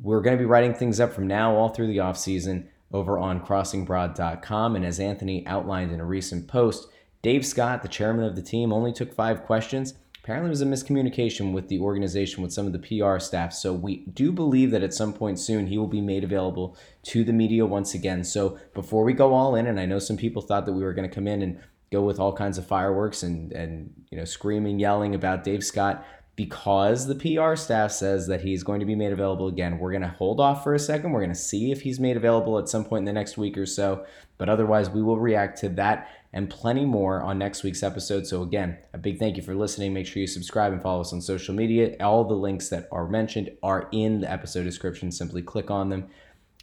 We're 0.00 0.22
going 0.22 0.36
to 0.36 0.42
be 0.42 0.46
writing 0.46 0.74
things 0.74 0.98
up 0.98 1.12
from 1.12 1.26
now 1.26 1.54
all 1.54 1.68
through 1.68 1.88
the 1.88 2.00
off 2.00 2.16
season 2.16 2.68
over 2.92 3.18
on 3.18 3.40
crossingbroad.com. 3.40 4.76
And 4.76 4.84
as 4.84 5.00
Anthony 5.00 5.46
outlined 5.46 5.92
in 5.92 6.00
a 6.00 6.04
recent 6.04 6.48
post, 6.48 6.88
Dave 7.22 7.44
Scott, 7.44 7.82
the 7.82 7.88
chairman 7.88 8.24
of 8.24 8.36
the 8.36 8.42
team, 8.42 8.72
only 8.72 8.92
took 8.92 9.12
five 9.12 9.44
questions. 9.44 9.94
Apparently, 10.22 10.48
there 10.48 10.50
was 10.50 10.62
a 10.62 10.66
miscommunication 10.66 11.52
with 11.52 11.68
the 11.68 11.80
organization 11.80 12.42
with 12.42 12.52
some 12.52 12.66
of 12.66 12.72
the 12.72 12.78
PR 12.78 13.18
staff. 13.18 13.52
So, 13.52 13.72
we 13.72 14.04
do 14.06 14.32
believe 14.32 14.70
that 14.70 14.82
at 14.82 14.92
some 14.92 15.12
point 15.12 15.38
soon 15.38 15.66
he 15.66 15.78
will 15.78 15.86
be 15.86 16.02
made 16.02 16.24
available 16.24 16.76
to 17.04 17.24
the 17.24 17.32
media 17.32 17.64
once 17.64 17.94
again. 17.94 18.22
So, 18.24 18.58
before 18.74 19.02
we 19.02 19.14
go 19.14 19.32
all 19.32 19.54
in, 19.54 19.66
and 19.66 19.80
I 19.80 19.86
know 19.86 19.98
some 19.98 20.18
people 20.18 20.42
thought 20.42 20.66
that 20.66 20.72
we 20.72 20.82
were 20.82 20.92
going 20.92 21.08
to 21.08 21.14
come 21.14 21.26
in 21.26 21.40
and 21.40 21.60
go 21.90 22.02
with 22.02 22.20
all 22.20 22.32
kinds 22.32 22.58
of 22.58 22.66
fireworks 22.66 23.22
and, 23.22 23.50
and 23.52 23.92
you 24.10 24.18
know, 24.18 24.24
screaming, 24.24 24.78
yelling 24.78 25.14
about 25.14 25.42
Dave 25.42 25.64
Scott, 25.64 26.04
because 26.40 27.06
the 27.06 27.14
PR 27.16 27.54
staff 27.54 27.92
says 27.92 28.26
that 28.26 28.40
he's 28.40 28.62
going 28.62 28.80
to 28.80 28.86
be 28.86 28.94
made 28.94 29.12
available 29.12 29.48
again. 29.48 29.78
We're 29.78 29.90
going 29.90 30.00
to 30.00 30.08
hold 30.08 30.40
off 30.40 30.64
for 30.64 30.72
a 30.72 30.78
second. 30.78 31.12
We're 31.12 31.20
going 31.20 31.34
to 31.34 31.38
see 31.38 31.70
if 31.70 31.82
he's 31.82 32.00
made 32.00 32.16
available 32.16 32.58
at 32.58 32.66
some 32.66 32.82
point 32.82 33.00
in 33.00 33.04
the 33.04 33.12
next 33.12 33.36
week 33.36 33.58
or 33.58 33.66
so. 33.66 34.06
But 34.38 34.48
otherwise, 34.48 34.88
we 34.88 35.02
will 35.02 35.18
react 35.18 35.58
to 35.58 35.68
that 35.68 36.08
and 36.32 36.48
plenty 36.48 36.86
more 36.86 37.20
on 37.20 37.36
next 37.36 37.62
week's 37.62 37.82
episode. 37.82 38.26
So, 38.26 38.40
again, 38.42 38.78
a 38.94 38.98
big 38.98 39.18
thank 39.18 39.36
you 39.36 39.42
for 39.42 39.54
listening. 39.54 39.92
Make 39.92 40.06
sure 40.06 40.22
you 40.22 40.26
subscribe 40.26 40.72
and 40.72 40.80
follow 40.80 41.02
us 41.02 41.12
on 41.12 41.20
social 41.20 41.54
media. 41.54 41.94
All 42.00 42.24
the 42.24 42.32
links 42.32 42.70
that 42.70 42.88
are 42.90 43.06
mentioned 43.06 43.50
are 43.62 43.90
in 43.92 44.22
the 44.22 44.32
episode 44.32 44.64
description. 44.64 45.12
Simply 45.12 45.42
click 45.42 45.70
on 45.70 45.90
them 45.90 46.08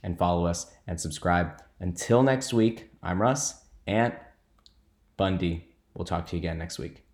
and 0.02 0.18
follow 0.18 0.48
us 0.48 0.66
and 0.88 1.00
subscribe. 1.00 1.62
Until 1.80 2.24
next 2.24 2.52
week, 2.52 2.90
I'm 3.04 3.22
Russ, 3.22 3.64
and 3.86 4.16
Bundy. 5.18 5.70
We'll 5.94 6.06
talk 6.06 6.26
to 6.28 6.36
you 6.36 6.40
again 6.40 6.58
next 6.58 6.80
week. 6.80 7.07